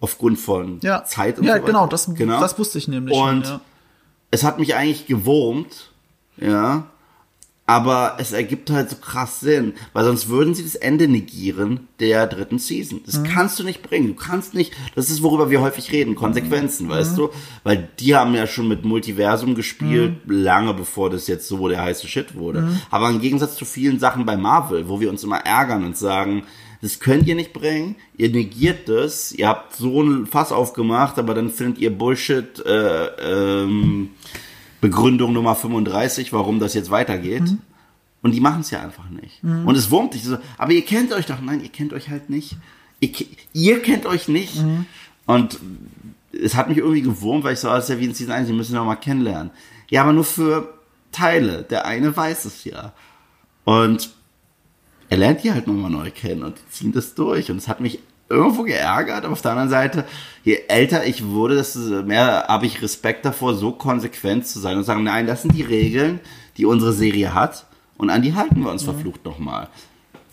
aufgrund 0.00 0.38
von 0.38 0.74
Mhm. 0.74 0.80
Ja, 0.82 1.04
Zeit 1.04 1.38
und 1.38 1.44
ja 1.44 1.52
so 1.52 1.56
weiter. 1.58 1.66
genau, 1.66 1.86
das, 1.86 2.14
Genau. 2.14 2.40
das 2.40 2.58
wusste 2.58 2.78
ich 2.78 2.88
nämlich 2.88 3.16
Und. 3.16 3.44
Ja. 3.46 3.60
Es 4.30 4.44
hat 4.44 4.58
mich 4.58 4.74
eigentlich 4.74 5.06
gewurmt, 5.06 5.90
ja, 6.36 6.86
aber 7.70 8.16
es 8.18 8.32
ergibt 8.32 8.68
halt 8.70 8.90
so 8.90 8.96
krass 8.96 9.38
Sinn, 9.38 9.74
weil 9.92 10.04
sonst 10.04 10.28
würden 10.28 10.56
sie 10.56 10.64
das 10.64 10.74
Ende 10.74 11.06
negieren 11.06 11.86
der 12.00 12.26
dritten 12.26 12.58
Season. 12.58 12.98
Mhm. 12.98 13.02
Das 13.06 13.22
kannst 13.22 13.60
du 13.60 13.62
nicht 13.62 13.82
bringen. 13.82 14.08
Du 14.08 14.14
kannst 14.14 14.54
nicht, 14.54 14.72
das 14.96 15.08
ist 15.08 15.22
worüber 15.22 15.50
wir 15.50 15.60
häufig 15.60 15.92
reden, 15.92 16.16
Konsequenzen, 16.16 16.88
weißt 16.88 17.16
du? 17.16 17.30
Weil 17.62 17.88
die 18.00 18.16
haben 18.16 18.34
ja 18.34 18.48
schon 18.48 18.66
mit 18.66 18.84
Multiversum 18.84 19.54
gespielt, 19.54 20.16
lange 20.26 20.74
bevor 20.74 21.10
das 21.10 21.28
jetzt 21.28 21.46
so 21.46 21.68
der 21.68 21.80
heiße 21.80 22.08
Shit 22.08 22.34
wurde. 22.34 22.68
Aber 22.90 23.08
im 23.08 23.20
Gegensatz 23.20 23.54
zu 23.54 23.64
vielen 23.64 24.00
Sachen 24.00 24.26
bei 24.26 24.36
Marvel, 24.36 24.88
wo 24.88 24.98
wir 24.98 25.08
uns 25.08 25.22
immer 25.22 25.38
ärgern 25.38 25.84
und 25.84 25.96
sagen, 25.96 26.42
das 26.82 26.98
könnt 26.98 27.26
ihr 27.26 27.34
nicht 27.34 27.52
bringen, 27.52 27.96
ihr 28.16 28.30
negiert 28.30 28.88
das, 28.88 29.32
ihr 29.32 29.48
habt 29.48 29.76
so 29.76 30.02
ein 30.02 30.26
Fass 30.26 30.50
aufgemacht, 30.50 31.18
aber 31.18 31.34
dann 31.34 31.50
findet 31.50 31.78
ihr 31.78 31.96
Bullshit, 31.96 32.64
äh, 32.64 33.06
ähm, 33.62 34.10
Begründung 34.80 35.32
Nummer 35.34 35.54
35, 35.54 36.32
warum 36.32 36.58
das 36.58 36.74
jetzt 36.74 36.90
weitergeht. 36.90 37.42
Und 38.22 38.32
die 38.32 38.40
machen 38.40 38.60
es 38.60 38.70
ja 38.70 38.80
einfach 38.80 39.08
nicht. 39.10 39.42
Und 39.66 39.76
es 39.76 39.90
wurmt 39.90 40.14
dich 40.14 40.24
so, 40.24 40.38
aber 40.58 40.72
ihr 40.72 40.84
kennt 40.84 41.12
euch 41.12 41.26
doch, 41.26 41.40
nein, 41.40 41.60
ihr 41.62 41.68
kennt 41.70 41.92
euch 41.92 42.08
halt 42.08 42.30
nicht. 42.30 42.56
Ihr, 43.00 43.10
ihr 43.52 43.82
kennt 43.82 44.06
euch 44.06 44.28
nicht. 44.28 44.56
Und 45.26 45.58
es 46.32 46.54
hat 46.54 46.68
mich 46.68 46.78
irgendwie 46.78 47.02
gewurmt, 47.02 47.44
weil 47.44 47.54
ich 47.54 47.60
so, 47.60 47.68
ah, 47.68 47.76
das 47.76 47.84
ist 47.84 47.90
ja 47.90 47.98
wie 47.98 48.04
in 48.04 48.14
Season 48.14 48.34
1, 48.34 48.48
die 48.48 48.54
müssen 48.54 48.74
wir 48.74 48.84
mal 48.84 48.96
kennenlernen. 48.96 49.50
Ja, 49.88 50.02
aber 50.02 50.12
nur 50.12 50.24
für 50.24 50.74
Teile. 51.12 51.62
Der 51.62 51.86
eine 51.86 52.16
weiß 52.16 52.44
es 52.44 52.64
ja. 52.64 52.92
Und 53.64 54.10
er 55.10 55.18
lernt 55.18 55.42
die 55.42 55.52
halt 55.52 55.66
nochmal 55.66 55.90
neu 55.90 56.10
kennen 56.10 56.44
und 56.44 56.56
die 56.56 56.70
ziehen 56.70 56.92
das 56.92 57.14
durch. 57.14 57.50
Und 57.50 57.58
es 57.58 57.68
hat 57.68 57.80
mich 57.80 57.98
irgendwo 58.28 58.62
geärgert, 58.62 59.24
aber 59.24 59.32
auf 59.32 59.42
der 59.42 59.50
anderen 59.50 59.68
Seite, 59.68 60.04
je 60.44 60.60
älter 60.68 61.04
ich 61.04 61.26
wurde, 61.26 61.56
desto 61.56 62.02
mehr 62.04 62.46
habe 62.48 62.66
ich 62.66 62.80
Respekt 62.80 63.24
davor, 63.24 63.54
so 63.54 63.72
konsequent 63.72 64.46
zu 64.46 64.60
sein 64.60 64.78
und 64.78 64.84
sagen, 64.84 65.02
nein, 65.02 65.26
das 65.26 65.42
sind 65.42 65.54
die 65.54 65.62
Regeln, 65.62 66.20
die 66.56 66.64
unsere 66.64 66.92
Serie 66.92 67.34
hat 67.34 67.66
und 67.98 68.08
an 68.08 68.22
die 68.22 68.34
halten 68.34 68.62
wir 68.62 68.70
uns 68.70 68.84
verflucht 68.84 69.24
nochmal. 69.24 69.68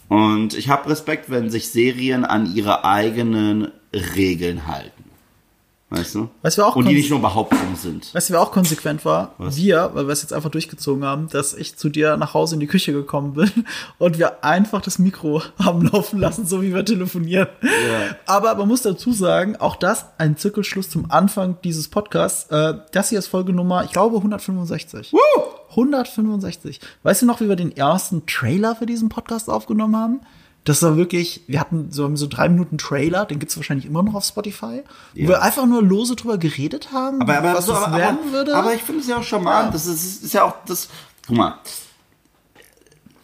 Und 0.10 0.54
ich 0.54 0.70
habe 0.70 0.90
Respekt, 0.90 1.30
wenn 1.30 1.50
sich 1.50 1.70
Serien 1.70 2.24
an 2.24 2.56
ihre 2.56 2.86
eigenen 2.86 3.72
Regeln 3.94 4.68
halten. 4.68 4.97
Weißt 5.90 6.16
du? 6.16 6.30
Weißt 6.42 6.58
du, 6.58 6.62
wer 6.62 6.68
auch 6.68 6.76
und 6.76 6.86
die 6.86 6.96
nicht 6.96 7.10
nur 7.10 7.22
Behauptungen 7.22 7.78
sind. 7.78 8.14
Weißt 8.14 8.28
du, 8.28 8.34
wer 8.34 8.42
auch 8.42 8.52
konsequent 8.52 9.06
war? 9.06 9.36
Was? 9.38 9.56
Wir, 9.56 9.92
weil 9.94 10.08
wir 10.08 10.12
es 10.12 10.22
jetzt 10.22 10.34
einfach 10.34 10.50
durchgezogen 10.50 11.06
haben, 11.06 11.30
dass 11.30 11.54
ich 11.54 11.78
zu 11.78 11.88
dir 11.88 12.18
nach 12.18 12.34
Hause 12.34 12.56
in 12.56 12.60
die 12.60 12.68
Küche 12.68 12.92
gekommen 12.92 13.34
bin 13.34 13.50
und 13.98 14.20
wir 14.20 14.44
einfach 14.44 14.82
das 14.82 15.00
Mikro 15.00 15.42
haben 15.60 15.84
laufen 15.84 16.20
lassen, 16.20 16.46
so 16.46 16.62
wie 16.62 16.74
wir 16.74 16.84
telefonieren. 16.84 17.48
Aber 18.26 18.56
man 18.56 18.68
muss 18.68 18.82
dazu 18.82 19.14
sagen, 19.14 19.56
auch 19.56 19.78
das 19.78 20.08
ein 20.18 20.36
Zirkelschluss 20.36 20.90
zum 20.90 21.10
Anfang 21.10 21.58
dieses 21.64 21.88
Podcasts. 21.88 22.52
Äh, 22.52 22.74
das 22.92 23.10
hier 23.10 23.20
ist 23.20 23.28
Folge 23.28 23.54
Nummer, 23.54 23.86
ich 23.86 23.92
glaube, 23.92 24.18
165. 24.18 25.14
165. 25.70 26.82
Weißt 27.04 27.22
du 27.22 27.26
noch, 27.26 27.40
wie 27.40 27.48
wir 27.48 27.56
den 27.56 27.76
ersten 27.76 28.26
Trailer 28.26 28.76
für 28.76 28.86
diesen 28.86 29.08
Podcast 29.08 29.50
aufgenommen 29.50 29.96
haben? 29.96 30.20
Das 30.68 30.84
war 30.84 30.98
wirklich, 30.98 31.42
wir 31.48 31.60
hatten 31.62 31.92
so, 31.92 32.14
so 32.16 32.28
drei 32.28 32.50
Minuten 32.50 32.78
Trailer, 32.78 33.26
den 33.26 33.40
gibt's 33.40 33.56
wahrscheinlich 33.56 33.86
immer 33.86 34.04
noch 34.04 34.16
auf 34.16 34.26
Spotify, 34.26 34.84
wo 35.14 35.20
Ja. 35.22 35.28
wir 35.30 35.42
einfach 35.42 35.66
nur 35.66 35.82
lose 35.82 36.16
drüber 36.18 36.38
geredet 36.38 36.92
haben, 36.92 37.22
Aber, 37.22 37.38
aber, 37.38 37.54
was 37.54 37.66
so, 37.68 37.72
das 37.74 37.84
aber, 37.84 37.98
werden 37.98 38.18
aber, 38.24 38.32
würde. 38.34 38.56
aber 38.56 38.74
ich 38.74 38.82
finde 38.84 39.02
es 39.02 39.08
ja 39.08 39.18
auch 39.18 39.24
charmant. 39.24 39.68
Ja. 39.68 39.72
Das 39.72 39.86
ist, 39.86 40.24
ist 40.24 40.34
ja 40.34 40.44
auch 40.44 40.56
das. 40.66 40.90
Guck 41.26 41.38
mal. 41.38 41.56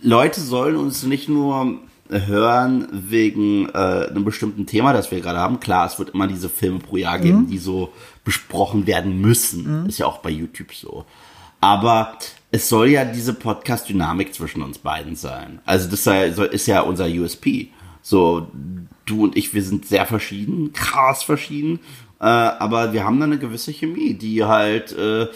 Leute 0.01 0.41
sollen 0.41 0.75
uns 0.75 1.03
nicht 1.03 1.29
nur 1.29 1.79
hören 2.09 2.87
wegen 2.91 3.69
äh, 3.69 4.07
einem 4.09 4.23
bestimmten 4.25 4.65
Thema, 4.65 4.93
das 4.93 5.11
wir 5.11 5.21
gerade 5.21 5.39
haben. 5.39 5.59
Klar, 5.59 5.87
es 5.87 5.97
wird 5.97 6.09
immer 6.11 6.27
diese 6.27 6.49
Filme 6.49 6.79
pro 6.79 6.97
Jahr 6.97 7.17
Mhm. 7.17 7.21
geben, 7.23 7.47
die 7.47 7.57
so 7.57 7.91
besprochen 8.23 8.85
werden 8.87 9.19
müssen. 9.21 9.85
Ist 9.87 9.97
ja 9.99 10.05
auch 10.05 10.19
bei 10.19 10.29
YouTube 10.29 10.73
so. 10.73 11.05
Aber 11.61 12.13
es 12.53 12.69
soll 12.69 12.89
ja 12.89 13.03
diese 13.03 13.33
Podcast-Dynamik 13.33 14.31
zwischen 14.35 14.61
uns 14.61 14.77
beiden 14.77 15.15
sein. 15.15 15.59
Also 15.65 15.89
das 15.89 16.05
ist 16.53 16.67
ja 16.67 16.81
unser 16.81 17.07
USP. 17.07 17.69
So, 18.03 18.47
du 19.05 19.23
und 19.23 19.35
ich, 19.35 19.55
wir 19.55 19.63
sind 19.63 19.87
sehr 19.87 20.05
verschieden, 20.05 20.71
krass 20.71 21.23
verschieden, 21.23 21.79
äh, 22.19 22.25
aber 22.25 22.93
wir 22.93 23.05
haben 23.05 23.19
da 23.19 23.25
eine 23.25 23.39
gewisse 23.39 23.71
Chemie, 23.71 24.13
die 24.13 24.43
halt 24.43 24.91
äh, 24.91 25.29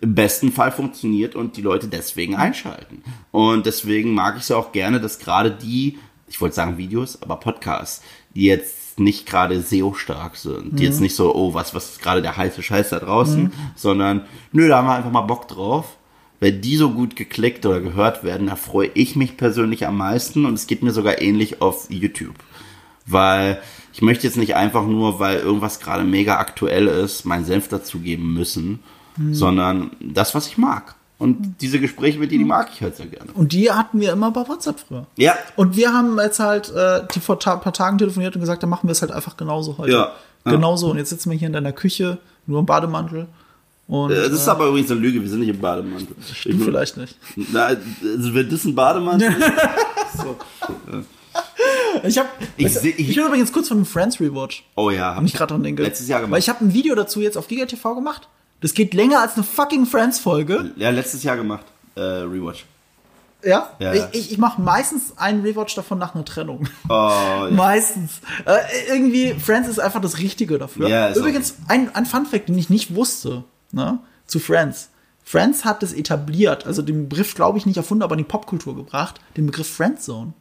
im 0.00 0.14
besten 0.14 0.52
Fall 0.52 0.70
funktioniert 0.70 1.34
und 1.34 1.56
die 1.56 1.62
Leute 1.62 1.88
deswegen 1.88 2.36
einschalten. 2.36 3.02
Und 3.32 3.66
deswegen 3.66 4.14
mag 4.14 4.36
ich 4.36 4.42
es 4.42 4.50
ja 4.50 4.56
auch 4.56 4.70
gerne, 4.70 5.00
dass 5.00 5.18
gerade 5.18 5.50
die, 5.50 5.98
ich 6.28 6.40
wollte 6.40 6.54
sagen 6.54 6.78
Videos, 6.78 7.20
aber 7.20 7.40
Podcasts, 7.40 8.00
die 8.36 8.44
jetzt 8.44 9.00
nicht 9.00 9.26
gerade 9.26 9.60
SEO-stark 9.60 10.36
sind, 10.36 10.78
die 10.78 10.84
jetzt 10.84 11.00
nicht 11.00 11.16
so, 11.16 11.34
oh, 11.34 11.52
was, 11.52 11.74
was 11.74 11.90
ist 11.90 12.02
gerade 12.02 12.22
der 12.22 12.36
heiße 12.36 12.62
Scheiß 12.62 12.90
da 12.90 13.00
draußen, 13.00 13.52
sondern, 13.74 14.26
nö, 14.52 14.68
da 14.68 14.78
haben 14.78 14.86
wir 14.86 14.94
einfach 14.94 15.10
mal 15.10 15.22
Bock 15.22 15.48
drauf. 15.48 15.96
Wenn 16.40 16.60
die 16.60 16.76
so 16.76 16.90
gut 16.90 17.16
geklickt 17.16 17.66
oder 17.66 17.80
gehört 17.80 18.24
werden, 18.24 18.46
da 18.46 18.56
freue 18.56 18.90
ich 18.94 19.14
mich 19.14 19.36
persönlich 19.36 19.86
am 19.86 19.98
meisten 19.98 20.46
und 20.46 20.54
es 20.54 20.66
geht 20.66 20.82
mir 20.82 20.92
sogar 20.92 21.20
ähnlich 21.20 21.60
auf 21.60 21.90
YouTube. 21.90 22.34
Weil 23.06 23.60
ich 23.92 24.02
möchte 24.02 24.26
jetzt 24.26 24.36
nicht 24.36 24.56
einfach 24.56 24.86
nur, 24.86 25.20
weil 25.20 25.38
irgendwas 25.38 25.80
gerade 25.80 26.04
mega 26.04 26.38
aktuell 26.38 26.86
ist, 26.86 27.24
meinen 27.24 27.44
Senf 27.44 27.68
dazugeben 27.68 28.32
müssen, 28.32 28.80
sondern 29.32 29.90
das, 30.00 30.34
was 30.34 30.46
ich 30.46 30.56
mag. 30.56 30.94
Und 31.18 31.56
diese 31.60 31.78
Gespräche 31.78 32.18
mit 32.18 32.30
dir, 32.30 32.38
die 32.38 32.44
mag 32.46 32.70
ich 32.72 32.80
halt 32.80 32.96
sehr 32.96 33.06
gerne. 33.06 33.30
Und 33.34 33.52
die 33.52 33.70
hatten 33.70 34.00
wir 34.00 34.12
immer 34.12 34.30
bei 34.30 34.48
WhatsApp 34.48 34.80
früher. 34.80 35.06
Ja. 35.16 35.34
Und 35.54 35.76
wir 35.76 35.92
haben 35.92 36.18
jetzt 36.18 36.40
halt 36.40 36.70
äh, 36.70 37.02
die 37.14 37.20
vor 37.20 37.38
ta 37.38 37.56
paar 37.56 37.74
Tagen 37.74 37.98
telefoniert 37.98 38.34
und 38.34 38.40
gesagt, 38.40 38.62
dann 38.62 38.70
machen 38.70 38.88
wir 38.88 38.92
es 38.92 39.02
halt 39.02 39.12
einfach 39.12 39.36
genauso 39.36 39.76
heute. 39.76 39.92
Ja, 39.92 40.12
ja. 40.46 40.52
Genauso. 40.52 40.90
Und 40.90 40.96
jetzt 40.96 41.10
sitzen 41.10 41.30
wir 41.30 41.36
hier 41.36 41.48
in 41.48 41.52
deiner 41.52 41.72
Küche, 41.72 42.16
nur 42.46 42.60
im 42.60 42.66
Bademantel. 42.66 43.26
Und 43.90 44.12
Äh, 44.12 44.14
Das 44.28 44.32
ist 44.32 44.48
aber 44.48 44.68
übrigens 44.68 44.90
eine 44.90 45.00
Lüge, 45.00 45.20
wir 45.20 45.28
sind 45.28 45.40
nicht 45.40 45.48
im 45.48 45.58
Bademantel. 45.60 46.14
du 46.44 46.58
vielleicht 46.64 46.96
nicht. 46.96 47.16
Na, 47.52 47.64
also 47.66 48.34
wenn 48.34 48.48
das 48.48 48.64
ein 48.64 48.74
Bademantel 48.74 49.32
ist, 49.32 50.20
so. 50.22 50.36
Ich 52.04 52.18
hab, 52.18 52.26
Ich 52.56 52.66
weißt 52.66 52.84
du, 52.84 52.88
ich- 52.88 52.98
ich 53.10 53.16
will 53.16 53.24
übrigens 53.26 53.52
kurz 53.52 53.68
von 53.68 53.78
dem 53.78 53.86
Friends 53.86 54.20
Rewatch. 54.20 54.64
Oh 54.76 54.90
ja, 54.90 55.06
hab 55.10 55.16
Hab 55.16 55.24
ich 55.24 55.32
gerade 55.32 55.52
dran 55.54 55.62
denke. 55.62 55.82
Letztes 55.82 56.08
Jahr 56.08 56.20
gemacht. 56.20 56.32
Weil 56.32 56.38
ich 56.40 56.48
habe 56.48 56.64
ein 56.64 56.72
Video 56.72 56.94
dazu 56.94 57.20
jetzt 57.20 57.36
auf 57.36 57.48
Giga 57.48 57.66
TV 57.66 57.94
gemacht. 57.94 58.28
Das 58.60 58.74
geht 58.74 58.94
länger 58.94 59.20
als 59.20 59.34
eine 59.34 59.44
fucking 59.44 59.86
Friends-Folge. 59.86 60.70
Ja, 60.76 60.90
letztes 60.90 61.22
Jahr 61.22 61.36
gemacht. 61.36 61.64
Äh, 61.96 62.00
Rewatch. 62.00 62.64
Ja? 63.44 63.70
Ja. 63.78 63.94
Ich, 63.94 64.02
ich, 64.12 64.32
ich 64.32 64.38
mache 64.38 64.60
meistens 64.60 65.14
einen 65.16 65.42
Rewatch 65.42 65.74
davon 65.74 65.98
nach 65.98 66.14
einer 66.14 66.24
Trennung. 66.26 66.68
Oh, 66.88 66.92
ja. 66.92 67.48
Meistens. 67.50 68.20
Äh, 68.44 68.58
irgendwie, 68.88 69.34
Friends 69.34 69.66
ist 69.68 69.80
einfach 69.80 70.00
das 70.02 70.18
Richtige 70.18 70.58
dafür. 70.58 70.88
Ja, 70.88 71.08
ist 71.08 71.16
Übrigens, 71.16 71.56
ein, 71.68 71.94
ein 71.94 72.04
Fun-Fact, 72.06 72.48
den 72.50 72.58
ich 72.58 72.68
nicht 72.68 72.94
wusste, 72.94 73.44
ne, 73.72 73.98
zu 74.26 74.38
Friends. 74.38 74.88
Friends 75.22 75.64
hat 75.64 75.82
es 75.82 75.92
etabliert, 75.92 76.66
also 76.66 76.82
den 76.82 77.08
Begriff, 77.08 77.34
glaube 77.34 77.58
ich, 77.58 77.66
nicht 77.66 77.76
erfunden, 77.76 78.02
aber 78.02 78.14
in 78.14 78.18
die 78.18 78.24
Popkultur 78.24 78.74
gebracht, 78.74 79.20
den 79.36 79.46
Begriff 79.46 79.68
Friendzone. 79.68 80.32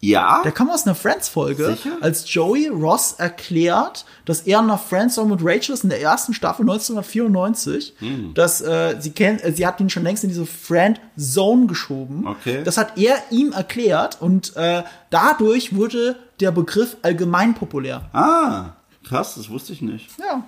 ja? 0.00 0.42
Der 0.42 0.52
kam 0.52 0.68
aus 0.68 0.84
einer 0.84 0.94
Friends-Folge, 0.94 1.78
als 2.02 2.30
Joey 2.34 2.68
Ross 2.68 3.12
erklärt, 3.16 4.04
dass 4.26 4.40
er 4.42 4.58
einer 4.58 4.76
Friendzone 4.76 5.30
mit 5.34 5.40
Rachel 5.42 5.72
ist 5.72 5.84
in 5.84 5.88
der 5.90 6.02
ersten 6.02 6.34
Staffel 6.34 6.62
1994, 6.68 7.94
Hm. 8.00 8.34
dass 8.34 8.60
äh, 8.60 8.96
sie 8.98 9.12
kennt, 9.12 9.42
äh, 9.44 9.52
sie 9.52 9.66
hat 9.66 9.80
ihn 9.80 9.88
schon 9.88 10.02
längst 10.02 10.24
in 10.24 10.28
diese 10.30 10.44
Friendzone 10.46 11.66
geschoben. 11.66 12.26
Okay. 12.26 12.62
Das 12.64 12.76
hat 12.76 12.98
er 12.98 13.16
ihm 13.30 13.52
erklärt 13.52 14.20
und 14.20 14.54
äh, 14.56 14.82
dadurch 15.10 15.74
wurde 15.74 16.16
der 16.40 16.50
Begriff 16.50 16.96
allgemein 17.02 17.54
populär. 17.54 18.10
Ah, 18.12 18.72
krass, 19.08 19.36
das 19.36 19.48
wusste 19.48 19.72
ich 19.72 19.80
nicht. 19.80 20.08
Ja. 20.18 20.44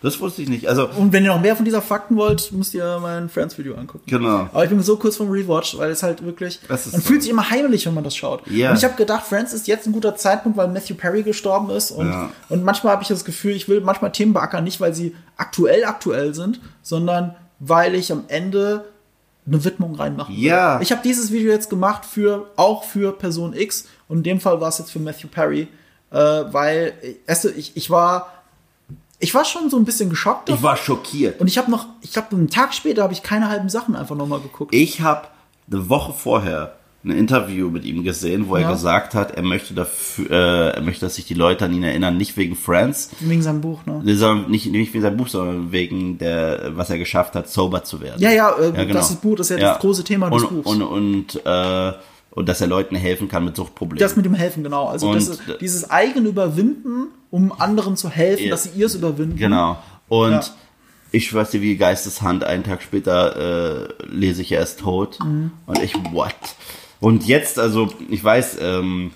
Das 0.00 0.20
wusste 0.20 0.42
ich 0.42 0.48
nicht. 0.48 0.68
Also, 0.68 0.88
Und 0.88 1.12
wenn 1.12 1.24
ihr 1.24 1.32
noch 1.32 1.40
mehr 1.40 1.56
von 1.56 1.64
dieser 1.64 1.82
Fakten 1.82 2.16
wollt, 2.16 2.52
müsst 2.52 2.72
ihr 2.72 2.98
mein 3.02 3.28
Friends-Video 3.28 3.74
angucken. 3.74 4.04
genau. 4.06 4.48
Aber 4.52 4.62
ich 4.62 4.70
bin 4.70 4.80
so 4.80 4.96
kurz 4.96 5.16
vom 5.16 5.28
Rewatch, 5.30 5.76
weil 5.76 5.90
es 5.90 6.02
halt 6.04 6.24
wirklich. 6.24 6.60
Das 6.68 6.86
ist 6.86 6.92
man 6.92 7.00
so. 7.02 7.08
fühlt 7.08 7.22
sich 7.22 7.30
immer 7.32 7.50
heimlich, 7.50 7.84
wenn 7.86 7.94
man 7.94 8.04
das 8.04 8.14
schaut. 8.14 8.46
Ja. 8.46 8.70
Und 8.70 8.76
ich 8.78 8.84
habe 8.84 8.94
gedacht, 8.94 9.26
Friends 9.26 9.52
ist 9.52 9.66
jetzt 9.66 9.86
ein 9.86 9.92
guter 9.92 10.14
Zeitpunkt, 10.14 10.56
weil 10.56 10.68
Matthew 10.68 10.94
Perry 10.94 11.24
gestorben 11.24 11.70
ist. 11.70 11.90
Und, 11.90 12.08
Ja. 12.10 12.30
und 12.48 12.62
manchmal 12.62 12.92
habe 12.92 13.02
ich 13.02 13.08
das 13.08 13.24
Gefühl, 13.24 13.52
ich 13.56 13.68
will 13.68 13.80
manchmal 13.80 14.12
Themen 14.12 14.32
beackern, 14.32 14.62
nicht 14.62 14.80
weil 14.80 14.94
sie 14.94 15.16
aktuell 15.36 15.84
aktuell 15.84 16.32
sind, 16.32 16.60
sondern 16.82 17.34
weil 17.58 17.96
ich 17.96 18.12
am 18.12 18.24
Ende 18.28 18.84
eine 19.48 19.64
Widmung 19.64 19.96
reinmachen 19.96 20.36
will. 20.36 20.42
Ja. 20.44 20.80
Ich 20.80 20.92
habe 20.92 21.00
dieses 21.02 21.32
Video 21.32 21.50
jetzt 21.50 21.70
gemacht 21.70 22.04
für 22.04 22.50
auch 22.54 22.84
für 22.84 23.12
Person 23.12 23.52
X 23.52 23.86
und 24.06 24.18
in 24.18 24.22
dem 24.22 24.40
Fall 24.40 24.60
war 24.60 24.68
es 24.68 24.78
jetzt 24.78 24.92
für 24.92 25.00
Matthew 25.00 25.26
Perry, 25.28 25.66
äh, 26.12 26.16
weil 26.16 26.92
äh, 27.02 27.48
ich, 27.56 27.72
ich 27.76 27.90
war 27.90 28.37
ich 29.20 29.34
war 29.34 29.44
schon 29.44 29.68
so 29.70 29.76
ein 29.76 29.84
bisschen 29.84 30.10
geschockt 30.10 30.48
Ich 30.48 30.62
war 30.62 30.76
schockiert. 30.76 31.40
und 31.40 31.46
ich 31.48 31.58
habe 31.58 31.70
noch, 31.70 31.86
ich 32.02 32.12
glaube, 32.12 32.28
einen 32.36 32.48
Tag 32.50 32.72
später 32.74 33.02
habe 33.02 33.12
ich 33.12 33.22
keine 33.22 33.48
halben 33.48 33.68
Sachen 33.68 33.96
einfach 33.96 34.14
nochmal 34.16 34.40
geguckt. 34.40 34.74
Ich 34.74 35.00
habe 35.00 35.28
eine 35.70 35.88
Woche 35.88 36.12
vorher 36.12 36.74
ein 37.04 37.10
Interview 37.12 37.70
mit 37.70 37.84
ihm 37.84 38.02
gesehen, 38.02 38.48
wo 38.48 38.56
er 38.56 38.62
Ja. 38.62 38.70
gesagt 38.72 39.14
hat, 39.14 39.30
er 39.30 39.42
möchte 39.44 39.72
dafür, 39.72 40.30
äh, 40.30 40.68
er 40.76 40.82
möchte, 40.82 41.06
dass 41.06 41.14
sich 41.14 41.24
die 41.26 41.34
Leute 41.34 41.64
an 41.64 41.72
ihn 41.72 41.84
erinnern, 41.84 42.16
nicht 42.16 42.36
wegen 42.36 42.56
Friends, 42.56 43.10
Wegen 43.20 43.40
seinem 43.40 43.60
Buch, 43.60 43.86
ne? 43.86 44.02
sondern 44.16 44.50
nicht, 44.50 44.66
nicht 44.66 44.92
wegen 44.92 45.02
seinem 45.02 45.16
Buch, 45.16 45.28
sondern 45.28 45.70
wegen 45.72 46.18
der, 46.18 46.72
was 46.76 46.90
er 46.90 46.98
geschafft 46.98 47.34
hat, 47.36 47.48
sober 47.48 47.84
zu 47.84 48.00
werden. 48.00 48.20
Ja, 48.20 48.30
ja, 48.32 48.50
äh, 48.58 48.72
genau. 48.72 48.94
das 48.94 49.10
ist 49.10 49.20
Buch, 49.22 49.36
das 49.36 49.50
ist 49.50 49.60
ja, 49.60 49.74
das 49.74 49.78
große 49.80 50.02
Thema 50.04 50.28
des 50.28 50.42
und, 50.42 50.48
Buchs. 50.50 50.66
Und, 50.70 50.82
und, 50.82 51.46
äh, 51.46 51.92
und 52.32 52.48
dass 52.48 52.60
er 52.60 52.66
Leuten 52.66 52.96
helfen 52.96 53.28
kann 53.28 53.44
mit 53.44 53.56
Suchtproblemen. 53.56 54.00
das 54.00 54.16
mit 54.16 54.24
dem 54.26 54.34
Helfen, 54.34 54.64
genau. 54.64 54.86
Also 54.88 55.12
das 55.14 55.28
Und- 55.28 55.60
dieses 55.60 55.88
eigene 55.90 56.28
Überwinden, 56.28 57.08
um 57.30 57.52
anderen 57.58 57.96
zu 57.96 58.08
helfen, 58.10 58.44
Ja. 58.44 58.50
dass 58.50 58.64
sie 58.64 58.70
ihrs 58.78 58.94
überwinden. 58.94 59.36
Genau. 59.36 59.78
Und 60.08 60.32
Ja. 60.32 60.44
ich 61.12 61.32
weiß 61.32 61.52
nicht, 61.52 61.62
wie 61.62 61.76
Geisteshand, 61.76 62.44
einen 62.44 62.64
Tag 62.64 62.82
später 62.82 63.88
äh, 63.88 63.88
lese 64.06 64.42
ich, 64.42 64.52
er 64.52 64.62
ist 64.62 64.80
tot. 64.80 65.18
Mhm. 65.22 65.50
Und 65.66 65.78
ich, 65.82 65.94
what? 66.12 66.34
Und 67.00 67.26
jetzt, 67.26 67.58
also, 67.58 67.88
ich 68.08 68.22
weiß, 68.24 68.58
ähm, 68.60 69.12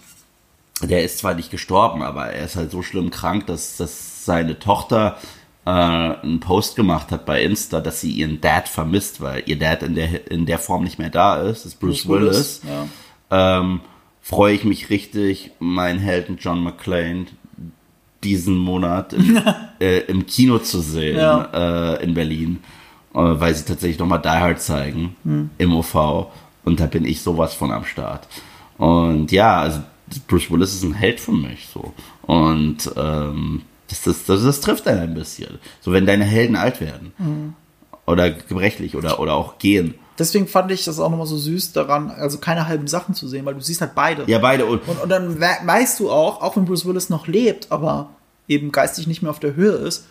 der 0.83 1.05
ist 1.05 1.19
zwar 1.19 1.35
nicht 1.35 1.51
gestorben, 1.51 2.03
aber 2.03 2.27
er 2.27 2.45
ist 2.45 2.57
halt 2.57 2.71
so 2.71 2.83
schlimm 2.83 3.11
krank, 3.11 3.47
dass, 3.47 3.77
dass 3.77 4.25
seine 4.25 4.59
Tochter 4.59 5.17
äh, 5.65 5.71
einen 5.71 6.41
Post 6.41 6.77
gemacht 6.77 7.11
hat 7.13 7.25
bei 7.25 7.43
Insta, 7.43 7.81
dass 7.81 8.01
sie 8.01 8.11
ihren 8.11 8.41
Dad 8.41 8.69
vermisst, 8.69 9.21
weil 9.21 9.43
ihr 9.47 9.59
Dad 9.59 9.83
in 9.83 9.95
der, 9.95 10.31
in 10.31 10.45
der 10.47 10.59
Form 10.59 10.83
nicht 10.85 10.99
mehr 10.99 11.11
da 11.11 11.41
ist, 11.43 11.65
ist 11.67 11.79
Bruce, 11.81 12.05
Bruce 12.05 12.09
Willis. 12.09 12.61
Willis, 12.65 12.89
ja. 13.31 13.59
Ähm, 13.61 13.81
freue 14.21 14.55
ich 14.55 14.65
mich 14.65 14.91
richtig, 14.91 15.53
meinen 15.61 15.99
Helden 16.01 16.37
John 16.41 16.63
McClane 16.63 17.27
diesen 18.25 18.57
Monat 18.57 19.13
im, 19.13 19.41
äh, 19.81 19.99
im 20.01 20.27
Kino 20.27 20.59
zu 20.59 20.81
sehen 20.81 21.17
Ja. 21.17 21.95
äh, 21.97 22.05
in 22.05 22.15
Berlin, 22.15 22.59
äh, 23.15 23.19
weil 23.19 23.55
sie 23.55 23.65
tatsächlich 23.65 23.99
nochmal 23.99 24.21
Die 24.23 24.29
Hard 24.29 24.61
zeigen 24.61 25.17
im 25.59 25.75
OV 25.75 26.27
und 26.65 26.81
da 26.81 26.87
bin 26.87 27.05
ich 27.05 27.21
sowas 27.23 27.55
von 27.55 27.73
am 27.73 27.85
Start. 27.85 28.27
Und 28.79 29.31
ja, 29.33 29.61
also 29.61 29.81
Bruce 30.29 30.51
Willis 30.51 30.75
ist 30.75 30.83
ein 30.85 30.95
Held 30.95 31.21
für 31.21 31.33
mich 31.33 31.69
so 31.73 31.93
und 32.23 32.91
ähm, 32.97 33.63
das, 33.89 34.03
das, 34.03 34.25
das, 34.25 34.43
das 34.45 34.61
trifft 34.61 34.87
einen 34.89 35.01
ein 35.01 35.15
bisschen. 35.15 35.59
So 35.81 35.93
wenn 35.93 36.07
deine 36.07 36.25
Helden 36.25 36.57
alt 36.57 36.81
werden 36.81 37.13
oder 38.07 38.31
gebrechlich 38.31 38.97
oder, 38.97 39.21
oder 39.21 39.35
auch 39.35 39.59
gehen. 39.59 39.95
Deswegen 40.23 40.47
fand 40.47 40.71
ich 40.71 40.85
das 40.85 41.01
auch 41.01 41.11
nochmal 41.11 41.27
so 41.27 41.37
süß 41.37 41.73
daran, 41.73 42.11
also 42.13 42.39
keine 42.39 42.69
halben 42.69 42.87
Sachen 42.87 43.13
zu 43.15 43.27
sehen, 43.27 43.45
weil 43.45 43.55
du 43.55 43.61
siehst 43.61 43.81
halt 43.81 43.95
beide. 43.97 44.23
Ja, 44.29 44.39
beide 44.39 44.65
und 44.67 44.87
Und, 44.89 45.03
und 45.03 45.09
dann 45.09 45.41
we- 45.41 45.59
weißt 45.67 45.99
du 45.99 46.11
auch, 46.13 46.41
auch 46.41 46.55
wenn 46.57 46.65
Bruce 46.65 46.87
Willis 46.87 47.11
noch 47.11 47.27
lebt, 47.27 47.73
aber 47.73 48.11
eben 48.47 48.71
geistig 48.71 49.09
nicht 49.09 49.21
mehr 49.23 49.31
auf 49.33 49.41
der 49.41 49.57
Höhe 49.57 49.73
ist, 49.73 50.05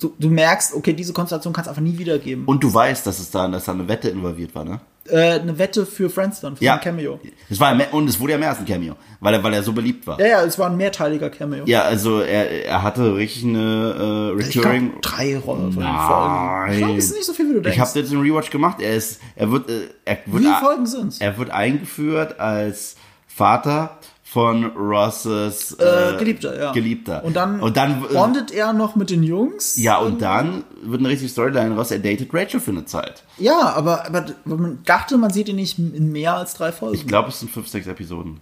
du, 0.00 0.12
du 0.18 0.28
merkst, 0.30 0.74
okay, 0.74 0.92
diese 0.94 1.12
Konstellation 1.12 1.52
kannst 1.52 1.66
du 1.66 1.70
einfach 1.70 1.82
nie 1.82 1.96
wiedergeben. 1.96 2.44
Und 2.44 2.64
du 2.64 2.74
weißt, 2.74 3.06
dass 3.06 3.20
es 3.20 3.30
da, 3.30 3.46
dass 3.46 3.66
da 3.66 3.72
eine 3.72 3.86
Wette 3.86 4.08
involviert 4.08 4.54
war, 4.54 4.64
ne? 4.64 4.80
Äh, 5.10 5.40
eine 5.40 5.58
Wette 5.58 5.86
für 5.86 6.10
Friends 6.10 6.40
dann, 6.40 6.56
für 6.56 6.64
Ja. 6.64 6.74
ein 6.74 6.80
Cameo. 6.80 7.18
Es 7.50 7.58
war 7.60 7.70
ja 7.70 7.74
mehr, 7.76 7.92
und 7.94 8.08
es 8.08 8.18
wurde 8.20 8.32
ja 8.32 8.38
mehr 8.38 8.50
als 8.50 8.58
ein 8.58 8.64
Cameo, 8.66 8.94
weil 9.20 9.34
er, 9.34 9.42
weil 9.42 9.54
er 9.54 9.62
so 9.62 9.72
beliebt 9.72 10.06
war. 10.06 10.20
Ja, 10.20 10.26
ja, 10.26 10.42
es 10.44 10.58
war 10.58 10.68
ein 10.70 10.76
mehrteiliger 10.76 11.30
Cameo. 11.30 11.64
Ja, 11.66 11.82
also 11.82 12.20
er, 12.20 12.66
er 12.66 12.82
hatte 12.82 13.14
richtig 13.16 13.44
eine 13.44 14.34
äh, 14.38 14.40
ich 14.40 14.50
glaube, 14.50 14.68
Recurring. 14.68 14.92
drei 15.00 15.36
Rollen 15.38 15.72
von 15.72 15.82
den. 15.82 15.94
Folgen. 15.94 16.72
Ich 16.72 16.78
glaube, 16.78 16.94
das 16.96 17.04
ist 17.06 17.14
nicht 17.16 17.24
so 17.26 17.32
viel, 17.32 17.48
wie 17.48 17.54
du 17.54 17.60
denkst. 17.60 17.76
Ich 17.76 17.80
habe 17.80 17.98
jetzt 17.98 18.12
einen 18.12 18.22
Rewatch 18.22 18.50
gemacht. 18.50 18.80
Er 18.80 18.94
ist, 18.94 19.20
er 19.36 19.50
wird, 19.50 19.68
äh, 19.68 19.88
er 20.04 20.18
wird, 20.26 20.44
wie 20.44 20.64
Folgen 20.64 20.86
sind's? 20.86 21.18
er 21.20 21.36
wird 21.38 21.50
eingeführt 21.50 22.40
als 22.40 22.96
Vater 23.26 23.97
von 24.30 24.66
Rosses 24.76 25.72
Äh, 25.78 26.16
Geliebter, 26.18 26.58
ja. 26.58 26.72
Geliebter. 26.72 27.24
Und 27.24 27.34
dann, 27.34 27.60
und 27.60 27.78
dann 27.78 28.04
äh, 28.04 28.14
bondet 28.14 28.50
er 28.50 28.74
noch 28.74 28.94
mit 28.94 29.08
den 29.08 29.22
Jungs. 29.22 29.78
ja, 29.78 29.96
und 29.98 30.20
dann 30.20 30.64
wird 30.82 31.00
eine 31.00 31.08
richtige 31.08 31.30
Storyline 31.30 31.74
raus. 31.74 31.90
Er 31.90 31.98
datet 31.98 32.28
Rachel 32.34 32.60
für 32.60 32.72
eine 32.72 32.84
Zeit. 32.84 33.24
Ja, 33.38 33.72
aber, 33.74 34.06
aber 34.06 34.26
man 34.44 34.80
dachte, 34.84 35.16
man 35.16 35.30
sieht 35.30 35.48
ihn 35.48 35.56
nicht 35.56 35.78
in 35.78 36.12
mehr 36.12 36.34
als 36.34 36.54
drei 36.54 36.72
Folgen. 36.72 36.94
Ich 36.94 37.06
glaube, 37.06 37.30
es 37.30 37.40
sind 37.40 37.50
fünf, 37.50 37.68
sechs 37.68 37.86
Episoden. 37.86 38.40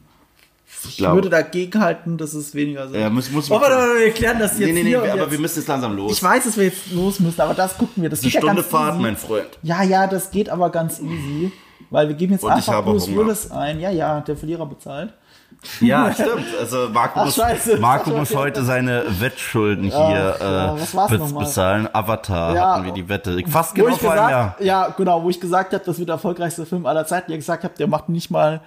Ich 0.88 0.96
glaube. 0.98 1.16
würde 1.16 1.30
dagegen 1.30 1.80
halten, 1.80 2.18
dass 2.18 2.34
es 2.34 2.54
weniger 2.54 2.88
sind. 2.88 3.00
Ja, 3.00 3.08
muss, 3.08 3.30
muss 3.30 3.50
oh, 3.50 3.60
warte, 3.60 3.76
warte, 3.76 4.00
wir 4.00 4.10
klären 4.10 4.38
das 4.40 4.58
jetzt 4.58 4.66
nee, 4.68 4.82
nee, 4.82 4.82
nee, 4.82 4.96
aber 4.96 5.06
jetzt. 5.16 5.30
wir 5.30 5.38
müssen 5.38 5.58
jetzt 5.60 5.68
langsam 5.68 5.96
los. 5.96 6.12
Ich 6.12 6.22
weiß, 6.22 6.44
dass 6.44 6.56
wir 6.56 6.64
jetzt 6.64 6.92
los 6.92 7.20
müssen, 7.20 7.40
aber 7.40 7.54
das 7.54 7.78
gucken 7.78 8.02
wir. 8.02 8.10
Das 8.10 8.22
eine 8.22 8.30
ja 8.32 8.40
Stunde 8.40 8.56
ganz 8.56 8.68
Fahrt, 8.68 8.94
easy. 8.94 9.02
mein 9.02 9.16
Freund. 9.16 9.48
Ja, 9.62 9.82
ja, 9.82 10.06
das 10.06 10.30
geht 10.32 10.48
aber 10.48 10.70
ganz 10.70 11.00
easy. 11.00 11.52
Weil 11.90 12.08
wir 12.08 12.16
geben 12.16 12.32
jetzt 12.32 12.42
Und 12.42 12.50
einfach 12.50 12.84
Bruce. 12.84 13.08
Willis 13.08 13.50
ein. 13.52 13.80
Ja, 13.80 13.90
ja, 13.90 14.20
der 14.20 14.36
Verlierer 14.36 14.66
bezahlt. 14.66 15.12
Ja, 15.81 16.12
stimmt. 16.12 16.45
Also 16.61 16.89
Marco, 16.93 17.20
Ach, 17.20 17.24
muss, 17.27 17.35
scheiße. 17.37 17.78
Marco 17.78 18.11
muss 18.11 18.35
heute 18.35 18.65
seine 18.65 19.05
Wettschulden 19.20 19.85
hier 19.85 20.37
ja, 20.41 20.74
äh, 20.74 20.81
was 20.93 21.33
bezahlen. 21.33 21.89
Avatar 21.93 22.55
Ja. 22.55 22.74
hatten 22.74 22.85
wir 22.85 22.93
die 22.93 23.09
Wette. 23.09 23.43
Fast 23.49 23.74
genau 23.74 23.89
ich 23.89 24.01
einem 24.09 24.16
Jahr. 24.16 24.27
gesagt, 24.51 24.61
ja, 24.62 24.89
genau, 24.97 25.23
wo 25.23 25.31
ich 25.31 25.41
gesagt 25.41 25.73
habe, 25.73 25.83
das 25.85 25.99
wird 25.99 26.09
der 26.09 26.15
erfolgreichste 26.15 26.66
Film 26.66 26.87
aller 26.87 27.07
Zeiten. 27.07 27.31
Ihr 27.33 27.39
gesagt 27.39 27.65
habt, 27.65 27.78
der 27.81 27.87
macht 27.89 28.09
nicht 28.09 28.31
mal 28.31 28.61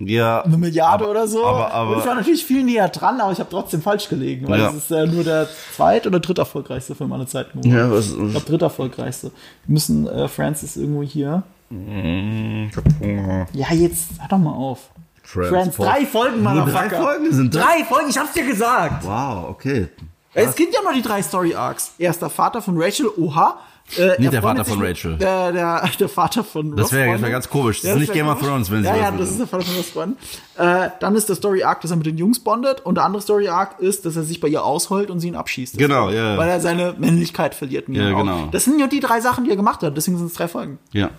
Ja, 0.00 0.40
eine 0.42 0.56
Milliarde 0.56 1.04
aber, 1.04 1.10
oder 1.12 1.28
so. 1.28 1.44
Aber, 1.46 1.72
aber, 1.72 1.90
und 1.92 1.98
ich 2.00 2.06
war 2.06 2.14
natürlich 2.16 2.44
viel 2.44 2.64
näher 2.64 2.88
dran, 2.88 3.20
aber 3.20 3.30
ich 3.32 3.38
habe 3.38 3.50
trotzdem 3.50 3.80
falsch 3.82 4.08
gelegen, 4.08 4.48
weil 4.48 4.58
Ja. 4.60 4.68
es 4.70 4.74
ist 4.74 4.90
ja 4.90 5.06
nur 5.06 5.22
der 5.22 5.46
zweit- 5.76 6.06
oder 6.06 6.18
dritt 6.18 6.38
erfolgreichste 6.38 6.94
Film 6.96 7.12
aller 7.12 7.26
Zeiten 7.26 7.60
geworden. 7.60 7.78
ja, 7.78 7.90
was, 7.90 8.08
Ich 8.10 8.16
glaube, 8.30 8.46
dritt 8.46 8.62
erfolgreichste. 8.62 9.30
Wir 9.66 9.72
müssen 9.74 10.08
äh, 10.08 10.26
Francis 10.28 10.76
irgendwo 10.76 11.02
hier. 11.02 11.42
ich 11.70 12.76
hab 12.76 12.84
Hunger. 13.00 13.46
Ja, 13.52 13.72
jetzt 13.72 14.10
hör 14.18 14.28
doch 14.28 14.38
mal 14.38 14.54
auf. 14.54 14.90
Friends, 15.22 15.76
drei 15.76 16.04
Folgen, 16.06 16.42
Motherfucker. 16.42 16.88
drei 16.88 17.00
Folgen 17.02 17.32
sind 17.32 17.54
das? 17.54 17.62
Drei 17.62 17.84
Folgen, 17.84 18.10
ich 18.10 18.18
hab's 18.18 18.32
dir 18.32 18.44
gesagt. 18.46 19.04
Wow, 19.04 19.48
okay. 19.50 19.88
Es 20.34 20.54
gibt 20.54 20.74
ja 20.74 20.80
noch 20.82 20.92
die 20.94 21.02
drei 21.02 21.22
Story 21.22 21.54
Arcs. 21.54 21.92
Erster 21.98 22.30
Vater 22.30 22.62
von 22.62 22.80
Rachel, 22.80 23.06
oha. 23.18 23.58
Äh, 23.98 24.08
Nicht 24.18 24.20
er 24.26 24.30
der 24.30 24.42
Vater 24.42 24.64
von 24.64 24.82
Rachel. 24.82 25.16
Der, 25.18 25.52
der, 25.52 25.90
der 25.98 26.08
Vater 26.08 26.42
von 26.44 26.74
Das 26.76 26.92
wäre 26.92 27.20
wär 27.20 27.30
ganz 27.30 27.50
komisch. 27.50 27.80
Das 27.82 27.88
Ja, 27.88 27.94
ist 27.94 28.00
nicht 28.00 28.12
Game 28.14 28.26
of. 28.28 28.40
Thrones, 28.40 28.70
wenn 28.70 28.82
sie 28.82 28.88
Ja, 28.88 28.96
ja, 28.96 29.10
das 29.10 29.30
ist 29.30 29.40
der 29.40 29.46
Vater 29.46 29.64
von 29.64 29.76
Ross. 29.76 30.16
Äh, 30.56 30.90
dann 31.00 31.14
ist 31.16 31.28
der 31.28 31.36
Story 31.36 31.62
Arc, 31.62 31.82
dass 31.82 31.90
er 31.90 31.96
mit 31.98 32.06
den 32.06 32.16
Jungs 32.16 32.40
bondet. 32.40 32.80
Und 32.86 32.94
der 32.94 33.04
andere 33.04 33.20
Story 33.22 33.48
Arc 33.48 33.80
ist, 33.80 34.06
dass 34.06 34.16
er 34.16 34.22
sich 34.22 34.40
bei 34.40 34.48
ihr 34.48 34.64
ausheult 34.64 35.10
und 35.10 35.20
sie 35.20 35.28
ihn 35.28 35.36
abschießt. 35.36 35.76
Genau, 35.76 36.08
ja. 36.08 36.38
Weil 36.38 36.48
er 36.48 36.60
seine 36.60 36.94
Männlichkeit 36.96 37.54
verliert. 37.54 37.88
Ja, 37.88 38.08
Augen. 38.12 38.18
genau. 38.18 38.48
Das 38.52 38.64
sind 38.64 38.78
ja 38.78 38.86
die 38.86 39.00
drei 39.00 39.20
Sachen, 39.20 39.44
die 39.44 39.50
er 39.50 39.56
gemacht 39.56 39.82
hat. 39.82 39.94
Deswegen 39.94 40.16
sind 40.16 40.28
es 40.28 40.34
drei 40.34 40.48
Folgen. 40.48 40.78
Ja. 40.92 41.10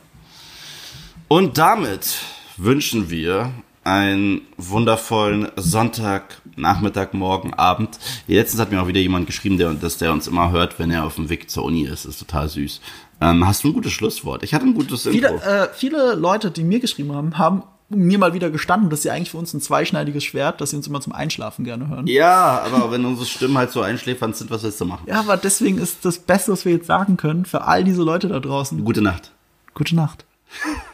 Und 1.27 1.57
damit 1.59 2.17
wünschen 2.57 3.09
wir 3.11 3.51
einen 3.83 4.41
wundervollen 4.57 5.49
Sonntag, 5.55 6.41
Nachmittag, 6.55 7.13
Morgen, 7.13 7.53
Abend. 7.53 7.99
Letztens 8.27 8.61
hat 8.61 8.71
mir 8.71 8.81
auch 8.81 8.87
wieder 8.87 8.99
jemand 9.01 9.25
geschrieben, 9.27 9.57
der, 9.57 9.73
dass 9.73 9.97
der 9.97 10.11
uns 10.13 10.27
immer 10.27 10.51
hört, 10.51 10.79
wenn 10.79 10.91
er 10.91 11.05
auf 11.05 11.15
dem 11.15 11.29
Weg 11.29 11.49
zur 11.49 11.63
Uni 11.65 11.83
ist. 11.83 12.05
Das 12.05 12.13
ist 12.13 12.19
total 12.19 12.47
süß. 12.49 12.79
Ähm, 13.21 13.45
hast 13.47 13.63
du 13.63 13.69
ein 13.69 13.73
gutes 13.73 13.91
Schlusswort? 13.93 14.43
Ich 14.43 14.53
hatte 14.53 14.65
ein 14.65 14.73
gutes 14.73 15.03
Viele, 15.03 15.29
Intro. 15.29 15.45
äh, 15.49 15.67
viele 15.73 16.15
Leute, 16.15 16.51
die 16.51 16.63
mir 16.63 16.79
geschrieben 16.79 17.13
haben, 17.13 17.37
haben 17.37 17.63
mir 17.89 18.17
mal 18.17 18.33
wieder 18.33 18.49
gestanden, 18.49 18.89
dass 18.89 19.03
sie 19.03 19.11
eigentlich 19.11 19.29
für 19.31 19.37
uns 19.37 19.53
ein 19.53 19.61
zweischneidiges 19.61 20.23
Schwert, 20.23 20.61
dass 20.61 20.71
sie 20.71 20.77
uns 20.77 20.87
immer 20.87 20.99
zum 21.01 21.13
Einschlafen 21.13 21.63
gerne 21.63 21.89
hören. 21.89 22.07
ja, 22.07 22.61
aber 22.65 22.91
wenn 22.91 23.05
unsere 23.05 23.27
Stimmen 23.27 23.57
halt 23.57 23.71
so 23.71 23.81
einschläfernd 23.81 24.35
sind, 24.35 24.49
was 24.49 24.63
willst 24.63 24.81
du 24.81 24.85
machen? 24.85 25.03
Ja, 25.07 25.19
aber 25.19 25.37
deswegen 25.37 25.77
ist 25.77 26.03
das 26.05 26.17
Beste, 26.19 26.51
was 26.51 26.65
wir 26.65 26.71
jetzt 26.71 26.87
sagen 26.87 27.17
können, 27.17 27.45
für 27.45 27.63
all 27.63 27.83
diese 27.83 28.01
Leute 28.01 28.29
da 28.29 28.39
draußen, 28.39 28.83
Gute 28.83 29.01
Nacht. 29.01 29.31
gute 29.73 29.95
Nacht. 29.95 30.25